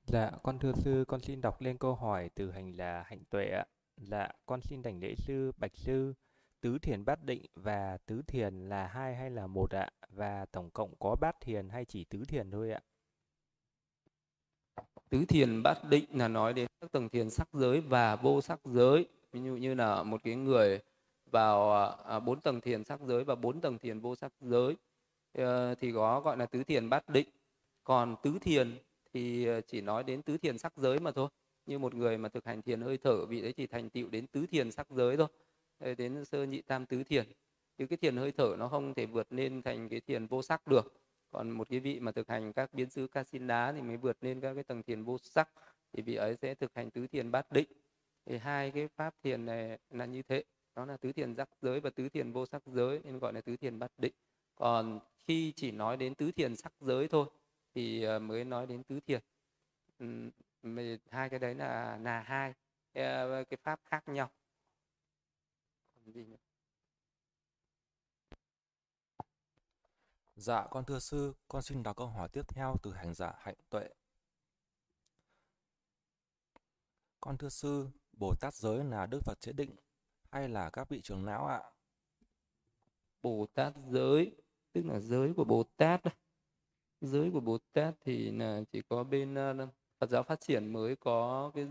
Dạ, 0.06 0.30
con 0.42 0.58
thưa 0.58 0.72
sư, 0.72 1.04
con 1.08 1.20
xin 1.20 1.40
đọc 1.40 1.60
lên 1.60 1.78
câu 1.78 1.94
hỏi 1.94 2.30
từ 2.34 2.50
hành 2.50 2.76
là 2.76 3.02
hạnh 3.06 3.22
tuệ 3.30 3.44
ạ. 3.44 3.64
Dạ, 3.96 4.28
con 4.46 4.60
xin 4.60 4.82
đảnh 4.82 5.00
lễ 5.00 5.14
sư, 5.14 5.52
bạch 5.56 5.76
sư, 5.76 6.14
tứ 6.60 6.78
thiền 6.78 7.04
bát 7.04 7.22
định 7.22 7.46
và 7.54 7.98
tứ 8.06 8.22
thiền 8.26 8.68
là 8.68 8.86
hai 8.86 9.16
hay 9.16 9.30
là 9.30 9.46
một 9.46 9.70
ạ? 9.70 9.90
Và 10.08 10.46
tổng 10.52 10.70
cộng 10.70 10.94
có 10.98 11.16
bát 11.20 11.36
thiền 11.40 11.68
hay 11.68 11.84
chỉ 11.84 12.04
tứ 12.04 12.24
thiền 12.28 12.50
thôi 12.50 12.70
ạ? 12.70 12.80
Tứ 15.14 15.24
thiền 15.24 15.62
bát 15.62 15.78
định 15.90 16.04
là 16.12 16.28
nói 16.28 16.52
đến 16.52 16.66
các 16.80 16.92
tầng 16.92 17.08
thiền 17.08 17.30
sắc 17.30 17.48
giới 17.52 17.80
và 17.80 18.16
vô 18.16 18.40
sắc 18.40 18.60
giới. 18.64 19.06
Ví 19.32 19.40
dụ 19.42 19.56
như 19.56 19.74
là 19.74 20.02
một 20.02 20.20
cái 20.24 20.34
người 20.34 20.80
vào 21.30 21.72
à, 21.72 21.96
à, 22.06 22.20
bốn 22.20 22.40
tầng 22.40 22.60
thiền 22.60 22.84
sắc 22.84 23.00
giới 23.00 23.24
và 23.24 23.34
bốn 23.34 23.60
tầng 23.60 23.78
thiền 23.78 24.00
vô 24.00 24.16
sắc 24.16 24.32
giới 24.40 24.76
ờ, 25.32 25.74
thì 25.74 25.92
có 25.92 26.20
gọi 26.20 26.36
là 26.36 26.46
tứ 26.46 26.64
thiền 26.64 26.88
bát 26.88 27.08
định. 27.08 27.28
Còn 27.84 28.16
tứ 28.22 28.38
thiền 28.40 28.78
thì 29.12 29.46
ờ, 29.46 29.60
chỉ 29.60 29.80
nói 29.80 30.04
đến 30.04 30.22
tứ 30.22 30.38
thiền 30.38 30.58
sắc 30.58 30.72
giới 30.76 31.00
mà 31.00 31.10
thôi 31.10 31.28
như 31.66 31.78
một 31.78 31.94
người 31.94 32.18
mà 32.18 32.28
thực 32.28 32.44
hành 32.44 32.62
thiền 32.62 32.80
hơi 32.80 32.98
thở, 32.98 33.26
vị 33.26 33.40
đấy 33.42 33.52
chỉ 33.52 33.66
thành 33.66 33.90
tựu 33.90 34.08
đến 34.08 34.26
tứ 34.26 34.46
thiền 34.46 34.70
sắc 34.70 34.90
giới 34.90 35.16
thôi 35.16 35.28
đến 35.96 36.24
sơ 36.24 36.44
nhị 36.44 36.62
tam 36.62 36.86
tứ 36.86 37.02
thiền 37.04 37.26
chứ 37.78 37.86
cái 37.86 37.96
thiền 37.96 38.16
hơi 38.16 38.32
thở 38.32 38.56
nó 38.58 38.68
không 38.68 38.94
thể 38.94 39.06
vượt 39.06 39.32
lên 39.32 39.62
thành 39.62 39.88
cái 39.88 40.00
thiền 40.00 40.26
vô 40.26 40.42
sắc 40.42 40.66
được 40.66 41.03
còn 41.34 41.50
một 41.50 41.68
cái 41.70 41.80
vị 41.80 42.00
mà 42.00 42.12
thực 42.12 42.28
hành 42.28 42.52
các 42.52 42.74
biến 42.74 42.90
xứ 42.90 43.06
ca 43.06 43.24
xin 43.24 43.46
đá 43.46 43.72
thì 43.72 43.82
mới 43.82 43.96
vượt 43.96 44.24
lên 44.24 44.40
các 44.40 44.54
cái 44.54 44.64
tầng 44.64 44.82
thiền 44.82 45.04
vô 45.04 45.18
sắc 45.18 45.48
thì 45.92 46.02
vị 46.02 46.14
ấy 46.14 46.36
sẽ 46.36 46.54
thực 46.54 46.74
hành 46.74 46.90
tứ 46.90 47.06
thiền 47.06 47.30
bát 47.30 47.52
định. 47.52 47.68
Thì 48.26 48.38
hai 48.38 48.70
cái 48.70 48.88
pháp 48.88 49.14
thiền 49.22 49.46
này 49.46 49.78
là 49.90 50.04
như 50.04 50.22
thế 50.22 50.44
đó 50.74 50.84
là 50.84 50.96
tứ 50.96 51.12
thiền 51.12 51.34
sắc 51.36 51.48
giới 51.62 51.80
và 51.80 51.90
tứ 51.90 52.08
thiền 52.08 52.32
vô 52.32 52.46
sắc 52.46 52.62
giới 52.66 53.00
nên 53.04 53.18
gọi 53.18 53.32
là 53.32 53.40
tứ 53.40 53.56
thiền 53.56 53.78
bát 53.78 53.92
định. 53.98 54.12
Còn 54.54 55.00
khi 55.26 55.52
chỉ 55.56 55.70
nói 55.70 55.96
đến 55.96 56.14
tứ 56.14 56.32
thiền 56.32 56.56
sắc 56.56 56.72
giới 56.80 57.08
thôi 57.08 57.26
thì 57.74 58.02
ờ, 58.02 58.18
mới 58.18 58.44
nói 58.44 58.66
đến 58.66 58.82
tứ 58.82 59.00
thiền. 59.00 59.20
Hai 61.10 61.30
cái 61.30 61.38
đấy 61.38 61.54
là 61.54 61.98
là 62.02 62.20
hai 62.20 62.54
cái, 62.94 63.44
cái 63.44 63.58
pháp 63.62 63.80
khác 63.84 64.08
nhau. 64.08 64.30
Còn 65.94 66.12
gì 66.12 66.24
nữa? 66.24 66.43
Dạ, 70.36 70.66
con 70.70 70.84
thưa 70.84 70.98
sư, 70.98 71.32
con 71.48 71.62
xin 71.62 71.82
đọc 71.82 71.96
câu 71.96 72.06
hỏi 72.06 72.28
tiếp 72.28 72.48
theo 72.48 72.76
từ 72.82 72.92
hành 72.92 73.14
giả 73.14 73.32
hạnh 73.38 73.56
tuệ. 73.70 73.88
Con 77.20 77.38
thưa 77.38 77.48
sư, 77.48 77.88
Bồ 78.12 78.34
Tát 78.40 78.54
giới 78.54 78.84
là 78.84 79.06
Đức 79.06 79.20
Phật 79.24 79.40
chế 79.40 79.52
định 79.52 79.76
hay 80.30 80.48
là 80.48 80.70
các 80.70 80.88
vị 80.88 81.00
trưởng 81.02 81.24
não 81.24 81.46
ạ? 81.46 81.62
Bồ 83.22 83.46
Tát 83.54 83.72
giới, 83.90 84.36
tức 84.72 84.82
là 84.84 85.00
giới 85.00 85.32
của 85.36 85.44
Bồ 85.44 85.62
Tát 85.76 86.00
giới 87.00 87.30
của 87.30 87.40
Bồ 87.40 87.58
Tát 87.72 87.94
thì 88.00 88.30
là 88.30 88.62
chỉ 88.72 88.82
có 88.82 89.04
bên 89.04 89.34
ờ, 89.34 89.68
Phật 89.98 90.10
giáo 90.10 90.22
phát 90.22 90.40
triển 90.40 90.72
mới 90.72 90.96
có 90.96 91.50
cái 91.54 91.66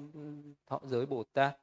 thọ 0.65 0.79
giới 0.83 1.05
Bồ 1.05 1.23
Tát. 1.23 1.57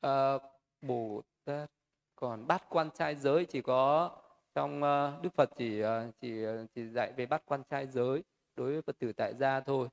À, 0.00 0.38
Bồ 0.80 1.22
Tát 1.44 1.70
còn 2.16 2.46
bát 2.46 2.62
quan 2.68 2.90
trai 2.90 3.16
giới 3.16 3.44
chỉ 3.44 3.62
có 3.62 4.10
trong 4.56 4.82
ờ, 4.82 5.18
Đức 5.22 5.34
Phật 5.34 5.50
chỉ 5.56 5.80
ờ, 5.80 6.10
chỉ 6.20 6.42
ờ, 6.42 6.66
chỉ 6.74 6.88
dạy 6.88 7.12
về 7.16 7.26
bắt 7.26 7.42
quan 7.46 7.62
trai 7.70 7.86
giới 7.86 8.24
đối 8.56 8.72
với 8.72 8.82
Phật 8.82 8.98
tử 8.98 9.12
tại 9.12 9.34
gia 9.34 9.60
thôi 9.60 9.88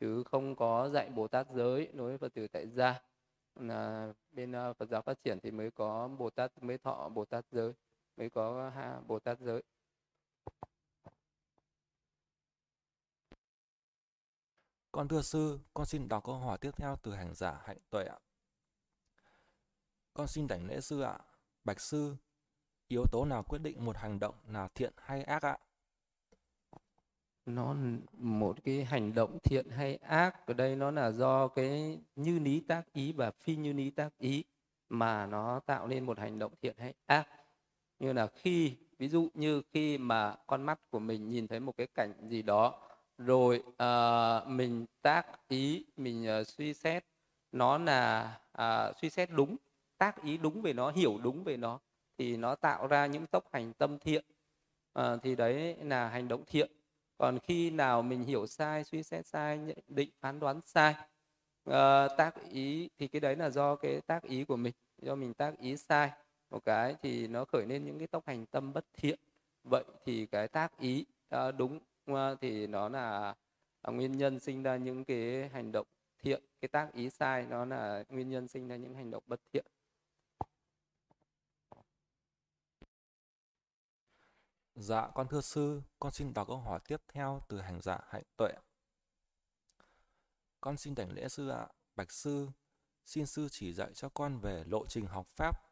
chứ 0.00 0.22
không 0.24 0.56
có 0.56 0.88
dạy 0.88 1.10
Bồ 1.10 1.28
Tát 1.28 1.46
giới 1.54 1.88
đối 1.92 2.08
với 2.08 2.18
Phật 2.18 2.34
tử 2.34 2.48
tại 2.48 2.66
gia. 2.68 3.02
Là 3.54 4.12
bên 4.30 4.52
Phật 4.52 4.88
giáo 4.90 5.02
phát 5.02 5.22
triển 5.24 5.38
thì 5.42 5.50
mới 5.50 5.70
có 5.70 6.08
Bồ 6.08 6.30
Tát 6.30 6.62
mới 6.62 6.78
thọ 6.78 7.08
Bồ 7.08 7.24
Tát 7.24 7.44
giới 7.50 7.72
mới 8.16 8.30
có 8.30 8.70
ha, 8.74 9.00
Bồ 9.06 9.18
Tát 9.18 9.38
giới. 9.40 9.62
Con 14.92 15.08
thưa 15.08 15.22
sư, 15.22 15.58
con 15.74 15.86
xin 15.86 16.08
đọc 16.08 16.24
câu 16.24 16.34
hỏi 16.34 16.58
tiếp 16.58 16.70
theo 16.76 16.96
từ 17.02 17.14
hành 17.14 17.34
giả 17.34 17.60
hạnh 17.64 17.78
tuệ 17.90 18.04
ạ. 18.04 18.18
Con 20.14 20.26
xin 20.26 20.46
đảnh 20.46 20.66
lễ 20.66 20.80
sư 20.80 21.00
ạ. 21.00 21.18
Bạch 21.64 21.80
sư, 21.80 22.16
yếu 22.88 23.06
tố 23.12 23.24
nào 23.24 23.42
quyết 23.42 23.58
định 23.62 23.84
một 23.84 23.96
hành 23.96 24.18
động 24.20 24.34
là 24.52 24.68
thiện 24.74 24.92
hay 24.96 25.22
ác 25.22 25.42
ạ? 25.42 25.58
Nó 27.46 27.76
một 28.12 28.56
cái 28.64 28.84
hành 28.84 29.14
động 29.14 29.38
thiện 29.44 29.70
hay 29.70 29.96
ác 29.96 30.46
ở 30.46 30.54
đây 30.54 30.76
nó 30.76 30.90
là 30.90 31.10
do 31.10 31.48
cái 31.48 31.98
như 32.16 32.38
lý 32.38 32.60
tác 32.60 32.92
ý 32.92 33.12
và 33.12 33.30
phi 33.30 33.56
như 33.56 33.72
lý 33.72 33.90
tác 33.90 34.18
ý 34.18 34.44
mà 34.88 35.26
nó 35.26 35.60
tạo 35.60 35.86
nên 35.86 36.06
một 36.06 36.18
hành 36.18 36.38
động 36.38 36.52
thiện 36.62 36.76
hay 36.78 36.94
ác. 37.06 37.28
Như 37.98 38.12
là 38.12 38.26
khi 38.26 38.76
ví 38.98 39.08
dụ 39.08 39.28
như 39.34 39.62
khi 39.72 39.98
mà 39.98 40.36
con 40.46 40.62
mắt 40.62 40.80
của 40.90 40.98
mình 40.98 41.28
nhìn 41.28 41.48
thấy 41.48 41.60
một 41.60 41.76
cái 41.76 41.86
cảnh 41.86 42.28
gì 42.28 42.42
đó 42.42 42.88
rồi 43.18 43.62
uh, 43.68 44.48
mình 44.48 44.86
tác 45.02 45.48
ý 45.48 45.84
mình 45.96 46.40
uh, 46.40 46.46
suy 46.46 46.74
xét 46.74 47.04
nó 47.52 47.78
là 47.78 48.38
uh, 48.62 48.96
suy 48.96 49.10
xét 49.10 49.30
đúng 49.30 49.56
tác 49.98 50.22
ý 50.22 50.36
đúng 50.36 50.62
về 50.62 50.72
nó 50.72 50.90
hiểu 50.90 51.18
đúng 51.22 51.44
về 51.44 51.56
nó 51.56 51.80
thì 52.18 52.36
nó 52.36 52.54
tạo 52.54 52.86
ra 52.86 53.06
những 53.06 53.26
tốc 53.26 53.44
hành 53.52 53.72
tâm 53.72 53.98
thiện. 53.98 54.24
À, 54.92 55.16
thì 55.22 55.36
đấy 55.36 55.76
là 55.82 56.08
hành 56.08 56.28
động 56.28 56.44
thiện. 56.46 56.70
Còn 57.18 57.38
khi 57.38 57.70
nào 57.70 58.02
mình 58.02 58.24
hiểu 58.24 58.46
sai 58.46 58.84
suy 58.84 59.02
xét 59.02 59.26
sai 59.26 59.58
nhận 59.58 59.78
định 59.88 60.10
phán 60.20 60.40
đoán 60.40 60.60
sai 60.66 60.94
à, 61.64 62.08
tác 62.08 62.34
ý 62.50 62.88
thì 62.98 63.08
cái 63.08 63.20
đấy 63.20 63.36
là 63.36 63.50
do 63.50 63.76
cái 63.76 64.00
tác 64.00 64.22
ý 64.22 64.44
của 64.44 64.56
mình 64.56 64.74
do 65.02 65.14
mình 65.14 65.34
tác 65.34 65.58
ý 65.58 65.76
sai 65.76 66.10
một 66.50 66.64
cái 66.64 66.96
thì 67.02 67.26
nó 67.26 67.44
khởi 67.44 67.66
lên 67.66 67.84
những 67.84 67.98
cái 67.98 68.06
tốc 68.06 68.26
hành 68.26 68.46
tâm 68.46 68.72
bất 68.72 68.84
thiện. 68.94 69.18
Vậy 69.64 69.84
thì 70.04 70.26
cái 70.26 70.48
tác 70.48 70.78
ý 70.78 71.06
à, 71.28 71.50
đúng 71.50 71.78
thì 72.40 72.66
nó 72.66 72.88
là 72.88 73.34
nguyên 73.84 74.12
nhân 74.12 74.40
sinh 74.40 74.62
ra 74.62 74.76
những 74.76 75.04
cái 75.04 75.48
hành 75.48 75.72
động 75.72 75.86
thiện. 76.18 76.42
Cái 76.60 76.68
tác 76.68 76.92
ý 76.92 77.10
sai 77.10 77.46
nó 77.50 77.64
là 77.64 78.04
nguyên 78.08 78.30
nhân 78.30 78.48
sinh 78.48 78.68
ra 78.68 78.76
những 78.76 78.94
hành 78.94 79.10
động 79.10 79.22
bất 79.26 79.40
thiện. 79.52 79.66
Dạ, 84.80 85.08
con 85.14 85.28
thưa 85.28 85.40
sư, 85.40 85.82
con 85.98 86.12
xin 86.12 86.34
đọc 86.34 86.48
câu 86.48 86.58
hỏi 86.58 86.80
tiếp 86.88 87.02
theo 87.08 87.42
từ 87.48 87.60
hành 87.60 87.80
giả 87.80 87.98
hạnh 88.08 88.22
tuệ. 88.36 88.52
Con 90.60 90.76
xin 90.76 90.94
đảnh 90.94 91.12
lễ 91.12 91.28
sư 91.28 91.48
ạ. 91.48 91.68
Bạch 91.96 92.12
sư, 92.12 92.48
xin 93.04 93.26
sư 93.26 93.48
chỉ 93.50 93.72
dạy 93.72 93.90
cho 93.94 94.08
con 94.08 94.38
về 94.38 94.64
lộ 94.66 94.86
trình 94.86 95.06
học 95.06 95.28
pháp. 95.36 95.62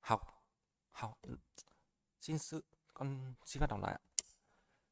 Học, 0.00 0.20
học, 0.90 1.18
xin 2.20 2.38
sư, 2.38 2.62
con 2.94 3.34
xin 3.44 3.60
phép 3.60 3.70
đọc 3.70 3.80
lại 3.80 3.92
ạ. 3.92 4.00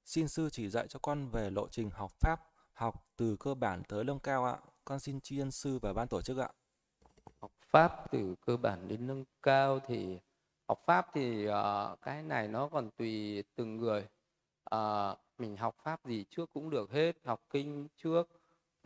Xin 0.04 0.28
sư 0.28 0.48
chỉ 0.52 0.68
dạy 0.68 0.88
cho 0.88 0.98
con 1.02 1.28
về 1.28 1.50
lộ 1.50 1.68
trình 1.68 1.90
học 1.90 2.12
Pháp, 2.20 2.40
học 2.72 3.06
từ 3.16 3.36
cơ 3.40 3.54
bản 3.54 3.82
tới 3.88 4.04
nâng 4.04 4.18
cao 4.18 4.44
ạ. 4.44 4.58
Con 4.84 5.00
xin 5.00 5.20
tri 5.20 5.38
ân 5.38 5.50
sư 5.50 5.78
và 5.82 5.92
ban 5.92 6.08
tổ 6.08 6.22
chức 6.22 6.38
ạ. 6.38 6.48
Học 7.40 7.52
Pháp 7.60 8.10
từ 8.10 8.34
cơ 8.46 8.56
bản 8.56 8.88
đến 8.88 9.06
nâng 9.06 9.24
cao 9.42 9.80
thì 9.86 10.20
học 10.70 10.80
Pháp 10.86 11.06
thì 11.14 11.48
uh, 11.48 12.00
cái 12.02 12.22
này 12.22 12.48
nó 12.48 12.68
còn 12.68 12.90
tùy 12.90 13.44
từng 13.54 13.76
người. 13.76 14.06
Uh, 14.74 15.18
mình 15.38 15.56
học 15.56 15.74
Pháp 15.82 16.04
gì 16.04 16.24
trước 16.30 16.50
cũng 16.52 16.70
được 16.70 16.90
hết, 16.90 17.16
học 17.24 17.40
kinh 17.50 17.88
trước, 17.96 18.28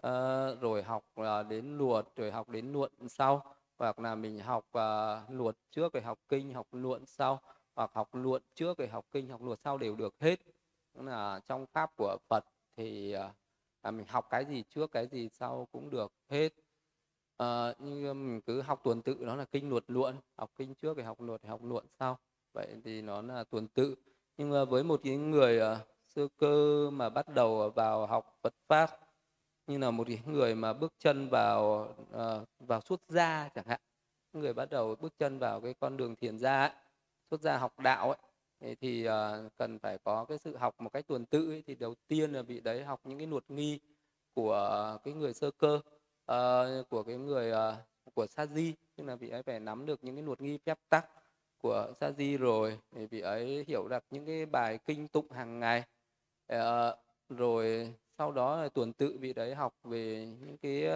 uh, 0.07 0.61
rồi 0.61 0.83
học 0.83 1.05
uh, 1.21 1.47
đến 1.49 1.79
luật, 1.79 2.07
rồi 2.17 2.31
học 2.31 2.49
đến 2.49 2.73
luận 2.73 2.93
sau. 3.09 3.55
Hoặc 3.79 3.99
là 3.99 4.15
mình 4.15 4.39
học 4.39 4.65
uh, 4.79 5.31
luật 5.31 5.57
trước 5.71 5.93
rồi 5.93 6.03
học 6.03 6.19
kinh, 6.29 6.55
học 6.55 6.67
luận 6.73 7.07
sau. 7.07 7.41
Hoặc 7.75 7.91
học 7.95 8.15
luận 8.15 8.43
trước 8.55 8.79
rồi 8.79 8.89
học 8.89 9.05
kinh, 9.13 9.29
học 9.29 9.43
luật 9.43 9.59
sau 9.65 9.79
đều 9.79 9.97
được 9.97 10.15
hết 10.21 10.41
là 10.95 11.41
trong 11.47 11.67
pháp 11.67 11.91
của 11.97 12.17
Phật 12.29 12.45
thì 12.77 13.17
uh, 13.89 13.95
mình 13.95 14.07
học 14.09 14.27
cái 14.31 14.45
gì 14.45 14.65
trước 14.69 14.91
cái 14.93 15.07
gì 15.07 15.29
sau 15.29 15.69
cũng 15.73 15.91
được 15.91 16.13
hết 16.29 16.49
Ờ, 17.37 17.69
à, 17.69 17.75
như 17.79 18.15
mình 18.15 18.41
cứ 18.41 18.63
học 18.63 18.81
tuần 18.85 19.03
tự 19.03 19.25
đó 19.25 19.37
là 19.37 19.45
kinh 19.45 19.71
luật 19.71 19.85
luận. 19.89 20.17
Học 20.37 20.51
kinh 20.57 20.75
trước 20.75 20.97
thì 20.97 21.03
học 21.03 21.21
luật 21.21 21.43
thì 21.43 21.49
học 21.49 21.61
luận 21.65 21.87
sau. 21.99 22.19
Vậy 22.53 22.67
thì 22.85 23.03
nó 23.03 23.23
là 23.23 23.45
tuần 23.45 23.69
tự. 23.69 23.95
Nhưng 24.37 24.51
mà 24.51 24.65
với 24.65 24.85
một 24.85 25.01
cái 25.05 25.17
người 25.17 25.61
uh, 25.73 25.79
sơ 26.09 26.29
cơ 26.39 26.91
mà 26.91 27.09
bắt 27.09 27.29
đầu 27.29 27.71
vào 27.71 28.07
học 28.07 28.39
Phật 28.43 28.55
pháp 28.69 28.91
như 29.67 29.79
là 29.79 29.91
một 29.91 30.05
cái 30.07 30.23
người 30.27 30.55
mà 30.55 30.73
bước 30.73 30.93
chân 30.99 31.29
vào 31.29 31.89
uh, 32.11 32.49
vào 32.61 32.81
xuất 32.81 33.01
gia 33.09 33.49
chẳng 33.55 33.67
hạn 33.67 33.81
người 34.33 34.53
bắt 34.53 34.71
đầu 34.71 34.97
bước 35.01 35.13
chân 35.19 35.39
vào 35.39 35.61
cái 35.61 35.75
con 35.75 35.97
đường 35.97 36.17
thiền 36.17 36.39
gia 36.39 36.61
ấy, 36.61 36.71
xuất 37.31 37.41
gia 37.41 37.59
học 37.59 37.79
đạo 37.79 38.11
ấy 38.11 38.77
thì 38.81 39.09
uh, 39.09 39.13
cần 39.57 39.79
phải 39.79 39.99
có 39.99 40.25
cái 40.25 40.39
sự 40.39 40.57
học 40.57 40.75
một 40.81 40.93
cách 40.93 41.07
tuần 41.09 41.27
tự 41.27 41.51
ấy. 41.51 41.63
thì 41.67 41.75
đầu 41.75 41.95
tiên 42.09 42.33
là 42.33 42.43
bị 42.43 42.61
đấy 42.61 42.85
học 42.85 43.01
những 43.05 43.19
cái 43.19 43.27
luật 43.27 43.45
nghi 43.51 43.81
của 44.35 44.99
cái 45.05 45.15
người 45.15 45.35
sơ 45.35 45.51
cơ 45.51 45.81
uh, 46.33 46.89
của 46.89 47.03
cái 47.03 47.17
người 47.17 47.53
uh, 47.53 48.15
của 48.15 48.27
sa 48.27 48.47
di 48.47 48.75
tức 48.97 49.05
là 49.05 49.17
vị 49.17 49.31
ấy 49.31 49.43
phải 49.43 49.61
nắm 49.61 49.87
được 49.87 50.05
những 50.05 50.17
cái 50.17 50.25
luật 50.25 50.41
nghi 50.41 50.59
phép 50.67 50.79
tắc 50.89 51.07
của 51.59 51.93
sa 52.01 52.11
di 52.11 52.37
rồi 52.37 52.79
thì 52.93 53.07
vị 53.07 53.21
ấy 53.21 53.65
hiểu 53.69 53.89
được 53.89 54.05
những 54.11 54.27
cái 54.27 54.47
bài 54.47 54.79
kinh 54.87 55.09
tụng 55.09 55.31
hàng 55.31 55.61
ngày. 55.61 55.83
Uh, 56.53 56.59
rồi 57.29 57.95
sau 58.19 58.33
đó 58.33 58.63
là 58.63 58.69
tuần 58.69 58.93
tự 58.93 59.17
vị 59.21 59.33
đấy 59.33 59.55
học 59.55 59.75
về 59.85 60.29
những 60.41 60.57
cái 60.57 60.87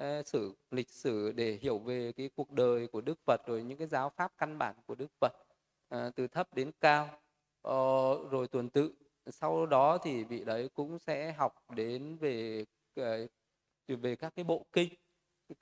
uh, 0.00 0.26
sử 0.26 0.54
lịch 0.70 0.90
sử 0.90 1.32
để 1.32 1.58
hiểu 1.62 1.78
về 1.78 2.12
cái 2.12 2.30
cuộc 2.36 2.50
đời 2.50 2.86
của 2.86 3.00
Đức 3.00 3.18
Phật 3.26 3.46
rồi 3.46 3.62
những 3.62 3.78
cái 3.78 3.86
giáo 3.86 4.10
pháp 4.10 4.32
căn 4.38 4.58
bản 4.58 4.74
của 4.86 4.94
Đức 4.94 5.10
Phật 5.20 5.32
uh, 5.94 6.14
từ 6.16 6.26
thấp 6.26 6.54
đến 6.54 6.70
cao. 6.80 7.08
Uh, 7.68 8.30
rồi 8.30 8.48
tuần 8.48 8.70
tự. 8.70 8.92
Sau 9.26 9.66
đó 9.66 9.98
thì 9.98 10.24
vị 10.24 10.44
đấy 10.44 10.70
cũng 10.74 10.98
sẽ 10.98 11.32
học 11.32 11.54
đến 11.74 12.16
về 12.16 12.64
từ 13.86 13.96
về 13.96 14.16
các 14.16 14.32
cái 14.36 14.44
bộ 14.44 14.66
kinh 14.72 14.88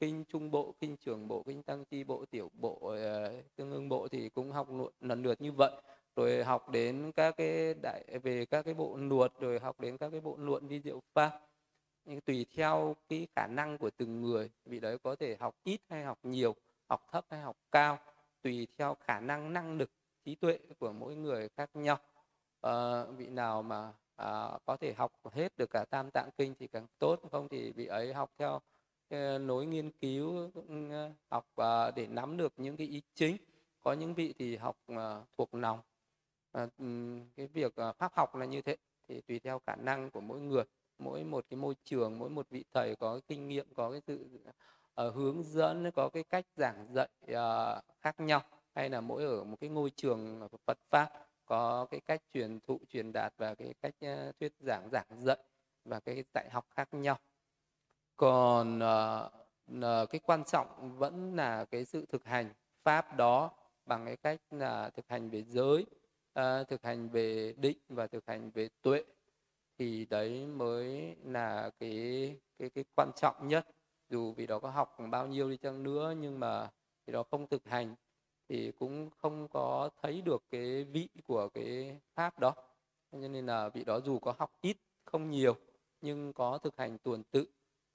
kinh 0.01 0.25
trung 0.25 0.51
bộ 0.51 0.75
kinh 0.81 0.97
trường 0.97 1.29
bộ 1.29 1.43
kinh 1.43 1.63
tăng 1.63 1.85
chi 1.85 2.05
bộ 2.05 2.25
tiểu 2.31 2.51
bộ 2.55 2.73
uh, 2.73 3.57
tương 3.57 3.71
ưng 3.71 3.89
bộ 3.89 4.09
thì 4.09 4.29
cũng 4.29 4.53
học 4.53 4.69
lần 5.01 5.23
lượt 5.23 5.41
như 5.41 5.53
vậy. 5.53 5.73
Rồi 6.17 6.45
học 6.45 6.71
đến 6.71 7.13
các 7.13 7.37
cái 7.37 7.75
đại 7.83 8.05
về 8.23 8.47
các 8.47 8.63
cái 8.63 8.75
bộ 8.75 8.97
luật 8.97 9.33
rồi 9.41 9.59
học 9.59 9.81
đến 9.81 9.99
các 9.99 10.11
cái 10.11 10.21
bộ 10.21 10.37
luận 10.39 10.69
vi 10.69 10.81
diệu 10.81 11.01
pháp. 11.15 11.41
Nhưng 12.05 12.21
tùy 12.21 12.47
theo 12.55 12.97
cái 13.09 13.27
khả 13.37 13.47
năng 13.47 13.79
của 13.79 13.91
từng 13.91 14.23
người 14.23 14.51
vì 14.65 14.81
đấy 14.81 14.99
có 15.03 15.17
thể 15.17 15.37
học 15.41 15.55
ít 15.65 15.81
hay 15.89 16.05
học 16.05 16.19
nhiều 16.23 16.55
học 16.89 17.07
thấp 17.13 17.25
hay 17.31 17.41
học 17.41 17.57
cao 17.73 17.99
tùy 18.43 18.67
theo 18.79 18.97
khả 19.01 19.21
năng 19.21 19.53
năng 19.53 19.79
lực 19.79 19.91
trí 20.25 20.35
tuệ 20.35 20.59
của 20.79 20.93
mỗi 20.93 21.17
người 21.17 21.49
khác 21.49 21.71
nhau. 21.75 21.99
À, 22.61 23.05
vị 23.05 23.27
nào 23.27 23.63
mà 23.63 23.93
à, 24.17 24.59
có 24.65 24.77
thể 24.77 24.93
học 24.93 25.13
hết 25.33 25.57
được 25.57 25.71
cả 25.71 25.85
tam 25.85 26.11
tạng 26.11 26.31
kinh 26.39 26.55
thì 26.59 26.67
càng 26.67 26.87
tốt 26.99 27.21
không 27.31 27.49
thì 27.49 27.73
bị 27.73 27.87
ấy 27.87 28.15
học 28.15 28.31
theo 28.39 28.61
nối 29.39 29.67
nghiên 29.67 29.91
cứu 29.91 30.51
ờ, 30.91 31.11
học 31.31 31.47
ờ, 31.55 31.91
để 31.91 32.07
nắm 32.07 32.37
được 32.37 32.53
những 32.57 32.77
cái 32.77 32.87
ý 32.87 33.03
chính. 33.15 33.37
Có 33.81 33.93
những 33.93 34.15
vị 34.15 34.35
thì 34.39 34.57
học 34.57 34.77
ờ, 34.87 35.25
thuộc 35.39 35.55
lòng. 35.55 35.81
À, 36.53 36.67
cái 37.37 37.47
việc 37.47 37.77
à, 37.77 37.93
pháp 37.93 38.13
học 38.15 38.35
là 38.35 38.45
như 38.45 38.63
thế 38.63 38.77
thì 39.09 39.21
tùy 39.21 39.39
theo 39.39 39.61
khả 39.67 39.77
năng 39.77 40.11
của 40.11 40.21
mỗi 40.21 40.41
người. 40.41 40.65
Mỗi 40.99 41.25
một 41.25 41.45
cái 41.51 41.57
môi 41.57 41.75
trường 41.85 42.19
mỗi 42.19 42.31
một 42.31 42.47
vị 42.51 42.65
thầy 42.73 42.97
có 42.97 43.13
cái 43.13 43.23
kinh 43.29 43.49
nghiệm 43.49 43.75
có 43.75 43.91
cái 43.91 44.01
sự 44.07 44.29
uh, 45.07 45.15
hướng 45.15 45.43
dẫn 45.43 45.91
có 45.91 46.09
cái 46.09 46.25
cách 46.25 46.47
giảng 46.57 46.87
dạy 46.95 47.09
uh, 47.25 47.85
khác 48.01 48.21
nhau. 48.21 48.43
Hay 48.75 48.89
là 48.89 49.01
mỗi 49.01 49.25
ở 49.25 49.45
một 49.45 49.57
cái 49.61 49.71
ngôi 49.71 49.91
trường 49.91 50.49
Phật 50.67 50.79
pháp 50.91 51.11
có 51.47 51.87
cái 51.91 52.01
cách 52.01 52.23
truyền 52.33 52.61
thụ 52.61 52.81
truyền 52.89 53.13
đạt 53.13 53.33
và 53.37 53.55
cái 53.55 53.75
cách 53.83 53.95
uh, 54.05 54.39
thuyết 54.41 54.53
giảng 54.61 54.89
giảng 54.93 55.21
dạy 55.21 55.39
và 55.85 56.01
cái 56.01 56.25
dạy 56.35 56.49
học 56.51 56.67
khác 56.71 56.95
nhau. 56.95 57.19
Còn 58.17 58.79
uh, 58.79 59.33
uh, 59.77 60.11
cái 60.11 60.21
quan 60.25 60.45
trọng 60.45 60.99
vẫn 60.99 61.37
là 61.37 61.65
cái 61.65 61.85
sự 61.85 62.07
thực 62.09 62.25
hành 62.25 62.53
pháp 62.83 63.17
đó 63.17 63.51
bằng 63.87 64.07
cái 64.07 64.17
cách 64.17 64.41
là 64.51 64.91
thực 64.91 65.09
hành 65.09 65.31
về 65.31 65.43
giới 65.43 65.87
uh, 66.41 66.69
thực 66.69 66.83
hành 66.83 67.09
về 67.09 67.55
định 67.57 67.79
và 67.89 68.07
thực 68.07 68.27
hành 68.27 68.51
về 68.51 68.69
tuệ 68.83 69.03
thì 69.79 70.07
đấy 70.11 70.47
mới 70.47 71.17
là 71.25 71.71
cái 71.81 72.37
cái 72.59 72.71
cái 72.71 72.85
quan 72.97 73.11
trọng 73.17 73.49
nhất. 73.49 73.67
Dù 74.09 74.33
vì 74.33 74.47
đó 74.47 74.59
có 74.59 74.71
học 74.71 74.97
bao 75.11 75.27
nhiêu 75.27 75.51
đi 75.51 75.57
chăng 75.57 75.83
nữa 75.83 76.15
nhưng 76.21 76.41
mà 76.41 76.71
thì 77.07 77.13
đó 77.13 77.23
không 77.31 77.47
thực 77.47 77.69
hành 77.69 77.95
thì 78.49 78.73
cũng 78.79 79.11
không 79.11 79.49
có 79.49 79.91
thấy 80.03 80.23
được 80.23 80.43
cái 80.51 80.85
vị 80.85 81.09
của 81.27 81.49
cái 81.49 82.01
pháp 82.15 82.39
đó. 82.39 82.55
Cho 83.13 83.29
nên 83.29 83.47
là 83.47 83.69
vị 83.69 83.85
đó 83.85 84.01
dù 84.01 84.19
có 84.19 84.35
học 84.39 84.51
ít 84.61 84.77
không 85.05 85.31
nhiều 85.31 85.57
nhưng 86.01 86.33
có 86.33 86.59
thực 86.59 86.77
hành 86.77 86.99
tuần 86.99 87.23
tự 87.31 87.47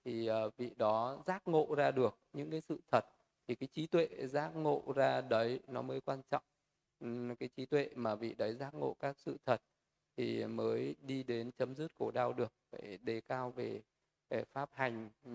thì 0.05 0.27
ờ, 0.27 0.49
vị 0.57 0.71
đó 0.75 1.17
giác 1.25 1.47
ngộ 1.47 1.75
ra 1.77 1.91
được 1.91 2.17
những 2.33 2.51
cái 2.51 2.61
sự 2.61 2.79
thật. 2.91 3.05
Thì 3.47 3.55
cái 3.55 3.67
trí 3.73 3.87
tuệ 3.87 4.07
giác 4.27 4.55
ngộ 4.55 4.83
ra 4.95 5.21
đấy 5.21 5.59
nó 5.67 5.81
mới 5.81 6.01
quan 6.01 6.21
trọng. 6.29 6.43
Cái 7.39 7.49
trí 7.57 7.65
tuệ 7.65 7.89
mà 7.95 8.15
vị 8.15 8.35
đấy 8.37 8.55
giác 8.55 8.73
ngộ 8.73 8.95
các 8.99 9.19
sự 9.19 9.37
thật 9.45 9.61
thì 10.17 10.45
mới 10.45 10.95
đi 11.01 11.23
đến 11.23 11.51
chấm 11.51 11.75
dứt 11.75 11.91
khổ 11.99 12.11
đau 12.11 12.33
được 12.33 12.53
phải 12.71 12.97
đề 12.97 13.21
cao 13.21 13.51
về, 13.51 13.81
về 14.29 14.43
pháp 14.53 14.69
hành 14.73 15.09
ừ, 15.23 15.31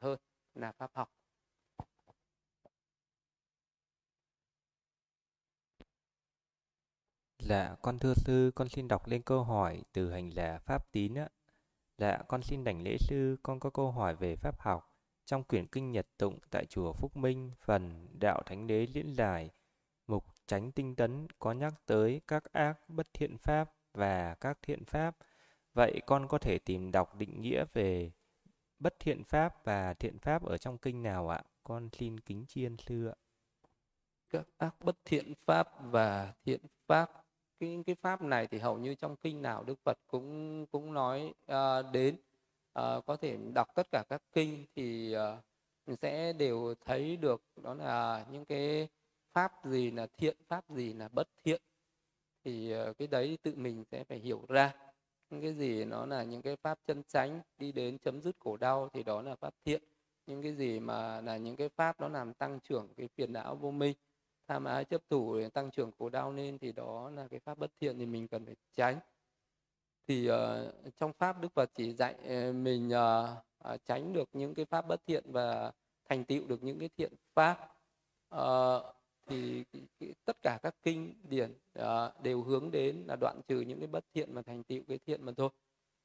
hơn 0.00 0.18
là 0.54 0.72
pháp 0.72 0.90
học. 0.94 1.17
Dạ, 7.48 7.76
con 7.82 7.98
thưa 7.98 8.14
sư, 8.14 8.50
con 8.54 8.68
xin 8.68 8.88
đọc 8.88 9.06
lên 9.06 9.22
câu 9.22 9.44
hỏi 9.44 9.82
từ 9.92 10.10
hành 10.10 10.30
là 10.34 10.58
Pháp 10.58 10.92
Tín 10.92 11.14
á. 11.14 11.28
Dạ, 11.98 12.18
con 12.28 12.42
xin 12.42 12.64
đảnh 12.64 12.82
lễ 12.82 12.96
sư, 13.00 13.36
con 13.42 13.60
có 13.60 13.70
câu 13.70 13.90
hỏi 13.90 14.16
về 14.16 14.36
Pháp 14.36 14.60
học. 14.60 14.94
Trong 15.24 15.44
quyển 15.44 15.66
kinh 15.66 15.92
Nhật 15.92 16.06
Tụng 16.18 16.38
tại 16.50 16.64
chùa 16.66 16.92
Phúc 16.92 17.16
Minh, 17.16 17.50
phần 17.60 18.08
Đạo 18.20 18.42
Thánh 18.46 18.66
Đế 18.66 18.86
diễn 18.86 19.12
Giải, 19.12 19.50
mục 20.06 20.24
tránh 20.46 20.72
tinh 20.72 20.94
tấn 20.96 21.26
có 21.38 21.52
nhắc 21.52 21.74
tới 21.86 22.20
các 22.26 22.52
ác 22.52 22.88
bất 22.88 23.08
thiện 23.12 23.38
pháp 23.38 23.74
và 23.94 24.34
các 24.34 24.58
thiện 24.62 24.84
pháp. 24.84 25.16
Vậy 25.74 26.00
con 26.06 26.28
có 26.28 26.38
thể 26.38 26.58
tìm 26.58 26.90
đọc 26.90 27.14
định 27.14 27.40
nghĩa 27.40 27.64
về 27.72 28.12
bất 28.78 28.94
thiện 28.98 29.24
pháp 29.24 29.64
và 29.64 29.94
thiện 29.94 30.18
pháp 30.18 30.44
ở 30.44 30.58
trong 30.58 30.78
kinh 30.78 31.02
nào 31.02 31.28
ạ? 31.28 31.42
Con 31.64 31.88
xin 31.92 32.20
kính 32.20 32.44
chiên 32.48 32.76
sư 32.76 33.06
ạ. 33.06 33.14
Các 34.30 34.46
ác 34.58 34.74
bất 34.80 34.96
thiện 35.04 35.32
pháp 35.46 35.68
và 35.82 36.34
thiện 36.44 36.60
pháp 36.86 37.17
cái 37.58 37.82
cái 37.86 37.94
pháp 37.94 38.22
này 38.22 38.46
thì 38.46 38.58
hầu 38.58 38.78
như 38.78 38.94
trong 38.94 39.16
kinh 39.16 39.42
nào 39.42 39.64
Đức 39.64 39.78
Phật 39.84 39.98
cũng 40.06 40.66
cũng 40.66 40.94
nói 40.94 41.34
uh, 41.52 41.92
đến. 41.92 42.16
Uh, 42.78 43.06
có 43.06 43.16
thể 43.20 43.36
đọc 43.54 43.68
tất 43.74 43.86
cả 43.92 44.04
các 44.08 44.22
kinh 44.32 44.66
thì 44.76 45.16
uh, 45.90 45.98
sẽ 46.02 46.32
đều 46.32 46.74
thấy 46.84 47.16
được 47.16 47.42
đó 47.62 47.74
là 47.74 48.26
những 48.30 48.44
cái 48.44 48.88
pháp 49.32 49.52
gì 49.64 49.90
là 49.90 50.06
thiện 50.16 50.36
pháp 50.48 50.70
gì 50.70 50.92
là 50.92 51.08
bất 51.08 51.28
thiện. 51.44 51.62
Thì 52.44 52.74
uh, 52.74 52.98
cái 52.98 53.08
đấy 53.08 53.38
tự 53.42 53.54
mình 53.56 53.84
sẽ 53.90 54.04
phải 54.04 54.18
hiểu 54.18 54.44
ra. 54.48 54.74
Những 55.30 55.42
cái 55.42 55.54
gì 55.54 55.84
nó 55.84 56.06
là 56.06 56.22
những 56.22 56.42
cái 56.42 56.56
pháp 56.56 56.78
chân 56.86 57.02
chánh 57.08 57.40
đi 57.58 57.72
đến 57.72 57.98
chấm 57.98 58.20
dứt 58.22 58.36
khổ 58.38 58.56
đau 58.56 58.88
thì 58.92 59.02
đó 59.02 59.22
là 59.22 59.36
pháp 59.36 59.54
thiện. 59.64 59.82
Những 60.26 60.42
cái 60.42 60.54
gì 60.54 60.80
mà 60.80 61.20
là 61.20 61.36
những 61.36 61.56
cái 61.56 61.68
pháp 61.68 62.00
nó 62.00 62.08
làm 62.08 62.34
tăng 62.34 62.60
trưởng 62.60 62.88
cái 62.96 63.08
phiền 63.16 63.32
não 63.32 63.56
vô 63.56 63.70
minh 63.70 63.96
tham 64.48 64.64
ái 64.64 64.84
chấp 64.84 65.02
thủ 65.10 65.38
để 65.38 65.48
tăng 65.48 65.70
trưởng 65.70 65.90
khổ 65.98 66.08
đau 66.08 66.32
lên 66.32 66.58
thì 66.58 66.72
đó 66.72 67.10
là 67.10 67.28
cái 67.28 67.40
pháp 67.40 67.58
bất 67.58 67.70
thiện 67.80 67.98
thì 67.98 68.06
mình 68.06 68.28
cần 68.28 68.46
phải 68.46 68.56
tránh. 68.74 68.98
Thì 70.06 70.30
uh, 70.30 70.36
trong 70.96 71.12
pháp 71.12 71.40
đức 71.40 71.52
phật 71.54 71.70
chỉ 71.74 71.92
dạy 71.92 72.14
ờ, 72.24 72.52
mình 72.52 72.88
uh, 72.88 73.74
uh, 73.74 73.84
tránh 73.84 74.12
được 74.12 74.28
những 74.32 74.54
cái 74.54 74.64
pháp 74.64 74.86
bất 74.88 75.06
thiện 75.06 75.32
và 75.32 75.72
thành 76.08 76.24
tựu 76.24 76.46
được 76.46 76.62
những 76.62 76.78
cái 76.78 76.88
thiện 76.96 77.12
pháp. 77.34 77.74
Uh, 78.34 78.82
thì 79.26 79.64
tất 80.24 80.36
cả 80.42 80.58
các 80.62 80.74
kinh 80.82 81.14
điển 81.22 81.52
uh, 81.78 82.22
đều 82.22 82.42
hướng 82.42 82.70
đến 82.70 83.04
là 83.06 83.16
đoạn 83.20 83.40
trừ 83.48 83.60
những 83.60 83.78
cái 83.78 83.86
bất 83.86 84.04
thiện 84.14 84.34
mà 84.34 84.42
thành 84.42 84.64
tựu 84.64 84.82
cái 84.88 84.98
thiện 85.06 85.24
mà 85.24 85.32
thôi. 85.36 85.48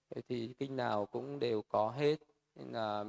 Thế 0.10 0.22
thì 0.28 0.54
kinh 0.60 0.76
nào 0.76 1.06
cũng 1.06 1.40
đều 1.40 1.62
có 1.62 1.90
hết. 1.90 2.16
Nên 2.56 2.72
là 2.72 3.04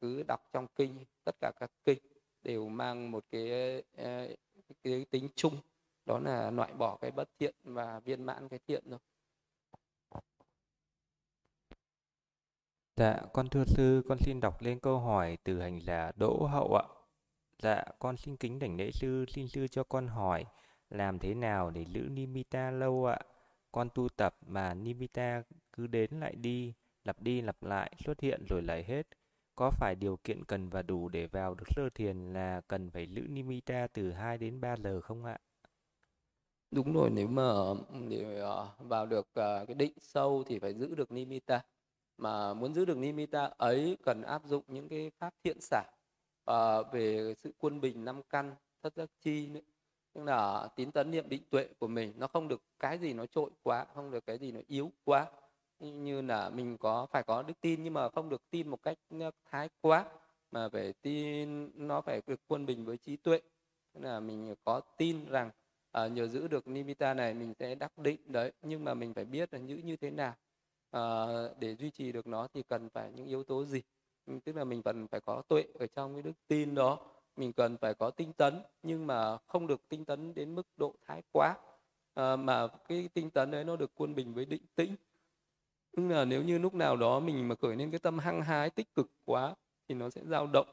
cứ 0.00 0.22
đọc 0.28 0.40
trong 0.52 0.66
kinh 0.74 1.04
tất 1.24 1.36
cả 1.40 1.52
các 1.60 1.70
kinh 1.84 1.98
đều 2.42 2.68
mang 2.68 3.10
một 3.10 3.24
cái, 3.30 3.50
ờ, 3.96 4.28
cái, 4.84 5.06
tính 5.10 5.28
chung 5.36 5.56
đó 6.06 6.18
là 6.18 6.50
loại 6.50 6.72
bỏ 6.72 6.98
cái 7.00 7.10
bất 7.10 7.28
thiện 7.38 7.54
và 7.64 8.00
viên 8.00 8.24
mãn 8.24 8.48
cái 8.48 8.58
thiện 8.66 8.84
thôi 8.90 8.98
Dạ, 13.00 13.20
con 13.32 13.48
thưa 13.48 13.64
sư, 13.64 14.02
con 14.08 14.18
xin 14.18 14.40
đọc 14.40 14.62
lên 14.62 14.78
câu 14.80 14.98
hỏi 14.98 15.38
từ 15.44 15.60
hành 15.60 15.80
giả 15.80 16.12
Đỗ 16.16 16.46
Hậu 16.46 16.74
ạ. 16.74 16.84
Dạ, 17.62 17.84
con 17.98 18.16
xin 18.16 18.36
kính 18.36 18.58
đảnh 18.58 18.76
lễ 18.76 18.90
sư, 18.90 19.24
xin 19.28 19.48
sư 19.48 19.68
cho 19.68 19.84
con 19.84 20.08
hỏi 20.08 20.44
làm 20.90 21.18
thế 21.18 21.34
nào 21.34 21.70
để 21.70 21.84
giữ 21.84 22.00
Nimitta 22.00 22.70
lâu 22.70 23.06
ạ? 23.06 23.18
Con 23.72 23.88
tu 23.94 24.08
tập 24.08 24.36
mà 24.46 24.74
Nimitta 24.74 25.42
cứ 25.72 25.86
đến 25.86 26.10
lại 26.20 26.34
đi, 26.34 26.72
lặp 27.04 27.22
đi 27.22 27.40
lặp 27.40 27.62
lại, 27.62 27.92
xuất 28.04 28.20
hiện 28.20 28.44
rồi 28.48 28.62
lại 28.62 28.84
hết. 28.84 29.06
Có 29.60 29.70
phải 29.70 29.94
điều 29.94 30.16
kiện 30.24 30.44
cần 30.44 30.68
và 30.68 30.82
đủ 30.82 31.08
để 31.08 31.26
vào 31.26 31.54
được 31.54 31.64
sơ 31.76 31.88
thiền 31.94 32.32
là 32.32 32.60
cần 32.68 32.90
phải 32.90 33.06
giữ 33.06 33.22
nimita 33.28 33.86
từ 33.92 34.12
2 34.12 34.38
đến 34.38 34.60
3 34.60 34.76
giờ 34.76 35.00
không 35.00 35.24
ạ? 35.24 35.38
Đúng 36.70 36.92
rồi, 36.94 37.10
nếu 37.10 37.28
mà 37.28 37.52
để 38.08 38.38
ờ, 38.38 38.68
vào 38.78 39.06
được 39.06 39.28
ờ, 39.34 39.64
cái 39.66 39.74
định 39.74 39.92
sâu 40.00 40.44
thì 40.46 40.58
phải 40.58 40.74
giữ 40.74 40.94
được 40.94 41.12
nimita. 41.12 41.62
Mà 42.16 42.54
muốn 42.54 42.74
giữ 42.74 42.84
được 42.84 42.96
nimita 42.96 43.50
ấy 43.56 43.96
cần 44.02 44.22
áp 44.22 44.42
dụng 44.44 44.64
những 44.68 44.88
cái 44.88 45.10
pháp 45.18 45.34
thiện 45.44 45.60
xả 45.60 45.78
à, 45.78 45.90
ờ, 46.44 46.82
về 46.92 47.34
sự 47.36 47.52
quân 47.58 47.80
bình 47.80 48.04
năm 48.04 48.22
căn 48.30 48.54
thất 48.82 48.94
giác 48.94 49.10
chi 49.20 49.46
nữa 49.46 49.60
tức 50.14 50.24
là 50.24 50.68
tín 50.76 50.92
tấn 50.92 51.10
niệm 51.10 51.28
định 51.28 51.42
tuệ 51.50 51.68
của 51.78 51.88
mình 51.88 52.12
nó 52.16 52.26
không 52.26 52.48
được 52.48 52.62
cái 52.78 52.98
gì 52.98 53.12
nó 53.12 53.26
trội 53.26 53.50
quá 53.62 53.86
không 53.94 54.10
được 54.10 54.26
cái 54.26 54.38
gì 54.38 54.52
nó 54.52 54.60
yếu 54.66 54.92
quá 55.04 55.26
như 55.80 56.22
là 56.22 56.50
mình 56.50 56.78
có 56.78 57.06
phải 57.10 57.22
có 57.22 57.42
đức 57.42 57.54
tin 57.60 57.82
nhưng 57.82 57.94
mà 57.94 58.08
không 58.08 58.28
được 58.28 58.50
tin 58.50 58.68
một 58.68 58.82
cách 58.82 58.98
ờ, 59.20 59.30
thái 59.50 59.68
quá 59.80 60.06
mà 60.50 60.68
phải 60.68 60.92
tin 61.02 61.70
nó 61.86 62.00
phải 62.00 62.20
được 62.26 62.40
quân 62.48 62.66
bình 62.66 62.84
với 62.84 62.96
trí 62.98 63.16
tuệ. 63.16 63.40
Tức 63.94 64.00
là 64.00 64.20
mình 64.20 64.54
có 64.64 64.80
tin 64.96 65.24
rằng 65.30 65.50
à, 65.92 66.06
nhờ 66.06 66.26
giữ 66.28 66.48
được 66.48 66.68
nimitta 66.68 67.14
này 67.14 67.34
mình 67.34 67.54
sẽ 67.58 67.74
đắc 67.74 67.98
định 67.98 68.20
đấy. 68.26 68.52
Nhưng 68.62 68.84
mà 68.84 68.94
mình 68.94 69.14
phải 69.14 69.24
biết 69.24 69.54
là 69.54 69.60
giữ 69.60 69.76
như 69.76 69.96
thế 69.96 70.10
nào 70.10 70.34
à, 70.90 71.02
để 71.58 71.74
duy 71.74 71.90
trì 71.90 72.12
được 72.12 72.26
nó 72.26 72.48
thì 72.54 72.62
cần 72.62 72.88
phải 72.90 73.12
những 73.12 73.26
yếu 73.26 73.44
tố 73.44 73.64
gì? 73.64 73.82
Ừ, 74.26 74.38
tức 74.44 74.56
là 74.56 74.64
mình 74.64 74.82
cần 74.82 75.08
phải 75.08 75.20
có 75.20 75.42
tuệ 75.48 75.64
ở 75.78 75.86
trong 75.86 76.14
cái 76.14 76.22
đức 76.22 76.32
tin 76.48 76.74
đó 76.74 76.98
mình 77.36 77.52
cần 77.52 77.76
phải 77.80 77.94
có 77.94 78.10
tinh 78.10 78.32
tấn 78.32 78.62
nhưng 78.82 79.06
mà 79.06 79.38
không 79.46 79.66
được 79.66 79.88
tinh 79.88 80.04
tấn 80.04 80.34
đến 80.34 80.54
mức 80.54 80.66
độ 80.76 80.94
thái 81.06 81.22
quá 81.32 81.56
à, 82.14 82.36
mà 82.36 82.68
cái 82.88 83.08
tinh 83.14 83.30
tấn 83.30 83.50
đấy 83.50 83.64
nó 83.64 83.76
được 83.76 83.90
quân 83.94 84.14
bình 84.14 84.34
với 84.34 84.44
định 84.44 84.62
tĩnh 84.74 84.96
tức 85.96 86.08
là 86.08 86.24
nếu 86.24 86.42
như 86.42 86.58
lúc 86.58 86.74
nào 86.74 86.96
đó 86.96 87.20
mình 87.20 87.48
mà 87.48 87.54
khởi 87.54 87.76
lên 87.76 87.90
cái 87.90 87.98
tâm 87.98 88.18
hăng 88.18 88.42
hái, 88.42 88.70
tích 88.70 88.94
cực 88.94 89.10
quá, 89.24 89.54
thì 89.88 89.94
nó 89.94 90.10
sẽ 90.10 90.20
dao 90.24 90.46
động. 90.46 90.66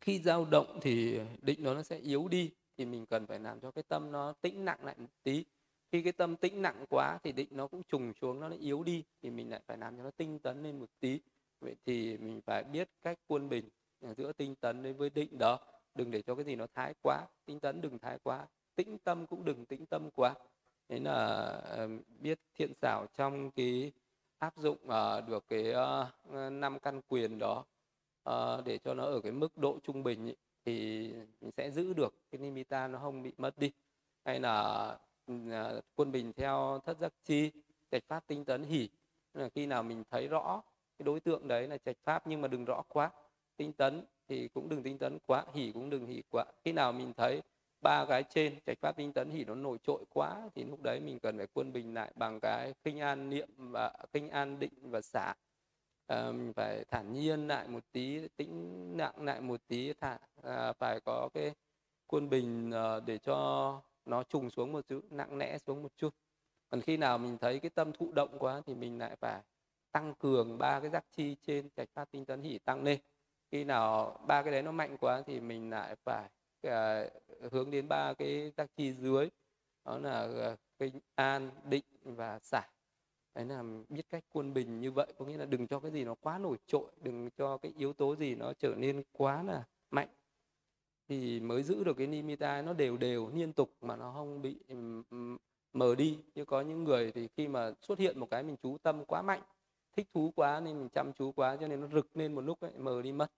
Khi 0.00 0.18
dao 0.18 0.44
động 0.44 0.78
thì 0.82 1.20
định 1.42 1.62
nó 1.62 1.74
nó 1.74 1.82
sẽ 1.82 1.98
yếu 1.98 2.28
đi, 2.28 2.50
thì 2.76 2.84
mình 2.84 3.06
cần 3.06 3.26
phải 3.26 3.38
làm 3.38 3.60
cho 3.60 3.70
cái 3.70 3.84
tâm 3.88 4.12
nó 4.12 4.32
tĩnh 4.32 4.64
nặng 4.64 4.84
lại 4.84 4.94
một 4.98 5.10
tí. 5.22 5.44
Khi 5.92 6.02
cái 6.02 6.12
tâm 6.12 6.36
tĩnh 6.36 6.62
nặng 6.62 6.84
quá 6.90 7.18
thì 7.22 7.32
định 7.32 7.48
nó 7.50 7.66
cũng 7.66 7.82
trùng 7.82 8.12
xuống, 8.20 8.40
nó 8.40 8.50
yếu 8.60 8.82
đi, 8.82 9.04
thì 9.22 9.30
mình 9.30 9.50
lại 9.50 9.60
phải 9.66 9.78
làm 9.78 9.96
cho 9.96 10.02
nó 10.02 10.10
tinh 10.10 10.38
tấn 10.38 10.62
lên 10.62 10.80
một 10.80 10.90
tí. 11.00 11.20
Vậy 11.60 11.76
thì 11.86 12.16
mình 12.16 12.40
phải 12.46 12.64
biết 12.64 12.88
cách 13.02 13.18
quân 13.26 13.48
bình 13.48 13.68
giữa 14.16 14.32
tinh 14.32 14.54
tấn 14.54 14.96
với 14.96 15.10
định 15.10 15.38
đó. 15.38 15.58
Đừng 15.94 16.10
để 16.10 16.22
cho 16.22 16.34
cái 16.34 16.44
gì 16.44 16.56
nó 16.56 16.66
thái 16.74 16.94
quá, 17.02 17.26
tinh 17.44 17.60
tấn 17.60 17.80
đừng 17.80 17.98
thái 17.98 18.18
quá, 18.22 18.46
tĩnh 18.76 18.98
tâm 18.98 19.26
cũng 19.26 19.44
đừng 19.44 19.66
tĩnh 19.66 19.86
tâm 19.86 20.10
quá. 20.10 20.34
Thế 20.88 21.00
là 21.00 21.14
ờ, 21.64 21.88
biết 22.20 22.38
thiện 22.54 22.72
xảo 22.82 23.06
trong 23.16 23.50
cái 23.50 23.92
áp 24.38 24.56
dụng 24.56 24.78
uh, 24.84 25.28
được 25.28 25.44
cái 25.48 25.72
ờ, 25.72 26.10
ờ, 26.30 26.50
năm 26.50 26.74
uh, 26.76 26.82
căn 26.82 27.00
quyền 27.08 27.38
đó 27.38 27.64
uh, 28.30 28.64
để 28.64 28.78
cho 28.78 28.94
nó 28.94 29.04
ở 29.04 29.20
cái 29.20 29.32
mức 29.32 29.58
độ 29.58 29.78
trung 29.82 30.02
bình 30.02 30.26
ý, 30.26 30.34
thì 30.64 31.08
mình 31.40 31.50
sẽ 31.56 31.70
giữ 31.70 31.92
được 31.92 32.14
cái 32.30 32.38
nimitta 32.38 32.88
nó 32.88 32.98
không 32.98 33.22
bị 33.22 33.32
mất 33.38 33.58
đi. 33.58 33.72
Hay 34.24 34.40
là 34.40 34.88
uh, 35.32 35.84
quân 35.94 36.12
bình 36.12 36.32
theo 36.32 36.80
thất 36.84 36.98
giác 36.98 37.12
chi 37.24 37.50
trạch 37.90 38.02
pháp 38.08 38.24
tinh 38.26 38.44
tấn 38.44 38.64
hỉ. 38.64 38.88
Là 39.34 39.48
khi 39.48 39.66
nào 39.66 39.82
mình 39.82 40.04
thấy 40.10 40.28
rõ 40.28 40.62
cái 40.98 41.04
đối 41.04 41.20
tượng 41.20 41.48
đấy 41.48 41.68
là 41.68 41.78
trạch 41.78 41.96
pháp 42.04 42.26
nhưng 42.26 42.40
mà 42.40 42.48
đừng 42.48 42.64
rõ 42.64 42.82
quá 42.88 43.10
tinh 43.56 43.72
tấn 43.72 44.04
thì 44.28 44.48
cũng 44.48 44.68
đừng 44.68 44.82
tinh 44.82 44.98
tấn 44.98 45.18
quá 45.26 45.44
hỉ 45.54 45.72
cũng 45.72 45.90
đừng 45.90 46.06
hỉ 46.06 46.22
quá. 46.30 46.44
Khi 46.64 46.72
nào 46.72 46.92
mình 46.92 47.12
thấy 47.16 47.42
ba 47.84 48.06
cái 48.08 48.22
trên 48.22 48.60
trạch 48.66 48.78
pháp 48.80 48.96
tinh 48.96 49.12
tấn 49.12 49.30
thì 49.30 49.44
nó 49.44 49.54
nổi 49.54 49.78
trội 49.86 50.04
quá 50.10 50.48
thì 50.54 50.64
lúc 50.64 50.82
đấy 50.82 51.00
mình 51.00 51.18
cần 51.18 51.38
phải 51.38 51.46
quân 51.52 51.72
bình 51.72 51.94
lại 51.94 52.12
bằng 52.16 52.40
cái 52.40 52.74
kinh 52.84 53.00
an 53.00 53.30
niệm 53.30 53.48
và 53.56 53.92
kinh 54.12 54.28
an 54.28 54.58
định 54.58 54.72
và 54.82 55.00
xả. 55.00 55.34
À, 56.06 56.32
mình 56.32 56.52
phải 56.52 56.84
thản 56.84 57.12
nhiên 57.12 57.48
lại 57.48 57.68
một 57.68 57.84
tí 57.92 58.28
tĩnh 58.36 58.96
nặng 58.96 59.24
lại 59.24 59.40
một 59.40 59.60
tí 59.68 59.92
thả 59.92 60.18
à, 60.42 60.72
phải 60.72 61.00
có 61.00 61.28
cái 61.34 61.54
quân 62.06 62.30
bình 62.30 62.70
à, 62.70 63.00
để 63.06 63.18
cho 63.18 63.80
nó 64.06 64.22
trùng 64.22 64.50
xuống 64.50 64.72
một 64.72 64.86
chút 64.88 65.00
nặng 65.10 65.38
nẽ 65.38 65.58
xuống 65.58 65.82
một 65.82 65.92
chút. 65.96 66.14
Còn 66.70 66.80
khi 66.80 66.96
nào 66.96 67.18
mình 67.18 67.38
thấy 67.38 67.60
cái 67.60 67.70
tâm 67.70 67.92
thụ 67.92 68.12
động 68.12 68.38
quá 68.38 68.62
thì 68.66 68.74
mình 68.74 68.98
lại 68.98 69.16
phải 69.16 69.42
tăng 69.92 70.14
cường 70.14 70.58
ba 70.58 70.80
cái 70.80 70.90
giác 70.90 71.04
chi 71.10 71.36
trên 71.42 71.70
trạch 71.76 71.88
pháp 71.94 72.10
tinh 72.10 72.24
tấn 72.24 72.42
hỉ 72.42 72.58
tăng 72.58 72.82
lên. 72.82 72.98
Khi 73.50 73.64
nào 73.64 74.18
ba 74.26 74.42
cái 74.42 74.52
đấy 74.52 74.62
nó 74.62 74.72
mạnh 74.72 74.96
quá 75.00 75.22
thì 75.26 75.40
mình 75.40 75.70
lại 75.70 75.96
phải 76.04 76.28
à, 76.64 77.08
hướng 77.52 77.70
đến 77.70 77.88
ba 77.88 78.14
cái 78.14 78.52
tác 78.56 78.76
chi 78.76 78.92
dưới. 78.92 79.28
Đó 79.84 79.98
là 79.98 80.20
à, 80.20 80.56
cái 80.78 80.90
kinh 80.90 81.00
an 81.14 81.50
định 81.64 81.84
và 82.02 82.38
xả. 82.38 82.62
Đấy 83.34 83.44
là 83.44 83.62
biết 83.88 84.02
cách 84.10 84.24
quân 84.32 84.54
bình 84.54 84.80
như 84.80 84.92
vậy 84.92 85.12
có 85.18 85.24
nghĩa 85.24 85.36
là 85.36 85.44
đừng 85.44 85.66
cho 85.66 85.80
cái 85.80 85.90
gì 85.90 86.04
nó 86.04 86.14
quá 86.14 86.38
nổi 86.38 86.56
trội 86.66 86.90
đừng 87.00 87.30
cho 87.30 87.56
cái 87.56 87.72
yếu 87.78 87.92
tố 87.92 88.16
gì 88.16 88.34
nó 88.34 88.52
trở 88.52 88.74
nên 88.76 89.02
quá 89.12 89.42
là 89.42 89.64
mạnh. 89.90 90.08
Thì 91.08 91.40
mới 91.40 91.62
giữ 91.62 91.84
được 91.84 91.96
cái 91.96 92.06
nimitta 92.06 92.62
nó 92.62 92.72
đều 92.72 92.96
đều 92.96 93.30
liên 93.34 93.52
tục 93.52 93.70
mà 93.80 93.96
nó 93.96 94.12
không 94.12 94.42
bị 94.42 94.58
mờ 95.72 95.94
đi. 95.94 96.18
Như 96.34 96.44
có 96.44 96.60
những 96.60 96.84
người 96.84 97.12
thì 97.12 97.28
khi 97.28 97.48
mà 97.48 97.72
xuất 97.80 97.98
hiện 97.98 98.20
một 98.20 98.30
cái 98.30 98.42
mình 98.42 98.56
chú 98.62 98.78
tâm 98.78 99.04
quá 99.04 99.22
mạnh 99.22 99.42
thích 99.96 100.08
thú 100.14 100.32
quá 100.36 100.60
nên 100.60 100.78
mình 100.78 100.88
chăm 100.88 101.12
chú 101.12 101.32
quá 101.32 101.56
cho 101.60 101.68
nên 101.68 101.80
nó 101.80 101.86
rực 101.86 102.16
lên 102.16 102.34
một 102.34 102.40
lúc 102.40 102.60
ấy, 102.60 102.72
mờ 102.78 103.02
đi 103.02 103.12
mất 103.12 103.32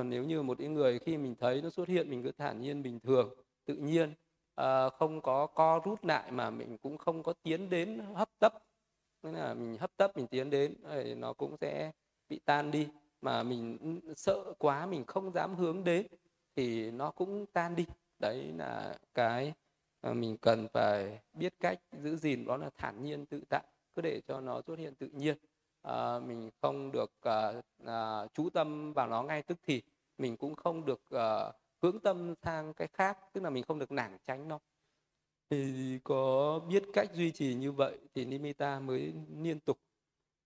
còn 0.00 0.10
nếu 0.10 0.24
như 0.24 0.42
một 0.42 0.58
cái 0.58 0.68
người 0.68 0.98
khi 0.98 1.16
mình 1.16 1.34
thấy 1.40 1.62
nó 1.62 1.70
xuất 1.70 1.88
hiện 1.88 2.10
mình 2.10 2.22
cứ 2.22 2.32
thản 2.38 2.60
nhiên 2.60 2.82
bình 2.82 3.00
thường 3.00 3.34
tự 3.64 3.74
nhiên 3.74 4.14
à, 4.54 4.88
không 4.88 5.20
có 5.20 5.46
co 5.46 5.80
rút 5.84 6.04
lại 6.04 6.30
mà 6.32 6.50
mình 6.50 6.78
cũng 6.78 6.98
không 6.98 7.22
có 7.22 7.32
tiến 7.42 7.70
đến 7.70 7.98
hấp 8.14 8.28
tấp 8.38 8.54
nên 9.22 9.34
là 9.34 9.54
mình 9.54 9.76
hấp 9.78 9.96
tấp 9.96 10.16
mình 10.16 10.26
tiến 10.26 10.50
đến 10.50 10.74
thì 10.92 11.14
nó 11.14 11.32
cũng 11.32 11.56
sẽ 11.60 11.92
bị 12.28 12.40
tan 12.44 12.70
đi. 12.70 12.88
Mà 13.20 13.42
mình 13.42 13.78
sợ 14.16 14.52
quá 14.58 14.86
mình 14.86 15.04
không 15.06 15.32
dám 15.32 15.54
hướng 15.54 15.84
đến 15.84 16.06
thì 16.56 16.90
nó 16.90 17.10
cũng 17.10 17.46
tan 17.52 17.76
đi. 17.76 17.86
Đấy 18.18 18.52
là 18.58 18.98
cái 19.14 19.52
mà 20.02 20.14
mình 20.14 20.36
cần 20.36 20.68
phải 20.72 21.20
biết 21.32 21.54
cách 21.60 21.80
giữ 21.92 22.16
gìn 22.16 22.44
đó 22.44 22.56
là 22.56 22.70
thản 22.76 23.02
nhiên 23.02 23.26
tự 23.26 23.42
tại 23.48 23.64
cứ 23.94 24.02
để 24.02 24.20
cho 24.28 24.40
nó 24.40 24.62
xuất 24.66 24.78
hiện 24.78 24.94
tự 24.94 25.06
nhiên. 25.12 25.36
À, 25.82 26.18
mình 26.18 26.50
không 26.62 26.92
được 26.92 27.12
à, 27.20 27.52
à, 27.86 28.26
chú 28.34 28.50
tâm 28.50 28.92
vào 28.92 29.08
nó 29.08 29.22
ngay 29.22 29.42
tức 29.42 29.58
thì 29.66 29.82
mình 30.20 30.36
cũng 30.36 30.54
không 30.54 30.84
được 30.84 31.02
uh, 31.14 31.54
hướng 31.82 32.00
tâm 32.00 32.34
sang 32.42 32.74
cái 32.74 32.88
khác 32.92 33.18
tức 33.32 33.40
là 33.44 33.50
mình 33.50 33.64
không 33.68 33.78
được 33.78 33.92
nản 33.92 34.16
tránh 34.26 34.48
nó 34.48 34.58
thì 35.50 35.98
có 36.04 36.58
biết 36.68 36.82
cách 36.92 37.14
duy 37.14 37.32
trì 37.32 37.54
như 37.54 37.72
vậy 37.72 37.98
thì 38.14 38.24
nimitta 38.24 38.80
mới 38.80 39.14
liên 39.42 39.60
tục. 39.60 39.78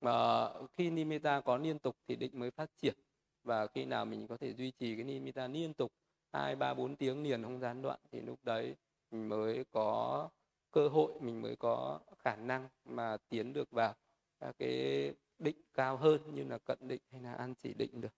Mà 0.00 0.48
khi 0.72 0.90
nimitta 0.90 1.40
có 1.40 1.56
liên 1.56 1.78
tục 1.78 1.96
thì 2.08 2.16
định 2.16 2.38
mới 2.38 2.50
phát 2.50 2.70
triển. 2.82 2.94
Và 3.42 3.66
khi 3.66 3.84
nào 3.84 4.04
mình 4.04 4.26
có 4.26 4.36
thể 4.36 4.54
duy 4.54 4.70
trì 4.70 4.96
cái 4.96 5.04
nimitta 5.04 5.48
liên 5.48 5.74
tục 5.74 5.92
hai 6.32 6.56
ba 6.56 6.74
bốn 6.74 6.96
tiếng 6.96 7.22
liền 7.22 7.42
không 7.42 7.60
gián 7.60 7.82
đoạn 7.82 8.00
thì 8.12 8.20
lúc 8.20 8.38
đấy 8.42 8.76
mình 9.10 9.28
mới 9.28 9.64
có 9.70 10.28
cơ 10.70 10.88
hội 10.88 11.12
mình 11.20 11.42
mới 11.42 11.56
có 11.56 12.00
khả 12.18 12.36
năng 12.36 12.68
mà 12.84 13.16
tiến 13.28 13.52
được 13.52 13.70
vào 13.70 13.94
các 14.40 14.54
cái 14.58 15.14
định 15.38 15.56
cao 15.72 15.96
hơn 15.96 16.34
như 16.34 16.44
là 16.44 16.58
cận 16.58 16.78
định 16.80 17.02
hay 17.12 17.20
là 17.20 17.32
an 17.32 17.54
chỉ 17.54 17.74
định 17.74 18.00
được. 18.00 18.12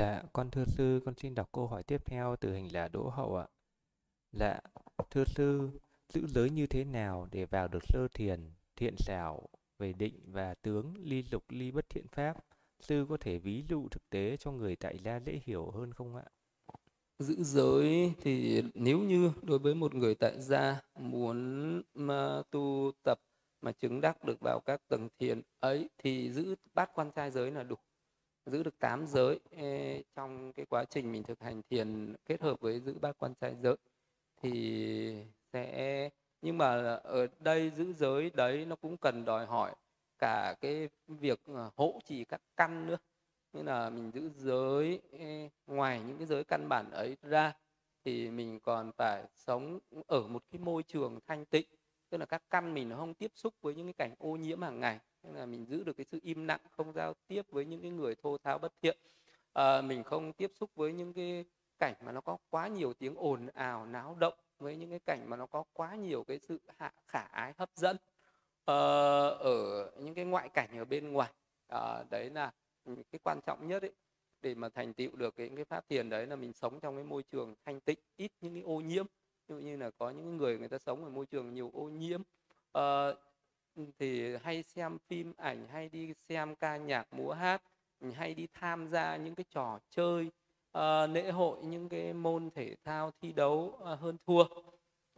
Dạ, 0.00 0.22
con 0.32 0.50
thưa 0.50 0.64
sư, 0.64 1.00
con 1.04 1.14
xin 1.16 1.34
đọc 1.34 1.48
câu 1.52 1.66
hỏi 1.66 1.82
tiếp 1.82 2.02
theo 2.04 2.36
từ 2.36 2.52
hình 2.54 2.74
là 2.74 2.88
Đỗ 2.88 3.08
Hậu 3.08 3.36
ạ. 3.36 3.46
Dạ, 4.32 4.60
thưa 5.10 5.24
sư, 5.24 5.70
giữ 6.08 6.26
giới 6.26 6.50
như 6.50 6.66
thế 6.66 6.84
nào 6.84 7.28
để 7.30 7.44
vào 7.44 7.68
được 7.68 7.82
sơ 7.88 8.08
thiền, 8.14 8.40
thiện 8.76 8.94
xảo 8.98 9.48
về 9.78 9.92
định 9.92 10.20
và 10.26 10.54
tướng 10.54 10.94
ly 10.98 11.24
lục 11.30 11.44
ly 11.48 11.70
bất 11.70 11.88
thiện 11.88 12.08
pháp? 12.08 12.36
Sư 12.80 13.06
có 13.08 13.16
thể 13.20 13.38
ví 13.38 13.64
dụ 13.68 13.88
thực 13.88 14.10
tế 14.10 14.36
cho 14.36 14.52
người 14.52 14.76
tại 14.76 14.98
gia 14.98 15.20
dễ 15.20 15.40
hiểu 15.44 15.70
hơn 15.70 15.94
không 15.94 16.16
ạ? 16.16 16.24
giữ 17.18 17.36
giới 17.38 18.12
thì 18.20 18.62
nếu 18.74 18.98
như 18.98 19.32
đối 19.42 19.58
với 19.58 19.74
một 19.74 19.94
người 19.94 20.14
tại 20.14 20.40
gia 20.40 20.80
muốn 20.98 21.82
mà 21.94 22.42
tu 22.50 22.92
tập 23.02 23.20
mà 23.60 23.72
chứng 23.72 24.00
đắc 24.00 24.24
được 24.24 24.40
vào 24.40 24.60
các 24.60 24.80
tầng 24.88 25.08
thiền 25.18 25.42
ấy 25.60 25.88
thì 25.98 26.32
giữ 26.32 26.54
bát 26.74 26.90
quan 26.94 27.10
trai 27.14 27.30
giới 27.30 27.50
là 27.50 27.62
đủ 27.62 27.76
giữ 28.46 28.62
được 28.62 28.78
tám 28.78 29.06
giới 29.06 29.40
trong 30.14 30.52
cái 30.52 30.66
quá 30.66 30.84
trình 30.84 31.12
mình 31.12 31.22
thực 31.22 31.40
hành 31.40 31.62
thiền 31.70 32.14
kết 32.26 32.40
hợp 32.40 32.60
với 32.60 32.80
giữ 32.80 32.98
bát 33.00 33.18
quan 33.18 33.34
trai 33.34 33.54
giới 33.62 33.76
thì 34.42 35.24
sẽ, 35.52 36.10
nhưng 36.42 36.58
mà 36.58 36.94
ở 36.94 37.26
đây 37.38 37.70
giữ 37.70 37.92
giới 37.92 38.30
đấy 38.30 38.64
nó 38.64 38.76
cũng 38.76 38.96
cần 38.96 39.24
đòi 39.24 39.46
hỏi 39.46 39.74
cả 40.18 40.54
cái 40.60 40.88
việc 41.08 41.40
ờ, 41.46 41.70
hỗ 41.76 42.00
trì 42.04 42.24
các 42.24 42.40
căn 42.56 42.86
nữa. 42.86 42.96
Nên 43.52 43.66
là 43.66 43.90
mình 43.90 44.10
giữ 44.10 44.30
giới 44.36 45.00
ngoài 45.66 46.00
những 46.06 46.18
cái 46.18 46.26
giới 46.26 46.44
căn 46.44 46.68
bản 46.68 46.90
ấy 46.90 47.16
ra 47.22 47.52
thì 48.04 48.30
mình 48.30 48.60
còn 48.60 48.92
phải 48.92 49.24
sống 49.34 49.78
ở 50.06 50.28
một 50.28 50.42
cái 50.50 50.58
môi 50.58 50.82
trường 50.82 51.18
thanh 51.26 51.44
tịnh, 51.44 51.66
tức 52.08 52.18
là 52.18 52.26
các 52.26 52.42
căn 52.50 52.74
mình 52.74 52.88
nó 52.88 52.96
không 52.96 53.14
tiếp 53.14 53.30
xúc 53.34 53.54
với 53.60 53.74
những 53.74 53.86
cái 53.86 53.92
cảnh 53.92 54.14
ô 54.18 54.36
nhiễm 54.36 54.62
hàng 54.62 54.80
ngày 54.80 54.98
tức 55.22 55.30
là 55.32 55.46
mình 55.46 55.66
giữ 55.66 55.84
được 55.84 55.96
cái 55.96 56.06
sự 56.10 56.18
im 56.22 56.44
lặng 56.44 56.60
không 56.70 56.92
giao 56.92 57.14
tiếp 57.26 57.42
với 57.50 57.64
những 57.64 57.82
cái 57.82 57.90
người 57.90 58.14
thô 58.14 58.38
tháo 58.38 58.58
bất 58.58 58.72
thiện. 58.82 58.98
À, 59.52 59.82
mình 59.82 60.02
không 60.02 60.32
tiếp 60.32 60.50
xúc 60.54 60.70
với 60.74 60.92
những 60.92 61.12
cái 61.12 61.44
cảnh 61.78 61.94
mà 62.04 62.12
nó 62.12 62.20
có 62.20 62.36
quá 62.50 62.68
nhiều 62.68 62.92
tiếng 62.92 63.14
ồn 63.16 63.46
ào 63.46 63.86
náo 63.86 64.16
động 64.20 64.34
với 64.58 64.76
những 64.76 64.90
cái 64.90 64.98
cảnh 64.98 65.30
mà 65.30 65.36
nó 65.36 65.46
có 65.46 65.64
quá 65.72 65.94
nhiều 65.94 66.24
cái 66.24 66.38
sự 66.38 66.60
hạ 66.76 66.92
khả 67.06 67.20
ái 67.20 67.52
hấp 67.56 67.70
dẫn 67.74 67.96
à, 68.64 68.74
ở 69.38 69.90
những 69.98 70.14
cái 70.14 70.24
ngoại 70.24 70.48
cảnh 70.48 70.78
ở 70.78 70.84
bên 70.84 71.12
ngoài. 71.12 71.32
À, 71.68 72.04
đấy 72.10 72.30
là 72.30 72.52
cái 72.86 73.18
quan 73.22 73.40
trọng 73.46 73.68
nhất 73.68 73.82
ấy. 73.82 73.92
Để 74.42 74.54
mà 74.54 74.68
thành 74.68 74.94
tựu 74.94 75.16
được 75.16 75.36
cái, 75.36 75.50
cái 75.56 75.64
pháp 75.64 75.88
thiền 75.88 76.08
đấy 76.08 76.26
là 76.26 76.36
mình 76.36 76.52
sống 76.52 76.80
trong 76.80 76.94
cái 76.94 77.04
môi 77.04 77.22
trường 77.22 77.54
thanh 77.64 77.80
tịnh 77.80 77.98
ít 78.16 78.32
những 78.40 78.54
cái 78.54 78.62
ô 78.62 78.80
nhiễm. 78.80 79.06
Ví 79.48 79.54
dụ 79.54 79.60
như 79.60 79.76
là 79.76 79.90
có 79.90 80.10
những 80.10 80.36
người 80.36 80.58
người 80.58 80.68
ta 80.68 80.78
sống 80.78 81.04
ở 81.04 81.10
môi 81.10 81.26
trường 81.26 81.54
nhiều 81.54 81.70
ô 81.74 81.82
nhiễm. 81.82 82.20
Uh, 82.78 83.18
Ừ, 83.74 83.82
thì 83.98 84.36
hay 84.36 84.62
xem 84.62 84.98
phim 85.08 85.32
ảnh 85.36 85.68
hay 85.68 85.88
đi 85.88 86.12
xem 86.28 86.54
ca 86.54 86.76
nhạc 86.76 87.12
múa 87.12 87.32
hát 87.32 87.62
hay 88.14 88.34
đi 88.34 88.46
tham 88.52 88.88
gia 88.88 89.16
những 89.16 89.34
cái 89.34 89.44
trò 89.50 89.78
chơi 89.90 90.30
uh, 90.78 91.10
lễ 91.10 91.30
hội 91.30 91.58
những 91.62 91.88
cái 91.88 92.12
môn 92.12 92.50
thể 92.50 92.74
thao 92.84 93.10
thi 93.20 93.32
đấu 93.32 93.78
uh, 93.92 94.00
hơn 94.00 94.16
thua. 94.26 94.44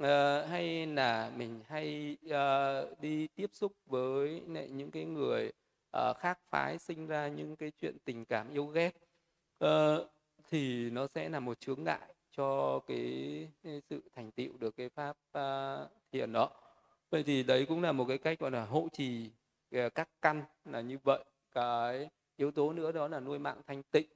Uh, 0.03 0.49
hay 0.49 0.87
là 0.87 1.33
mình 1.37 1.61
hay 1.69 2.17
uh, 2.27 3.01
đi 3.01 3.29
tiếp 3.29 3.51
xúc 3.53 3.73
với 3.87 4.43
lại 4.49 4.69
những 4.69 4.91
cái 4.91 5.05
người 5.05 5.53
uh, 5.97 6.17
khác 6.17 6.39
phái 6.51 6.79
sinh 6.79 7.07
ra 7.07 7.29
những 7.29 7.57
cái 7.57 7.71
chuyện 7.71 7.97
tình 8.05 8.25
cảm 8.25 8.51
yêu 8.51 8.67
ghét. 8.67 8.93
Uh, 9.65 9.71
thì 10.51 10.91
nó 10.91 11.07
sẽ 11.07 11.29
là 11.29 11.41
một 11.41 11.61
chướng 11.61 11.85
ngại 11.85 12.15
cho 12.31 12.81
cái, 12.87 13.49
cái 13.63 13.81
sự 13.91 14.03
thành 14.15 14.31
tựu 14.31 14.57
được 14.59 14.77
cái 14.77 14.89
pháp 14.89 15.17
uh, 15.39 15.91
thiền 16.13 16.33
đó 16.33 16.51
vậy 17.13 17.23
thì 17.23 17.43
đấy 17.43 17.67
cũng 17.69 17.83
là 17.83 17.93
một 17.93 18.05
cái 18.09 18.19
cách 18.19 18.39
gọi 18.39 18.51
là 18.51 18.65
hộ 18.65 18.89
trì 18.93 19.31
ờ, 19.71 19.89
các 19.91 20.09
căn 20.23 20.43
là 20.65 20.81
như 20.81 20.99
vậy. 21.03 21.25
Cái 21.51 22.09
yếu 22.37 22.51
tố 22.51 22.73
nữa 22.73 22.93
đó 22.93 23.09
là 23.09 23.21
nuôi 23.21 23.39
mạng 23.39 23.61
thanh 23.67 23.83
tịnh. 23.83 24.07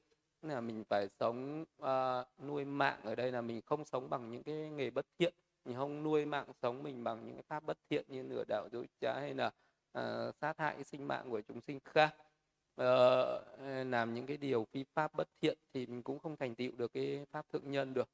Là 0.43 0.61
mình 0.61 0.85
phải 0.89 1.09
sống 1.21 1.65
uh, 1.83 2.43
nuôi 2.45 2.65
mạng 2.65 3.01
ở 3.03 3.15
đây 3.15 3.33
là 3.33 3.41
mình 3.41 3.61
không 3.67 3.85
sống 3.85 4.11
bằng 4.11 4.31
những 4.31 4.43
cái 4.43 4.55
nghề 4.55 4.91
bất 4.91 5.07
thiện. 5.19 5.35
Mình 5.65 5.77
không 5.77 6.03
nuôi 6.03 6.25
mạng 6.25 6.47
sống 6.63 6.83
mình 6.83 7.05
bằng 7.05 7.27
những 7.27 7.35
cái 7.35 7.43
pháp 7.43 7.65
bất 7.65 7.79
thiện 7.91 8.05
như 8.09 8.23
lừa 8.23 8.45
đảo 8.49 8.69
dối 8.73 8.87
trá 9.01 9.13
hay 9.21 9.35
là 9.35 9.47
uh, 9.99 10.35
sát 10.41 10.59
hại 10.59 10.85
sinh 10.85 11.09
mạng 11.09 11.31
của 11.31 11.41
chúng 11.41 11.61
sinh 11.61 11.79
khác. 11.85 12.15
Uh, 12.81 12.87
làm 13.87 14.15
những 14.15 14.27
cái 14.27 14.37
điều 14.37 14.67
phi 14.73 14.85
pháp 14.95 15.15
bất 15.15 15.29
thiện 15.43 15.59
thì 15.75 15.87
mình 15.87 16.03
cũng 16.03 16.19
không 16.19 16.37
thành 16.37 16.55
tựu 16.55 16.73
được 16.77 16.93
cái 16.93 17.27
pháp 17.31 17.47
thượng 17.53 17.71
nhân 17.71 17.95
được. 17.95 18.09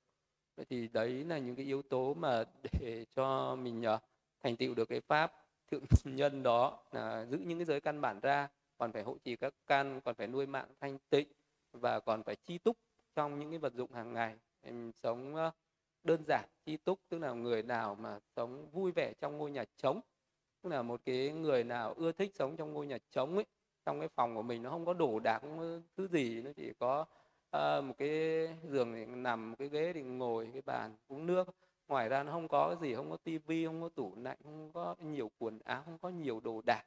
Vậy 0.56 0.66
thì 0.70 0.88
đấy 0.88 1.24
là 1.24 1.38
những 1.38 1.56
cái 1.56 1.66
yếu 1.66 1.82
tố 1.82 2.14
mà 2.14 2.44
để 2.80 3.04
cho 3.16 3.56
mình 3.56 3.84
uh, 3.94 4.00
thành 4.42 4.56
tựu 4.56 4.74
được 4.74 4.88
cái 4.88 5.00
pháp 5.00 5.32
thượng 5.70 5.84
nhân 6.04 6.42
đó 6.42 6.78
là 6.92 7.26
giữ 7.30 7.38
những 7.38 7.58
cái 7.58 7.64
giới 7.64 7.80
căn 7.80 8.00
bản 8.00 8.20
ra 8.20 8.48
còn 8.78 8.92
phải 8.92 9.02
hộ 9.02 9.16
trì 9.24 9.36
các 9.36 9.54
căn 9.66 10.00
còn 10.00 10.14
phải 10.14 10.26
nuôi 10.26 10.46
mạng 10.46 10.68
thanh 10.80 10.98
tịnh 11.10 11.28
và 11.72 12.00
còn 12.00 12.22
phải 12.22 12.36
chi 12.36 12.58
túc 12.58 12.76
trong 13.14 13.38
những 13.38 13.50
cái 13.50 13.58
vật 13.58 13.74
dụng 13.74 13.92
hàng 13.92 14.12
ngày. 14.12 14.36
Em 14.60 14.92
sống 15.02 15.34
đơn 16.04 16.24
giản 16.26 16.44
chi 16.64 16.76
túc 16.76 16.98
tức 17.08 17.18
là 17.18 17.32
người 17.32 17.62
nào 17.62 17.94
mà 17.94 18.18
sống 18.36 18.70
vui 18.72 18.92
vẻ 18.92 19.12
trong 19.20 19.38
ngôi 19.38 19.50
nhà 19.50 19.64
trống 19.76 20.00
tức 20.62 20.70
là 20.70 20.82
một 20.82 21.00
cái 21.04 21.32
người 21.32 21.64
nào 21.64 21.94
ưa 21.96 22.12
thích 22.12 22.30
sống 22.34 22.56
trong 22.56 22.72
ngôi 22.72 22.86
nhà 22.86 22.98
trống 23.10 23.34
ấy 23.34 23.44
trong 23.86 24.00
cái 24.00 24.08
phòng 24.08 24.34
của 24.34 24.42
mình 24.42 24.62
nó 24.62 24.70
không 24.70 24.86
có 24.86 24.92
đổ 24.92 25.18
đạc 25.18 25.42
thứ 25.96 26.08
gì 26.08 26.42
nó 26.42 26.50
chỉ 26.56 26.72
có 26.78 27.04
uh, 27.56 27.84
một 27.84 27.94
cái 27.98 28.08
giường 28.68 28.92
thì 28.94 29.04
nằm 29.06 29.50
một 29.50 29.56
cái 29.58 29.68
ghế 29.68 29.92
thì 29.92 30.02
ngồi 30.02 30.50
cái 30.52 30.62
bàn 30.62 30.96
uống 31.08 31.26
nước 31.26 31.48
ngoài 31.92 32.08
ra 32.08 32.22
nó 32.22 32.32
không 32.32 32.48
có 32.48 32.68
cái 32.68 32.88
gì 32.88 32.94
không 32.94 33.10
có 33.10 33.16
tivi 33.16 33.66
không 33.66 33.82
có 33.82 33.88
tủ 33.88 34.14
lạnh 34.16 34.38
không 34.44 34.70
có 34.72 34.94
nhiều 35.00 35.30
quần 35.38 35.58
áo 35.64 35.82
không 35.84 35.98
có 35.98 36.08
nhiều 36.08 36.40
đồ 36.40 36.60
đạc 36.66 36.84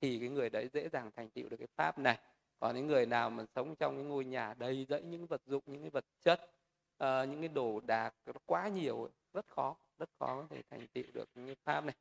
thì 0.00 0.18
cái 0.18 0.28
người 0.28 0.50
đấy 0.50 0.68
dễ 0.72 0.88
dàng 0.88 1.10
thành 1.16 1.30
tựu 1.30 1.48
được 1.48 1.56
cái 1.56 1.68
pháp 1.76 1.98
này. 1.98 2.18
Còn 2.60 2.76
những 2.76 2.86
người 2.86 3.06
nào 3.06 3.30
mà 3.30 3.44
sống 3.54 3.76
trong 3.76 3.96
cái 3.96 4.04
ngôi 4.04 4.24
nhà 4.24 4.54
đầy 4.58 4.86
dẫy 4.88 5.02
những 5.02 5.26
vật 5.26 5.40
dụng 5.46 5.62
những 5.66 5.80
cái 5.82 5.90
vật 5.90 6.04
chất 6.24 6.40
uh, 6.42 7.28
những 7.28 7.40
cái 7.40 7.48
đồ 7.48 7.80
đạc 7.86 8.14
nó 8.26 8.32
quá 8.46 8.68
nhiều 8.68 9.08
rất 9.32 9.46
khó 9.48 9.76
rất 9.98 10.08
khó 10.18 10.26
có 10.26 10.46
thể 10.50 10.62
thành 10.70 10.86
tựu 10.92 11.04
được 11.14 11.28
cái 11.34 11.56
pháp 11.64 11.84
này. 11.84 11.94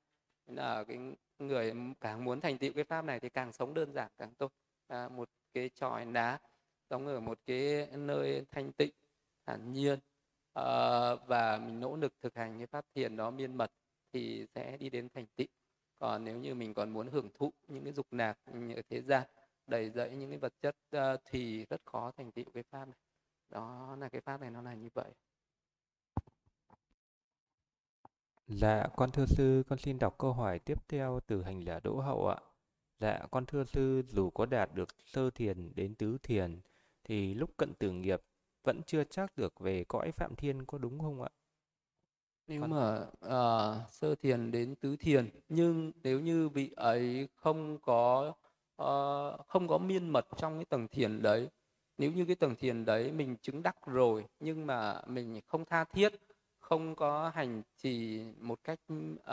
Nên 0.48 0.56
là 0.56 0.84
cái 0.84 0.98
người 1.40 1.74
càng 2.02 2.24
muốn 2.24 2.42
thành 2.42 2.58
tựu 2.58 2.74
cái 2.74 2.84
pháp 2.84 3.06
này 3.06 3.20
thì 3.20 3.30
càng 3.30 3.54
sống 3.54 3.74
đơn 3.74 3.94
giản 3.94 4.12
càng 4.18 4.34
tốt. 4.38 4.52
À, 4.88 5.10
một 5.10 5.30
cái 5.54 5.70
tròi 5.76 6.06
đá 6.06 6.40
sống 6.90 7.08
ở 7.08 7.20
một 7.20 7.40
cái 7.46 7.88
nơi 7.92 8.46
thanh 8.52 8.72
tịnh 8.72 8.92
thản 9.46 9.74
nhiên 9.74 10.00
uh, 10.60 11.28
và 11.28 11.60
mình 11.66 11.80
nỗ 11.80 11.96
lực 11.96 12.14
thực 12.22 12.36
hành 12.36 12.58
cái 12.58 12.68
pháp 12.68 12.86
thiền 12.96 13.16
đó 13.16 13.32
miên 13.32 13.58
mật 13.58 13.72
thì 14.14 14.46
sẽ 14.56 14.78
đi 14.78 14.90
đến 14.90 15.10
thành 15.14 15.26
tựu. 15.36 15.48
Còn 16.00 16.24
nếu 16.24 16.38
như 16.38 16.56
mình 16.56 16.74
còn 16.74 16.90
muốn 16.90 17.08
hưởng 17.08 17.30
thụ 17.34 17.54
những 17.68 17.84
cái 17.84 17.94
dục 17.94 18.14
lạc 18.14 18.38
ở 18.76 18.82
thế 18.90 19.02
gian 19.02 19.28
đầy 19.68 19.90
dẫy 19.90 20.16
những 20.16 20.30
cái 20.30 20.40
vật 20.40 20.54
chất 20.62 20.76
uh, 20.96 21.22
thì 21.26 21.66
rất 21.66 21.82
khó 21.86 22.12
thành 22.18 22.32
tựu 22.32 22.46
cái 22.54 22.64
pháp 22.64 22.86
này. 22.86 22.98
Đó 23.50 23.96
là 24.00 24.10
cái 24.10 24.22
pháp 24.22 24.42
này 24.42 24.50
nó 24.50 24.62
là 24.62 24.74
như 24.74 24.90
vậy. 24.94 25.12
Dạ, 28.48 28.88
con 28.96 29.12
thưa 29.12 29.26
sư, 29.26 29.64
con 29.70 29.80
xin 29.80 30.00
đọc 30.00 30.16
câu 30.18 30.34
hỏi 30.34 30.60
tiếp 30.60 30.88
theo 30.88 31.20
từ 31.28 31.44
hành 31.44 31.64
giả 31.64 31.80
Đỗ 31.84 32.00
Hậu 32.00 32.28
ạ. 32.28 32.38
Dạ, 33.00 33.20
con 33.32 33.46
thưa 33.46 33.64
sư, 33.64 34.04
dù 34.08 34.30
có 34.30 34.46
đạt 34.46 34.70
được 34.74 34.90
sơ 35.06 35.30
thiền 35.30 35.72
đến 35.76 35.96
tứ 35.96 36.18
thiền, 36.24 36.62
thì 37.04 37.34
lúc 37.34 37.50
cận 37.58 37.74
tử 37.74 37.92
nghiệp 37.92 38.22
vẫn 38.64 38.82
chưa 38.86 39.04
chắc 39.04 39.38
được 39.38 39.60
về 39.60 39.84
cõi 39.88 40.12
Phạm 40.12 40.36
Thiên 40.36 40.66
có 40.66 40.78
đúng 40.78 41.00
không 41.00 41.22
ạ? 41.22 41.30
Nếu 42.48 42.62
mà 42.62 43.06
uh, 43.26 43.94
sơ 43.94 44.16
thiền 44.16 44.52
đến 44.52 44.76
tứ 44.76 44.96
thiền, 44.96 45.30
nhưng 45.50 45.92
nếu 46.04 46.20
như 46.20 46.50
vị 46.50 46.72
ấy 46.76 47.28
không 47.36 47.78
có 47.82 48.34
uh, 48.82 49.48
không 49.48 49.68
có 49.68 49.78
miên 49.78 50.10
mật 50.10 50.28
trong 50.38 50.56
cái 50.56 50.66
tầng 50.66 50.88
thiền 50.88 51.22
đấy, 51.22 51.50
nếu 51.98 52.12
như 52.12 52.26
cái 52.26 52.36
tầng 52.36 52.56
thiền 52.56 52.86
đấy 52.86 53.12
mình 53.12 53.36
chứng 53.42 53.64
đắc 53.64 53.76
rồi 53.86 54.26
nhưng 54.40 54.68
mà 54.68 55.02
mình 55.08 55.42
không 55.48 55.66
tha 55.66 55.84
thiết 55.84 56.14
không 56.60 56.96
có 56.96 57.32
hành 57.36 57.62
trì 57.78 58.24
một 58.40 58.60
cách 58.64 58.80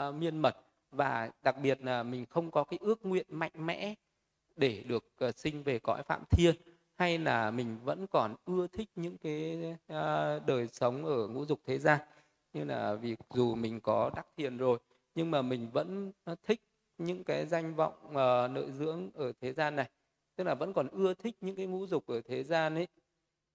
uh, 0.07 0.15
miên 0.15 0.37
mật 0.37 0.55
và 0.91 1.31
đặc 1.43 1.55
biệt 1.63 1.81
là 1.81 2.03
mình 2.03 2.25
không 2.25 2.51
có 2.51 2.63
cái 2.63 2.79
ước 2.81 3.05
nguyện 3.05 3.25
mạnh 3.29 3.51
mẽ 3.55 3.95
để 4.55 4.83
được 4.87 5.05
uh, 5.25 5.35
sinh 5.35 5.63
về 5.63 5.79
cõi 5.79 6.03
phạm 6.03 6.23
thiên 6.29 6.55
hay 7.01 7.17
là 7.17 7.51
mình 7.51 7.77
vẫn 7.83 8.07
còn 8.07 8.35
ưa 8.45 8.67
thích 8.67 8.89
những 8.95 9.17
cái 9.17 9.59
uh, 9.93 10.45
đời 10.47 10.67
sống 10.67 11.05
ở 11.05 11.27
ngũ 11.27 11.45
dục 11.45 11.59
thế 11.65 11.79
gian? 11.79 11.99
Như 12.53 12.63
là 12.63 12.95
vì 12.95 13.15
dù 13.33 13.55
mình 13.55 13.79
có 13.81 14.11
đắc 14.15 14.27
thiền 14.37 14.57
rồi 14.57 14.79
nhưng 15.15 15.31
mà 15.31 15.41
mình 15.41 15.69
vẫn 15.71 16.11
ờ, 16.23 16.35
thích 16.43 16.61
những 16.97 17.23
cái 17.23 17.45
danh 17.45 17.75
vọng 17.75 17.93
uh, 18.07 18.51
nội 18.51 18.71
dưỡng 18.71 19.09
ở 19.13 19.31
thế 19.41 19.53
gian 19.53 19.75
này. 19.75 19.89
Tức 20.35 20.43
là 20.43 20.55
vẫn 20.55 20.73
còn 20.73 20.87
ưa 20.87 21.13
thích 21.13 21.35
những 21.41 21.55
cái 21.55 21.65
ngũ 21.65 21.87
dục 21.87 22.07
ở 22.07 22.21
thế 22.21 22.43
gian 22.43 22.75
ấy. 22.75 22.87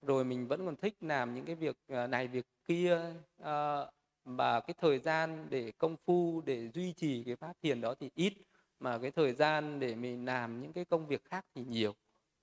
Rồi 0.01 0.25
mình 0.25 0.47
vẫn 0.47 0.65
còn 0.65 0.75
thích 0.75 0.95
làm 1.01 1.35
những 1.35 1.45
cái 1.45 1.55
việc 1.55 1.77
này 2.09 2.27
việc 2.27 2.45
kia 2.65 3.01
uh, 3.41 3.45
mà 4.25 4.59
cái 4.59 4.73
thời 4.77 4.99
gian 4.99 5.47
để 5.49 5.71
công 5.77 5.95
phu 6.05 6.41
để 6.45 6.69
duy 6.69 6.93
trì 6.93 7.23
cái 7.23 7.35
pháp 7.35 7.53
thiền 7.63 7.81
đó 7.81 7.95
thì 7.99 8.09
ít. 8.15 8.33
Mà 8.79 8.97
cái 8.97 9.11
thời 9.11 9.33
gian 9.33 9.79
để 9.79 9.95
mình 9.95 10.25
làm 10.25 10.61
những 10.61 10.73
cái 10.73 10.85
công 10.85 11.07
việc 11.07 11.25
khác 11.25 11.45
thì 11.55 11.63
nhiều 11.65 11.93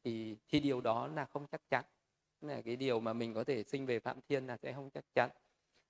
thì 0.05 0.36
thì 0.48 0.60
điều 0.60 0.81
đó 0.81 1.06
là 1.06 1.24
không 1.24 1.47
chắc 1.52 1.60
chắn. 1.70 1.85
Là 2.40 2.62
cái 2.64 2.76
điều 2.76 3.01
mà 3.01 3.12
mình 3.12 3.35
có 3.35 3.44
thể 3.44 3.62
sinh 3.62 3.86
về 3.86 4.01
phạm 4.01 4.18
thiên 4.28 4.47
là 4.47 4.56
sẽ 4.56 4.72
không 4.72 4.90
chắc 4.90 5.05
chắn. 5.14 5.31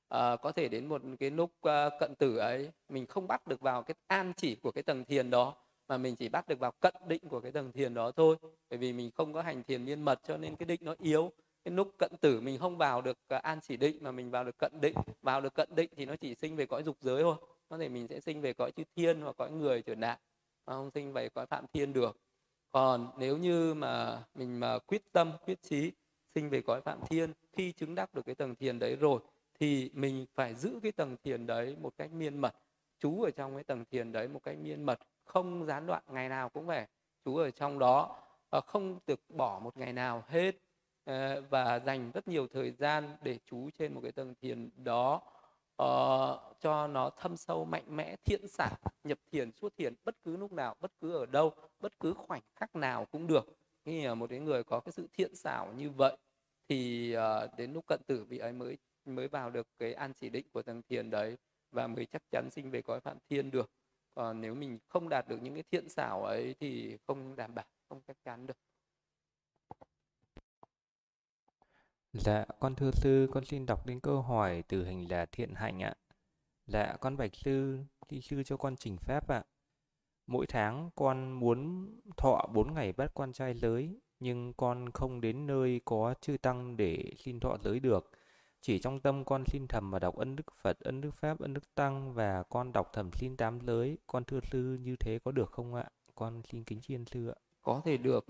À, 0.08 0.36
có 0.36 0.52
thể 0.52 0.68
đến 0.68 0.86
một 0.86 1.02
cái 1.20 1.30
lúc 1.30 1.50
uh, 1.68 1.92
cận 2.00 2.14
tử 2.14 2.36
ấy 2.36 2.70
mình 2.88 3.06
không 3.06 3.26
bắt 3.28 3.46
được 3.46 3.60
vào 3.60 3.82
cái 3.82 3.94
an 4.06 4.32
chỉ 4.36 4.54
của 4.54 4.72
cái 4.72 4.82
tầng 4.82 5.04
thiền 5.04 5.30
đó 5.30 5.54
mà 5.88 5.98
mình 5.98 6.16
chỉ 6.16 6.28
bắt 6.28 6.48
được 6.48 6.58
vào 6.58 6.72
cận 6.80 6.94
định 7.08 7.28
của 7.28 7.40
cái 7.40 7.52
tầng 7.52 7.72
thiền 7.72 7.94
đó 7.94 8.10
thôi. 8.10 8.36
Bởi 8.70 8.78
vì 8.78 8.92
mình 8.92 9.10
không 9.10 9.32
có 9.32 9.42
hành 9.42 9.62
thiền 9.64 9.84
miên 9.84 10.02
mật 10.02 10.20
cho 10.28 10.36
nên 10.36 10.56
cái 10.56 10.66
định 10.66 10.80
nó 10.84 10.94
yếu. 10.98 11.32
Cái 11.64 11.74
lúc 11.74 11.94
cận 11.98 12.12
tử 12.20 12.40
mình 12.40 12.58
không 12.58 12.78
vào 12.78 13.02
được 13.02 13.18
ờ, 13.28 13.36
an 13.36 13.58
chỉ 13.62 13.76
định 13.76 13.98
mà 14.00 14.12
mình 14.12 14.30
vào 14.30 14.44
được 14.44 14.58
cận 14.58 14.72
định 14.80 14.94
vào 15.22 15.40
được 15.40 15.54
cận 15.54 15.68
định 15.74 15.90
thì 15.96 16.04
nó 16.04 16.16
chỉ 16.16 16.34
sinh 16.34 16.56
về 16.56 16.66
cõi 16.66 16.82
dục 16.82 16.96
giới 17.00 17.22
thôi. 17.22 17.36
Có 17.68 17.78
thể 17.78 17.88
mình 17.88 18.08
sẽ 18.08 18.20
sinh 18.20 18.40
về 18.40 18.52
cõi 18.52 18.72
chư 18.72 18.82
thiên 18.96 19.20
hoặc 19.20 19.36
cõi 19.36 19.50
người 19.50 19.82
trở 19.82 19.94
nạn 19.94 20.18
mà 20.66 20.72
không 20.72 20.90
sinh 20.90 21.12
về 21.12 21.28
cõi 21.28 21.46
phạm 21.46 21.64
thiên 21.72 21.92
được 21.92 22.23
còn 22.74 23.08
nếu 23.18 23.36
như 23.36 23.74
mà 23.74 24.22
mình 24.34 24.60
mà 24.60 24.78
quyết 24.78 25.12
tâm, 25.12 25.32
quyết 25.46 25.62
chí 25.62 25.92
sinh 26.34 26.50
về 26.50 26.60
cõi 26.60 26.80
phạm 26.80 27.00
thiên, 27.10 27.32
khi 27.52 27.72
chứng 27.72 27.94
đắc 27.94 28.14
được 28.14 28.26
cái 28.26 28.34
tầng 28.34 28.54
thiền 28.54 28.78
đấy 28.78 28.96
rồi, 28.96 29.20
thì 29.60 29.90
mình 29.94 30.26
phải 30.34 30.54
giữ 30.54 30.80
cái 30.82 30.92
tầng 30.92 31.16
thiền 31.24 31.46
đấy 31.46 31.76
một 31.80 31.92
cách 31.98 32.12
miên 32.12 32.38
mật. 32.38 32.54
Chú 32.98 33.22
ở 33.22 33.30
trong 33.30 33.54
cái 33.54 33.64
tầng 33.64 33.84
thiền 33.90 34.12
đấy 34.12 34.28
một 34.28 34.42
cách 34.42 34.56
miên 34.58 34.82
mật, 34.82 34.98
không 35.24 35.66
gián 35.66 35.86
đoạn 35.86 36.02
ngày 36.08 36.28
nào 36.28 36.48
cũng 36.48 36.66
phải 36.66 36.86
chú 37.24 37.36
ở 37.36 37.50
trong 37.50 37.78
đó 37.78 38.16
ờ, 38.50 38.60
không 38.60 38.98
được 39.06 39.20
bỏ 39.28 39.58
một 39.58 39.76
ngày 39.76 39.92
nào 39.92 40.24
hết 40.28 40.54
ờ, 41.04 41.42
và 41.50 41.78
dành 41.78 42.10
rất 42.14 42.28
nhiều 42.28 42.46
thời 42.46 42.70
gian 42.70 43.16
để 43.22 43.38
chú 43.44 43.70
trên 43.78 43.94
một 43.94 44.00
cái 44.02 44.12
tầng 44.12 44.34
thiền 44.42 44.70
đó 44.76 45.22
uh, 45.82 46.56
cho 46.60 46.86
nó 46.86 47.10
thâm 47.10 47.36
sâu 47.36 47.64
mạnh 47.64 47.96
mẽ 47.96 48.16
thiện 48.24 48.48
xả 48.48 48.70
nhập 49.04 49.18
thiền 49.32 49.52
suốt 49.52 49.76
thiền 49.76 49.94
bất 50.04 50.16
cứ 50.24 50.36
lúc 50.36 50.52
nào 50.52 50.74
bất 50.80 50.92
cứ 51.00 51.16
ở 51.16 51.26
đâu 51.26 51.54
bất 51.80 52.00
cứ 52.00 52.14
khoảnh 52.14 52.42
khắc 52.54 52.76
nào 52.76 53.04
cũng 53.04 53.26
được. 53.26 53.56
Khi 53.84 54.14
một 54.14 54.30
cái 54.30 54.38
người 54.38 54.64
có 54.64 54.80
cái 54.80 54.92
sự 54.92 55.08
thiện 55.12 55.36
xảo 55.36 55.72
như 55.72 55.90
vậy 55.90 56.16
thì 56.68 57.16
uh, 57.16 57.58
đến 57.58 57.72
lúc 57.72 57.84
cận 57.86 58.00
tử 58.06 58.24
vị 58.24 58.38
ấy 58.38 58.52
mới 58.52 58.78
mới 59.04 59.28
vào 59.28 59.50
được 59.50 59.66
cái 59.78 59.94
an 59.94 60.12
chỉ 60.14 60.28
định 60.28 60.46
của 60.52 60.62
tầng 60.62 60.82
thiền 60.82 61.10
đấy 61.10 61.36
và 61.70 61.86
mới 61.86 62.06
chắc 62.06 62.22
chắn 62.30 62.48
sinh 62.50 62.70
về 62.70 62.82
cõi 62.82 63.00
phạm 63.00 63.16
thiên 63.28 63.50
được. 63.50 63.70
Còn 64.14 64.40
nếu 64.40 64.54
mình 64.54 64.78
không 64.88 65.08
đạt 65.08 65.28
được 65.28 65.42
những 65.42 65.54
cái 65.54 65.62
thiện 65.72 65.88
xảo 65.88 66.24
ấy 66.24 66.54
thì 66.60 66.96
không 67.06 67.36
đảm 67.36 67.54
bảo 67.54 67.64
không 67.88 68.00
chắc 68.06 68.16
chắn 68.24 68.46
được. 68.46 68.56
Dạ, 72.16 72.44
con 72.60 72.74
thưa 72.74 72.90
sư, 72.90 73.28
con 73.32 73.44
xin 73.44 73.66
đọc 73.66 73.86
đến 73.86 74.00
câu 74.00 74.22
hỏi 74.22 74.62
từ 74.68 74.84
hành 74.84 75.10
là 75.10 75.26
thiện 75.32 75.54
hạnh 75.54 75.82
ạ. 75.82 75.94
Dạ, 76.66 76.96
con 77.00 77.16
bạch 77.16 77.34
sư, 77.34 77.78
thi 78.08 78.20
sư 78.20 78.42
cho 78.42 78.56
con 78.56 78.76
trình 78.76 78.96
phép 78.96 79.28
ạ. 79.28 79.44
Mỗi 80.26 80.46
tháng 80.46 80.90
con 80.94 81.32
muốn 81.32 81.88
thọ 82.16 82.46
4 82.54 82.74
ngày 82.74 82.92
bắt 82.92 83.14
quan 83.14 83.32
trai 83.32 83.54
giới, 83.54 84.00
nhưng 84.20 84.52
con 84.52 84.90
không 84.90 85.20
đến 85.20 85.46
nơi 85.46 85.80
có 85.84 86.14
chư 86.20 86.36
tăng 86.36 86.76
để 86.76 87.12
xin 87.18 87.40
thọ 87.40 87.56
giới 87.64 87.80
được. 87.80 88.10
Chỉ 88.60 88.78
trong 88.78 89.00
tâm 89.00 89.24
con 89.24 89.44
xin 89.46 89.66
thầm 89.68 89.90
và 89.90 89.98
đọc 89.98 90.16
ân 90.16 90.36
đức 90.36 90.46
Phật, 90.62 90.80
ân 90.80 91.00
đức 91.00 91.14
Pháp, 91.14 91.40
ân 91.40 91.54
đức 91.54 91.74
Tăng 91.74 92.14
và 92.14 92.42
con 92.42 92.72
đọc 92.72 92.90
thầm 92.92 93.10
xin 93.12 93.36
tám 93.36 93.60
giới. 93.60 93.98
Con 94.06 94.24
thưa 94.24 94.40
sư 94.52 94.78
như 94.82 94.96
thế 94.96 95.18
có 95.24 95.32
được 95.32 95.50
không 95.50 95.74
ạ? 95.74 95.84
Con 96.14 96.42
xin 96.50 96.64
kính 96.64 96.80
chiên 96.80 97.04
sư 97.04 97.28
ạ. 97.28 97.34
có 97.62 97.82
thể 97.84 97.96
được 97.96 98.26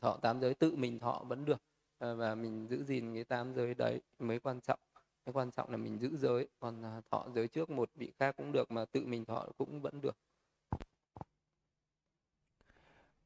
thọ 0.00 0.16
tám 0.22 0.40
giới 0.40 0.54
tự 0.54 0.76
mình 0.76 0.98
thọ 0.98 1.24
vẫn 1.28 1.44
được 1.44 1.62
Ờ, 1.98 2.16
và 2.16 2.34
mình 2.34 2.66
giữ 2.68 2.84
gìn 2.84 3.14
cái 3.14 3.24
tam 3.24 3.54
giới 3.54 3.74
đấy 3.74 4.00
mới 4.18 4.40
quan 4.40 4.60
trọng. 4.60 4.80
Cái 5.24 5.32
quan 5.32 5.50
trọng 5.50 5.70
là 5.70 5.76
mình 5.76 5.98
giữ 5.98 6.16
giới, 6.16 6.48
còn 6.58 6.82
à, 6.82 7.00
thọ 7.10 7.26
giới 7.34 7.48
trước 7.48 7.70
một 7.70 7.90
vị 7.94 8.12
khác 8.18 8.36
cũng 8.36 8.52
được 8.52 8.70
mà 8.70 8.84
tự 8.84 9.06
mình 9.06 9.24
thọ 9.24 9.46
cũng 9.58 9.80
vẫn 9.80 10.00
được. 10.00 10.16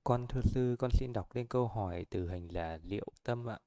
Con 0.05 0.27
thưa 0.27 0.41
sư, 0.45 0.77
con 0.79 0.91
xin 0.91 1.13
đọc 1.13 1.29
lên 1.35 1.47
câu 1.47 1.69
hỏi 1.69 2.07
từ 2.11 2.29
hành 2.29 2.49
là, 2.53 2.79
liệu 2.85 3.07
tâm 3.23 3.49
ạ? 3.49 3.59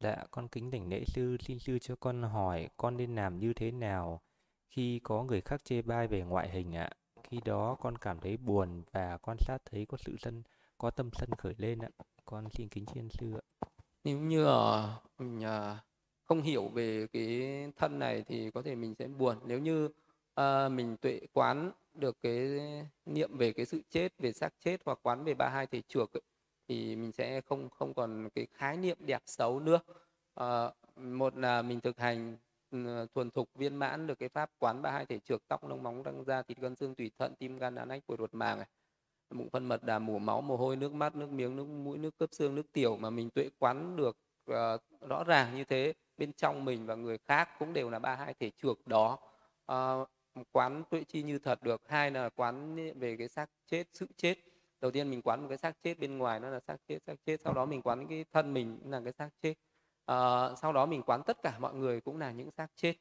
Dạ 0.00 0.24
con 0.30 0.48
kính 0.48 0.70
đảnh 0.70 0.88
lễ 0.88 1.04
sư, 1.06 1.36
xin 1.40 1.58
sư 1.58 1.78
cho 1.78 1.96
con 1.96 2.22
hỏi 2.22 2.68
con 2.76 2.96
nên 2.96 3.14
làm 3.14 3.38
như 3.38 3.52
thế 3.52 3.70
nào 3.70 4.20
khi 4.70 5.00
có 5.04 5.22
người 5.24 5.40
khác 5.40 5.64
chê 5.64 5.82
bai 5.82 6.08
về 6.08 6.22
ngoại 6.22 6.50
hình 6.50 6.76
ạ? 6.76 6.90
Khi 7.22 7.40
đó 7.44 7.76
con 7.80 7.98
cảm 7.98 8.20
thấy 8.20 8.36
buồn 8.36 8.82
và 8.92 9.18
quan 9.22 9.36
sát 9.40 9.58
thấy 9.64 9.86
có 9.86 9.96
sự 9.96 10.16
sân 10.18 10.42
có 10.78 10.90
tâm 10.90 11.10
sân 11.12 11.30
khởi 11.38 11.54
lên 11.58 11.78
ạ. 11.78 11.88
Con 12.24 12.48
xin 12.50 12.68
kính 12.68 12.86
chiên 12.86 13.08
sư 13.08 13.34
ạ 13.34 13.53
nếu 14.04 14.18
như 14.18 14.44
ở 14.44 15.00
mình 15.18 15.44
à, 15.44 15.84
không 16.24 16.42
hiểu 16.42 16.68
về 16.68 17.06
cái 17.12 17.42
thân 17.76 17.98
này 17.98 18.24
thì 18.26 18.50
có 18.50 18.62
thể 18.62 18.74
mình 18.74 18.94
sẽ 18.94 19.06
buồn. 19.06 19.36
Nếu 19.46 19.58
như 19.58 19.88
uh, 20.40 20.72
mình 20.72 20.96
tuệ 20.96 21.20
quán 21.32 21.72
được 21.94 22.16
cái 22.22 22.60
niệm 23.06 23.38
về 23.38 23.52
cái 23.52 23.66
sự 23.66 23.80
chết 23.90 24.18
về 24.18 24.32
xác 24.32 24.50
chết 24.60 24.80
hoặc 24.84 24.98
quán 25.02 25.24
về 25.24 25.34
ba 25.34 25.48
hai 25.48 25.66
thể 25.66 25.82
chuộc 25.88 26.12
ấy, 26.12 26.22
thì 26.68 26.96
mình 26.96 27.12
sẽ 27.12 27.40
không 27.40 27.70
không 27.70 27.94
còn 27.94 28.28
cái 28.34 28.46
khái 28.52 28.76
niệm 28.76 28.96
đẹp 29.00 29.22
xấu 29.26 29.60
nữa. 29.60 29.80
Uh, 30.40 30.74
một 30.96 31.36
là 31.36 31.62
mình 31.62 31.80
thực 31.80 31.98
hành 31.98 32.36
ừ, 32.70 33.06
thuần 33.14 33.30
thục 33.30 33.48
viên 33.54 33.76
mãn 33.76 34.06
được 34.06 34.18
cái 34.18 34.28
pháp 34.28 34.50
quán 34.58 34.82
ba 34.82 34.90
hai 34.90 35.06
thể 35.06 35.18
trược 35.18 35.48
tóc 35.48 35.68
lông 35.68 35.82
móng 35.82 36.02
răng 36.02 36.24
da 36.24 36.42
thịt 36.42 36.58
gân 36.58 36.76
xương 36.76 36.94
tủy 36.94 37.10
thận 37.18 37.34
tim 37.38 37.58
gan 37.58 37.74
đàn 37.74 37.88
ách 37.88 38.06
của 38.06 38.16
ruột 38.16 38.34
màng 38.34 38.58
này 38.58 38.68
mụn 39.30 39.50
phân 39.50 39.68
mật 39.68 39.82
đà 39.82 39.98
mủ 39.98 40.18
máu 40.18 40.40
mồ 40.40 40.56
hôi 40.56 40.76
nước 40.76 40.92
mắt 40.92 41.16
nước 41.16 41.30
miếng 41.30 41.56
nước 41.56 41.64
mũi 41.64 41.98
nước 41.98 42.18
cấp 42.18 42.28
xương 42.32 42.54
nước 42.54 42.72
tiểu 42.72 42.96
mà 42.96 43.10
mình 43.10 43.30
tuệ 43.30 43.50
quán 43.58 43.96
được 43.96 44.16
uh, 44.50 44.80
rõ 45.08 45.24
ràng 45.24 45.56
như 45.56 45.64
thế 45.64 45.92
bên 46.18 46.32
trong 46.32 46.64
mình 46.64 46.86
và 46.86 46.94
người 46.94 47.18
khác 47.18 47.48
cũng 47.58 47.72
đều 47.72 47.90
là 47.90 47.98
ba 47.98 48.14
hai 48.14 48.34
thể 48.34 48.50
trược 48.62 48.86
đó. 48.86 49.18
Uh, 49.72 50.08
quán 50.52 50.82
tuệ 50.90 51.04
chi 51.04 51.22
như 51.22 51.38
thật 51.38 51.62
được 51.62 51.82
hai 51.88 52.10
là 52.10 52.28
quán 52.28 52.76
về 52.98 53.16
cái 53.16 53.28
xác 53.28 53.50
chết 53.66 53.86
sự 53.92 54.06
chết. 54.16 54.38
Đầu 54.80 54.90
tiên 54.90 55.10
mình 55.10 55.22
quán 55.22 55.42
một 55.42 55.48
cái 55.48 55.58
xác 55.58 55.82
chết 55.82 55.98
bên 55.98 56.18
ngoài 56.18 56.40
nó 56.40 56.50
là 56.50 56.60
xác 56.60 56.76
chết 56.88 56.98
xác 57.06 57.14
chết 57.26 57.40
sau 57.40 57.52
đó 57.52 57.66
mình 57.66 57.82
quán 57.82 58.06
cái 58.08 58.24
thân 58.32 58.54
mình 58.54 58.78
là 58.84 59.00
cái 59.04 59.12
xác 59.12 59.28
chết. 59.42 59.54
Uh, 60.12 60.58
sau 60.58 60.72
đó 60.72 60.86
mình 60.86 61.02
quán 61.02 61.22
tất 61.26 61.42
cả 61.42 61.58
mọi 61.58 61.74
người 61.74 62.00
cũng 62.00 62.18
là 62.18 62.30
những 62.30 62.50
xác 62.50 62.66
chết. 62.76 62.94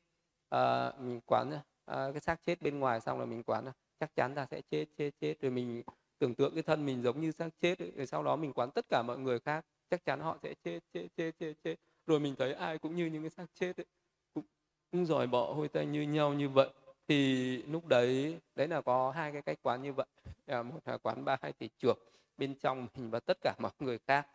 Uh, 0.56 1.00
mình 1.00 1.22
quán 1.26 1.52
uh, 1.52 1.62
cái 1.86 2.20
xác 2.22 2.42
chết 2.46 2.62
bên 2.62 2.80
ngoài 2.80 3.02
xong 3.02 3.20
là 3.20 3.26
mình 3.26 3.44
quán 3.44 3.66
chắc 4.00 4.16
chắn 4.16 4.36
ta 4.36 4.46
sẽ 4.52 4.62
chết 4.62 4.86
chết 4.98 5.12
chết. 5.20 5.42
Rồi 5.42 5.52
mình 5.52 5.84
tưởng 6.24 6.36
tượng 6.36 6.54
cái 6.54 6.64
thân 6.64 6.86
mình 6.86 7.02
giống 7.04 7.22
như 7.22 7.32
xác 7.32 7.50
chết 7.62 7.80
ấy, 7.80 7.92
rồi 7.96 8.06
sau 8.06 8.24
đó 8.24 8.36
mình 8.36 8.54
quán 8.54 8.72
tất 8.72 8.86
cả 8.90 9.04
mọi 9.08 9.18
người 9.18 9.40
khác 9.40 9.66
chắc 9.90 10.06
chắn 10.06 10.20
họ 10.20 10.38
sẽ 10.44 10.54
chết 10.64 10.80
chết 10.94 11.08
chết 11.18 11.32
chết 11.40 11.54
chết. 11.64 11.76
Rồi 12.06 12.20
mình 12.20 12.36
thấy 12.36 12.54
ai 12.54 12.78
cũng 12.78 12.96
như 12.96 13.06
những 13.06 13.24
cái 13.24 13.30
xác 13.30 13.46
chết 13.54 13.78
ấy 13.78 13.86
cũng, 14.34 14.44
cũng 14.92 15.06
giỏi 15.06 15.28
bỏ 15.28 15.54
hôi 15.54 15.68
tay 15.68 15.86
như 15.86 16.02
nhau 16.02 16.34
như 16.34 16.50
vậy. 16.50 16.70
Thì 17.08 17.58
lúc 17.58 17.86
đấy 17.86 18.40
đấy 18.56 18.68
là 18.68 18.82
có 18.82 19.12
hai 19.12 19.32
cái 19.32 19.42
cách 19.42 19.60
quán 19.62 19.82
như 19.82 19.94
vậy. 19.94 20.06
À, 20.46 20.64
một 20.64 20.80
là 20.86 20.98
quán 20.98 21.26
ba 21.26 21.38
hai 21.42 21.54
tỷ 21.54 21.70
trược 21.78 21.98
bên 22.38 22.56
trong 22.56 22.88
mình 22.96 23.10
và 23.10 23.20
tất 23.20 23.38
cả 23.42 23.56
mọi 23.60 23.72
người 23.80 24.00
khác. 24.08 24.28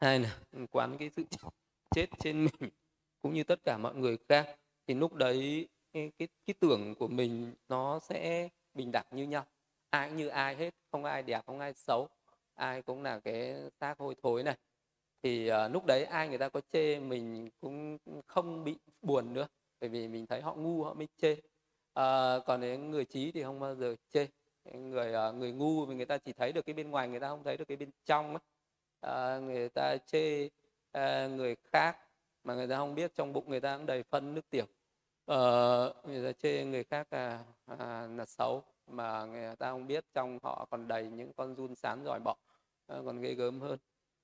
Hai 0.00 0.20
là 0.20 0.38
quán 0.70 0.98
cái 0.98 1.10
sự 1.10 1.24
chết 1.94 2.06
trên 2.18 2.44
mình 2.44 2.70
cũng 3.22 3.34
như 3.34 3.44
tất 3.44 3.60
cả 3.64 3.78
mọi 3.78 3.94
người 3.94 4.16
khác. 4.28 4.56
Thì 4.86 4.94
lúc 4.94 5.14
đấy 5.14 5.68
cái, 5.92 6.12
cái, 6.18 6.28
cái 6.46 6.54
tưởng 6.60 6.94
của 6.94 7.08
mình 7.08 7.54
nó 7.68 7.98
sẽ 7.98 8.48
bình 8.74 8.90
đẳng 8.92 9.06
như 9.10 9.24
nhau 9.24 9.46
ai 9.90 10.08
cũng 10.08 10.16
như 10.16 10.28
ai 10.28 10.56
hết 10.56 10.74
không 10.92 11.04
ai 11.04 11.22
đẹp 11.22 11.42
không 11.46 11.60
ai 11.60 11.72
xấu. 11.72 12.08
Ai 12.54 12.82
cũng 12.82 13.02
là 13.02 13.20
cái 13.20 13.54
xác 13.80 13.98
hôi 13.98 14.14
thối 14.22 14.42
này. 14.42 14.56
Thì 15.22 15.50
uh, 15.52 15.72
lúc 15.72 15.86
đấy 15.86 16.04
ai 16.04 16.28
người 16.28 16.38
ta 16.38 16.48
có 16.48 16.60
chê 16.72 17.00
mình 17.00 17.50
cũng 17.60 17.98
không 18.26 18.64
bị 18.64 18.78
buồn 19.02 19.34
nữa 19.34 19.48
bởi 19.80 19.90
vì 19.90 20.08
mình 20.08 20.26
thấy 20.26 20.40
họ 20.40 20.54
ngu 20.54 20.84
họ 20.84 20.94
mới 20.94 21.08
chê. 21.16 21.32
Uh, 21.32 22.44
còn 22.46 22.60
đến 22.60 22.90
người 22.90 23.04
trí 23.04 23.32
thì 23.32 23.42
không 23.42 23.60
bao 23.60 23.74
giờ 23.74 23.94
chê. 24.10 24.26
Người 24.64 25.12
uh, 25.28 25.34
người 25.34 25.52
ngu 25.52 25.86
thì 25.86 25.94
người 25.94 26.06
ta 26.06 26.18
chỉ 26.18 26.32
thấy 26.32 26.52
được 26.52 26.66
cái 26.66 26.74
bên 26.74 26.90
ngoài 26.90 27.08
người 27.08 27.20
ta 27.20 27.28
không 27.28 27.44
thấy 27.44 27.56
được 27.56 27.64
cái 27.64 27.76
bên 27.76 27.90
trong 28.04 28.36
à, 29.00 29.38
người 29.38 29.68
ta 29.68 29.96
chê 30.06 30.46
uh, 30.98 31.30
người 31.30 31.56
khác 31.72 31.98
mà 32.44 32.54
người 32.54 32.68
ta 32.68 32.76
không 32.76 32.94
biết 32.94 33.14
trong 33.14 33.32
bụng 33.32 33.50
người 33.50 33.60
ta 33.60 33.76
cũng 33.76 33.86
đầy 33.86 34.02
phân 34.02 34.34
nước 34.34 34.50
tiểu. 34.50 34.64
Uh, 35.32 36.06
người 36.06 36.32
ta 36.32 36.38
chê 36.38 36.64
người 36.64 36.84
khác 36.84 37.12
là 37.12 37.44
à, 37.66 38.06
là 38.16 38.26
xấu 38.26 38.64
mà 38.90 39.24
người 39.24 39.56
ta 39.56 39.70
không 39.70 39.86
biết, 39.86 40.04
trong 40.14 40.38
họ 40.42 40.66
còn 40.70 40.88
đầy 40.88 41.10
những 41.10 41.32
con 41.32 41.54
run 41.54 41.74
sán 41.74 42.04
giỏi 42.04 42.20
bọ 42.20 42.36
ờ, 42.86 43.02
còn 43.06 43.20
ghê 43.20 43.34
gớm 43.34 43.60
hơn. 43.60 43.78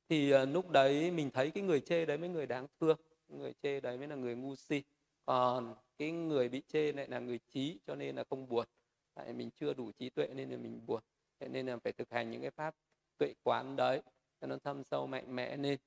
Thì 0.09 0.30
ờ, 0.30 0.44
lúc 0.47 0.70
đấy 0.70 1.10
mình 1.10 1.30
thấy 1.30 1.51
cái 1.51 1.62
người 1.62 1.80
chê 1.80 2.06
đấy 2.06 2.18
mới 2.18 2.28
người 2.28 2.47
đáng 2.47 2.66
thương, 2.80 2.97
người 3.28 3.52
chê 3.62 3.80
đấy 3.80 3.98
mới 3.98 4.09
là 4.09 4.16
người 4.16 4.36
ngu 4.36 4.56
si. 4.56 4.82
Còn 5.24 5.74
cái 5.98 6.10
người 6.10 6.48
bị 6.48 6.62
chê 6.68 6.93
lại 6.93 7.09
là 7.09 7.18
người 7.18 7.38
trí 7.48 7.78
cho 7.86 7.94
nên 7.94 8.16
là 8.16 8.24
không 8.30 8.48
buồn. 8.48 8.66
Tại 9.14 9.32
mình 9.32 9.51
chưa 9.51 9.74
đủ 9.74 9.93
trí 9.93 10.10
tuệ 10.10 10.26
nên 10.34 10.51
là 10.51 10.56
mình 10.56 10.86
buồn. 10.86 11.02
Thế 11.40 11.48
nên 11.48 11.66
là 11.66 11.76
phải 11.76 11.93
thực 11.93 12.10
hành 12.10 12.30
những 12.30 12.40
cái 12.43 12.51
pháp 12.51 12.74
tuệ 13.18 13.34
quán 13.43 13.76
đấy 13.76 14.02
cho 14.40 14.47
nó 14.47 14.59
thâm 14.59 14.84
sâu 14.84 15.06
mạnh 15.06 15.36
mẽ 15.36 15.56
lên. 15.56 15.78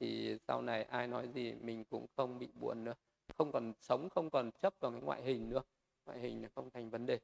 Thì 0.00 0.36
sau 0.48 0.62
này 0.62 0.84
ai 0.84 1.06
nói 1.06 1.28
gì 1.28 1.52
mình 1.52 1.84
cũng 1.84 2.06
không 2.16 2.38
bị 2.38 2.48
buồn 2.54 2.84
nữa. 2.84 2.94
Không 3.38 3.52
còn 3.52 3.72
sống, 3.80 4.08
không 4.10 4.30
còn 4.30 4.50
chấp 4.52 4.74
vào 4.80 4.92
cái 4.92 5.00
ngoại 5.00 5.22
hình 5.22 5.50
nữa. 5.50 5.62
Ngoại 6.06 6.18
hình 6.18 6.42
là 6.42 6.48
không 6.54 6.70
thành 6.70 6.90
vấn 6.90 7.06
đề 7.06 7.18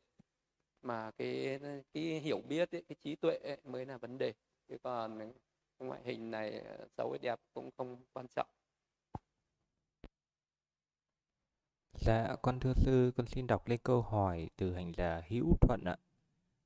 mà 0.85 1.11
cái 1.19 1.59
cái 1.95 2.03
hiểu 2.21 2.41
biết 2.49 2.75
ấy, 2.75 2.83
cái 2.89 2.97
trí 3.05 3.17
tuệ 3.17 3.37
ấy 3.37 3.59
mới 3.65 3.87
là 3.87 3.99
vấn 3.99 4.19
đề 4.19 4.33
chứ 4.69 4.77
còn 4.83 5.33
ngoại 5.79 6.01
hình 6.05 6.31
này 6.31 6.65
xấu 6.97 7.11
hay 7.11 7.19
đẹp 7.19 7.41
cũng 7.55 7.71
không 7.77 7.97
quan 8.13 8.27
trọng 8.37 8.49
Dạ, 12.01 12.37
con 12.43 12.61
thưa 12.61 12.73
sư, 12.75 13.13
con 13.17 13.27
xin 13.27 13.47
đọc 13.47 13.69
lên 13.69 13.79
câu 13.83 14.03
hỏi 14.03 14.51
từ 14.57 14.75
hành 14.75 14.93
giả 14.97 15.23
hữu 15.29 15.57
thuận 15.61 15.81
ạ. 15.85 15.97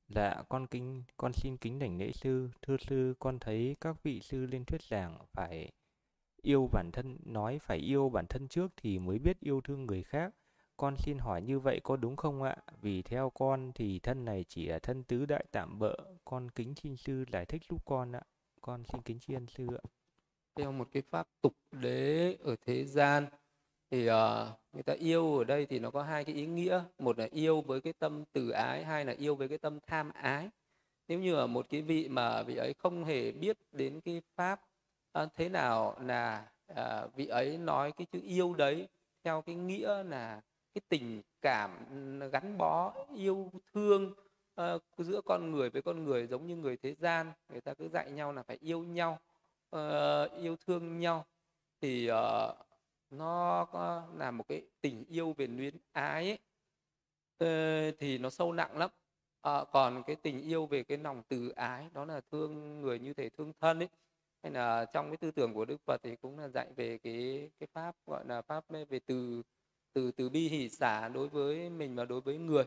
Dạ, 0.09 0.43
con 0.49 0.67
kính, 0.67 1.05
con 1.17 1.33
xin 1.33 1.57
kính 1.57 1.79
đảnh 1.79 1.99
lễ 1.99 2.13
sư. 2.13 2.51
Thưa 2.63 2.77
sư, 2.77 3.15
con 3.19 3.39
thấy 3.39 3.77
các 3.81 4.03
vị 4.03 4.21
sư 4.21 4.47
lên 4.47 4.65
thuyết 4.65 4.83
giảng 4.83 5.19
phải 5.33 5.73
yêu 6.43 6.69
bản 6.73 6.91
thân, 6.93 7.19
nói 7.25 7.59
phải 7.59 7.79
yêu 7.79 8.09
bản 8.09 8.27
thân 8.29 8.49
trước 8.49 8.73
thì 8.77 8.99
mới 8.99 9.19
biết 9.19 9.41
yêu 9.41 9.61
thương 9.61 9.87
người 9.87 10.03
khác. 10.03 10.35
Con 10.81 10.97
xin 10.97 11.19
hỏi 11.19 11.43
như 11.43 11.59
vậy 11.59 11.81
có 11.83 11.97
đúng 11.97 12.17
không 12.17 12.43
ạ? 12.43 12.57
Vì 12.81 13.03
theo 13.03 13.31
con 13.31 13.73
thì 13.75 13.99
thân 13.99 14.25
này 14.25 14.45
chỉ 14.49 14.67
là 14.67 14.79
thân 14.79 15.05
tứ 15.05 15.27
đại 15.27 15.45
tạm 15.51 15.79
bợ. 15.79 15.97
Con 16.25 16.51
kính 16.51 16.75
xin 16.75 16.97
sư 16.97 17.25
giải 17.33 17.47
thích 17.47 17.63
giúp 17.71 17.83
con 17.85 18.13
ạ. 18.13 18.23
Con 18.61 18.85
xin 18.85 19.03
kính 19.03 19.19
tri 19.21 19.35
ân 19.35 19.47
sư 19.47 19.67
ạ. 19.67 19.85
Theo 20.57 20.73
một 20.73 20.89
cái 20.93 21.03
pháp 21.11 21.29
tục 21.43 21.55
đế 21.73 22.37
ở 22.45 22.57
thế 22.67 22.85
gian 22.85 23.27
thì 23.91 24.11
uh, 24.11 24.15
người 24.73 24.83
ta 24.83 24.93
yêu 24.93 25.39
ở 25.39 25.45
đây 25.45 25.67
thì 25.67 25.79
nó 25.79 25.91
có 25.91 26.03
hai 26.03 26.25
cái 26.25 26.35
ý 26.35 26.47
nghĩa 26.47 26.83
một 26.99 27.19
là 27.19 27.29
yêu 27.31 27.61
với 27.61 27.81
cái 27.81 27.93
tâm 27.93 28.25
từ 28.33 28.51
ái 28.51 28.85
hai 28.85 29.05
là 29.05 29.13
yêu 29.19 29.35
với 29.35 29.49
cái 29.49 29.59
tâm 29.59 29.79
tham 29.87 30.11
ái 30.11 30.49
nếu 31.09 31.19
như 31.19 31.35
ở 31.35 31.47
một 31.47 31.67
cái 31.69 31.83
vị 31.83 32.09
mà 32.09 32.43
vị 32.43 32.57
ấy 32.57 32.75
không 32.79 33.05
hề 33.05 33.33
biết 33.33 33.59
đến 33.73 34.01
cái 34.01 34.23
pháp 34.37 34.61
uh, 35.23 35.29
thế 35.35 35.49
nào 35.49 35.97
là 36.01 36.49
uh, 36.73 37.15
vị 37.15 37.27
ấy 37.27 37.59
nói 37.59 37.93
cái 37.93 38.07
chữ 38.13 38.21
yêu 38.23 38.55
đấy 38.55 38.89
theo 39.25 39.43
cái 39.43 39.55
nghĩa 39.55 40.03
là 40.03 40.41
cái 40.75 40.83
tình 40.89 41.23
cảm 41.43 41.71
gắn 42.33 42.59
bó 42.59 42.95
yêu 43.17 43.53
thương 43.75 44.15
uh, 44.61 44.83
giữa 44.99 45.21
con 45.25 45.51
người 45.53 45.71
với 45.71 45.83
con 45.83 46.05
người 46.05 46.27
giống 46.27 46.47
như 46.47 46.57
người 46.57 46.77
thế 46.77 46.95
gian. 46.95 47.33
Người 47.49 47.61
ta 47.61 47.75
cứ 47.75 47.89
dạy 47.89 48.11
nhau 48.11 48.33
là 48.33 48.43
phải 48.43 48.59
yêu 48.61 48.85
nhau 48.85 49.19
uh, 49.77 50.33
yêu 50.41 50.57
thương 50.67 50.99
nhau. 51.01 51.27
Thì 51.81 52.11
uh, 52.11 52.57
nó 53.11 53.67
có 53.73 54.03
là 54.17 54.31
một 54.31 54.49
cái 54.49 54.63
tình 54.81 55.05
yêu 55.09 55.33
về 55.33 55.47
luyến 55.47 55.75
ái 55.93 56.25
ấy, 56.29 56.39
uh, 57.45 57.95
thì 57.99 58.19
nó 58.19 58.31
sâu 58.31 58.53
nặng 58.53 58.79
lắm. 58.79 58.91
À, 59.43 59.65
còn 59.73 60.03
cái 60.07 60.17
tình 60.17 60.43
yêu 60.43 60.67
về 60.67 60.83
cái 60.83 60.99
lòng 60.99 61.23
từ 61.29 61.49
ái 61.49 61.89
đó 61.93 62.05
là 62.05 62.21
thương 62.21 62.81
người 62.81 62.99
như 62.99 63.15
thể 63.15 63.29
thương 63.29 63.53
thân 63.61 63.79
ấy. 63.79 63.89
Hay 64.43 64.53
là 64.53 64.85
trong 64.85 65.11
cái 65.11 65.17
tư 65.17 65.31
tưởng 65.31 65.55
của 65.55 65.65
đức 65.65 65.81
phật 65.85 66.03
thì 66.03 66.17
cũng 66.17 66.39
là 66.39 66.49
dạy 66.49 66.67
về 66.77 66.99
cái 66.99 67.51
cái 67.59 67.67
pháp 67.73 67.97
gọi 68.07 68.25
là 68.27 68.43
pháp 68.43 68.65
về 68.89 69.01
từ 69.07 69.43
từ 69.93 70.11
từ 70.11 70.29
bi 70.29 70.49
hỷ 70.49 70.69
xả 70.69 71.09
đối 71.09 71.29
với 71.29 71.71
mình 71.71 71.97
và 71.97 72.05
đối 72.05 72.21
với 72.21 72.39
người 72.39 72.65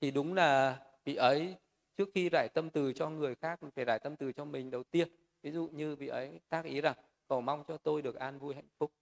thì 0.00 0.10
đúng 0.10 0.34
là 0.34 0.78
vị 1.04 1.14
ấy 1.14 1.56
trước 1.96 2.08
khi 2.14 2.28
rải 2.28 2.48
tâm 2.54 2.70
từ 2.70 2.92
cho 2.92 3.10
người 3.10 3.34
khác 3.34 3.60
phải 3.74 3.84
rải 3.84 3.98
tâm 3.98 4.16
từ 4.16 4.32
cho 4.32 4.44
mình 4.44 4.70
đầu 4.70 4.82
tiên. 4.82 5.08
Ví 5.42 5.50
dụ 5.50 5.68
như 5.72 5.96
vị 5.96 6.08
ấy 6.08 6.40
tác 6.48 6.64
ý 6.64 6.80
rằng 6.80 6.96
cầu 7.28 7.40
mong 7.40 7.64
cho 7.68 7.76
tôi 7.76 8.02
được 8.02 8.14
an 8.14 8.38
vui 8.38 8.54
hạnh 8.54 8.68
phúc. 8.78 8.92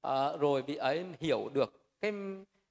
À, 0.00 0.36
rồi 0.36 0.62
vị 0.62 0.76
ấy 0.76 1.04
hiểu 1.20 1.48
được 1.52 1.72
cái 2.00 2.12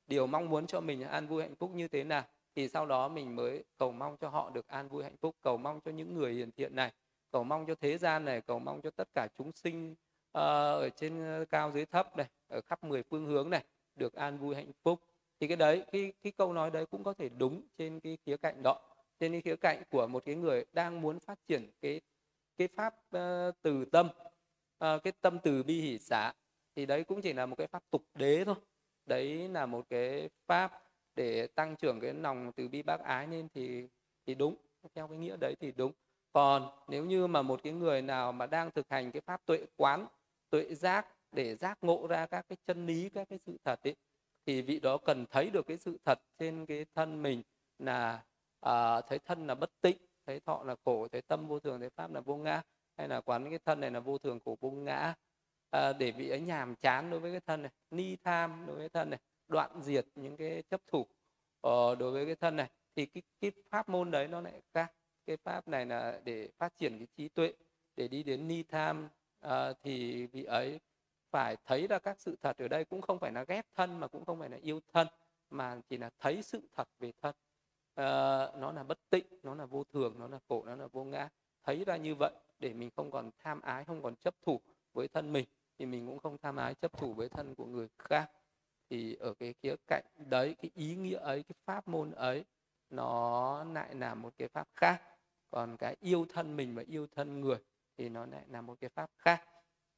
điều 0.07 0.27
mong 0.27 0.49
muốn 0.49 0.67
cho 0.67 0.81
mình 0.81 1.01
an 1.01 1.27
vui 1.27 1.41
hạnh 1.41 1.55
phúc 1.55 1.71
như 1.73 1.87
thế 1.87 2.03
nào 2.03 2.23
thì 2.55 2.67
sau 2.67 2.85
đó 2.85 3.07
mình 3.07 3.35
mới 3.35 3.63
cầu 3.77 3.91
mong 3.91 4.17
cho 4.17 4.29
họ 4.29 4.49
được 4.49 4.67
an 4.67 4.89
vui 4.89 5.03
hạnh 5.03 5.17
phúc 5.21 5.35
cầu 5.41 5.57
mong 5.57 5.79
cho 5.85 5.91
những 5.91 6.13
người 6.13 6.33
hiền 6.33 6.51
thiện 6.51 6.75
này 6.75 6.91
cầu 7.31 7.43
mong 7.43 7.65
cho 7.65 7.75
thế 7.75 7.97
gian 7.97 8.25
này 8.25 8.41
cầu 8.41 8.59
mong 8.59 8.81
cho 8.81 8.89
tất 8.89 9.07
cả 9.13 9.27
chúng 9.37 9.51
sinh 9.51 9.91
uh, 9.91 9.97
ở 10.33 10.89
trên 10.89 11.23
ờ, 11.23 11.45
cao 11.45 11.71
dưới 11.71 11.85
thấp 11.85 12.17
này 12.17 12.27
ở 12.47 12.61
khắp 12.61 12.83
mười 12.83 13.03
phương 13.03 13.25
hướng 13.25 13.49
này 13.49 13.63
được 13.95 14.13
an 14.13 14.37
vui 14.37 14.55
hạnh 14.55 14.71
phúc. 14.83 15.01
Thì 15.39 15.47
cái 15.47 15.57
đấy 15.57 15.83
cái 15.91 16.13
cái 16.23 16.31
câu 16.37 16.53
nói 16.53 16.71
đấy 16.71 16.85
cũng 16.85 17.03
có 17.03 17.13
thể 17.13 17.29
đúng 17.29 17.61
trên 17.77 17.99
cái 17.99 18.17
khía 18.25 18.37
cạnh 18.37 18.63
đó. 18.63 18.79
Trên 19.19 19.31
cái 19.31 19.41
khía 19.41 19.55
cạnh 19.55 19.83
của 19.91 20.07
một 20.07 20.25
cái 20.25 20.35
người 20.35 20.65
đang 20.73 21.01
muốn 21.01 21.19
phát 21.19 21.39
triển 21.47 21.71
cái 21.81 22.01
cái 22.57 22.67
pháp 22.67 22.95
uh, 23.17 23.55
từ 23.61 23.85
tâm 23.85 24.07
uh, 24.85 25.03
cái 25.03 25.13
tâm 25.21 25.39
từ 25.43 25.63
bi 25.63 25.81
hỷ 25.81 25.97
xả 25.97 26.33
thì 26.75 26.85
đấy 26.85 27.03
cũng 27.03 27.21
chỉ 27.21 27.33
là 27.33 27.45
một 27.45 27.55
cái 27.55 27.67
pháp 27.67 27.83
tục 27.91 28.03
đế 28.13 28.43
thôi. 28.45 28.55
Đấy 29.05 29.49
là 29.49 29.65
một 29.65 29.85
cái 29.89 30.29
pháp 30.47 30.83
để 31.15 31.47
tăng 31.47 31.75
trưởng 31.75 31.99
cái 31.99 32.13
lòng 32.13 32.51
từ 32.55 32.67
bi 32.67 32.81
bác 32.81 32.99
ái 32.99 33.27
lên 33.27 33.47
thì 33.53 33.87
thì 34.25 34.35
đúng 34.35 34.55
theo 34.95 35.07
cái 35.07 35.17
nghĩa 35.17 35.37
đấy 35.37 35.55
thì 35.59 35.71
đúng. 35.71 35.91
Còn 36.33 36.69
nếu 36.87 37.05
như 37.05 37.27
mà 37.27 37.41
một 37.41 37.59
cái 37.63 37.73
người 37.73 38.01
nào 38.01 38.31
mà 38.31 38.45
đang 38.45 38.71
thực 38.71 38.89
hành 38.89 39.11
cái 39.11 39.21
pháp 39.21 39.45
tuệ 39.45 39.65
quán 39.75 40.07
tuệ 40.49 40.73
giác 40.73 41.07
để 41.31 41.55
giác 41.55 41.77
ngộ 41.81 42.07
ra 42.07 42.25
các 42.25 42.45
cái 42.49 42.57
chân 42.67 42.85
lý 42.85 43.09
các 43.09 43.29
cái 43.29 43.39
sự 43.45 43.57
thật 43.63 43.79
ấy 43.83 43.95
thì 44.45 44.61
vị 44.61 44.79
đó 44.79 44.97
cần 44.97 45.25
thấy 45.25 45.49
được 45.49 45.67
cái 45.67 45.77
sự 45.77 45.97
thật 46.05 46.19
trên 46.37 46.65
cái 46.65 46.85
thân 46.95 47.23
mình 47.23 47.41
là 47.79 48.23
à, 48.59 49.01
thấy 49.01 49.19
thân 49.19 49.47
là 49.47 49.55
bất 49.55 49.81
tịnh 49.81 49.97
thấy 50.25 50.39
thọ 50.39 50.63
là 50.63 50.75
khổ 50.85 51.07
thấy 51.07 51.21
tâm 51.21 51.47
vô 51.47 51.59
thường 51.59 51.79
thấy 51.79 51.89
pháp 51.89 52.11
là 52.13 52.19
vô 52.19 52.35
ngã 52.35 52.61
hay 52.97 53.07
là 53.07 53.21
quán 53.21 53.49
cái 53.49 53.59
thân 53.65 53.79
này 53.79 53.91
là 53.91 53.99
vô 53.99 54.17
thường 54.17 54.39
khổ 54.45 54.57
vô 54.61 54.71
ngã. 54.71 55.13
À, 55.71 55.93
để 55.93 56.11
vị 56.11 56.29
ấy 56.29 56.41
nhàm 56.41 56.75
chán 56.75 57.09
đối 57.09 57.19
với 57.19 57.31
cái 57.31 57.39
thân 57.39 57.61
này 57.61 57.71
ni 57.91 58.15
tham 58.15 58.63
đối 58.67 58.75
với 58.75 58.89
thân 58.89 59.09
này 59.09 59.19
đoạn 59.47 59.81
diệt 59.81 60.05
những 60.15 60.37
cái 60.37 60.63
chấp 60.69 60.81
thủ 60.87 60.99
uh, 60.99 61.07
đối 61.99 62.11
với 62.11 62.25
cái 62.25 62.35
thân 62.35 62.55
này 62.55 62.69
thì 62.95 63.05
cái, 63.05 63.23
cái 63.41 63.51
pháp 63.69 63.89
môn 63.89 64.11
đấy 64.11 64.27
nó 64.27 64.41
lại 64.41 64.61
khác. 64.73 64.93
Cái 65.25 65.37
pháp 65.37 65.67
này 65.67 65.85
là 65.85 66.21
để 66.23 66.49
phát 66.57 66.77
triển 66.77 66.97
cái 66.97 67.07
trí 67.17 67.29
tuệ 67.29 67.53
để 67.95 68.07
đi 68.07 68.23
đến 68.23 68.47
ni 68.47 68.63
tham 68.63 69.09
uh, 69.45 69.51
thì 69.83 70.25
vị 70.27 70.43
ấy 70.43 70.79
phải 71.31 71.57
thấy 71.65 71.87
ra 71.87 71.99
các 71.99 72.19
sự 72.19 72.35
thật 72.41 72.57
ở 72.57 72.67
đây 72.67 72.85
cũng 72.85 73.01
không 73.01 73.19
phải 73.19 73.31
là 73.31 73.43
ghét 73.43 73.65
thân 73.75 73.99
mà 73.99 74.07
cũng 74.07 74.25
không 74.25 74.39
phải 74.39 74.49
là 74.49 74.57
yêu 74.61 74.79
thân 74.93 75.07
mà 75.49 75.81
chỉ 75.89 75.97
là 75.97 76.09
thấy 76.19 76.41
sự 76.41 76.61
thật 76.75 76.87
về 76.99 77.11
thân. 77.21 77.35
À, 77.95 78.47
nó 78.57 78.71
là 78.71 78.83
bất 78.83 78.99
tịnh 79.09 79.25
nó 79.43 79.55
là 79.55 79.65
vô 79.65 79.83
thường 79.83 80.15
nó 80.19 80.27
là 80.27 80.39
khổ 80.49 80.63
nó 80.65 80.75
là 80.75 80.87
vô 80.87 81.03
ngã. 81.03 81.29
Thấy 81.63 81.83
ra 81.85 81.97
như 81.97 82.15
vậy 82.15 82.31
để 82.59 82.73
mình 82.73 82.89
không 82.95 83.11
còn 83.11 83.29
tham 83.43 83.61
ái 83.61 83.83
không 83.83 84.03
còn 84.03 84.15
chấp 84.15 84.35
thủ 84.41 84.61
với 84.93 85.07
thân 85.07 85.33
mình 85.33 85.45
thì 85.79 85.85
mình 85.85 86.07
cũng 86.07 86.19
không 86.19 86.37
tham 86.37 86.55
ái 86.55 86.73
chấp 86.73 86.97
thủ 86.97 87.13
với 87.13 87.29
thân 87.29 87.55
của 87.55 87.65
người 87.65 87.87
khác. 87.99 88.31
Thì 88.89 89.15
ở 89.15 89.33
cái 89.33 89.53
khía 89.53 89.75
cạnh 89.87 90.03
đấy 90.29 90.55
cái 90.61 90.71
ý 90.73 90.95
nghĩa 90.95 91.17
ấy 91.17 91.43
cái 91.43 91.55
pháp 91.65 91.87
môn 91.87 92.11
ấy 92.11 92.45
nó 92.89 93.63
lại 93.63 93.95
là 93.95 94.15
một 94.15 94.33
cái 94.37 94.47
pháp 94.47 94.67
khác. 94.73 95.01
Còn 95.49 95.77
cái 95.77 95.95
yêu 95.99 96.25
thân 96.33 96.55
mình 96.55 96.75
và 96.75 96.83
yêu 96.87 97.07
thân 97.15 97.41
người 97.41 97.57
thì 97.97 98.09
nó 98.09 98.25
lại 98.25 98.43
là 98.47 98.61
một 98.61 98.75
cái 98.79 98.89
pháp 98.89 99.09
khác. 99.17 99.43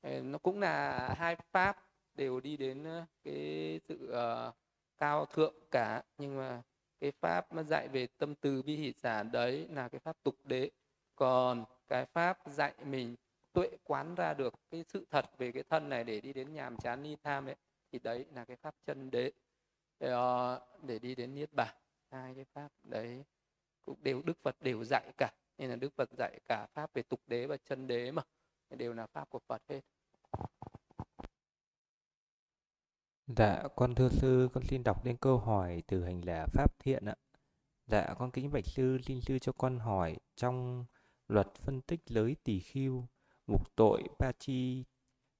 Ờ, 0.04 0.22
nó 0.22 0.38
cũng 0.38 0.60
là 0.60 1.08
hai 1.18 1.36
pháp 1.52 1.78
đều 2.16 2.40
đi 2.40 2.58
đến 2.58 2.84
ờ, 2.84 3.06
cái 3.24 3.80
sự 3.88 4.12
uh, 4.12 4.56
cao 4.98 5.26
thượng 5.26 5.56
cả 5.72 6.04
nhưng 6.18 6.38
mà 6.38 6.62
cái 7.00 7.12
pháp 7.12 7.54
mà 7.54 7.64
dạy 7.64 7.88
về 7.88 8.08
tâm 8.18 8.36
từ 8.36 8.62
bi 8.62 8.76
hỷ 8.76 8.94
giả 8.94 9.24
đấy 9.24 9.68
là 9.72 9.90
cái 9.90 10.00
pháp 10.00 10.18
tục 10.24 10.36
đế. 10.44 10.70
Còn 11.16 11.66
cái 11.88 12.06
pháp 12.06 12.38
dạy 12.46 12.74
mình 12.86 13.16
tuệ 13.54 13.70
quán 13.84 14.16
ra 14.16 14.34
được 14.34 14.54
cái 14.72 14.84
sự 14.88 15.06
thật 15.10 15.26
về 15.38 15.52
cái 15.52 15.64
thân 15.64 15.90
này 15.90 16.04
để 16.04 16.22
đi 16.22 16.34
đến 16.34 16.54
nhàm 16.54 16.78
chán 16.78 17.04
ni 17.04 17.16
tham 17.24 17.46
ấy 17.46 17.56
thì 17.92 18.00
đấy 18.00 18.26
là 18.36 18.46
cái 18.46 18.58
pháp 18.58 18.76
chân 18.86 19.12
đế. 19.12 19.32
Để, 20.00 20.14
uh, 20.14 20.84
để 20.84 21.00
đi 21.00 21.16
đến 21.16 21.36
niết 21.36 21.54
bàn 21.54 21.76
hai 22.12 22.36
cái 22.36 22.46
pháp 22.54 22.70
đấy 22.84 23.24
cũng 23.86 24.04
đều 24.04 24.22
đức 24.22 24.38
phật 24.44 24.56
đều 24.62 24.84
dạy 24.84 25.12
cả. 25.18 25.32
Nên 25.58 25.70
là 25.70 25.76
đức 25.76 25.94
phật 25.96 26.10
dạy 26.18 26.40
cả 26.46 26.68
pháp 26.74 26.94
về 26.94 27.02
tục 27.04 27.22
đế 27.28 27.46
và 27.48 27.58
chân 27.58 27.88
đế 27.88 28.12
mà. 28.12 28.22
Đều 28.70 28.94
là 28.94 29.08
pháp 29.08 29.30
của 29.30 29.40
phật 29.48 29.62
hết. 29.70 29.82
Dạ, 33.28 33.64
con 33.76 33.96
thưa 33.96 34.10
sư, 34.10 34.50
con 34.54 34.64
xin 34.64 34.84
đọc 34.84 35.06
lên 35.06 35.18
câu 35.18 35.38
hỏi 35.38 35.84
từ 35.88 36.04
hành 36.04 36.22
giả 36.22 36.46
Pháp 36.54 36.80
Thiện 36.80 37.06
ạ. 37.06 37.16
Dạ, 37.88 38.14
con 38.20 38.32
kính 38.32 38.52
bạch 38.52 38.66
sư, 38.66 38.98
xin 39.06 39.22
sư 39.22 39.40
cho 39.40 39.52
con 39.52 39.80
hỏi 39.80 40.18
trong 40.36 40.86
luật 41.28 41.56
phân 41.56 41.82
tích 41.82 42.00
giới 42.06 42.36
tỷ 42.44 42.60
khiu 42.60 43.08
mục 43.48 43.76
tội 43.76 44.04
Pachi, 44.20 44.84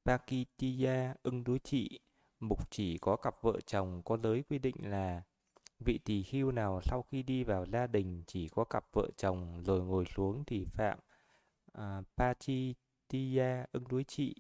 Pakitiya 0.06 1.14
ưng 1.24 1.44
đối 1.44 1.60
trị, 1.60 2.00
mục 2.40 2.72
chỉ 2.72 2.98
có 2.98 3.16
cặp 3.16 3.36
vợ 3.42 3.60
chồng 3.66 4.02
có 4.06 4.18
giới 4.18 4.44
quy 4.50 4.60
định 4.60 4.76
là 4.80 5.22
vị 5.80 5.98
tỷ 5.98 6.24
khiu 6.24 6.52
nào 6.52 6.82
sau 6.84 7.02
khi 7.02 7.24
đi 7.24 7.44
vào 7.44 7.66
gia 7.66 7.88
đình 7.88 8.24
chỉ 8.28 8.50
có 8.50 8.64
cặp 8.64 8.86
vợ 8.94 9.10
chồng 9.18 9.64
rồi 9.64 9.82
ngồi 9.82 10.06
xuống 10.06 10.44
thì 10.48 10.66
phạm 10.66 11.00
à, 11.74 11.98
uh, 11.98 12.06
Pachitiya 12.18 13.66
ưng 13.72 13.88
đối 13.90 14.04
trị 14.04 14.36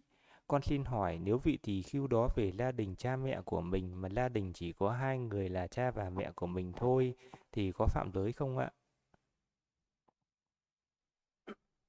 con 0.48 0.61
xin 0.61 0.84
hỏi 0.86 1.20
nếu 1.24 1.38
vị 1.38 1.57
tỳ 1.64 1.82
khưu 1.82 2.07
đó 2.07 2.30
về 2.36 2.52
gia 2.52 2.72
đình 2.72 2.95
cha 2.95 3.15
mẹ 3.15 3.41
của 3.45 3.61
mình 3.61 4.02
mà 4.02 4.10
gia 4.10 4.30
đình 4.30 4.53
chỉ 4.53 4.74
có 4.74 4.91
hai 4.91 5.20
người 5.20 5.49
là 5.49 5.68
cha 5.68 5.91
và 5.91 6.10
mẹ 6.10 6.32
của 6.36 6.48
mình 6.48 6.74
thôi 6.76 7.15
thì 7.52 7.72
có 7.72 7.88
phạm 7.88 8.11
giới 8.14 8.34
không 8.34 8.57
ạ? 8.57 8.72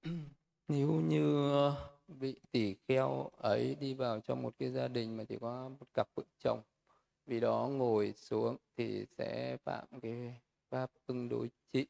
Nếu 0.69 0.89
như 0.89 1.51
ờ, 1.53 1.91
vị 2.09 2.37
tỷ 2.53 2.75
kheo 2.89 3.31
ấy 3.37 3.75
đi 3.75 3.95
vào 3.95 4.21
trong 4.21 4.43
một 4.43 4.55
cái 4.59 4.71
gia 4.71 4.89
đình 4.89 5.17
mà 5.17 5.25
chỉ 5.25 5.37
có 5.41 5.69
một 5.69 5.87
cặp 5.95 6.09
vợ 6.15 6.23
chồng 6.39 6.63
vì 7.27 7.41
đó 7.41 7.69
ngồi 7.73 8.13
xuống 8.17 8.57
thì 8.77 9.07
sẽ 9.19 9.57
phạm 9.65 9.85
cái 10.03 10.41
pháp 10.71 10.91
tương 11.07 11.29
đối 11.29 11.51
trị 11.73 11.87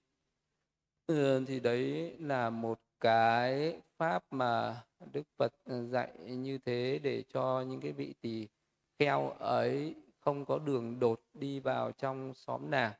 ừ, 1.06 1.44
thì 1.46 1.60
đấy 1.60 2.16
là 2.18 2.50
một 2.50 2.80
cái 3.04 3.80
pháp 3.96 4.24
mà 4.30 4.82
Đức 5.12 5.22
Phật 5.36 5.52
dạy 5.90 6.12
như 6.18 6.58
thế 6.58 7.00
để 7.02 7.24
cho 7.28 7.64
những 7.68 7.80
cái 7.80 7.92
vị 7.92 8.14
tỳ 8.20 8.48
kheo 8.98 9.30
ấy 9.30 9.94
không 10.20 10.44
có 10.44 10.58
đường 10.58 11.00
đột 11.00 11.20
đi 11.34 11.60
vào 11.60 11.92
trong 11.92 12.34
xóm 12.34 12.70
nàng. 12.70 12.92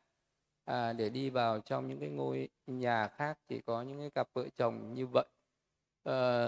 À, 0.64 0.92
để 0.92 1.08
đi 1.08 1.30
vào 1.30 1.60
trong 1.60 1.88
những 1.88 2.00
cái 2.00 2.08
ngôi 2.08 2.48
nhà 2.66 3.08
khác 3.08 3.38
chỉ 3.48 3.60
có 3.60 3.82
những 3.82 3.98
cái 3.98 4.10
cặp 4.10 4.28
vợ 4.34 4.48
chồng 4.56 4.94
như 4.94 5.06
vậy. 5.06 5.26
À, 6.04 6.46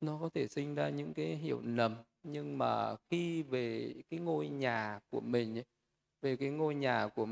nó 0.00 0.18
có 0.20 0.28
thể 0.34 0.48
sinh 0.48 0.74
ra 0.74 0.88
những 0.88 1.14
cái 1.14 1.26
hiểu 1.26 1.60
lầm 1.64 1.96
nhưng 2.22 2.58
mà 2.58 2.96
khi 3.10 3.42
về 3.42 3.94
cái 4.10 4.20
ngôi 4.20 4.48
nhà 4.48 5.00
của 5.10 5.20
mình 5.20 5.58
ấy, 5.58 5.64
về 6.22 6.36
cái 6.36 6.50
ngôi 6.50 6.74
nhà 6.74 7.08
của 7.14 7.26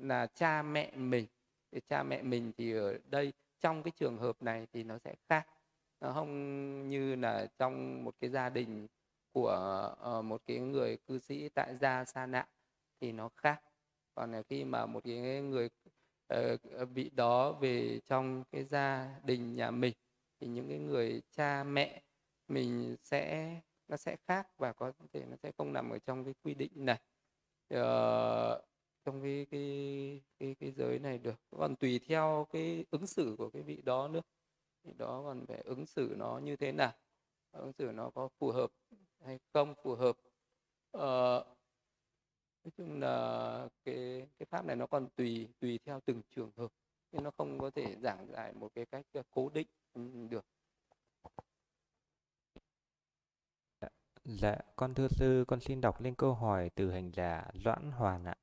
là 0.00 0.26
cha 0.26 0.62
mẹ 0.62 0.92
mình 0.96 1.26
thì 1.72 1.80
cha 1.88 2.02
mẹ 2.02 2.22
mình 2.22 2.52
thì 2.58 2.72
ở 2.72 2.98
đây 3.10 3.32
trong 3.60 3.82
cái 3.82 3.92
trường 3.96 4.18
hợp 4.18 4.42
này 4.42 4.66
thì 4.72 4.84
nó 4.84 4.98
sẽ 4.98 5.14
khác. 5.28 5.46
Nó 6.00 6.12
không 6.12 6.88
như 6.88 7.16
là 7.16 7.46
trong 7.58 8.04
một 8.04 8.14
cái 8.20 8.30
gia 8.30 8.48
đình 8.48 8.86
của 9.32 9.94
uh, 10.18 10.24
một 10.24 10.42
cái 10.46 10.58
người 10.58 10.96
cư 10.96 11.18
sĩ 11.18 11.48
tại 11.48 11.76
gia 11.76 12.04
xa 12.04 12.26
nạn 12.26 12.46
thì 13.00 13.12
nó 13.12 13.28
khác. 13.36 13.62
Còn 14.14 14.32
là 14.32 14.42
khi 14.42 14.64
mà 14.64 14.86
một 14.86 15.00
cái 15.04 15.40
người 15.40 15.70
uh, 16.34 17.12
đó 17.12 17.52
về 17.52 18.00
trong 18.06 18.44
cái 18.52 18.64
gia 18.64 19.14
đình 19.24 19.54
nhà 19.54 19.70
mình 19.70 19.94
thì 20.40 20.46
những 20.46 20.68
cái 20.68 20.78
người 20.78 21.22
cha 21.30 21.64
mẹ 21.64 22.02
mình 22.48 22.96
sẽ 23.02 23.54
nó 23.88 23.96
sẽ 23.96 24.16
khác 24.28 24.48
và 24.58 24.72
có 24.72 24.92
thể 25.12 25.24
nó 25.30 25.36
sẽ 25.42 25.50
không 25.58 25.72
nằm 25.72 25.90
ở 25.90 25.98
trong 25.98 26.24
cái 26.24 26.34
quy 26.44 26.54
định 26.54 26.72
này. 26.74 27.00
Uh, 27.74 28.69
trong 29.04 29.22
cái 29.22 29.46
cái 29.50 30.20
cái 30.38 30.56
cái 30.60 30.72
giới 30.72 30.98
này 30.98 31.18
được. 31.18 31.40
Còn 31.50 31.76
tùy 31.76 32.00
theo 32.08 32.46
cái 32.52 32.84
ứng 32.90 33.06
xử 33.06 33.34
của 33.38 33.50
cái 33.50 33.62
vị 33.62 33.82
đó 33.82 34.08
nữa. 34.08 34.20
Thì 34.84 34.92
đó 34.98 35.22
còn 35.24 35.46
phải 35.46 35.60
ứng 35.60 35.86
xử 35.86 36.14
nó 36.18 36.38
như 36.38 36.56
thế 36.56 36.72
nào 36.72 36.92
ứng 37.52 37.72
xử 37.72 37.92
nó 37.92 38.10
có 38.10 38.28
phù 38.38 38.52
hợp 38.52 38.70
hay 39.24 39.38
không 39.52 39.74
phù 39.82 39.94
hợp. 39.94 40.16
Ờ, 40.90 41.44
nói 42.64 42.70
chung 42.76 43.00
là 43.00 43.68
cái 43.84 44.26
cái 44.38 44.46
pháp 44.50 44.64
này 44.64 44.76
nó 44.76 44.86
còn 44.86 45.08
tùy 45.16 45.48
tùy 45.60 45.78
theo 45.84 46.00
từng 46.04 46.22
trường 46.36 46.50
hợp. 46.56 46.72
Nên 47.12 47.24
nó 47.24 47.30
không 47.30 47.58
có 47.58 47.70
thể 47.70 47.96
giảng 48.02 48.26
giải 48.32 48.52
một 48.52 48.68
cái 48.74 48.86
cách 48.86 49.06
ờ, 49.12 49.22
cố 49.30 49.48
định 49.48 49.66
được. 50.30 50.44
Dạ, 53.80 53.88
dạ, 54.24 54.56
con 54.76 54.94
thưa 54.94 55.08
sư, 55.08 55.44
con 55.48 55.60
xin 55.60 55.80
đọc 55.80 56.00
lên 56.00 56.14
câu 56.14 56.34
hỏi 56.34 56.70
từ 56.74 56.90
hành 56.90 57.10
giả 57.14 57.50
Doãn 57.64 57.90
Hoàn 57.92 58.24
ạ. 58.24 58.34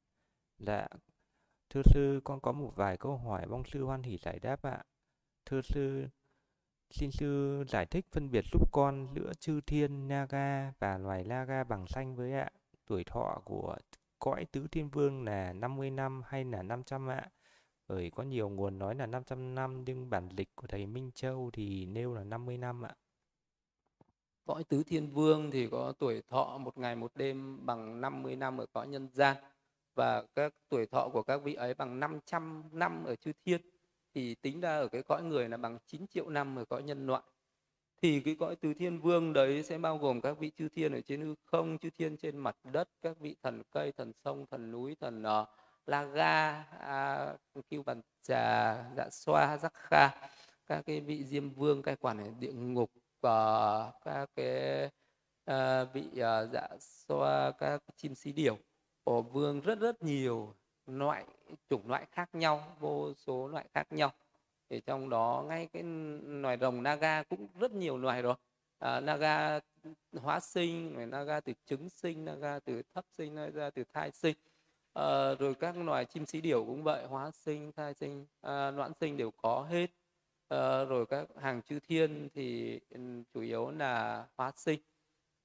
Dạ, 0.59 0.87
thưa 1.69 1.81
sư, 1.83 2.21
con 2.23 2.39
có 2.39 2.51
một 2.51 2.71
vài 2.75 2.97
câu 2.97 3.17
hỏi 3.17 3.47
mong 3.47 3.63
sư 3.65 3.83
hoan 3.83 4.03
hỷ 4.03 4.17
giải 4.17 4.39
đáp 4.39 4.61
ạ. 4.61 4.83
Thưa 5.45 5.61
sư, 5.61 6.07
xin 6.89 7.11
sư 7.11 7.63
giải 7.69 7.85
thích 7.85 8.05
phân 8.11 8.31
biệt 8.31 8.45
giúp 8.51 8.71
con 8.71 9.07
giữa 9.15 9.33
chư 9.39 9.61
thiên 9.61 10.07
Naga 10.07 10.71
và 10.79 10.97
loài 10.97 11.23
Naga 11.23 11.63
bằng 11.63 11.87
xanh 11.87 12.15
với 12.15 12.33
ạ. 12.33 12.49
Tuổi 12.85 13.03
thọ 13.03 13.41
của 13.45 13.77
cõi 14.19 14.45
tứ 14.51 14.67
thiên 14.71 14.89
vương 14.89 15.23
là 15.23 15.53
50 15.53 15.91
năm 15.91 16.21
hay 16.25 16.45
là 16.45 16.63
500 16.63 17.07
ạ? 17.07 17.29
Bởi 17.87 18.11
có 18.15 18.23
nhiều 18.23 18.49
nguồn 18.49 18.79
nói 18.79 18.95
là 18.95 19.05
500 19.05 19.55
năm 19.55 19.83
nhưng 19.85 20.09
bản 20.09 20.29
lịch 20.37 20.55
của 20.55 20.67
thầy 20.67 20.85
Minh 20.85 21.11
Châu 21.11 21.49
thì 21.53 21.85
nêu 21.85 22.13
là 22.13 22.23
50 22.23 22.57
năm 22.57 22.85
ạ. 22.85 22.95
Cõi 24.45 24.63
tứ 24.63 24.83
thiên 24.83 25.09
vương 25.09 25.51
thì 25.51 25.67
có 25.67 25.93
tuổi 25.99 26.21
thọ 26.29 26.57
một 26.57 26.77
ngày 26.77 26.95
một 26.95 27.11
đêm 27.15 27.65
bằng 27.65 28.01
50 28.01 28.35
năm 28.35 28.57
ở 28.57 28.65
cõi 28.65 28.87
nhân 28.87 29.09
gian 29.13 29.37
và 29.97 30.23
các 30.35 30.53
tuổi 30.69 30.85
thọ 30.85 31.09
của 31.09 31.23
các 31.23 31.37
vị 31.43 31.53
ấy 31.53 31.73
bằng 31.73 31.99
500 31.99 32.63
năm 32.71 33.03
ở 33.03 33.15
chư 33.15 33.31
thiên 33.45 33.61
thì 34.15 34.35
tính 34.35 34.61
ra 34.61 34.77
ở 34.77 34.87
cái 34.87 35.03
cõi 35.03 35.23
người 35.23 35.49
là 35.49 35.57
bằng 35.57 35.77
9 35.85 36.07
triệu 36.07 36.29
năm 36.29 36.55
ở 36.59 36.65
cõi 36.65 36.83
nhân 36.83 37.07
loại. 37.07 37.23
Thì 38.01 38.19
cái 38.19 38.35
cõi 38.39 38.55
tứ 38.55 38.73
thiên 38.73 38.99
vương 38.99 39.33
đấy 39.33 39.63
sẽ 39.63 39.77
bao 39.77 39.97
gồm 39.97 40.21
các 40.21 40.37
vị 40.39 40.51
chư 40.57 40.69
thiên 40.69 40.93
ở 40.93 41.01
trên 41.01 41.21
hư 41.21 41.35
không 41.45 41.77
chư 41.77 41.89
thiên 41.89 42.17
trên 42.17 42.37
mặt 42.37 42.57
đất 42.63 42.89
các 43.01 43.19
vị 43.19 43.35
thần 43.43 43.63
cây 43.71 43.91
thần 43.91 44.13
sông 44.23 44.45
thần 44.51 44.71
núi 44.71 44.95
thần 44.99 45.23
uh, 45.23 45.47
la 45.85 46.03
ga 46.03 46.63
uh, 47.55 47.65
kiêu 47.69 47.83
bàn 47.83 48.01
trà 48.21 48.75
dạ 48.97 49.09
xoa 49.11 49.57
giác 49.57 49.73
kha 49.73 50.09
các 50.67 50.81
cái 50.85 50.99
vị 51.01 51.23
diêm 51.23 51.49
vương 51.49 51.81
cai 51.81 51.95
quản 51.95 52.17
ở 52.17 52.27
địa 52.39 52.53
ngục 52.53 52.91
và 53.21 53.91
các 54.05 54.29
cái 54.35 54.85
uh, 55.51 55.93
vị 55.93 56.05
uh, 56.11 56.51
dạ 56.53 56.67
xoa 56.79 57.51
các 57.51 57.83
chim 57.95 58.15
xí 58.15 58.31
điểu 58.31 58.57
của 59.07 59.21
vương 59.21 59.61
rất 59.61 59.79
rất 59.79 60.03
nhiều 60.03 60.53
loại 60.87 61.25
chủng 61.69 61.89
loại 61.89 62.05
khác 62.11 62.29
nhau 62.33 62.75
vô 62.79 63.13
số 63.13 63.47
loại 63.47 63.65
khác 63.73 63.87
nhau. 63.89 64.11
Thì 64.69 64.81
trong 64.85 65.09
đó 65.09 65.43
ngay 65.47 65.67
cái 65.73 65.83
loài 66.25 66.57
rồng 66.61 66.83
naga 66.83 67.23
cũng 67.23 67.47
rất 67.59 67.71
nhiều 67.71 67.97
loài 67.97 68.21
rồi. 68.21 68.35
À, 68.79 68.99
naga 68.99 69.59
hóa 70.13 70.39
sinh 70.39 71.09
naga 71.09 71.39
từ 71.39 71.53
trứng 71.65 71.89
sinh 71.89 72.25
naga 72.25 72.59
từ 72.59 72.81
thấp 72.93 73.05
sinh 73.17 73.35
naga 73.35 73.69
từ 73.69 73.83
thai 73.93 74.11
sinh. 74.11 74.35
À, 74.93 75.33
rồi 75.39 75.55
các 75.55 75.77
loài 75.77 76.05
chim 76.05 76.25
xí 76.25 76.41
điểu 76.41 76.65
cũng 76.65 76.83
vậy 76.83 77.05
hóa 77.05 77.31
sinh 77.31 77.71
thai 77.71 77.93
sinh 77.93 78.25
à, 78.41 78.71
noãn 78.71 78.91
sinh 79.01 79.17
đều 79.17 79.31
có 79.31 79.67
hết. 79.69 79.87
À, 80.47 80.83
rồi 80.83 81.05
các 81.05 81.27
hàng 81.41 81.61
chư 81.61 81.79
thiên 81.79 82.29
thì 82.33 82.79
ừ, 82.89 82.99
chủ 83.33 83.41
yếu 83.41 83.71
là 83.71 84.25
hóa 84.37 84.51
sinh. 84.55 84.79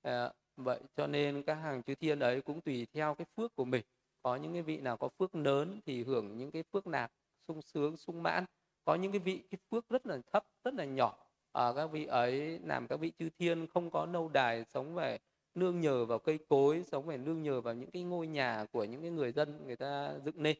À, 0.02 0.32
vậy 0.56 0.80
cho 0.96 1.06
nên 1.06 1.42
các 1.42 1.54
hàng 1.54 1.82
chư 1.82 1.94
thiên 1.94 2.20
ấy 2.20 2.40
cũng 2.40 2.60
tùy 2.60 2.86
theo 2.92 3.14
cái 3.14 3.26
phước 3.36 3.56
của 3.56 3.64
mình. 3.64 3.82
Có 4.22 4.36
những 4.36 4.52
cái 4.52 4.62
vị 4.62 4.80
nào 4.80 4.96
có 4.96 5.08
phước 5.18 5.34
lớn 5.34 5.80
thì 5.86 6.04
hưởng 6.04 6.36
những 6.36 6.50
cái 6.50 6.62
phước 6.72 6.86
nạp 6.86 7.10
sung 7.48 7.62
sướng 7.62 7.96
sung 7.96 8.22
mãn. 8.22 8.44
Có 8.84 8.94
những 8.94 9.12
cái 9.12 9.18
vị 9.18 9.42
cái 9.50 9.58
phước 9.70 9.88
rất 9.88 10.06
là 10.06 10.18
thấp 10.32 10.44
rất 10.64 10.74
là 10.74 10.84
nhỏ. 10.84 11.18
À, 11.52 11.72
các 11.76 11.86
vị 11.86 12.06
ấy 12.06 12.58
làm 12.64 12.86
các 12.88 12.96
vị 12.96 13.12
chư 13.18 13.28
thiên 13.38 13.66
không 13.66 13.90
có 13.90 14.06
nâu 14.06 14.28
đài 14.28 14.64
sống 14.64 14.94
về 14.94 15.18
nương 15.54 15.80
nhờ 15.80 16.04
vào 16.04 16.18
cây 16.18 16.38
cối 16.48 16.84
sống 16.86 17.06
về 17.06 17.16
nương 17.16 17.42
nhờ 17.42 17.60
vào 17.60 17.74
những 17.74 17.90
cái 17.90 18.02
ngôi 18.02 18.26
nhà 18.26 18.66
của 18.72 18.84
những 18.84 19.02
cái 19.02 19.10
người 19.10 19.32
dân 19.32 19.66
người 19.66 19.76
ta 19.76 20.14
dựng 20.24 20.42
nên. 20.42 20.56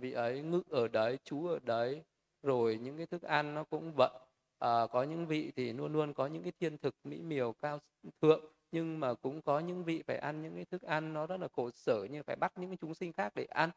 Vị 0.00 0.12
ấy 0.12 0.42
ngự 0.42 0.62
ở 0.70 0.88
đấy 0.88 1.18
chú 1.24 1.46
ở 1.46 1.58
đấy 1.62 2.02
rồi 2.42 2.78
những 2.82 2.96
cái 2.96 3.06
thức 3.06 3.22
ăn 3.22 3.54
nó 3.54 3.64
cũng 3.64 3.92
vận. 3.92 4.12
À, 4.58 4.86
có 4.86 5.02
những 5.02 5.26
vị 5.26 5.52
thì 5.56 5.72
luôn 5.72 5.92
luôn 5.92 6.14
có 6.14 6.26
những 6.26 6.42
cái 6.42 6.52
thiên 6.60 6.78
thực 6.78 6.94
mỹ 7.04 7.22
miều 7.22 7.52
cao 7.52 7.78
thượng 8.22 8.40
nhưng 8.74 9.00
mà 9.00 9.14
cũng 9.14 9.42
có 9.42 9.58
những 9.58 9.84
vị 9.84 10.02
phải 10.06 10.18
ăn 10.18 10.42
những 10.42 10.54
cái 10.54 10.64
thức 10.64 10.82
ăn 10.82 11.12
nó 11.12 11.26
rất 11.26 11.40
là 11.40 11.48
khổ 11.56 11.70
sở 11.70 12.06
như 12.10 12.22
phải 12.22 12.36
bắt 12.36 12.52
những 12.56 12.70
cái 12.70 12.76
chúng 12.80 12.94
sinh 12.94 13.12
khác 13.12 13.32
để 13.34 13.44
ăn. 13.44 13.70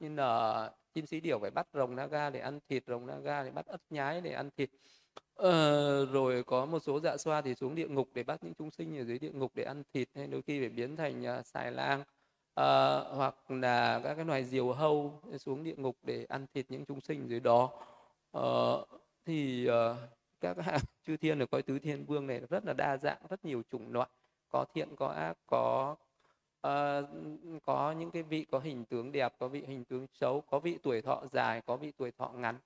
Như 0.00 0.14
là 0.14 0.70
chim 0.94 1.06
sĩ 1.06 1.20
điểu 1.20 1.38
phải 1.38 1.50
bắt 1.50 1.66
rồng 1.72 1.96
naga 1.96 2.30
để 2.30 2.40
ăn 2.40 2.58
thịt 2.68 2.84
rồng 2.86 3.06
naga 3.06 3.42
để 3.42 3.50
bắt 3.50 3.66
ất 3.66 3.80
nhái 3.90 4.20
để 4.20 4.32
ăn 4.32 4.50
thịt. 4.56 4.70
Ờ, 5.34 6.06
rồi 6.06 6.42
có 6.42 6.66
một 6.66 6.78
số 6.78 7.00
dạ 7.00 7.16
xoa 7.16 7.40
thì 7.42 7.54
xuống 7.54 7.74
địa 7.74 7.88
ngục 7.88 8.08
để 8.14 8.22
bắt 8.22 8.44
những 8.44 8.54
chúng 8.54 8.70
sinh 8.70 8.98
ở 8.98 9.04
dưới 9.04 9.18
địa 9.18 9.30
ngục 9.30 9.52
để 9.54 9.64
ăn 9.64 9.82
thịt 9.94 10.08
hay 10.14 10.26
đôi 10.26 10.42
khi 10.42 10.60
phải 10.60 10.68
biến 10.68 10.96
thành 10.96 11.22
uh, 11.38 11.46
xài 11.46 11.72
lang. 11.72 12.00
Uh, 12.00 13.16
hoặc 13.16 13.50
là 13.50 14.00
các 14.04 14.14
cái 14.14 14.24
loài 14.24 14.44
diều 14.44 14.72
hâu 14.72 15.20
xuống 15.38 15.64
địa 15.64 15.76
ngục 15.76 15.96
để 16.02 16.26
ăn 16.28 16.46
thịt 16.54 16.66
những 16.68 16.84
chúng 16.84 17.00
sinh 17.00 17.28
dưới 17.28 17.40
đó. 17.40 17.70
Uh, 18.38 18.88
thì 19.26 19.68
uh, 19.68 19.96
các 20.40 20.56
hạng 20.58 20.80
chư 21.06 21.16
thiên 21.16 21.38
ở 21.38 21.46
coi 21.46 21.62
tứ 21.62 21.78
thiên 21.78 22.04
vương 22.04 22.26
này 22.26 22.40
rất 22.50 22.64
là 22.64 22.72
đa 22.72 22.96
dạng 22.96 23.22
rất 23.28 23.44
nhiều 23.44 23.62
chủng 23.70 23.92
loại 23.92 24.08
có 24.52 24.64
thiện 24.74 24.96
có 24.96 25.06
ác 25.08 25.36
có 25.46 25.96
uh, 26.66 27.08
có 27.62 27.92
những 27.92 28.10
cái 28.10 28.22
vị 28.22 28.46
có 28.50 28.58
hình 28.58 28.84
tướng 28.84 29.12
đẹp 29.12 29.32
có 29.38 29.48
vị 29.48 29.64
hình 29.66 29.84
tướng 29.84 30.06
xấu 30.12 30.40
có 30.40 30.58
vị 30.58 30.78
tuổi 30.82 31.02
thọ 31.02 31.22
dài 31.32 31.60
có 31.66 31.76
vị 31.76 31.92
tuổi 31.96 32.10
thọ 32.10 32.28
ngắn. 32.28 32.56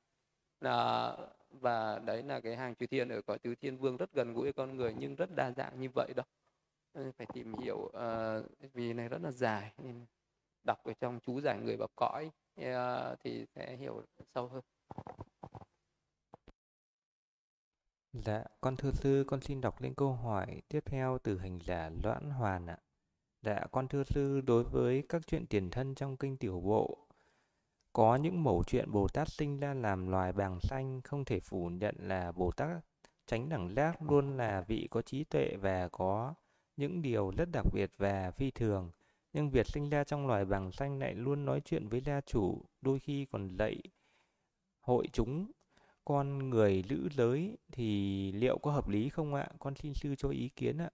Uh, 0.65 1.29
và 1.51 1.99
đấy 1.99 2.23
là 2.23 2.41
cái 2.41 2.57
hàng 2.57 2.75
chư 2.75 2.87
thiên 2.87 3.09
ở 3.09 3.23
cõi 3.23 3.39
tứ 3.39 3.55
thiên 3.55 3.77
vương 3.77 3.97
rất 3.97 4.13
gần 4.13 4.35
gũi 4.35 4.53
con 4.53 4.77
người 4.77 4.95
nhưng 4.99 5.15
rất 5.15 5.31
đa 5.37 5.51
dạng 5.51 5.81
như 5.81 5.89
vậy 5.95 6.13
đó. 6.17 6.23
Ờ, 6.93 7.13
phải 7.19 7.27
tìm 7.35 7.55
hiểu 7.63 7.77
uh, 7.77 8.73
vì 8.73 8.93
này 8.93 9.09
rất 9.09 9.23
là 9.23 9.31
dài 9.31 9.73
nên 9.79 10.07
đọc 10.67 10.85
ở 10.85 10.93
trong 11.01 11.21
chú 11.27 11.41
giải 11.41 11.59
người 11.61 11.77
vào 11.77 11.89
cõi 11.97 12.31
uh, 12.61 13.19
thì 13.25 13.47
sẽ 13.55 13.77
hiểu 13.77 14.03
sâu 14.35 14.49
hơn. 14.49 14.63
Dạ, 18.25 18.45
con 18.61 18.77
thưa 18.77 18.93
sư, 18.93 19.25
con 19.27 19.41
xin 19.41 19.61
đọc 19.61 19.81
lên 19.81 19.95
câu 19.95 20.13
hỏi 20.13 20.63
tiếp 20.69 20.85
theo 20.87 21.19
từ 21.23 21.39
hành 21.39 21.59
giả 21.65 21.91
Loãn 22.03 22.31
Hoàn 22.31 22.67
ạ. 22.67 22.79
Dạ, 23.43 23.61
con 23.73 23.89
thưa 23.89 24.05
sư, 24.05 24.41
đối 24.41 24.65
với 24.65 25.03
các 25.09 25.23
chuyện 25.27 25.47
tiền 25.47 25.71
thân 25.71 25.95
trong 25.95 26.17
kinh 26.17 26.37
tiểu 26.37 26.61
bộ, 26.61 26.99
có 27.93 28.17
những 28.17 28.43
mẫu 28.43 28.65
chuyện 28.67 28.91
Bồ 28.93 29.09
Tát 29.09 29.29
sinh 29.29 29.61
ra 29.61 29.75
làm 29.75 30.09
loài 30.09 30.33
bàng 30.33 30.61
xanh 30.61 31.01
không 31.05 31.25
thể 31.25 31.41
phủ 31.41 31.69
nhận 31.69 31.95
là 31.99 32.33
Bồ 32.33 32.51
Tát 32.51 32.85
tránh 33.27 33.49
đẳng 33.49 33.75
giác 33.75 34.03
luôn 34.03 34.37
là 34.37 34.61
vị 34.61 34.89
có 34.91 35.03
trí 35.03 35.25
tuệ 35.25 35.57
và 35.61 35.89
có 35.89 36.35
những 36.77 37.03
điều 37.03 37.31
rất 37.31 37.49
đặc 37.53 37.67
biệt 37.73 37.91
và 37.99 38.31
phi 38.31 38.51
thường. 38.51 38.91
Nhưng 39.33 39.51
việc 39.51 39.67
sinh 39.67 39.91
ra 39.91 40.05
trong 40.05 40.27
loài 40.27 40.45
bàng 40.45 40.73
xanh 40.73 40.99
lại 40.99 41.15
luôn 41.15 41.45
nói 41.45 41.61
chuyện 41.65 41.89
với 41.89 42.01
gia 42.01 42.21
chủ, 42.21 42.63
đôi 42.81 42.99
khi 42.99 43.25
còn 43.25 43.57
lạy 43.57 43.83
hội 44.81 45.09
chúng 45.13 45.51
con 46.07 46.51
người 46.51 46.85
lữ 46.89 47.09
giới 47.17 47.57
thì 47.73 48.33
liệu 48.33 48.59
có 48.59 48.71
hợp 48.71 48.89
lý 48.89 49.09
không 49.09 49.35
ạ? 49.35 49.49
Con 49.59 49.75
xin 49.75 49.95
sư 49.95 50.15
cho 50.15 50.29
ý 50.29 50.49
kiến 50.57 50.79
ạ. 50.79 50.91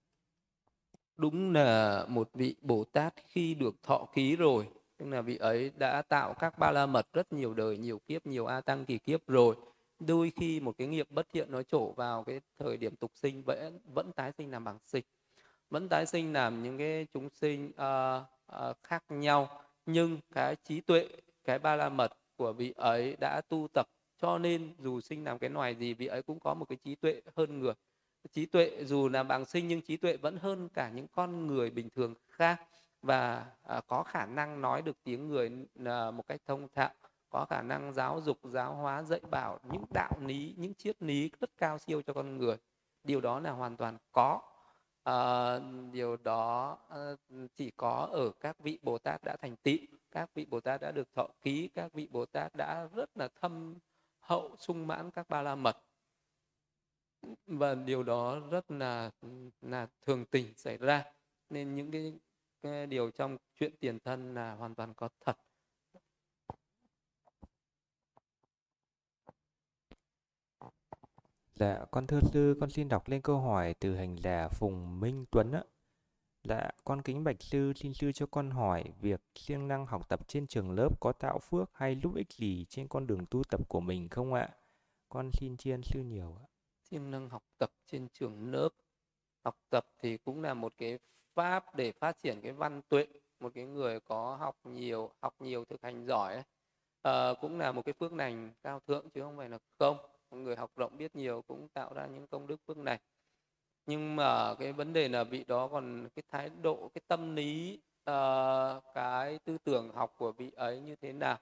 Đúng 1.17 1.53
là 1.53 2.05
một 2.09 2.31
vị 2.35 2.55
Bồ 2.61 2.85
Tát 2.85 3.15
khi 3.27 3.55
được 3.55 3.75
thọ 3.83 4.07
ký 4.15 4.37
rồi, 4.37 4.69
tức 4.97 5.07
là 5.07 5.21
vị 5.21 5.37
ấy 5.37 5.71
đã 5.77 6.03
tạo 6.03 6.35
các 6.35 6.59
ba 6.59 6.71
la 6.71 6.87
mật 6.87 7.07
rất 7.13 7.33
nhiều 7.33 7.55
đời, 7.55 7.79
nhiều 7.79 7.99
kiếp, 8.07 8.27
nhiều 8.27 8.47
a 8.47 8.61
tăng 8.61 8.85
kỳ 8.85 8.99
kiếp 8.99 9.27
rồi. 9.27 9.57
Đôi 10.01 10.33
khi 10.37 10.61
một 10.61 10.75
cái 10.79 10.87
nghiệp 10.87 11.07
bất 11.11 11.27
thiện 11.33 11.51
nó 11.51 11.63
trổ 11.63 11.93
vào 11.93 12.25
cái 12.25 12.41
thời 12.59 12.77
điểm 12.77 12.97
tục 12.97 13.11
sinh 13.15 13.43
vẫn 13.43 13.81
vẫn 13.95 14.13
tái 14.13 14.33
sinh 14.39 14.51
làm 14.51 14.65
bằng 14.65 14.79
sinh, 14.87 15.05
vẫn 15.71 15.89
tái 15.89 16.07
sinh 16.07 16.33
làm 16.33 16.63
những 16.63 16.79
cái 16.79 17.07
chúng 17.15 17.29
sinh 17.31 17.69
uh, 17.69 18.23
uh, 18.71 18.77
khác 18.83 19.05
nhau, 19.09 19.49
nhưng 19.87 20.19
cái 20.35 20.57
trí 20.65 20.81
tuệ, 20.81 21.09
cái 21.45 21.59
ba 21.59 21.77
la 21.77 21.89
mật 21.89 22.13
của 22.37 22.53
vị 22.53 22.73
ấy 22.77 23.17
đã 23.21 23.41
tu 23.49 23.69
tập 23.75 23.87
cho 24.23 24.39
nên 24.39 24.75
dù 24.79 25.01
sinh 25.01 25.25
làm 25.25 25.39
cái 25.39 25.51
loài 25.51 25.75
gì 25.75 25.95
vị 25.95 26.07
ấy 26.07 26.23
cũng 26.23 26.41
có 26.41 26.55
một 26.55 26.65
cái 26.69 26.79
trí 26.85 26.95
tuệ 26.95 27.21
hơn 27.37 27.61
người 27.61 27.75
trí 28.33 28.47
tuệ 28.47 28.85
dù 28.85 29.09
là 29.09 29.23
bằng 29.23 29.45
sinh 29.45 29.69
nhưng 29.69 29.83
trí 29.83 29.97
tuệ 29.97 30.17
vẫn 30.17 30.37
hơn 30.37 30.69
cả 30.69 30.91
những 30.91 31.07
con 31.13 31.47
người 31.47 31.71
bình 31.71 31.89
thường 31.91 32.15
khác. 32.29 32.61
Và 33.03 33.47
à, 33.63 33.81
có 33.87 34.03
khả 34.03 34.27
năng 34.27 34.61
nói 34.61 34.83
được 34.83 34.97
tiếng 35.05 35.29
người 35.29 35.51
à, 35.85 36.11
một 36.11 36.27
cách 36.29 36.41
thông 36.47 36.69
thạo 36.75 36.91
có 37.31 37.47
khả 37.51 37.63
năng 37.63 37.93
giáo 37.93 38.21
dục 38.21 38.39
giáo 38.45 38.75
hóa 38.75 39.03
dạy 39.03 39.21
bảo 39.31 39.59
những 39.73 39.85
đạo 39.95 40.13
lý 40.27 40.55
những 40.59 40.75
triết 40.75 41.03
lý 41.03 41.31
rất 41.41 41.51
cao 41.57 41.79
siêu 41.79 42.03
cho 42.03 42.13
con 42.13 42.39
người. 42.39 42.57
Điều 43.05 43.21
đó 43.21 43.41
là 43.41 43.51
hoàn 43.51 43.77
toàn 43.77 43.99
có. 44.13 44.41
À, 45.05 45.59
điều 45.93 46.17
đó 46.17 46.79
à, 46.89 46.99
chỉ 47.57 47.71
có 47.77 48.09
ở 48.13 48.31
các 48.41 48.61
vị 48.61 48.79
bồ 48.83 48.99
tát 48.99 49.21
đã 49.25 49.37
thành 49.37 49.57
tựu 49.57 49.79
các 50.11 50.31
vị 50.35 50.47
bồ 50.51 50.61
tát 50.61 50.81
đã 50.81 50.93
được 50.93 51.09
thọ 51.15 51.29
ký 51.43 51.69
các 51.75 51.93
vị 51.93 52.09
bồ 52.11 52.27
tát 52.27 52.55
đã 52.55 52.89
rất 52.95 53.17
là 53.17 53.29
thâm 53.41 53.75
hậu 54.23 54.57
sung 54.59 54.87
mãn 54.87 55.11
các 55.11 55.29
ba 55.29 55.43
la 55.43 55.55
mật. 55.55 55.77
Và 57.47 57.75
điều 57.75 58.03
đó 58.03 58.41
rất 58.51 58.71
là 58.71 59.11
là 59.61 59.89
thường 60.03 60.25
tình 60.25 60.55
xảy 60.57 60.77
ra. 60.77 61.05
Nên 61.51 61.75
những 61.75 61.91
cái, 61.91 62.13
cái 62.63 62.87
điều 62.87 63.11
trong 63.11 63.39
chuyện 63.55 63.77
tiền 63.81 63.99
thân 63.99 64.35
là 64.35 64.55
hoàn 64.55 64.75
toàn 64.75 64.95
có 64.95 65.09
thật. 65.21 65.37
Dạ, 71.55 71.85
con 71.91 72.07
thưa 72.07 72.21
sư, 72.33 72.57
con 72.61 72.71
xin 72.71 72.89
đọc 72.89 73.09
lên 73.09 73.23
câu 73.23 73.41
hỏi 73.41 73.75
từ 73.81 73.97
hành 73.97 74.17
giả 74.17 74.49
Phùng 74.49 75.01
Minh 75.01 75.27
Tuấn 75.31 75.53
ạ. 75.53 75.63
Dạ, 76.45 76.71
con 76.85 77.03
kính 77.03 77.25
bạch 77.25 77.43
sư, 77.43 77.73
xin 77.77 77.95
sư 77.95 78.13
cho 78.13 78.27
con 78.27 78.51
hỏi 78.51 78.85
việc 79.01 79.21
siêng 79.35 79.69
năng 79.69 79.87
học 79.87 80.09
tập 80.09 80.29
trên 80.29 80.47
trường 80.47 80.71
lớp 80.71 81.01
có 81.01 81.13
tạo 81.13 81.39
phước 81.39 81.71
hay 81.75 81.97
giúp 82.03 82.15
ích 82.15 82.33
gì 82.33 82.67
trên 82.69 82.89
con 82.89 83.07
đường 83.07 83.27
tu 83.31 83.43
tập 83.51 83.61
của 83.69 83.81
mình 83.81 84.09
không 84.09 84.35
ạ? 84.35 84.49
Con 85.09 85.31
xin 85.33 85.57
chiên 85.57 85.83
sư 85.83 86.01
nhiều 86.01 86.37
ạ. 86.43 86.47
Siêng 86.91 87.11
năng 87.11 87.29
học 87.29 87.43
tập 87.59 87.71
trên 87.87 88.09
trường 88.09 88.53
lớp, 88.53 88.69
học 89.45 89.57
tập 89.71 89.87
thì 89.99 90.17
cũng 90.17 90.43
là 90.43 90.55
một 90.55 90.73
cái 90.79 90.99
pháp 91.35 91.75
để 91.75 91.93
phát 91.93 92.19
triển 92.23 92.41
cái 92.41 92.53
văn 92.53 92.81
tuệ, 92.89 93.07
một 93.41 93.53
cái 93.55 93.65
người 93.65 94.01
có 94.01 94.37
học 94.37 94.57
nhiều, 94.65 95.11
học 95.21 95.35
nhiều 95.41 95.65
thực 95.65 95.83
hành 95.83 96.07
giỏi 96.07 96.35
ấy. 96.35 96.45
À, 97.03 97.35
cũng 97.41 97.59
là 97.59 97.73
một 97.73 97.83
cái 97.85 97.93
phước 97.93 98.13
lành 98.13 98.53
cao 98.63 98.81
thượng 98.81 99.11
chứ 99.11 99.21
không 99.23 99.37
phải 99.37 99.49
là 99.49 99.59
không. 99.79 99.97
Một 100.31 100.37
người 100.37 100.57
học 100.57 100.71
rộng 100.77 100.97
biết 100.97 101.17
nhiều 101.17 101.43
cũng 101.49 101.69
tạo 101.69 101.95
ra 101.95 102.07
những 102.07 102.27
công 102.27 102.47
đức 102.47 102.57
phước 102.67 102.77
này 102.77 102.99
nhưng 103.87 104.17
mà 104.17 104.55
cái 104.55 104.73
vấn 104.73 104.93
đề 104.93 105.09
là 105.09 105.25
vị 105.25 105.45
đó 105.49 105.69
còn 105.69 106.09
cái 106.17 106.23
thái 106.31 106.51
độ 106.63 106.91
cái 106.95 107.03
tâm 107.09 107.37
lý 107.37 107.81
uh, 108.11 108.83
cái 108.95 109.39
tư 109.45 109.59
tưởng 109.65 109.93
học 109.95 110.15
của 110.19 110.33
vị 110.33 110.51
ấy 110.57 110.81
như 110.81 110.97
thế 110.97 111.13
nào? 111.13 111.39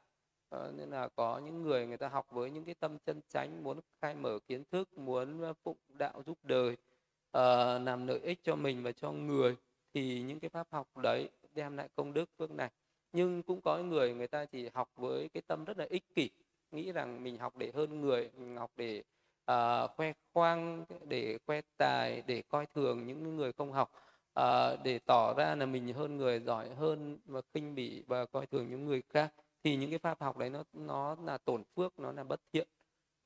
Uh, 0.56 0.74
nên 0.74 0.90
là 0.90 1.08
có 1.08 1.38
những 1.38 1.62
người 1.62 1.86
người 1.86 1.96
ta 1.96 2.08
học 2.08 2.26
với 2.30 2.50
những 2.50 2.64
cái 2.64 2.74
tâm 2.74 2.98
chân 2.98 3.20
chánh 3.28 3.64
muốn 3.64 3.80
khai 4.00 4.14
mở 4.14 4.38
kiến 4.48 4.64
thức 4.70 4.98
muốn 4.98 5.42
ờ, 5.42 5.52
phụng 5.64 5.76
đạo 5.88 6.22
giúp 6.26 6.38
đời 6.42 6.72
uh, 6.72 7.82
làm 7.86 8.06
lợi 8.06 8.20
ích 8.20 8.40
cho 8.42 8.56
mình 8.56 8.82
và 8.82 8.92
cho 8.92 9.12
người 9.12 9.56
thì 9.94 10.22
những 10.22 10.40
cái 10.40 10.50
pháp 10.50 10.66
học 10.70 10.96
đấy 10.96 11.28
đem 11.54 11.76
lại 11.76 11.88
công 11.94 12.12
đức 12.12 12.30
phước 12.38 12.50
này. 12.50 12.70
Nhưng 13.12 13.42
cũng 13.42 13.60
có 13.60 13.78
người 13.78 14.14
người 14.14 14.28
ta 14.28 14.44
chỉ 14.44 14.68
học 14.74 14.90
với 14.96 15.28
cái 15.28 15.42
tâm 15.46 15.64
rất 15.64 15.78
là 15.78 15.86
ích 15.90 16.14
kỷ 16.14 16.30
nghĩ 16.70 16.92
rằng 16.92 17.22
mình 17.22 17.38
học 17.38 17.56
để 17.56 17.70
hơn 17.74 18.00
người 18.00 18.30
mình 18.36 18.56
học 18.56 18.70
để 18.76 19.02
uh, 19.50 19.90
khoe 19.96 20.12
khoang 20.34 20.84
để 21.08 21.38
khoe 21.46 21.60
tài 21.76 22.22
để 22.26 22.42
coi 22.48 22.66
thường 22.74 23.06
những 23.06 23.36
người 23.36 23.52
không 23.52 23.72
học. 23.72 23.92
Uh, 24.40 24.80
để 24.84 24.98
tỏ 24.98 25.34
ra 25.34 25.54
là 25.54 25.66
mình 25.66 25.92
hơn 25.94 26.16
người 26.16 26.40
giỏi 26.40 26.74
hơn 26.74 27.18
và 27.26 27.40
khinh 27.54 27.74
bỉ 27.74 28.02
và 28.06 28.26
coi 28.26 28.46
thường 28.46 28.70
những 28.70 28.84
người 28.84 29.02
khác 29.08 29.32
thì 29.64 29.76
những 29.76 29.90
cái 29.90 29.98
pháp 29.98 30.20
học 30.20 30.38
đấy 30.38 30.50
nó 30.50 30.64
nó 30.72 31.16
là 31.24 31.38
tổn 31.38 31.62
phước 31.76 31.98
nó 31.98 32.12
là 32.12 32.24
bất 32.24 32.40
thiện. 32.52 32.68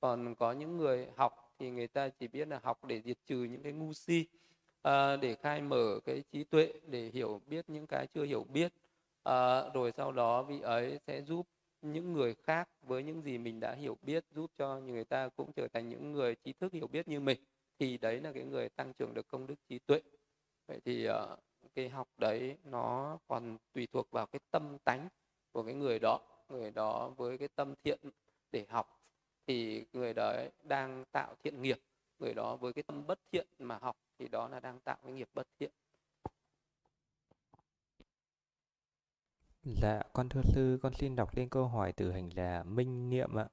Còn 0.01 0.35
có 0.35 0.53
những 0.53 0.77
người 0.77 1.07
học 1.17 1.55
thì 1.59 1.71
người 1.71 1.87
ta 1.87 2.09
chỉ 2.09 2.29
biết 2.29 2.49
là 2.49 2.61
học 2.63 2.85
để 2.85 3.03
diệt 3.05 3.19
trừ 3.27 3.37
những 3.37 3.63
cái 3.63 3.73
ngu 3.73 3.93
si 3.93 4.27
uh, 4.89 4.93
để 5.21 5.35
khai 5.35 5.61
mở 5.61 5.99
cái 6.05 6.23
trí 6.33 6.45
tuệ 6.45 6.73
để 6.87 7.11
hiểu 7.13 7.41
biết 7.47 7.71
những 7.71 7.87
cái 7.87 8.07
chưa 8.07 8.25
hiểu 8.25 8.45
biết. 8.53 8.73
Uh, 9.29 9.75
rồi 9.75 9.93
sau 9.97 10.13
đó 10.13 10.43
vị 10.43 10.61
ấy 10.61 10.99
sẽ 11.07 11.23
giúp 11.23 11.47
những 11.93 12.13
người 12.13 12.35
khác 12.35 12.69
với 12.83 13.03
những 13.03 13.23
gì 13.23 13.39
mình 13.39 13.61
đã 13.61 13.75
hiểu 13.75 13.97
biết 14.03 14.25
giúp 14.31 14.51
cho 14.59 14.81
người 14.81 15.05
ta 15.05 15.29
cũng 15.29 15.53
trở 15.53 15.69
thành 15.69 15.89
những 15.89 16.13
người 16.13 16.35
trí 16.35 16.53
thức 16.53 16.73
hiểu 16.73 16.87
biết 16.87 17.09
như 17.09 17.21
mình 17.21 17.39
thì 17.79 17.99
đấy 17.99 18.21
là 18.21 18.33
cái 18.33 18.45
người 18.45 18.69
tăng 18.69 18.93
trưởng 18.93 19.15
được 19.15 19.29
công 19.29 19.47
đức 19.47 19.55
trí 19.69 19.79
tuệ. 19.79 20.01
Vậy 20.67 20.81
thì 20.85 21.09
uh, 21.09 21.15
cái 21.75 21.89
học 21.89 22.09
đấy 22.19 22.57
nó 22.65 23.19
còn 23.27 23.59
tùy 23.73 23.89
thuộc 23.93 24.11
vào 24.11 24.27
cái 24.27 24.41
tâm 24.51 24.79
tánh 24.85 25.09
của 25.53 25.63
cái 25.63 25.75
người 25.75 25.99
đó 25.99 26.21
người 26.49 26.71
đó 26.71 27.09
với 27.09 27.39
cái 27.39 27.49
tâm 27.49 27.75
thiện 27.85 27.99
để 28.53 28.67
học 28.69 29.01
thì 29.47 29.85
người 29.93 30.15
đấy 30.15 30.51
đang 30.63 31.05
tạo 31.13 31.35
thiện 31.43 31.63
nghiệp 31.63 31.79
người 32.19 32.35
đó 32.35 32.57
với 32.57 32.73
cái 32.73 32.83
tâm 32.83 33.07
bất 33.07 33.19
thiện 33.33 33.47
mà 33.59 33.79
học 33.79 33.97
thì 34.19 34.29
đó 34.29 34.49
là 34.49 34.61
đang 34.61 34.81
tạo 34.81 34.97
cái 35.03 35.13
nghiệp 35.13 35.29
bất 35.35 35.47
thiện. 35.59 35.71
Dạ, 39.67 40.03
con 40.13 40.29
thưa 40.29 40.43
sư, 40.43 40.79
con 40.83 40.95
xin 40.95 41.17
đọc 41.17 41.37
lên 41.37 41.49
câu 41.49 41.67
hỏi 41.67 41.93
từ 41.93 42.13
hành 42.13 42.31
là 42.37 42.63
Minh 42.63 43.11
Niệm 43.11 43.35
ạ. 43.35 43.49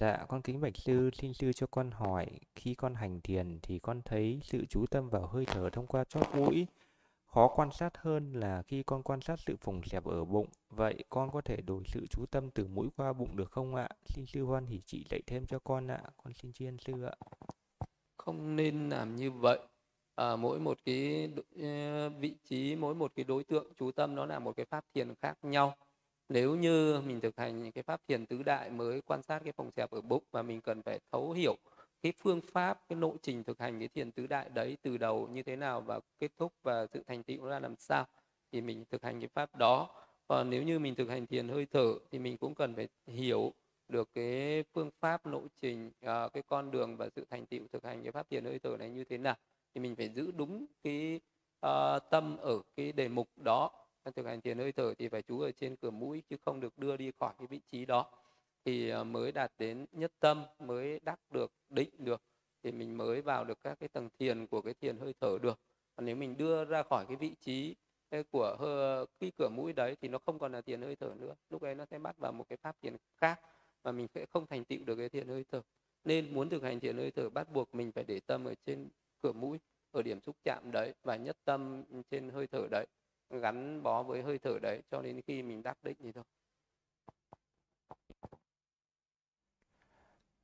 Dạ, 0.00 0.24
con 0.28 0.42
kính 0.42 0.60
bạch 0.60 0.76
sư, 0.76 1.10
xin 1.12 1.34
sư 1.34 1.52
cho 1.52 1.66
con 1.70 1.90
hỏi, 1.90 2.26
khi 2.54 2.74
con 2.74 2.94
hành 2.94 3.20
thiền 3.20 3.58
thì 3.62 3.78
con 3.78 4.02
thấy 4.02 4.40
sự 4.44 4.66
chú 4.66 4.86
tâm 4.86 5.08
vào 5.08 5.26
hơi 5.26 5.46
thở 5.46 5.70
thông 5.70 5.86
qua 5.86 6.04
chóp 6.04 6.34
mũi, 6.36 6.66
khó 7.26 7.48
quan 7.56 7.70
sát 7.72 7.98
hơn 7.98 8.32
là 8.32 8.62
khi 8.62 8.82
con 8.82 9.02
quan 9.02 9.20
sát 9.20 9.40
sự 9.46 9.56
phồng 9.60 9.82
xẹp 9.82 10.04
ở 10.04 10.24
bụng. 10.24 10.46
Vậy 10.70 11.04
con 11.08 11.30
có 11.30 11.40
thể 11.40 11.60
đổi 11.60 11.82
sự 11.86 12.06
chú 12.06 12.26
tâm 12.26 12.50
từ 12.50 12.66
mũi 12.66 12.88
qua 12.96 13.12
bụng 13.12 13.36
được 13.36 13.50
không 13.50 13.74
ạ? 13.74 13.88
Xin 14.04 14.26
sư 14.26 14.44
hoan 14.44 14.66
hỷ 14.66 14.80
chị 14.86 15.04
dạy 15.10 15.22
thêm 15.26 15.46
cho 15.46 15.58
con 15.58 15.86
ạ. 15.90 16.02
Con 16.16 16.32
xin 16.34 16.52
tri 16.52 16.64
ân 16.64 16.78
sư 16.78 17.02
ạ. 17.02 17.14
Không 18.16 18.56
nên 18.56 18.88
làm 18.88 19.16
như 19.16 19.30
vậy. 19.30 19.58
À, 20.20 20.36
mỗi 20.36 20.60
một 20.60 20.78
cái 20.84 21.28
ờ, 21.62 22.08
vị 22.08 22.34
trí, 22.44 22.76
mỗi 22.76 22.94
một 22.94 23.12
cái 23.14 23.24
đối 23.24 23.44
tượng 23.44 23.66
chú 23.78 23.90
tâm 23.92 24.14
nó 24.14 24.26
là 24.26 24.38
một 24.38 24.56
cái 24.56 24.66
pháp 24.66 24.84
thiền 24.94 25.14
khác 25.14 25.38
nhau. 25.42 25.76
Nếu 26.28 26.56
như 26.56 27.00
mình 27.06 27.20
thực 27.20 27.36
hành 27.36 27.62
những 27.62 27.72
cái 27.72 27.82
pháp 27.82 28.00
thiền 28.08 28.26
tứ 28.26 28.42
đại 28.42 28.70
mới 28.70 29.00
quan 29.00 29.22
sát 29.22 29.40
cái 29.44 29.52
phòng 29.52 29.70
xẹp 29.76 29.90
ở 29.90 30.00
bụng 30.00 30.24
và 30.30 30.42
mình 30.42 30.60
cần 30.60 30.82
phải 30.82 30.98
thấu 31.12 31.32
hiểu 31.32 31.56
cái 32.02 32.12
phương 32.22 32.40
pháp 32.52 32.80
cái 32.88 32.98
lộ 32.98 33.16
trình 33.22 33.44
thực 33.44 33.58
hành 33.58 33.78
cái 33.78 33.88
thiền 33.88 34.12
tứ 34.12 34.26
đại 34.26 34.48
đấy 34.48 34.76
từ 34.82 34.98
đầu 34.98 35.28
như 35.28 35.42
thế 35.42 35.56
nào 35.56 35.80
và 35.80 36.00
kết 36.18 36.30
thúc 36.38 36.52
và 36.62 36.86
sự 36.92 37.02
thành 37.06 37.22
tựu 37.22 37.44
ra 37.46 37.60
làm 37.60 37.76
sao 37.76 38.06
thì 38.52 38.60
mình 38.60 38.84
thực 38.90 39.02
hành 39.02 39.20
cái 39.20 39.28
pháp 39.34 39.56
đó 39.56 39.88
còn 40.28 40.50
nếu 40.50 40.62
như 40.62 40.78
mình 40.78 40.94
thực 40.94 41.08
hành 41.08 41.26
thiền 41.26 41.48
hơi 41.48 41.66
thở 41.72 41.94
thì 42.10 42.18
mình 42.18 42.36
cũng 42.36 42.54
cần 42.54 42.74
phải 42.76 42.88
hiểu 43.06 43.52
được 43.88 44.08
cái 44.14 44.64
phương 44.74 44.90
pháp 45.00 45.26
lộ 45.26 45.42
trình 45.62 45.90
ờ, 46.00 46.28
cái 46.32 46.42
con 46.46 46.70
đường 46.70 46.96
và 46.96 47.08
sự 47.16 47.24
thành 47.30 47.46
tựu 47.46 47.60
thực 47.72 47.84
hành 47.84 48.02
cái 48.02 48.12
pháp 48.12 48.30
thiền 48.30 48.44
hơi 48.44 48.58
thở 48.58 48.76
này 48.78 48.90
như 48.90 49.04
thế 49.04 49.18
nào 49.18 49.36
thì 49.74 49.80
mình 49.80 49.96
phải 49.96 50.08
giữ 50.08 50.30
đúng 50.30 50.66
cái 50.84 51.20
uh, 51.66 52.02
tâm 52.10 52.36
ở 52.36 52.60
cái 52.76 52.92
đề 52.92 53.08
mục 53.08 53.28
đó. 53.36 53.70
Thực 54.16 54.26
hành 54.26 54.40
thiền 54.40 54.58
hơi 54.58 54.72
thở 54.72 54.94
thì 54.98 55.08
phải 55.08 55.22
chú 55.22 55.40
ở 55.40 55.50
trên 55.52 55.76
cửa 55.76 55.90
mũi 55.90 56.22
chứ 56.30 56.36
không 56.44 56.60
được 56.60 56.78
đưa 56.78 56.96
đi 56.96 57.10
khỏi 57.18 57.32
cái 57.38 57.46
vị 57.46 57.60
trí 57.72 57.86
đó. 57.86 58.10
Thì 58.64 58.88
ờ, 58.88 59.04
mới 59.04 59.32
đạt 59.32 59.52
đến 59.58 59.86
nhất 59.92 60.12
tâm 60.20 60.44
mới 60.58 61.00
đắc 61.00 61.20
được 61.30 61.52
định 61.68 61.90
được 61.98 62.22
thì 62.62 62.72
mình 62.72 62.96
mới 62.96 63.22
vào 63.22 63.44
được 63.44 63.58
các 63.62 63.78
cái 63.80 63.88
tầng 63.88 64.08
thiền 64.18 64.46
của 64.46 64.60
cái 64.62 64.74
thiền 64.74 64.98
hơi 64.98 65.14
thở 65.20 65.38
được. 65.42 65.60
Còn 65.96 66.06
nếu 66.06 66.16
mình 66.16 66.36
đưa 66.36 66.64
ra 66.64 66.82
khỏi 66.82 67.04
cái 67.08 67.16
vị 67.16 67.32
trí 67.40 67.76
ờ, 68.10 68.22
của 68.32 68.56
cái 69.20 69.32
cửa 69.38 69.48
mũi 69.48 69.72
đấy 69.72 69.96
thì 70.00 70.08
nó 70.08 70.18
không 70.18 70.38
còn 70.38 70.52
là 70.52 70.60
thiền 70.60 70.82
hơi 70.82 70.96
thở 70.96 71.14
nữa. 71.18 71.34
Lúc 71.50 71.62
ấy 71.62 71.74
nó 71.74 71.84
sẽ 71.84 71.98
bắt 71.98 72.18
vào 72.18 72.32
một 72.32 72.44
cái 72.48 72.56
pháp 72.56 72.76
thiền 72.82 72.96
khác 73.16 73.40
và 73.82 73.92
mình 73.92 74.06
sẽ 74.14 74.26
không 74.26 74.46
thành 74.46 74.64
tựu 74.64 74.84
được 74.84 74.96
cái 74.96 75.08
thiền 75.08 75.28
hơi 75.28 75.44
thở. 75.52 75.60
Nên 76.04 76.34
muốn 76.34 76.48
thực 76.48 76.62
hành 76.62 76.80
thiền 76.80 76.96
hơi 76.96 77.10
thở 77.10 77.30
bắt 77.30 77.52
buộc 77.52 77.74
mình 77.74 77.92
phải 77.92 78.04
để 78.04 78.20
tâm 78.20 78.44
ở 78.44 78.54
trên 78.66 78.88
cửa 79.22 79.32
mũi 79.32 79.58
ở 79.90 80.02
điểm 80.02 80.20
xúc 80.20 80.36
chạm 80.44 80.70
đấy 80.70 80.94
và 81.02 81.16
nhất 81.16 81.36
tâm 81.44 81.84
trên 82.10 82.28
hơi 82.28 82.46
thở 82.46 82.66
đấy 82.70 82.86
gắn 83.30 83.82
bó 83.82 84.02
với 84.02 84.22
hơi 84.22 84.38
thở 84.38 84.58
đấy 84.62 84.82
cho 84.90 85.02
đến 85.02 85.20
khi 85.26 85.42
mình 85.42 85.62
đắc 85.62 85.84
định 85.84 85.96
thì 86.02 86.12
thôi 86.12 86.24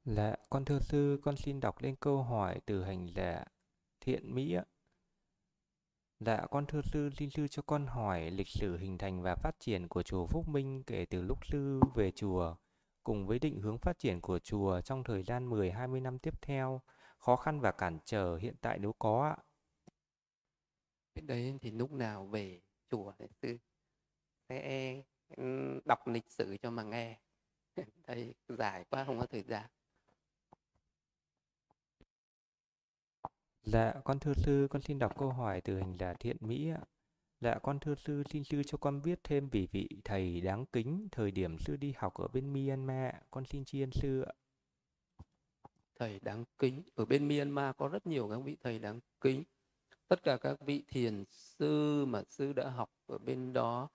Dạ, 0.04 0.34
con 0.50 0.64
thưa 0.64 0.80
sư, 0.80 1.20
con 1.22 1.36
xin 1.36 1.60
đọc 1.60 1.82
lên 1.82 1.96
câu 2.00 2.22
hỏi 2.22 2.60
từ 2.66 2.84
hành 2.84 3.06
giả 3.14 3.44
Thiện 4.00 4.34
Mỹ 4.34 4.54
ạ. 4.54 4.64
Dạ, 6.20 6.46
con 6.50 6.66
thưa 6.66 6.82
sư, 6.82 7.10
xin 7.16 7.30
sư 7.30 7.48
cho 7.48 7.62
con 7.66 7.86
hỏi 7.86 8.30
lịch 8.30 8.48
sử 8.48 8.76
hình 8.76 8.98
thành 8.98 9.22
và 9.22 9.34
phát 9.34 9.52
triển 9.58 9.88
của 9.88 10.02
chùa 10.02 10.26
Phúc 10.26 10.48
Minh 10.48 10.82
kể 10.86 11.04
từ 11.10 11.22
lúc 11.22 11.46
sư 11.46 11.80
về 11.94 12.10
chùa, 12.10 12.56
cùng 13.04 13.26
với 13.26 13.38
định 13.38 13.60
hướng 13.60 13.78
phát 13.78 13.98
triển 13.98 14.20
của 14.20 14.38
chùa 14.38 14.80
trong 14.80 15.04
thời 15.04 15.22
gian 15.22 15.50
10-20 15.50 16.02
năm 16.02 16.18
tiếp 16.18 16.42
theo, 16.42 16.80
khó 17.26 17.36
khăn 17.36 17.60
và 17.60 17.72
cản 17.72 17.98
trở 18.04 18.36
hiện 18.36 18.54
tại 18.60 18.78
nếu 18.78 18.92
có 18.98 19.34
ạ. 19.36 19.36
Cái 21.14 21.22
đấy 21.22 21.58
thì 21.60 21.70
lúc 21.70 21.92
nào 21.92 22.26
về 22.26 22.60
chùa 22.90 23.12
thì 23.18 23.26
sư 23.42 23.58
sẽ 24.48 25.02
đọc 25.84 26.06
lịch 26.06 26.30
sử 26.30 26.56
cho 26.56 26.70
mà 26.70 26.82
nghe. 26.82 27.18
Đây 28.06 28.34
dài 28.48 28.84
quá 28.90 29.04
không 29.04 29.20
có 29.20 29.26
thời 29.26 29.42
gian. 29.42 29.66
Dạ, 33.62 33.94
con 34.04 34.18
thưa 34.18 34.34
sư, 34.34 34.66
con 34.70 34.82
xin 34.82 34.98
đọc 34.98 35.18
câu 35.18 35.30
hỏi 35.30 35.60
từ 35.60 35.78
hành 35.78 35.96
giả 35.98 36.14
thiện 36.14 36.36
Mỹ 36.40 36.70
ạ. 36.70 36.80
Dạ, 37.40 37.58
con 37.62 37.80
thưa 37.80 37.94
sư, 37.94 38.22
xin 38.30 38.44
sư 38.44 38.62
cho 38.62 38.78
con 38.78 39.02
biết 39.02 39.20
thêm 39.24 39.48
về 39.48 39.66
vị 39.72 39.88
thầy 40.04 40.40
đáng 40.40 40.66
kính 40.66 41.08
thời 41.12 41.30
điểm 41.30 41.58
sư 41.58 41.76
đi 41.76 41.94
học 41.96 42.14
ở 42.14 42.28
bên 42.28 42.52
Myanmar. 42.52 43.14
Con 43.30 43.44
xin 43.44 43.64
tri 43.64 43.80
ân 43.80 43.90
sư 43.92 44.20
ạ. 44.20 44.32
Thầy 45.98 46.20
đáng 46.22 46.44
kính. 46.58 46.82
Ở 46.94 47.04
bên 47.04 47.28
Myanmar 47.28 47.76
có 47.76 47.88
rất 47.88 48.06
nhiều 48.06 48.28
các 48.28 48.38
vị 48.44 48.56
thầy 48.62 48.78
đáng 48.78 49.00
kính. 49.20 49.44
Tất 50.08 50.22
cả 50.22 50.36
các 50.36 50.60
vị 50.60 50.82
thiền 50.88 51.24
sư 51.28 52.04
mà 52.06 52.22
sư 52.28 52.52
đã 52.52 52.70
học 52.70 52.90
ở 53.06 53.18
bên 53.18 53.52
đó 53.52 53.88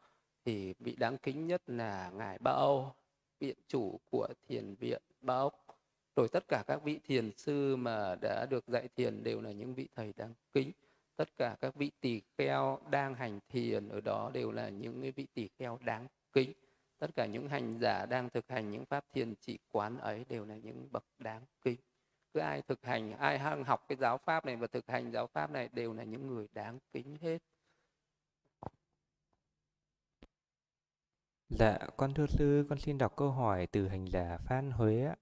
thì 0.45 0.73
vị 0.80 0.95
đáng 0.95 1.18
kính 1.18 1.48
nhất 1.48 1.61
là 1.68 2.11
Ngài 2.14 2.40
Bao, 2.40 2.95
viện 3.40 3.57
chủ 3.68 3.99
của 4.10 4.28
thiền 4.48 4.76
viện 4.76 5.02
Bao 5.22 5.52
rồi 6.15 6.28
tất 6.30 6.48
cả 6.48 6.64
các 6.68 6.84
vị 6.84 6.99
thiền 7.03 7.32
sư 7.38 7.76
mà 7.76 8.15
đã 8.22 8.45
được 8.45 8.68
dạy 8.68 8.88
thiền 8.95 9.23
đều 9.23 9.41
là 9.41 9.52
những 9.52 9.73
vị 9.73 9.88
thầy 9.95 10.14
đáng 10.18 10.34
kính 10.53 10.72
tất 11.15 11.38
cả 11.38 11.56
các 11.61 11.76
vị 11.76 11.91
tỳ 12.02 12.22
kheo 12.38 12.80
đang 12.90 13.15
hành 13.15 13.40
thiền 13.49 13.90
ở 13.90 14.02
đó 14.02 14.32
đều 14.34 14.52
là 14.52 14.69
những 14.69 15.11
vị 15.15 15.28
tỳ 15.34 15.48
kheo 15.60 15.80
đáng 15.86 16.07
kính 16.34 16.53
tất 16.98 17.15
cả 17.15 17.26
những 17.26 17.49
hành 17.49 17.80
giả 17.82 18.06
đang 18.06 18.30
thực 18.30 18.48
hành 18.48 18.72
những 18.72 18.86
pháp 18.86 19.06
thiền 19.14 19.34
chỉ 19.41 19.60
quán 19.72 19.98
ấy 19.98 20.26
đều 20.30 20.45
là 20.45 20.56
những 20.56 20.88
bậc 20.91 21.03
đáng 21.19 21.41
kính 21.61 21.78
cứ 22.34 22.40
ai 22.40 22.62
thực 22.62 22.86
hành 22.86 23.18
ai 23.18 23.40
học 23.40 23.86
cái 23.88 23.98
giáo 23.98 24.18
pháp 24.18 24.45
này 24.45 24.56
và 24.56 24.68
thực 24.68 24.88
hành 24.88 25.12
giáo 25.12 25.28
pháp 25.28 25.52
này 25.52 25.70
đều 25.74 25.94
là 25.94 26.03
những 26.03 26.28
người 26.28 26.48
đáng 26.53 26.80
kính 26.94 27.18
hết 27.22 27.38
Dạ, 31.60 31.78
con 31.98 32.14
thưa 32.14 32.26
sư, 32.28 32.66
con 32.70 32.80
xin 32.80 32.98
đọc 32.98 33.16
câu 33.16 33.32
hỏi 33.32 33.68
từ 33.68 33.88
hành 33.88 34.06
giả 34.06 34.38
Phan 34.38 34.72
Huế 34.72 35.06
ạ. 35.06 35.16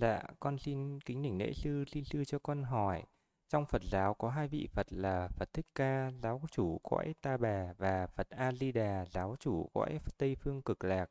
Dạ, 0.00 0.22
con 0.40 0.58
xin 0.58 1.00
kính 1.00 1.22
đỉnh 1.22 1.38
lễ 1.38 1.52
sư, 1.52 1.84
xin 1.88 2.04
sư 2.04 2.24
cho 2.24 2.38
con 2.38 2.62
hỏi. 2.62 3.04
Trong 3.48 3.66
Phật 3.66 3.82
giáo 3.82 4.14
có 4.14 4.30
hai 4.30 4.48
vị 4.48 4.68
Phật 4.72 4.86
là 4.90 5.28
Phật 5.28 5.52
Thích 5.52 5.66
Ca, 5.74 6.10
giáo 6.22 6.40
chủ 6.50 6.80
cõi 6.82 7.14
Ta 7.20 7.36
Bà 7.36 7.72
và 7.78 8.06
Phật 8.06 8.30
A 8.30 8.52
Di 8.52 8.72
Đà, 8.72 9.04
giáo 9.10 9.36
chủ 9.40 9.70
cõi 9.74 10.00
Tây 10.18 10.36
phương 10.40 10.62
Cực 10.62 10.84
Lạc. 10.84 11.10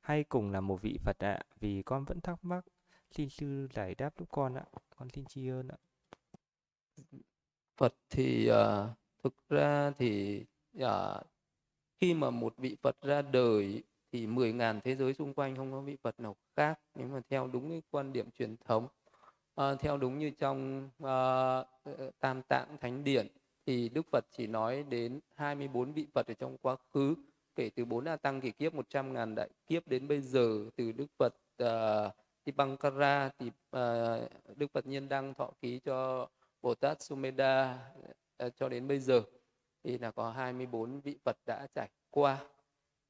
Hay 0.00 0.24
cùng 0.24 0.50
là 0.50 0.60
một 0.60 0.82
vị 0.82 0.98
Phật 1.04 1.18
ạ, 1.18 1.42
vì 1.60 1.82
con 1.82 2.04
vẫn 2.04 2.20
thắc 2.20 2.44
mắc. 2.44 2.64
Xin 3.14 3.28
sư 3.28 3.68
giải 3.72 3.94
đáp 3.94 4.10
giúp 4.18 4.28
con 4.32 4.54
ạ. 4.54 4.64
Con 4.96 5.08
xin 5.10 5.24
tri 5.24 5.48
ơn 5.48 5.68
ạ. 5.68 5.78
Phật 7.76 7.94
thì 8.10 8.50
uh, 8.50 8.56
thực 9.24 9.34
ra 9.48 9.90
thì 9.98 10.44
uh, 10.78 11.26
khi 12.00 12.14
mà 12.14 12.30
một 12.30 12.54
vị 12.56 12.76
Phật 12.82 12.96
ra 13.02 13.22
đời 13.22 13.82
thì 14.12 14.26
10.000 14.26 14.80
thế 14.80 14.94
giới 14.94 15.14
xung 15.14 15.34
quanh 15.34 15.56
không 15.56 15.72
có 15.72 15.80
vị 15.80 15.96
Phật 16.02 16.20
nào 16.20 16.36
khác 16.56 16.80
nếu 16.94 17.08
mà 17.08 17.20
theo 17.28 17.46
đúng 17.46 17.70
cái 17.70 17.82
quan 17.90 18.12
điểm 18.12 18.30
truyền 18.30 18.56
thống 18.56 18.88
à, 19.54 19.74
theo 19.74 19.96
đúng 19.96 20.18
như 20.18 20.30
trong 20.30 20.90
uh, 21.02 22.12
Tam 22.20 22.42
Tạng 22.48 22.76
Thánh 22.80 23.04
Điển 23.04 23.28
thì 23.66 23.88
Đức 23.88 24.06
Phật 24.12 24.24
chỉ 24.30 24.46
nói 24.46 24.82
đến 24.82 25.20
24 25.34 25.92
vị 25.92 26.06
Phật 26.14 26.26
ở 26.26 26.34
trong 26.34 26.58
quá 26.58 26.76
khứ 26.94 27.14
kể 27.54 27.70
từ 27.76 27.84
4 27.84 28.04
A 28.04 28.16
Tăng 28.16 28.40
kỳ 28.40 28.50
kiếp 28.50 28.74
100 28.74 29.12
ngàn 29.12 29.34
đại 29.34 29.48
kiếp 29.66 29.88
đến 29.88 30.08
bây 30.08 30.20
giờ 30.20 30.70
từ 30.76 30.92
Đức 30.92 31.06
Phật 31.18 31.34
uh, 31.62 32.14
Tipankara 32.44 33.30
thì 33.38 33.46
uh, 33.48 34.56
Đức 34.56 34.66
Phật 34.72 34.86
Nhiên 34.86 35.08
Đăng 35.08 35.34
thọ 35.34 35.50
ký 35.60 35.78
cho 35.78 36.28
Bồ 36.62 36.74
Tát 36.74 37.02
Sumeda 37.02 37.78
uh, 37.98 38.16
ờ, 38.36 38.50
cho 38.50 38.68
đến 38.68 38.88
bây 38.88 38.98
giờ. 38.98 39.22
Thì 39.84 39.98
là 39.98 40.10
có 40.10 40.30
24 40.30 41.00
vị 41.00 41.18
Phật 41.24 41.36
đã 41.46 41.66
trải 41.74 41.88
qua. 42.10 42.38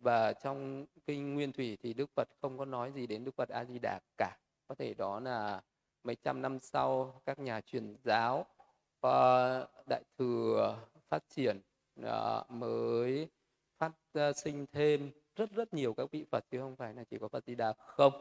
Và 0.00 0.32
trong 0.32 0.86
kinh 1.06 1.34
nguyên 1.34 1.52
thủy 1.52 1.78
thì 1.82 1.94
đức 1.94 2.10
phật 2.14 2.28
không 2.42 2.58
có 2.58 2.64
nói 2.64 2.92
gì 2.92 3.06
đến 3.06 3.24
đức 3.24 3.34
phật 3.36 3.48
a 3.48 3.64
di 3.64 3.78
đà 3.78 4.00
cả. 4.18 4.36
Có 4.68 4.74
thể 4.74 4.94
đó 4.94 5.20
là 5.20 5.62
mấy 6.04 6.16
trăm 6.16 6.42
năm 6.42 6.58
sau 6.60 7.20
các 7.26 7.38
nhà 7.38 7.60
truyền 7.60 7.96
giáo 8.04 8.46
và 9.00 9.66
đại 9.88 10.02
thừa 10.18 10.78
phát 11.08 11.24
triển 11.28 11.60
uh, 12.00 12.50
mới 12.50 13.28
phát 13.78 13.92
uh, 14.18 14.36
sinh 14.36 14.66
thêm 14.72 15.10
rất 15.36 15.50
rất 15.50 15.74
nhiều 15.74 15.94
các 15.94 16.10
vị 16.10 16.24
phật 16.30 16.44
chứ 16.50 16.60
không 16.60 16.76
phải 16.76 16.94
là 16.94 17.04
chỉ 17.04 17.18
có 17.18 17.28
phật 17.28 17.44
di 17.46 17.54
đà 17.54 17.72
không 17.72 18.12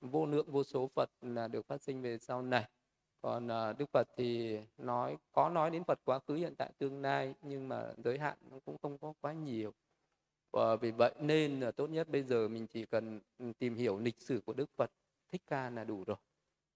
vô 0.00 0.26
lượng 0.26 0.50
vô 0.50 0.64
số 0.64 0.90
phật 0.94 1.10
là 1.20 1.48
được 1.48 1.66
phát 1.66 1.82
sinh 1.82 2.02
về 2.02 2.18
sau 2.18 2.42
này. 2.42 2.68
Còn 3.22 3.46
uh, 3.46 3.78
đức 3.78 3.90
phật 3.92 4.08
thì 4.16 4.58
nói 4.78 5.16
có 5.32 5.48
nói 5.48 5.70
đến 5.70 5.84
phật 5.84 5.98
quá 6.04 6.18
khứ 6.18 6.34
hiện 6.34 6.54
tại 6.54 6.72
tương 6.78 7.02
lai 7.02 7.34
nhưng 7.42 7.68
mà 7.68 7.92
giới 8.04 8.18
hạn 8.18 8.36
nó 8.50 8.58
cũng 8.64 8.78
không 8.78 8.98
có 8.98 9.12
quá 9.20 9.32
nhiều. 9.32 9.72
Và 10.52 10.76
vì 10.76 10.90
vậy 10.90 11.14
nên 11.20 11.60
là 11.60 11.70
tốt 11.70 11.90
nhất 11.90 12.08
bây 12.08 12.22
giờ 12.22 12.48
mình 12.48 12.66
chỉ 12.66 12.86
cần 12.86 13.20
ừ, 13.38 13.52
tìm 13.58 13.74
hiểu 13.76 13.98
lịch 13.98 14.20
sử 14.20 14.40
của 14.46 14.52
đức 14.52 14.70
phật 14.76 14.90
thích 15.32 15.42
ca 15.46 15.70
là 15.70 15.84
đủ 15.84 16.04
rồi. 16.06 16.16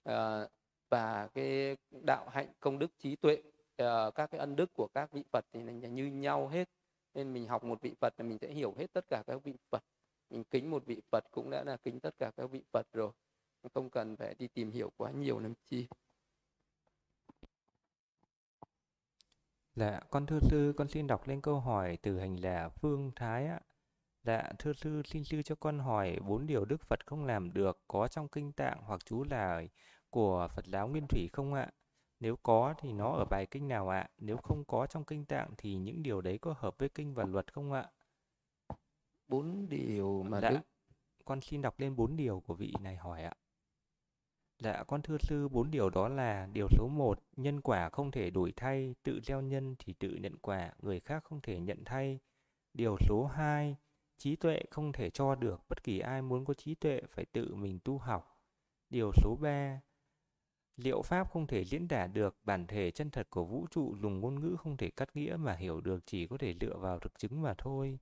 À, 0.04 0.48
và 0.90 1.28
cái 1.34 1.76
đạo 1.90 2.28
hạnh 2.28 2.48
công 2.60 2.78
đức 2.78 2.90
trí 2.98 3.16
tuệ 3.16 3.42
ờ, 3.76 4.10
các 4.10 4.30
cái 4.30 4.38
ân 4.38 4.56
đức 4.56 4.72
của 4.74 4.88
các 4.94 5.12
vị 5.12 5.22
phật 5.32 5.44
thì 5.52 5.62
là 5.62 5.72
như 5.72 6.06
nhau 6.06 6.48
hết. 6.48 6.68
Nên 7.14 7.32
mình 7.32 7.46
học 7.46 7.64
một 7.64 7.80
vị 7.82 7.94
phật 8.00 8.14
là 8.18 8.24
mình 8.24 8.38
sẽ 8.38 8.48
hiểu 8.50 8.74
hết 8.78 8.92
tất 8.92 9.04
cả 9.08 9.22
các 9.26 9.44
vị 9.44 9.54
phật 9.70 9.82
mình 10.30 10.44
kính 10.44 10.70
một 10.70 10.86
vị 10.86 11.00
phật 11.10 11.24
cũng 11.30 11.50
đã 11.50 11.64
là 11.64 11.76
kính 11.76 12.00
tất 12.00 12.18
cả 12.18 12.30
các 12.36 12.50
vị 12.50 12.62
phật 12.72 12.86
rồi 12.92 13.12
không 13.74 13.90
cần 13.90 14.16
phải 14.16 14.34
đi 14.38 14.48
tìm 14.48 14.70
hiểu 14.70 14.92
quá 14.96 15.10
nhiều 15.10 15.38
làm 15.38 15.54
chi 15.70 15.86
Dạ, 19.74 20.00
con 20.10 20.26
thưa 20.26 20.38
sư, 20.40 20.72
con 20.76 20.88
xin 20.88 21.06
đọc 21.06 21.28
lên 21.28 21.40
câu 21.40 21.60
hỏi 21.60 21.98
từ 22.02 22.18
hành 22.18 22.36
là 22.36 22.68
Phương 22.68 23.12
Thái 23.16 23.46
ạ. 23.46 23.60
Dạ, 24.22 24.52
thưa 24.58 24.72
sư, 24.72 25.02
xin 25.04 25.24
sư 25.24 25.42
cho 25.42 25.54
con 25.54 25.78
hỏi 25.78 26.18
bốn 26.26 26.46
điều 26.46 26.64
Đức 26.64 26.80
Phật 26.80 27.06
không 27.06 27.24
làm 27.24 27.52
được 27.52 27.80
có 27.88 28.08
trong 28.08 28.28
kinh 28.28 28.52
tạng 28.52 28.82
hoặc 28.82 29.04
chú 29.04 29.24
là 29.30 29.62
của 30.10 30.48
Phật 30.56 30.66
giáo 30.66 30.88
Nguyên 30.88 31.06
Thủy 31.08 31.28
không 31.32 31.54
ạ? 31.54 31.70
Nếu 32.20 32.36
có 32.36 32.74
thì 32.78 32.92
nó 32.92 33.12
ở 33.12 33.24
bài 33.24 33.46
kinh 33.50 33.68
nào 33.68 33.88
ạ? 33.88 34.08
Nếu 34.18 34.36
không 34.36 34.64
có 34.64 34.86
trong 34.86 35.04
kinh 35.04 35.24
tạng 35.24 35.50
thì 35.58 35.76
những 35.76 36.02
điều 36.02 36.20
đấy 36.20 36.38
có 36.38 36.54
hợp 36.58 36.78
với 36.78 36.88
kinh 36.88 37.14
và 37.14 37.24
luật 37.24 37.52
không 37.52 37.72
ạ? 37.72 37.90
Bốn 39.30 39.68
điều 39.68 40.22
mà 40.22 40.40
dạ, 40.40 40.50
Đức 40.50 40.60
con 41.24 41.40
xin 41.40 41.62
đọc 41.62 41.80
lên 41.80 41.96
bốn 41.96 42.16
điều 42.16 42.40
của 42.40 42.54
vị 42.54 42.74
này 42.80 42.96
hỏi 42.96 43.22
ạ. 43.22 43.34
Dạ, 44.58 44.84
con 44.86 45.02
thưa 45.02 45.16
sư, 45.20 45.48
bốn 45.48 45.70
điều 45.70 45.90
đó 45.90 46.08
là 46.08 46.48
điều 46.52 46.68
số 46.70 46.88
một, 46.88 47.22
nhân 47.36 47.60
quả 47.60 47.88
không 47.88 48.10
thể 48.10 48.30
đổi 48.30 48.52
thay, 48.56 48.94
tự 49.02 49.20
gieo 49.24 49.40
nhân 49.40 49.76
thì 49.78 49.92
tự 49.92 50.08
nhận 50.08 50.36
quả, 50.36 50.72
người 50.78 51.00
khác 51.00 51.24
không 51.24 51.40
thể 51.40 51.60
nhận 51.60 51.84
thay. 51.84 52.18
Điều 52.74 52.96
số 53.00 53.26
hai, 53.26 53.76
trí 54.18 54.36
tuệ 54.36 54.62
không 54.70 54.92
thể 54.92 55.10
cho 55.10 55.34
được, 55.34 55.60
bất 55.68 55.82
kỳ 55.82 55.98
ai 55.98 56.22
muốn 56.22 56.44
có 56.44 56.54
trí 56.54 56.74
tuệ 56.74 57.00
phải 57.10 57.24
tự 57.24 57.54
mình 57.54 57.78
tu 57.84 57.98
học. 57.98 58.40
Điều 58.88 59.12
số 59.14 59.36
ba, 59.40 59.80
liệu 60.76 61.02
pháp 61.02 61.30
không 61.30 61.46
thể 61.46 61.64
diễn 61.64 61.88
tả 61.88 62.06
được, 62.06 62.36
bản 62.44 62.66
thể 62.66 62.90
chân 62.90 63.10
thật 63.10 63.26
của 63.30 63.44
vũ 63.44 63.66
trụ 63.70 63.96
dùng 64.00 64.20
ngôn 64.20 64.40
ngữ 64.40 64.56
không 64.58 64.76
thể 64.76 64.90
cắt 64.90 65.16
nghĩa 65.16 65.36
mà 65.36 65.54
hiểu 65.54 65.80
được 65.80 66.06
chỉ 66.06 66.26
có 66.26 66.38
thể 66.38 66.54
dựa 66.60 66.76
vào 66.76 66.98
thực 66.98 67.18
chứng 67.18 67.42
mà 67.42 67.54
thôi. 67.58 67.98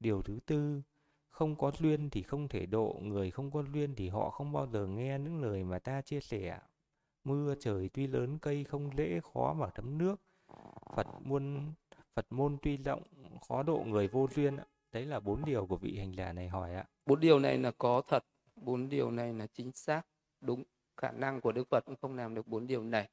Điều 0.00 0.22
thứ 0.22 0.38
tư, 0.46 0.82
không 1.30 1.56
có 1.56 1.72
duyên 1.78 2.10
thì 2.10 2.22
không 2.22 2.48
thể 2.48 2.66
độ, 2.66 2.96
người 3.02 3.30
không 3.30 3.50
có 3.50 3.62
duyên 3.62 3.94
thì 3.94 4.08
họ 4.08 4.30
không 4.30 4.52
bao 4.52 4.66
giờ 4.66 4.86
nghe 4.86 5.18
những 5.18 5.42
lời 5.42 5.64
mà 5.64 5.78
ta 5.78 6.02
chia 6.02 6.20
sẻ. 6.20 6.58
Mưa 7.24 7.54
trời 7.60 7.90
tuy 7.92 8.06
lớn 8.06 8.38
cây 8.38 8.64
không 8.64 8.90
dễ 8.96 9.20
khó 9.34 9.52
mà 9.52 9.70
thấm 9.74 9.98
nước. 9.98 10.20
Phật 10.96 11.06
môn 11.20 11.72
Phật 12.14 12.26
môn 12.30 12.56
tuy 12.62 12.76
rộng 12.76 13.02
khó 13.48 13.62
độ 13.62 13.84
người 13.86 14.08
vô 14.08 14.28
duyên. 14.34 14.56
Đấy 14.92 15.06
là 15.06 15.20
bốn 15.20 15.44
điều 15.44 15.66
của 15.66 15.76
vị 15.76 15.98
hành 15.98 16.12
giả 16.12 16.32
này 16.32 16.48
hỏi 16.48 16.74
ạ. 16.74 16.84
Bốn 17.06 17.20
điều 17.20 17.38
này 17.38 17.58
là 17.58 17.70
có 17.78 18.02
thật, 18.08 18.24
bốn 18.56 18.88
điều 18.88 19.10
này 19.10 19.34
là 19.34 19.46
chính 19.46 19.72
xác, 19.72 20.02
đúng. 20.40 20.62
Khả 20.96 21.10
năng 21.10 21.40
của 21.40 21.52
Đức 21.52 21.68
Phật 21.68 21.84
cũng 21.84 21.96
không 22.02 22.16
làm 22.16 22.34
được 22.34 22.46
bốn 22.46 22.66
điều 22.66 22.84
này. 22.84 23.08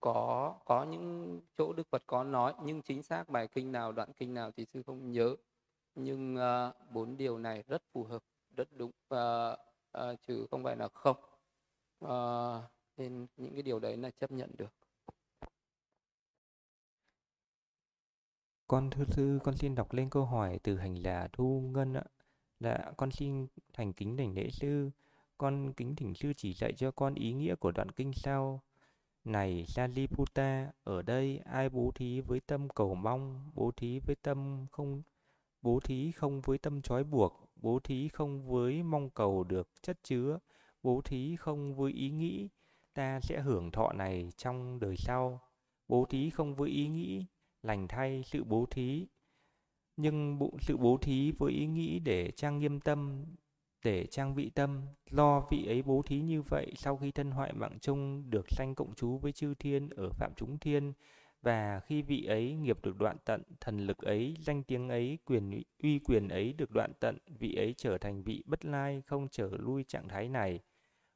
Có 0.00 0.54
có 0.64 0.84
những 0.84 1.40
chỗ 1.58 1.72
Đức 1.72 1.88
Phật 1.90 2.02
có 2.06 2.24
nói 2.24 2.54
nhưng 2.64 2.82
chính 2.82 3.02
xác 3.02 3.28
bài 3.28 3.48
kinh 3.48 3.72
nào, 3.72 3.92
đoạn 3.92 4.12
kinh 4.16 4.34
nào 4.34 4.50
thì 4.56 4.64
sư 4.64 4.82
không 4.86 5.12
nhớ 5.12 5.36
nhưng 5.96 6.36
uh, 6.36 6.92
bốn 6.92 7.16
điều 7.16 7.38
này 7.38 7.64
rất 7.68 7.82
phù 7.92 8.04
hợp 8.04 8.22
rất 8.56 8.68
đúng 8.76 8.90
uh, 9.14 9.58
uh, 9.98 10.20
chứ 10.26 10.46
không 10.50 10.64
phải 10.64 10.76
là 10.76 10.88
không. 10.88 11.16
Uh, 12.04 12.62
nên 12.96 13.26
những 13.36 13.52
cái 13.52 13.62
điều 13.62 13.78
đấy 13.78 13.96
là 13.96 14.10
chấp 14.10 14.30
nhận 14.30 14.50
được. 14.58 14.72
Con 18.66 18.90
thưa 18.90 19.04
sư 19.04 19.38
con 19.44 19.56
xin 19.56 19.74
đọc 19.74 19.92
lên 19.92 20.10
câu 20.10 20.24
hỏi 20.24 20.58
từ 20.62 20.78
hành 20.78 20.94
là 20.94 21.28
thu 21.32 21.60
ngân 21.60 21.94
ạ. 21.94 22.04
Là 22.60 22.92
con 22.96 23.10
xin 23.10 23.46
thành 23.72 23.92
kính 23.92 24.16
đảnh 24.16 24.34
lễ 24.34 24.50
sư 24.50 24.90
con 25.38 25.72
kính 25.72 25.96
thỉnh 25.96 26.14
sư 26.14 26.32
chỉ 26.36 26.54
dạy 26.54 26.72
cho 26.76 26.90
con 26.90 27.14
ý 27.14 27.32
nghĩa 27.32 27.54
của 27.54 27.72
đoạn 27.72 27.90
kinh 27.90 28.12
sau. 28.12 28.62
Này 29.24 29.64
Saliputa, 29.68 30.72
ở 30.84 31.02
đây 31.02 31.38
ai 31.44 31.68
bố 31.68 31.90
thí 31.94 32.20
với 32.20 32.40
tâm 32.40 32.68
cầu 32.68 32.94
mong, 32.94 33.50
bố 33.54 33.70
thí 33.76 33.98
với 33.98 34.16
tâm 34.22 34.66
không 34.72 35.02
bố 35.66 35.80
thí 35.80 36.12
không 36.12 36.40
với 36.40 36.58
tâm 36.58 36.82
trói 36.82 37.04
buộc, 37.04 37.50
bố 37.56 37.78
thí 37.78 38.08
không 38.08 38.48
với 38.48 38.82
mong 38.82 39.10
cầu 39.10 39.44
được 39.44 39.68
chất 39.82 39.98
chứa, 40.02 40.38
bố 40.82 41.00
thí 41.04 41.36
không 41.36 41.74
với 41.76 41.92
ý 41.92 42.10
nghĩ 42.10 42.48
ta 42.94 43.20
sẽ 43.20 43.40
hưởng 43.40 43.70
thọ 43.70 43.92
này 43.92 44.32
trong 44.36 44.80
đời 44.80 44.96
sau. 44.96 45.40
Bố 45.88 46.04
thí 46.04 46.30
không 46.30 46.54
với 46.54 46.70
ý 46.70 46.88
nghĩ 46.88 47.26
lành 47.62 47.88
thay 47.88 48.22
sự 48.26 48.44
bố 48.44 48.66
thí, 48.70 49.06
nhưng 49.96 50.38
sự 50.60 50.76
bố 50.76 50.98
thí 51.02 51.32
với 51.38 51.52
ý 51.52 51.66
nghĩ 51.66 51.98
để 51.98 52.30
trang 52.30 52.58
nghiêm 52.58 52.80
tâm, 52.80 53.24
để 53.84 54.06
trang 54.06 54.34
vị 54.34 54.50
tâm, 54.54 54.82
lo 55.10 55.46
vị 55.50 55.66
ấy 55.66 55.82
bố 55.82 56.02
thí 56.02 56.20
như 56.20 56.42
vậy 56.42 56.72
sau 56.76 56.96
khi 56.96 57.10
thân 57.10 57.30
hoại 57.30 57.52
mạng 57.52 57.78
chung 57.80 58.30
được 58.30 58.46
sanh 58.48 58.74
cộng 58.74 58.94
chú 58.94 59.18
với 59.18 59.32
chư 59.32 59.54
thiên 59.54 59.88
ở 59.88 60.10
phạm 60.10 60.32
chúng 60.36 60.58
thiên, 60.58 60.92
và 61.46 61.80
khi 61.80 62.02
vị 62.02 62.24
ấy 62.24 62.54
nghiệp 62.54 62.78
được 62.82 62.98
đoạn 62.98 63.16
tận, 63.24 63.42
thần 63.60 63.86
lực 63.86 63.98
ấy, 63.98 64.34
danh 64.40 64.62
tiếng 64.62 64.88
ấy, 64.88 65.18
quyền 65.24 65.62
uy 65.82 65.98
quyền 65.98 66.28
ấy 66.28 66.52
được 66.52 66.70
đoạn 66.70 66.92
tận, 67.00 67.18
vị 67.38 67.54
ấy 67.54 67.74
trở 67.76 67.98
thành 67.98 68.22
vị 68.22 68.42
bất 68.46 68.64
lai, 68.64 69.02
không 69.06 69.28
trở 69.30 69.50
lui 69.58 69.84
trạng 69.84 70.08
thái 70.08 70.28
này. 70.28 70.60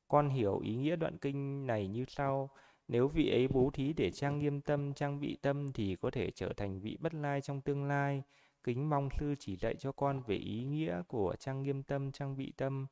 Con 0.09 0.28
hiểu 0.28 0.59
ý 0.59 0.77
nghĩa 0.77 0.97
đoạn 0.97 1.19
kinh 1.19 1.66
này 1.66 1.89
như 1.89 2.05
sau. 2.09 2.51
Nếu 2.89 3.09
vị 3.09 3.31
ấy 3.31 3.48
bố 3.48 3.70
thí 3.74 3.93
để 3.93 4.11
trang 4.11 4.39
nghiêm 4.39 4.61
tâm, 4.61 4.94
trang 4.94 5.20
bị 5.20 5.36
tâm 5.43 5.73
thì 5.73 5.97
có 5.97 6.11
thể 6.11 6.31
trở 6.31 6.52
thành 6.57 6.81
vị 6.81 6.97
bất 7.01 7.15
lai 7.15 7.40
trong 7.40 7.61
tương 7.61 7.85
lai. 7.85 8.23
Kính 8.65 8.90
mong 8.90 9.09
sư 9.19 9.35
chỉ 9.39 9.57
dạy 9.57 9.74
cho 9.78 9.93
con 9.93 10.23
về 10.27 10.36
ý 10.36 10.65
nghĩa 10.65 11.02
của 11.09 11.36
trang 11.39 11.62
nghiêm 11.62 11.82
tâm, 11.82 12.12
trang 12.12 12.36
bị 12.36 12.52
tâm. 12.57 12.86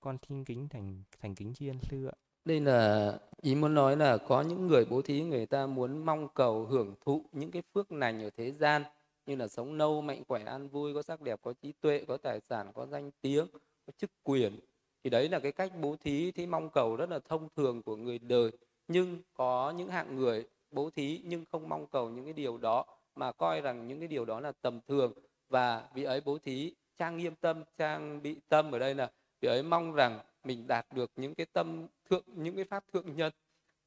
Con 0.00 0.16
xin 0.28 0.44
kính 0.44 0.68
thành 0.68 1.02
thành 1.20 1.34
kính 1.34 1.54
tri 1.54 1.68
ân 1.68 1.78
sư 1.80 2.06
ạ 2.06 2.16
đây 2.44 2.60
là 2.60 3.18
ý 3.40 3.54
muốn 3.54 3.74
nói 3.74 3.96
là 3.96 4.16
có 4.16 4.42
những 4.42 4.66
người 4.66 4.84
bố 4.84 5.02
thí 5.02 5.22
người 5.22 5.46
ta 5.46 5.66
muốn 5.66 6.04
mong 6.04 6.28
cầu 6.34 6.64
hưởng 6.64 6.94
thụ 7.04 7.24
những 7.32 7.50
cái 7.50 7.62
phước 7.74 7.92
lành 7.92 8.22
ở 8.22 8.30
thế 8.36 8.52
gian, 8.52 8.82
như 9.26 9.36
là 9.36 9.48
sống 9.48 9.74
lâu 9.74 10.00
mạnh 10.00 10.22
khỏe, 10.28 10.44
an 10.44 10.68
vui, 10.68 10.94
có 10.94 11.02
sắc 11.02 11.20
đẹp, 11.20 11.40
có 11.42 11.52
trí 11.62 11.72
tuệ, 11.80 12.04
có 12.08 12.16
tài 12.16 12.40
sản, 12.40 12.72
có 12.74 12.86
danh 12.86 13.10
tiếng, 13.20 13.46
có 13.86 13.92
chức 13.96 14.10
quyền, 14.22 14.60
thì 15.04 15.10
đấy 15.10 15.28
là 15.28 15.38
cái 15.38 15.52
cách 15.52 15.72
bố 15.80 15.96
thí 16.00 16.30
thì 16.30 16.46
mong 16.46 16.70
cầu 16.70 16.96
rất 16.96 17.10
là 17.10 17.18
thông 17.28 17.48
thường 17.56 17.82
của 17.82 17.96
người 17.96 18.18
đời. 18.18 18.50
Nhưng 18.88 19.18
có 19.34 19.70
những 19.76 19.88
hạng 19.88 20.16
người 20.16 20.46
bố 20.70 20.90
thí 20.90 21.20
nhưng 21.24 21.44
không 21.52 21.68
mong 21.68 21.86
cầu 21.86 22.10
những 22.10 22.24
cái 22.24 22.32
điều 22.32 22.58
đó, 22.58 22.84
mà 23.16 23.32
coi 23.32 23.60
rằng 23.60 23.88
những 23.88 23.98
cái 23.98 24.08
điều 24.08 24.24
đó 24.24 24.40
là 24.40 24.52
tầm 24.62 24.80
thường. 24.88 25.12
Và 25.48 25.88
vị 25.94 26.02
ấy 26.02 26.20
bố 26.24 26.38
thí, 26.38 26.74
trang 26.98 27.16
nghiêm 27.16 27.34
tâm, 27.34 27.62
trang 27.78 28.22
bị 28.22 28.36
tâm 28.48 28.72
ở 28.72 28.78
đây 28.78 28.94
là 28.94 29.10
vị 29.40 29.48
ấy 29.48 29.62
mong 29.62 29.92
rằng 29.92 30.20
mình 30.44 30.66
đạt 30.66 30.86
được 30.94 31.10
những 31.16 31.34
cái 31.34 31.46
tâm 31.52 31.86
thượng 32.10 32.24
những 32.26 32.56
cái 32.56 32.64
pháp 32.64 32.84
thượng 32.92 33.16
nhân 33.16 33.32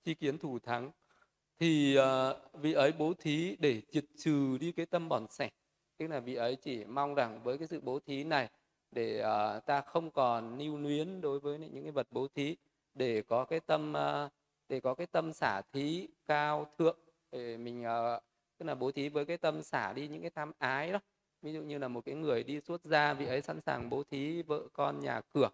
chi 0.03 0.13
kiến 0.13 0.37
thủ 0.37 0.59
thắng 0.59 0.91
thì 1.59 1.97
uh, 1.99 2.61
vị 2.61 2.73
ấy 2.73 2.91
bố 2.91 3.13
thí 3.19 3.55
để 3.59 3.81
diệt 3.91 4.05
trừ 4.17 4.57
đi 4.57 4.71
cái 4.71 4.85
tâm 4.85 5.09
bòn 5.09 5.27
sẻ. 5.29 5.49
Tức 5.97 6.07
là 6.07 6.19
vị 6.19 6.35
ấy 6.35 6.55
chỉ 6.55 6.85
mong 6.85 7.15
rằng 7.15 7.43
với 7.43 7.57
cái 7.57 7.67
sự 7.67 7.81
bố 7.81 7.99
thí 7.99 8.23
này 8.23 8.49
để 8.91 9.23
uh, 9.23 9.65
ta 9.65 9.81
không 9.81 10.11
còn 10.11 10.57
lưu 10.57 10.77
luyến 10.77 11.21
đối 11.21 11.39
với 11.39 11.59
những 11.59 11.83
cái 11.83 11.91
vật 11.91 12.07
bố 12.11 12.27
thí 12.35 12.55
để 12.93 13.21
có 13.21 13.45
cái 13.45 13.59
tâm 13.59 13.93
uh, 13.93 14.31
để 14.69 14.79
có 14.79 14.93
cái 14.93 15.07
tâm 15.07 15.33
xả 15.33 15.61
thí 15.73 16.07
cao 16.27 16.67
thượng 16.77 16.97
để 17.31 17.57
mình 17.57 17.81
uh, 17.81 18.23
tức 18.57 18.65
là 18.65 18.75
bố 18.75 18.91
thí 18.91 19.09
với 19.09 19.25
cái 19.25 19.37
tâm 19.37 19.63
xả 19.63 19.93
đi 19.93 20.07
những 20.07 20.21
cái 20.21 20.29
tham 20.29 20.51
ái 20.57 20.91
đó. 20.91 20.99
Ví 21.41 21.53
dụ 21.53 21.61
như 21.61 21.77
là 21.77 21.87
một 21.87 22.05
cái 22.05 22.15
người 22.15 22.43
đi 22.43 22.61
xuất 22.61 22.83
gia 22.83 23.13
vị 23.13 23.25
ấy 23.25 23.41
sẵn 23.41 23.61
sàng 23.61 23.89
bố 23.89 24.03
thí 24.03 24.41
vợ 24.41 24.61
con 24.73 24.99
nhà 24.99 25.21
cửa 25.33 25.49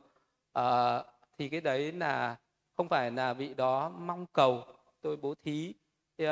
à, 0.54 1.04
thì 1.38 1.50
cái 1.50 1.62
đấy 1.62 1.92
là 1.92 2.36
không 2.78 2.90
phải 2.90 3.12
là 3.12 3.34
vị 3.34 3.54
đó 3.54 3.90
mong 3.90 4.26
cầu 4.34 4.64
tôi 5.02 5.18
bố 5.18 5.34
thí 5.44 5.74
uh, 6.24 6.28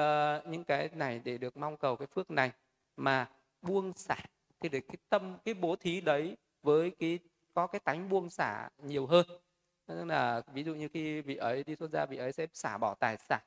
những 0.48 0.64
cái 0.64 0.90
này 0.94 1.22
để 1.24 1.38
được 1.38 1.58
mong 1.58 1.78
cầu 1.78 1.96
cái 1.96 2.08
phước 2.08 2.32
này 2.32 2.52
mà 2.98 3.30
buông 3.62 3.94
xả 3.94 4.18
thì 4.60 4.70
để 4.70 4.80
cái 4.80 4.98
tâm 5.10 5.38
cái 5.46 5.54
bố 5.54 5.76
thí 5.76 6.02
đấy 6.02 6.38
với 6.64 6.92
cái 7.00 7.20
có 7.54 7.68
cái 7.68 7.80
tánh 7.80 8.10
buông 8.10 8.30
xả 8.30 8.70
nhiều 8.78 9.08
hơn. 9.08 9.26
Tức 9.86 10.06
là 10.06 10.42
ví 10.54 10.64
dụ 10.64 10.76
như 10.76 10.88
khi 10.88 11.22
vị 11.22 11.36
ấy 11.36 11.64
đi 11.64 11.76
xuất 11.76 11.92
gia 11.92 12.06
vị 12.06 12.18
ấy 12.18 12.32
sẽ 12.32 12.48
xả 12.54 12.78
bỏ 12.78 12.94
tài 12.94 13.18
sản 13.18 13.42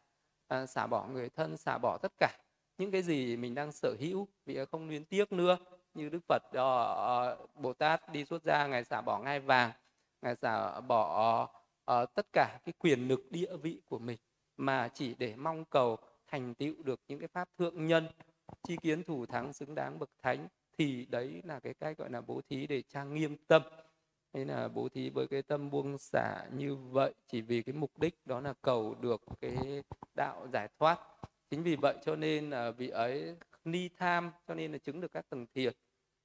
uh, 0.54 0.68
xả 0.70 0.86
bỏ 0.86 1.06
người 1.06 1.28
thân 1.28 1.56
xả 1.56 1.78
bỏ 1.78 1.98
tất 2.02 2.12
cả 2.18 2.38
những 2.78 2.90
cái 2.90 3.02
gì 3.02 3.36
mình 3.36 3.54
đang 3.54 3.72
sở 3.72 3.94
hữu 4.00 4.28
vị 4.46 4.56
ấy 4.56 4.66
không 4.66 4.88
luyến 4.88 5.04
tiếc 5.04 5.32
nữa. 5.32 5.56
Như 5.94 6.08
đức 6.08 6.20
phật 6.28 6.42
uh, 6.48 7.54
bồ 7.54 7.72
tát 7.72 8.12
đi 8.12 8.24
xuất 8.24 8.42
gia 8.42 8.66
ngài 8.66 8.84
xả 8.84 9.00
bỏ 9.00 9.18
ngai 9.18 9.40
vàng 9.40 9.70
ngài 10.22 10.34
giả 10.42 10.80
bỏ 10.80 11.42
uh, 11.90 12.14
tất 12.14 12.26
cả 12.32 12.60
cái 12.64 12.72
quyền 12.78 13.08
lực 13.08 13.26
địa 13.30 13.56
vị 13.56 13.80
của 13.88 13.98
mình 13.98 14.18
mà 14.56 14.88
chỉ 14.88 15.14
để 15.14 15.36
mong 15.36 15.64
cầu 15.64 15.96
thành 16.26 16.54
tựu 16.54 16.82
được 16.82 17.00
những 17.08 17.18
cái 17.18 17.28
pháp 17.28 17.48
thượng 17.58 17.86
nhân 17.86 18.08
chi 18.62 18.76
kiến 18.82 19.04
thủ 19.04 19.26
thắng 19.26 19.52
xứng 19.52 19.74
đáng 19.74 19.98
bậc 19.98 20.10
thánh 20.22 20.48
thì 20.78 21.06
đấy 21.10 21.42
là 21.44 21.60
cái 21.60 21.74
cách 21.74 21.98
gọi 21.98 22.10
là 22.10 22.20
bố 22.20 22.40
thí 22.48 22.66
để 22.66 22.82
trang 22.82 23.14
nghiêm 23.14 23.36
tâm. 23.36 23.62
Hay 24.34 24.44
là 24.44 24.68
bố 24.68 24.88
thí 24.88 25.10
với 25.10 25.28
cái 25.28 25.42
tâm 25.42 25.70
buông 25.70 25.98
xả 25.98 26.46
như 26.52 26.76
vậy 26.76 27.14
chỉ 27.26 27.40
vì 27.40 27.62
cái 27.62 27.72
mục 27.72 27.98
đích 27.98 28.26
đó 28.26 28.40
là 28.40 28.54
cầu 28.62 28.94
được 29.00 29.22
cái 29.40 29.82
đạo 30.14 30.48
giải 30.52 30.68
thoát. 30.78 31.00
Chính 31.50 31.62
vì 31.62 31.76
vậy 31.76 31.96
cho 32.04 32.16
nên 32.16 32.50
là 32.50 32.70
vị 32.70 32.88
ấy 32.88 33.36
ni 33.64 33.88
tham 33.88 34.30
cho 34.48 34.54
nên 34.54 34.72
là 34.72 34.78
chứng 34.78 35.00
được 35.00 35.12
các 35.12 35.28
tầng 35.28 35.46
thiền. 35.54 35.72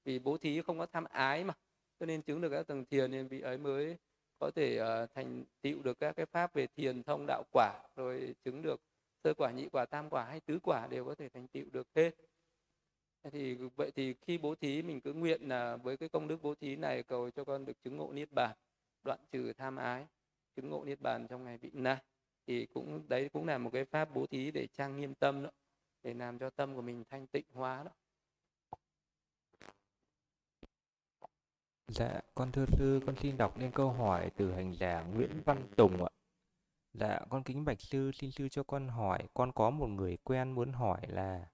Vì 0.05 0.19
bố 0.19 0.37
thí 0.37 0.61
không 0.61 0.79
có 0.79 0.85
tham 0.85 1.05
ái 1.05 1.43
mà 1.43 1.53
cho 1.99 2.05
nên 2.05 2.21
chứng 2.21 2.41
được 2.41 2.49
các 2.49 2.67
tầng 2.67 2.85
thiền 2.85 3.11
nên 3.11 3.27
vị 3.27 3.41
ấy 3.41 3.57
mới 3.57 3.97
có 4.39 4.51
thể 4.55 4.79
uh, 4.81 5.09
thành 5.15 5.43
tựu 5.61 5.81
được 5.81 5.99
các 5.99 6.15
cái 6.15 6.25
pháp 6.25 6.53
về 6.53 6.67
thiền 6.67 7.03
thông 7.03 7.25
đạo 7.27 7.43
quả 7.51 7.73
rồi 7.95 8.35
chứng 8.45 8.61
được 8.61 8.81
sơ 9.23 9.33
quả 9.33 9.51
nhị 9.51 9.69
quả 9.71 9.85
tam 9.85 10.09
quả 10.09 10.25
hay 10.25 10.39
tứ 10.39 10.59
quả 10.63 10.87
đều 10.87 11.05
có 11.05 11.15
thể 11.15 11.29
thành 11.29 11.47
tựu 11.47 11.65
được 11.71 11.87
hết. 11.95 12.11
Thì 13.31 13.55
vậy 13.55 13.91
thì 13.95 14.13
khi 14.21 14.37
bố 14.37 14.55
thí 14.55 14.81
mình 14.81 15.01
cứ 15.01 15.13
nguyện 15.13 15.49
là 15.49 15.75
với 15.75 15.97
cái 15.97 16.09
công 16.09 16.27
đức 16.27 16.41
bố 16.41 16.55
thí 16.55 16.75
này 16.75 17.03
cầu 17.03 17.31
cho 17.31 17.43
con 17.43 17.65
được 17.65 17.83
chứng 17.83 17.97
ngộ 17.97 18.11
niết 18.13 18.31
bàn 18.31 18.55
đoạn 19.03 19.19
trừ 19.31 19.53
tham 19.53 19.75
ái 19.75 20.05
chứng 20.55 20.69
ngộ 20.69 20.83
niết 20.85 21.01
bàn 21.01 21.27
trong 21.27 21.43
ngày 21.43 21.57
vị 21.57 21.69
na 21.73 22.01
thì 22.47 22.65
cũng 22.65 23.09
đấy 23.09 23.29
cũng 23.33 23.47
là 23.47 23.57
một 23.57 23.69
cái 23.73 23.85
pháp 23.85 24.09
bố 24.13 24.27
thí 24.27 24.51
để 24.51 24.67
trang 24.67 24.99
nghiêm 24.99 25.13
tâm 25.15 25.43
đó 25.43 25.49
để 26.03 26.13
làm 26.13 26.39
cho 26.39 26.49
tâm 26.49 26.75
của 26.75 26.81
mình 26.81 27.03
thanh 27.09 27.27
tịnh 27.27 27.45
hóa 27.53 27.83
đó. 27.83 27.91
Dạ, 31.91 32.21
con 32.35 32.51
thưa 32.51 32.65
sư, 32.65 32.99
con 33.05 33.15
xin 33.15 33.37
đọc 33.37 33.57
lên 33.57 33.71
câu 33.71 33.91
hỏi 33.91 34.31
từ 34.37 34.53
hành 34.53 34.73
giả 34.79 35.03
Nguyễn 35.03 35.41
Văn 35.45 35.67
Tùng 35.75 36.03
ạ. 36.03 36.09
Dạ, 36.93 37.19
con 37.29 37.43
kính 37.43 37.65
bạch 37.65 37.81
sư, 37.81 38.11
xin 38.11 38.31
sư 38.31 38.49
cho 38.49 38.63
con 38.63 38.87
hỏi, 38.87 39.23
con 39.33 39.51
có 39.51 39.69
một 39.69 39.87
người 39.87 40.17
quen 40.17 40.51
muốn 40.51 40.73
hỏi 40.73 41.01
là 41.07 41.49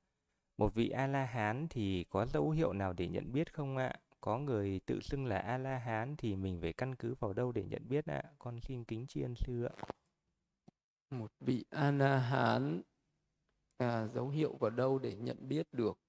một 0.57 0.73
vị 0.73 0.89
A-la-hán 0.89 1.68
thì 1.69 2.03
có 2.10 2.26
dấu 2.26 2.49
hiệu 2.49 2.73
nào 2.73 2.93
để 2.93 3.07
nhận 3.07 3.31
biết 3.34 3.53
không 3.53 3.77
ạ? 3.77 3.95
Có 4.22 4.38
người 4.38 4.80
tự 4.85 4.99
xưng 5.01 5.26
là 5.26 5.38
A-la-hán 5.38 6.15
thì 6.18 6.35
mình 6.35 6.61
phải 6.61 6.73
căn 6.73 6.95
cứ 6.95 7.15
vào 7.19 7.34
đâu 7.34 7.51
để 7.51 7.64
nhận 7.64 7.89
biết 7.89 8.05
ạ? 8.05 8.23
Con 8.39 8.60
xin 8.61 8.84
kính 8.84 9.07
tri 9.07 9.22
ân 9.22 9.35
sư 9.35 9.64
ạ. 9.64 9.76
Một 11.10 11.31
vị 11.39 11.65
A-la-hán 11.69 12.81
à, 13.77 14.07
dấu 14.07 14.30
hiệu 14.30 14.57
vào 14.60 14.72
đâu 14.72 14.99
để 14.99 15.15
nhận 15.15 15.38
biết 15.49 15.68
được? 15.72 16.02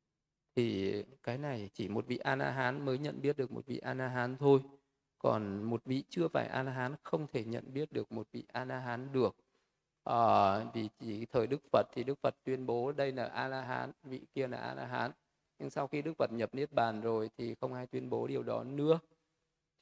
Thì 0.56 0.94
cái 1.22 1.38
này 1.38 1.70
chỉ 1.72 1.88
một 1.88 2.06
vị 2.06 2.16
A-la-hán 2.16 2.84
mới 2.84 2.98
nhận 2.98 3.20
biết 3.20 3.36
được 3.36 3.52
một 3.52 3.66
vị 3.66 3.78
A-la-hán 3.78 4.36
thôi. 4.36 4.60
Còn 5.18 5.62
một 5.62 5.84
vị 5.84 6.04
chưa 6.08 6.28
phải 6.28 6.46
A-la-hán 6.46 6.94
không 7.02 7.26
thể 7.32 7.44
nhận 7.44 7.72
biết 7.72 7.92
được 7.92 8.12
một 8.12 8.28
vị 8.32 8.44
A-la-hán 8.52 9.12
được. 9.12 9.36
À, 10.04 10.64
vì 10.74 10.88
chỉ 10.98 11.26
thời 11.26 11.46
Đức 11.46 11.60
Phật 11.72 11.86
thì 11.92 12.04
Đức 12.04 12.18
Phật 12.22 12.34
tuyên 12.44 12.66
bố 12.66 12.92
đây 12.92 13.12
là 13.12 13.24
A 13.24 13.48
La 13.48 13.62
Hán 13.62 13.92
vị 14.02 14.26
kia 14.34 14.48
là 14.48 14.58
A 14.58 14.74
La 14.74 14.86
Hán 14.86 15.10
nhưng 15.58 15.70
sau 15.70 15.86
khi 15.86 16.02
Đức 16.02 16.12
Phật 16.18 16.32
nhập 16.32 16.54
niết 16.54 16.72
bàn 16.72 17.00
rồi 17.00 17.30
thì 17.38 17.54
không 17.54 17.74
ai 17.74 17.86
tuyên 17.86 18.10
bố 18.10 18.26
điều 18.26 18.42
đó 18.42 18.64
nữa. 18.64 18.98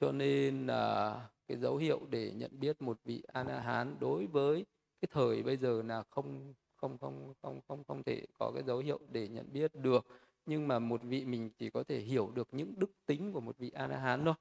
Cho 0.01 0.13
nên 0.13 0.67
là 0.67 1.15
cái 1.47 1.57
dấu 1.57 1.77
hiệu 1.77 2.01
để 2.11 2.33
nhận 2.33 2.61
biết 2.61 2.83
một 2.83 2.99
vị 3.05 3.23
A 3.33 3.45
La 3.45 3.61
Hán 3.61 3.97
đối 4.01 4.27
với 4.27 4.67
cái 5.01 5.09
thời 5.13 5.43
bây 5.43 5.57
giờ 5.57 5.83
là 5.83 6.03
không 6.11 6.55
không 6.77 6.99
không 6.99 7.35
không 7.43 7.61
không 7.69 7.85
không 7.85 8.03
thể 8.03 8.27
có 8.39 8.53
cái 8.55 8.63
dấu 8.67 8.79
hiệu 8.79 8.99
để 9.09 9.29
nhận 9.29 9.53
biết 9.53 9.75
được 9.75 10.07
nhưng 10.47 10.69
mà 10.69 10.79
một 10.79 11.03
vị 11.03 11.25
mình 11.25 11.51
chỉ 11.59 11.71
có 11.71 11.85
thể 11.85 11.99
hiểu 11.99 12.31
được 12.35 12.49
những 12.53 12.75
đức 12.77 12.91
tính 13.07 13.33
của 13.33 13.41
một 13.41 13.59
vị 13.59 13.71
A 13.75 13.87
La 13.87 13.99
Hán 13.99 14.25
thôi. 14.25 14.35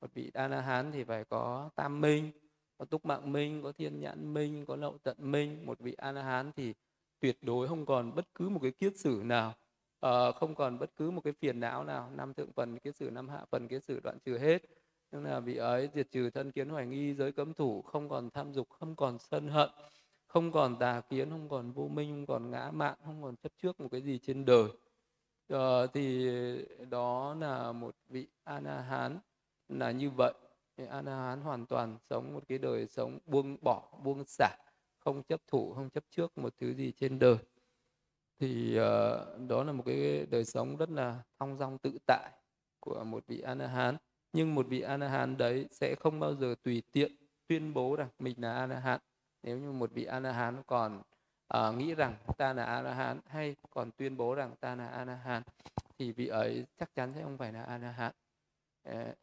Một 0.00 0.14
vị 0.14 0.30
A 0.34 0.48
La 0.48 0.60
Hán 0.60 0.92
thì 0.92 1.04
phải 1.04 1.24
có 1.24 1.70
tam 1.76 2.00
minh 2.00 2.32
có 2.78 2.84
túc 2.84 3.04
mạng 3.04 3.32
minh 3.32 3.62
có 3.62 3.72
thiên 3.72 4.00
nhãn 4.00 4.34
minh 4.34 4.64
có 4.66 4.76
lậu 4.76 4.98
tận 5.02 5.16
minh. 5.20 5.66
Một 5.66 5.78
vị 5.80 5.94
a 5.98 6.12
la 6.12 6.22
hán 6.22 6.52
thì 6.56 6.74
tuyệt 7.20 7.38
đối 7.42 7.68
không 7.68 7.86
còn 7.86 8.14
bất 8.14 8.34
cứ 8.34 8.48
một 8.48 8.60
cái 8.62 8.70
kiết 8.70 8.96
sử 8.96 9.22
nào 9.24 9.54
uh, 10.06 10.34
không 10.34 10.54
còn 10.54 10.78
bất 10.78 10.90
cứ 10.96 11.10
một 11.10 11.20
cái 11.24 11.32
phiền 11.32 11.60
não 11.60 11.84
nào. 11.84 12.10
Năm 12.16 12.34
thượng 12.34 12.52
phần 12.52 12.78
kiết 12.78 12.96
sử 12.96 13.10
năm 13.10 13.28
hạ 13.28 13.44
phần 13.50 13.68
kiết 13.68 13.84
sử 13.84 14.00
đoạn 14.00 14.18
trừ 14.24 14.38
hết. 14.38 14.62
Nhưng 15.12 15.24
là 15.24 15.40
vị 15.40 15.56
ấy 15.56 15.88
diệt 15.94 16.10
trừ 16.10 16.30
thân 16.30 16.52
kiến 16.52 16.68
hoài 16.68 16.86
nghi 16.86 17.14
giới 17.14 17.32
cấm 17.32 17.54
thủ 17.54 17.82
không 17.82 18.08
còn 18.08 18.30
tham 18.30 18.52
dục 18.52 18.68
không 18.70 18.96
còn 18.96 19.18
sân 19.18 19.48
hận 19.48 19.70
không 20.26 20.52
còn 20.52 20.78
tà 20.78 21.00
kiến 21.00 21.30
không 21.30 21.48
còn 21.48 21.72
vô 21.72 21.88
minh 21.88 22.10
không 22.10 22.26
còn 22.26 22.50
ngã 22.50 22.70
mạn 22.70 22.94
không 23.04 23.22
còn 23.22 23.36
chấp 23.36 23.52
trước 23.62 23.80
một 23.80 23.88
cái 23.90 24.02
gì 24.02 24.18
trên 24.22 24.44
đời 24.44 24.68
uh, 25.52 25.92
thì 25.92 26.28
đó 26.90 27.34
là 27.40 27.72
một 27.72 27.96
vị 28.08 28.26
a 28.44 28.60
hán 28.88 29.18
là 29.68 29.90
như 29.90 30.10
vậy. 30.10 30.34
A 30.88 31.02
hán 31.02 31.40
hoàn 31.40 31.66
toàn 31.66 31.98
sống 32.10 32.34
một 32.34 32.42
cái 32.48 32.58
đời 32.58 32.86
sống 32.86 33.18
buông 33.26 33.56
bỏ 33.62 33.98
buông 34.04 34.24
xả 34.26 34.56
không 34.98 35.22
chấp 35.22 35.40
thủ 35.46 35.72
không 35.74 35.90
chấp 35.90 36.04
trước 36.10 36.38
một 36.38 36.54
thứ 36.60 36.74
gì 36.74 36.92
trên 36.92 37.18
đời. 37.18 37.36
Thì 38.38 38.78
uh, 38.78 39.48
đó 39.48 39.64
là 39.64 39.72
một 39.72 39.82
cái 39.86 40.26
đời 40.30 40.44
sống 40.44 40.76
rất 40.76 40.90
là 40.90 41.22
thong 41.38 41.58
dong 41.58 41.78
tự 41.78 41.98
tại 42.06 42.30
của 42.80 43.04
một 43.04 43.24
vị 43.26 43.40
a 43.40 43.54
hán 43.54 43.96
nhưng 44.32 44.54
một 44.54 44.66
vị 44.68 44.80
a 44.80 44.96
hán 44.96 45.36
đấy 45.36 45.66
sẽ 45.70 45.94
không 45.94 46.20
bao 46.20 46.34
giờ 46.34 46.54
tùy 46.62 46.82
tiện 46.92 47.12
tuyên 47.46 47.74
bố 47.74 47.96
rằng 47.96 48.08
mình 48.18 48.34
là 48.38 48.52
a 48.52 48.66
hán 48.66 49.00
nếu 49.42 49.58
như 49.58 49.72
một 49.72 49.90
vị 49.92 50.04
a 50.04 50.20
hán 50.20 50.62
còn 50.66 51.02
uh, 51.54 51.74
nghĩ 51.76 51.94
rằng 51.94 52.14
ta 52.38 52.52
là 52.52 52.64
a 52.64 52.82
la 52.82 52.94
hán 52.94 53.20
hay 53.26 53.56
còn 53.70 53.90
tuyên 53.96 54.16
bố 54.16 54.34
rằng 54.34 54.54
ta 54.60 54.74
là 54.74 54.88
a 54.88 55.04
la 55.04 55.14
hán 55.14 55.42
thì 55.98 56.12
vị 56.12 56.26
ấy 56.26 56.64
chắc 56.78 56.94
chắn 56.94 57.12
sẽ 57.14 57.22
không 57.22 57.38
phải 57.38 57.52
là 57.52 57.62
a 57.62 57.78
la 57.78 57.90
hán 57.90 58.12
ờ, 58.82 59.14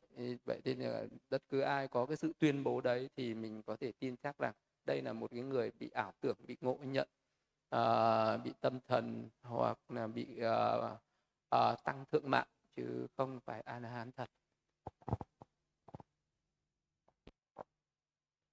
vậy 0.46 0.62
nên 0.64 0.80
là 0.80 0.90
ờ, 0.90 1.08
bất 1.30 1.42
cứ 1.50 1.60
ai 1.60 1.88
có 1.88 2.06
cái 2.06 2.18
sự 2.18 2.34
tuyên 2.40 2.64
bố 2.64 2.82
đấy 2.82 3.10
thì 3.18 3.34
mình 3.34 3.62
có 3.64 3.76
thể 3.76 3.92
tin 4.00 4.16
chắc 4.18 4.38
rằng 4.38 4.54
đây 4.86 5.02
là 5.02 5.14
một 5.14 5.32
cái 5.32 5.42
người 5.42 5.72
bị 5.80 5.90
ảo 5.90 6.14
tưởng 6.22 6.38
bị 6.48 6.58
ngộ 6.62 6.78
nhận 6.84 7.08
uh, 7.76 8.44
bị 8.44 8.54
tâm 8.62 8.80
thần 8.88 9.30
hoặc 9.42 9.78
là 9.90 10.08
bị 10.08 10.28
uh, 10.38 10.92
uh, 11.56 11.84
tăng 11.84 12.06
thượng 12.12 12.30
mạng 12.30 12.48
chứ 12.76 13.08
không 13.18 13.40
phải 13.46 13.62
a 13.62 13.80
la 13.80 13.90
hán 13.90 14.12
thật. 14.12 14.30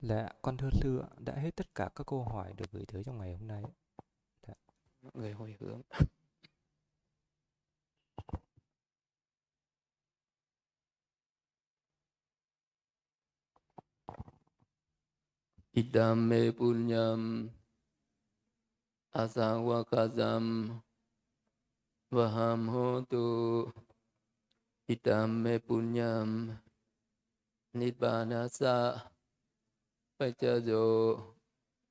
Dạ, 0.00 0.28
con 0.42 0.56
thưa 0.56 0.70
sư 0.82 1.02
đã 1.18 1.34
hết 1.34 1.56
tất 1.56 1.74
cả 1.74 1.90
các 1.94 2.06
câu 2.06 2.24
hỏi 2.24 2.52
được 2.56 2.70
gửi 2.72 2.84
tới 2.86 3.04
trong 3.04 3.18
ngày 3.18 3.36
hôm 3.36 3.48
nay. 3.48 3.62
Dạ. 4.46 4.54
Mọi 5.02 5.12
người 5.14 5.32
hồi 5.32 5.56
hướng. 5.60 5.82
Idame 15.72 16.50
punyam 16.58 17.48
asawakazam 19.12 20.78
vaham 22.10 22.68
hotu 22.68 23.66
Idame 24.86 25.58
punyam 25.58 26.56
nidbanasa 27.72 29.08
pachajo 30.18 31.14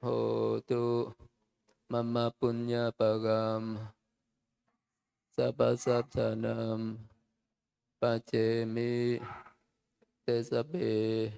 hotu 0.03 1.15
mama 1.87 2.27
punya 2.35 2.91
pagam 2.91 3.79
sabasabsanam 5.31 6.99
pachemi 8.03 9.23
tesabe 10.27 11.31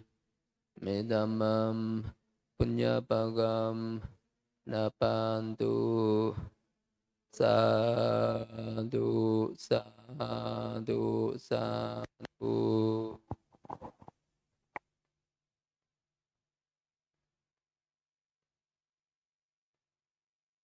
medamam 0.82 2.02
punya 2.58 3.06
pagam 3.06 4.02
napantu 4.66 6.34
sadu 7.30 9.14
sadu 9.54 11.38
sadu 11.38 12.58